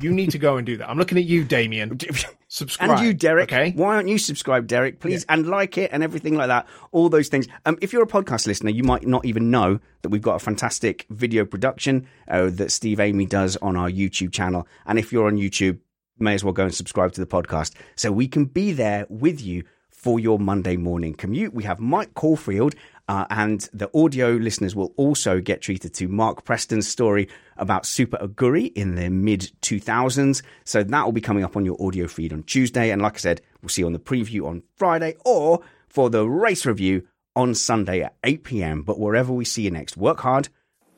you 0.00 0.12
need 0.12 0.30
to 0.30 0.38
go 0.38 0.56
and 0.56 0.66
do 0.66 0.76
that. 0.76 0.88
I'm 0.88 0.98
looking 0.98 1.18
at 1.18 1.24
you, 1.24 1.44
Damien. 1.44 1.98
Subscribe. 2.48 2.90
And 2.90 3.00
you, 3.00 3.12
Derek. 3.12 3.52
Okay. 3.52 3.72
Why 3.72 3.96
aren't 3.96 4.08
you 4.08 4.16
subscribed, 4.16 4.68
Derek? 4.68 5.00
Please, 5.00 5.26
yeah. 5.28 5.34
and 5.34 5.48
like 5.48 5.76
it 5.76 5.90
and 5.92 6.02
everything 6.02 6.36
like 6.36 6.46
that. 6.48 6.66
All 6.92 7.08
those 7.08 7.28
things. 7.28 7.46
Um, 7.66 7.76
if 7.82 7.92
you're 7.92 8.04
a 8.04 8.06
podcast 8.06 8.46
listener, 8.46 8.70
you 8.70 8.84
might 8.84 9.06
not 9.06 9.24
even 9.24 9.50
know 9.50 9.80
that 10.02 10.10
we've 10.10 10.22
got 10.22 10.36
a 10.36 10.38
fantastic 10.38 11.04
video 11.10 11.44
production 11.44 12.06
uh, 12.28 12.48
that 12.50 12.70
Steve 12.70 13.00
Amy 13.00 13.26
does 13.26 13.56
on 13.56 13.76
our 13.76 13.90
YouTube 13.90 14.32
channel. 14.32 14.66
And 14.86 14.98
if 14.98 15.12
you're 15.12 15.26
on 15.26 15.36
YouTube, 15.36 15.80
may 16.18 16.34
as 16.34 16.44
well 16.44 16.52
go 16.52 16.64
and 16.64 16.74
subscribe 16.74 17.12
to 17.12 17.20
the 17.20 17.26
podcast 17.26 17.74
so 17.96 18.10
we 18.10 18.28
can 18.28 18.44
be 18.44 18.72
there 18.72 19.06
with 19.08 19.40
you 19.40 19.64
for 19.98 20.20
your 20.20 20.38
Monday 20.38 20.76
morning 20.76 21.12
commute. 21.12 21.52
We 21.52 21.64
have 21.64 21.80
Mike 21.80 22.14
Caulfield 22.14 22.74
uh, 23.08 23.26
and 23.30 23.68
the 23.72 23.90
audio 23.98 24.30
listeners 24.30 24.76
will 24.76 24.92
also 24.96 25.40
get 25.40 25.60
treated 25.60 25.92
to 25.94 26.06
Mark 26.06 26.44
Preston's 26.44 26.86
story 26.86 27.28
about 27.56 27.84
Super 27.84 28.16
Aguri 28.18 28.72
in 28.74 28.94
the 28.94 29.10
mid 29.10 29.50
2000s. 29.62 30.42
So 30.64 30.84
that 30.84 31.04
will 31.04 31.12
be 31.12 31.20
coming 31.20 31.42
up 31.42 31.56
on 31.56 31.64
your 31.64 31.76
audio 31.84 32.06
feed 32.06 32.32
on 32.32 32.44
Tuesday. 32.44 32.90
And 32.90 33.02
like 33.02 33.16
I 33.16 33.18
said, 33.18 33.40
we'll 33.60 33.70
see 33.70 33.82
you 33.82 33.86
on 33.86 33.92
the 33.92 33.98
preview 33.98 34.46
on 34.46 34.62
Friday 34.76 35.16
or 35.24 35.62
for 35.88 36.10
the 36.10 36.28
race 36.28 36.64
review 36.64 37.08
on 37.34 37.56
Sunday 37.56 38.02
at 38.02 38.14
8 38.22 38.44
p.m. 38.44 38.82
But 38.82 39.00
wherever 39.00 39.32
we 39.32 39.44
see 39.44 39.62
you 39.62 39.72
next, 39.72 39.96
work 39.96 40.20
hard, 40.20 40.48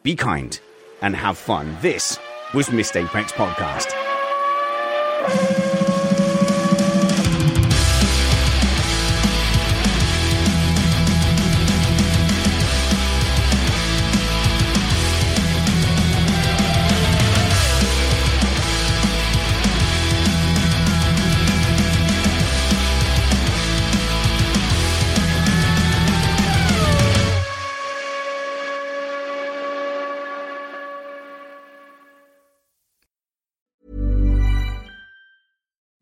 be 0.02 0.14
kind, 0.14 0.60
and 1.00 1.16
have 1.16 1.38
fun. 1.38 1.78
This 1.80 2.18
was 2.52 2.70
Missed 2.70 2.96
Apex 2.96 3.32
Podcast. 3.32 3.96